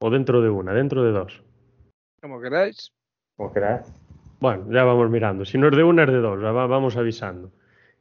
O 0.01 0.11
dentro 0.11 0.41
de 0.41 0.49
una, 0.49 0.73
dentro 0.73 1.03
de 1.05 1.12
dos. 1.12 1.43
Como 2.23 2.41
queráis. 2.41 2.93
Como 3.36 3.52
queráis. 3.52 4.08
Bueno, 4.41 4.67
ya 4.70 4.84
vamos 4.84 5.10
mirando. 5.10 5.44
Si 5.44 5.58
no 5.58 5.68
es 5.68 5.76
de 5.76 5.83
una, 5.83 6.05
es 6.05 6.10
de 6.10 6.18
dos. 6.18 6.41
Vamos 6.41 6.97
avisando. 6.97 7.50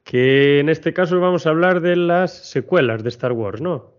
Que 0.03 0.59
en 0.59 0.69
este 0.69 0.93
caso 0.93 1.19
vamos 1.19 1.45
a 1.45 1.49
hablar 1.49 1.81
de 1.81 1.95
las 1.95 2.31
secuelas 2.49 3.03
de 3.03 3.09
Star 3.09 3.31
Wars, 3.33 3.61
¿no? 3.61 3.91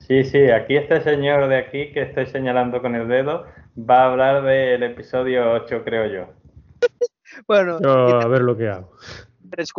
Sí, 0.00 0.24
sí, 0.24 0.50
aquí 0.50 0.76
este 0.76 1.00
señor 1.00 1.48
de 1.48 1.56
aquí 1.56 1.92
que 1.92 2.02
estoy 2.02 2.26
señalando 2.26 2.82
con 2.82 2.96
el 2.96 3.06
dedo 3.06 3.46
va 3.78 4.02
a 4.02 4.10
hablar 4.10 4.42
del 4.42 4.82
episodio 4.82 5.52
8, 5.52 5.84
creo 5.84 6.06
yo. 6.06 6.32
bueno, 7.46 7.80
yo, 7.80 8.20
a 8.20 8.26
ver 8.26 8.42
lo 8.42 8.56
que 8.56 8.68
hago. 8.68 8.96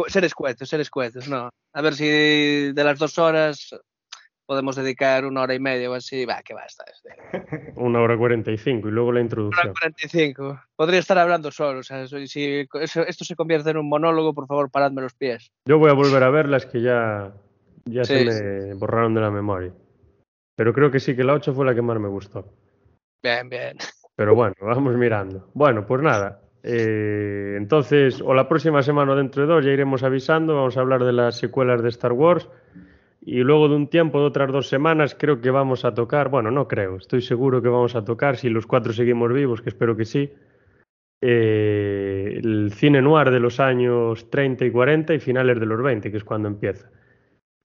Ser 0.08 0.24
escuetos, 0.24 0.70
ser 0.70 0.80
escuetos, 0.80 1.28
no. 1.28 1.50
A 1.74 1.82
ver 1.82 1.94
si 1.94 2.72
de 2.72 2.84
las 2.84 2.98
dos 2.98 3.18
horas 3.18 3.76
podemos 4.46 4.76
dedicar 4.76 5.26
una 5.26 5.42
hora 5.42 5.54
y 5.54 5.60
media 5.60 5.90
o 5.90 5.94
así, 5.94 6.26
va, 6.26 6.42
que 6.44 6.54
basta. 6.54 6.86
una 7.76 8.02
hora 8.02 8.18
cuarenta 8.18 8.52
y 8.52 8.58
cinco 8.58 8.90
y 8.90 8.92
luego 8.92 9.12
la 9.12 9.22
introducción. 9.22 9.60
Una 9.60 9.72
hora 9.72 9.80
cuarenta 9.80 10.06
y 10.06 10.10
cinco. 10.10 10.62
Podría 10.76 11.00
estar 11.00 11.18
hablando 11.18 11.52
solo, 11.52 11.80
o 11.80 11.84
sea, 11.84 12.08
si 12.08 12.68
esto 12.82 13.26
se 13.26 13.36
convierte 13.36 13.70
en 13.70 13.78
un 13.78 13.90
monólogo, 13.90 14.34
por 14.34 14.48
favor, 14.48 14.70
paradme 14.70 15.02
los 15.02 15.14
pies. 15.14 15.52
Yo 15.66 15.78
voy 15.78 15.90
a 15.90 15.94
volver 15.94 16.24
a 16.24 16.30
verlas 16.30 16.66
que 16.66 16.82
ya, 16.82 17.34
ya 17.86 18.04
se 18.04 18.26
me 18.26 18.74
borraron 18.76 19.14
de 19.14 19.22
la 19.22 19.32
memoria. 19.32 19.74
Pero 20.56 20.74
creo 20.74 20.92
que 20.92 21.00
sí, 21.00 21.16
que 21.16 21.24
la 21.24 21.34
8 21.34 21.54
fue 21.54 21.66
la 21.66 21.74
que 21.74 21.82
más 21.82 22.00
me 22.00 22.08
gustó. 22.08 22.46
Bien, 23.24 23.50
bien. 23.50 23.78
Pero 24.16 24.36
bueno, 24.36 24.54
vamos 24.62 24.96
mirando. 24.96 25.50
Bueno, 25.54 25.86
pues 25.88 26.02
nada. 26.02 26.42
Eh, 26.62 27.56
entonces, 27.58 28.22
o 28.22 28.34
la 28.34 28.48
próxima 28.48 28.84
semana 28.84 29.14
o 29.14 29.16
dentro 29.16 29.42
de 29.42 29.54
dos 29.54 29.66
ya 29.66 29.72
iremos 29.72 30.04
avisando. 30.04 30.56
Vamos 30.56 30.78
a 30.78 30.82
hablar 30.82 31.04
de 31.04 31.14
las 31.14 31.38
secuelas 31.38 31.82
de 31.82 31.90
Star 31.90 32.14
Wars. 32.14 32.48
Y 33.26 33.40
luego 33.40 33.69
de 33.69 33.76
un 33.76 33.88
tiempo, 33.88 34.19
de 34.19 34.26
otras 34.26 34.52
dos 34.52 34.68
semanas, 34.68 35.16
creo 35.18 35.40
que 35.40 35.50
vamos 35.50 35.85
a 35.85 35.93
tocar, 35.93 36.30
bueno, 36.30 36.52
no 36.52 36.68
creo, 36.68 36.98
estoy 36.98 37.22
seguro 37.22 37.61
que 37.61 37.69
vamos 37.69 37.95
a 37.95 38.03
tocar, 38.03 38.35
si 38.35 38.50
los 38.50 38.68
cuatro 38.68 38.92
seguimos 38.92 39.32
vivos, 39.32 39.61
que 39.61 39.69
espero 39.69 39.95
que 39.95 40.03
sí, 40.03 40.30
eh, 41.22 42.42
el 42.43 42.74
cine 42.74 43.02
noir 43.02 43.32
de 43.32 43.40
los 43.40 43.61
años 43.61 44.30
30 44.30 44.66
y 44.66 44.72
40 44.72 45.14
y 45.14 45.19
finales 45.19 45.58
de 45.58 45.66
los 45.66 45.82
20, 45.82 46.11
que 46.11 46.18
es 46.18 46.24
cuando 46.26 46.50
empieza. 46.50 46.90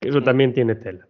Eso 0.00 0.22
también 0.22 0.52
tiene 0.52 0.76
tela. 0.76 1.08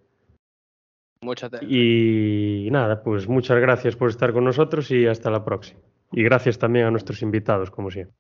Mucha 1.21 1.51
tela. 1.51 1.63
Y 1.71 2.69
nada, 2.71 3.03
pues 3.03 3.29
muchas 3.29 3.61
gracias 3.61 3.97
por 3.97 4.09
estar 4.09 4.33
con 4.33 4.45
nosotros 4.45 4.91
y 4.91 5.07
hasta 5.07 5.31
la 5.31 5.45
próxima. 5.45 5.81
Y 6.11 6.23
gracias 6.23 6.59
también 6.59 6.87
a 6.87 6.91
nuestros 6.91 7.21
invitados, 7.21 7.71
como 7.71 7.91
siempre. 7.91 8.17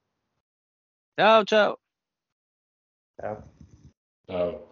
Chao, 1.18 1.44
chao. 1.44 1.81
Chao. 3.18 3.44
Chao. 4.26 4.67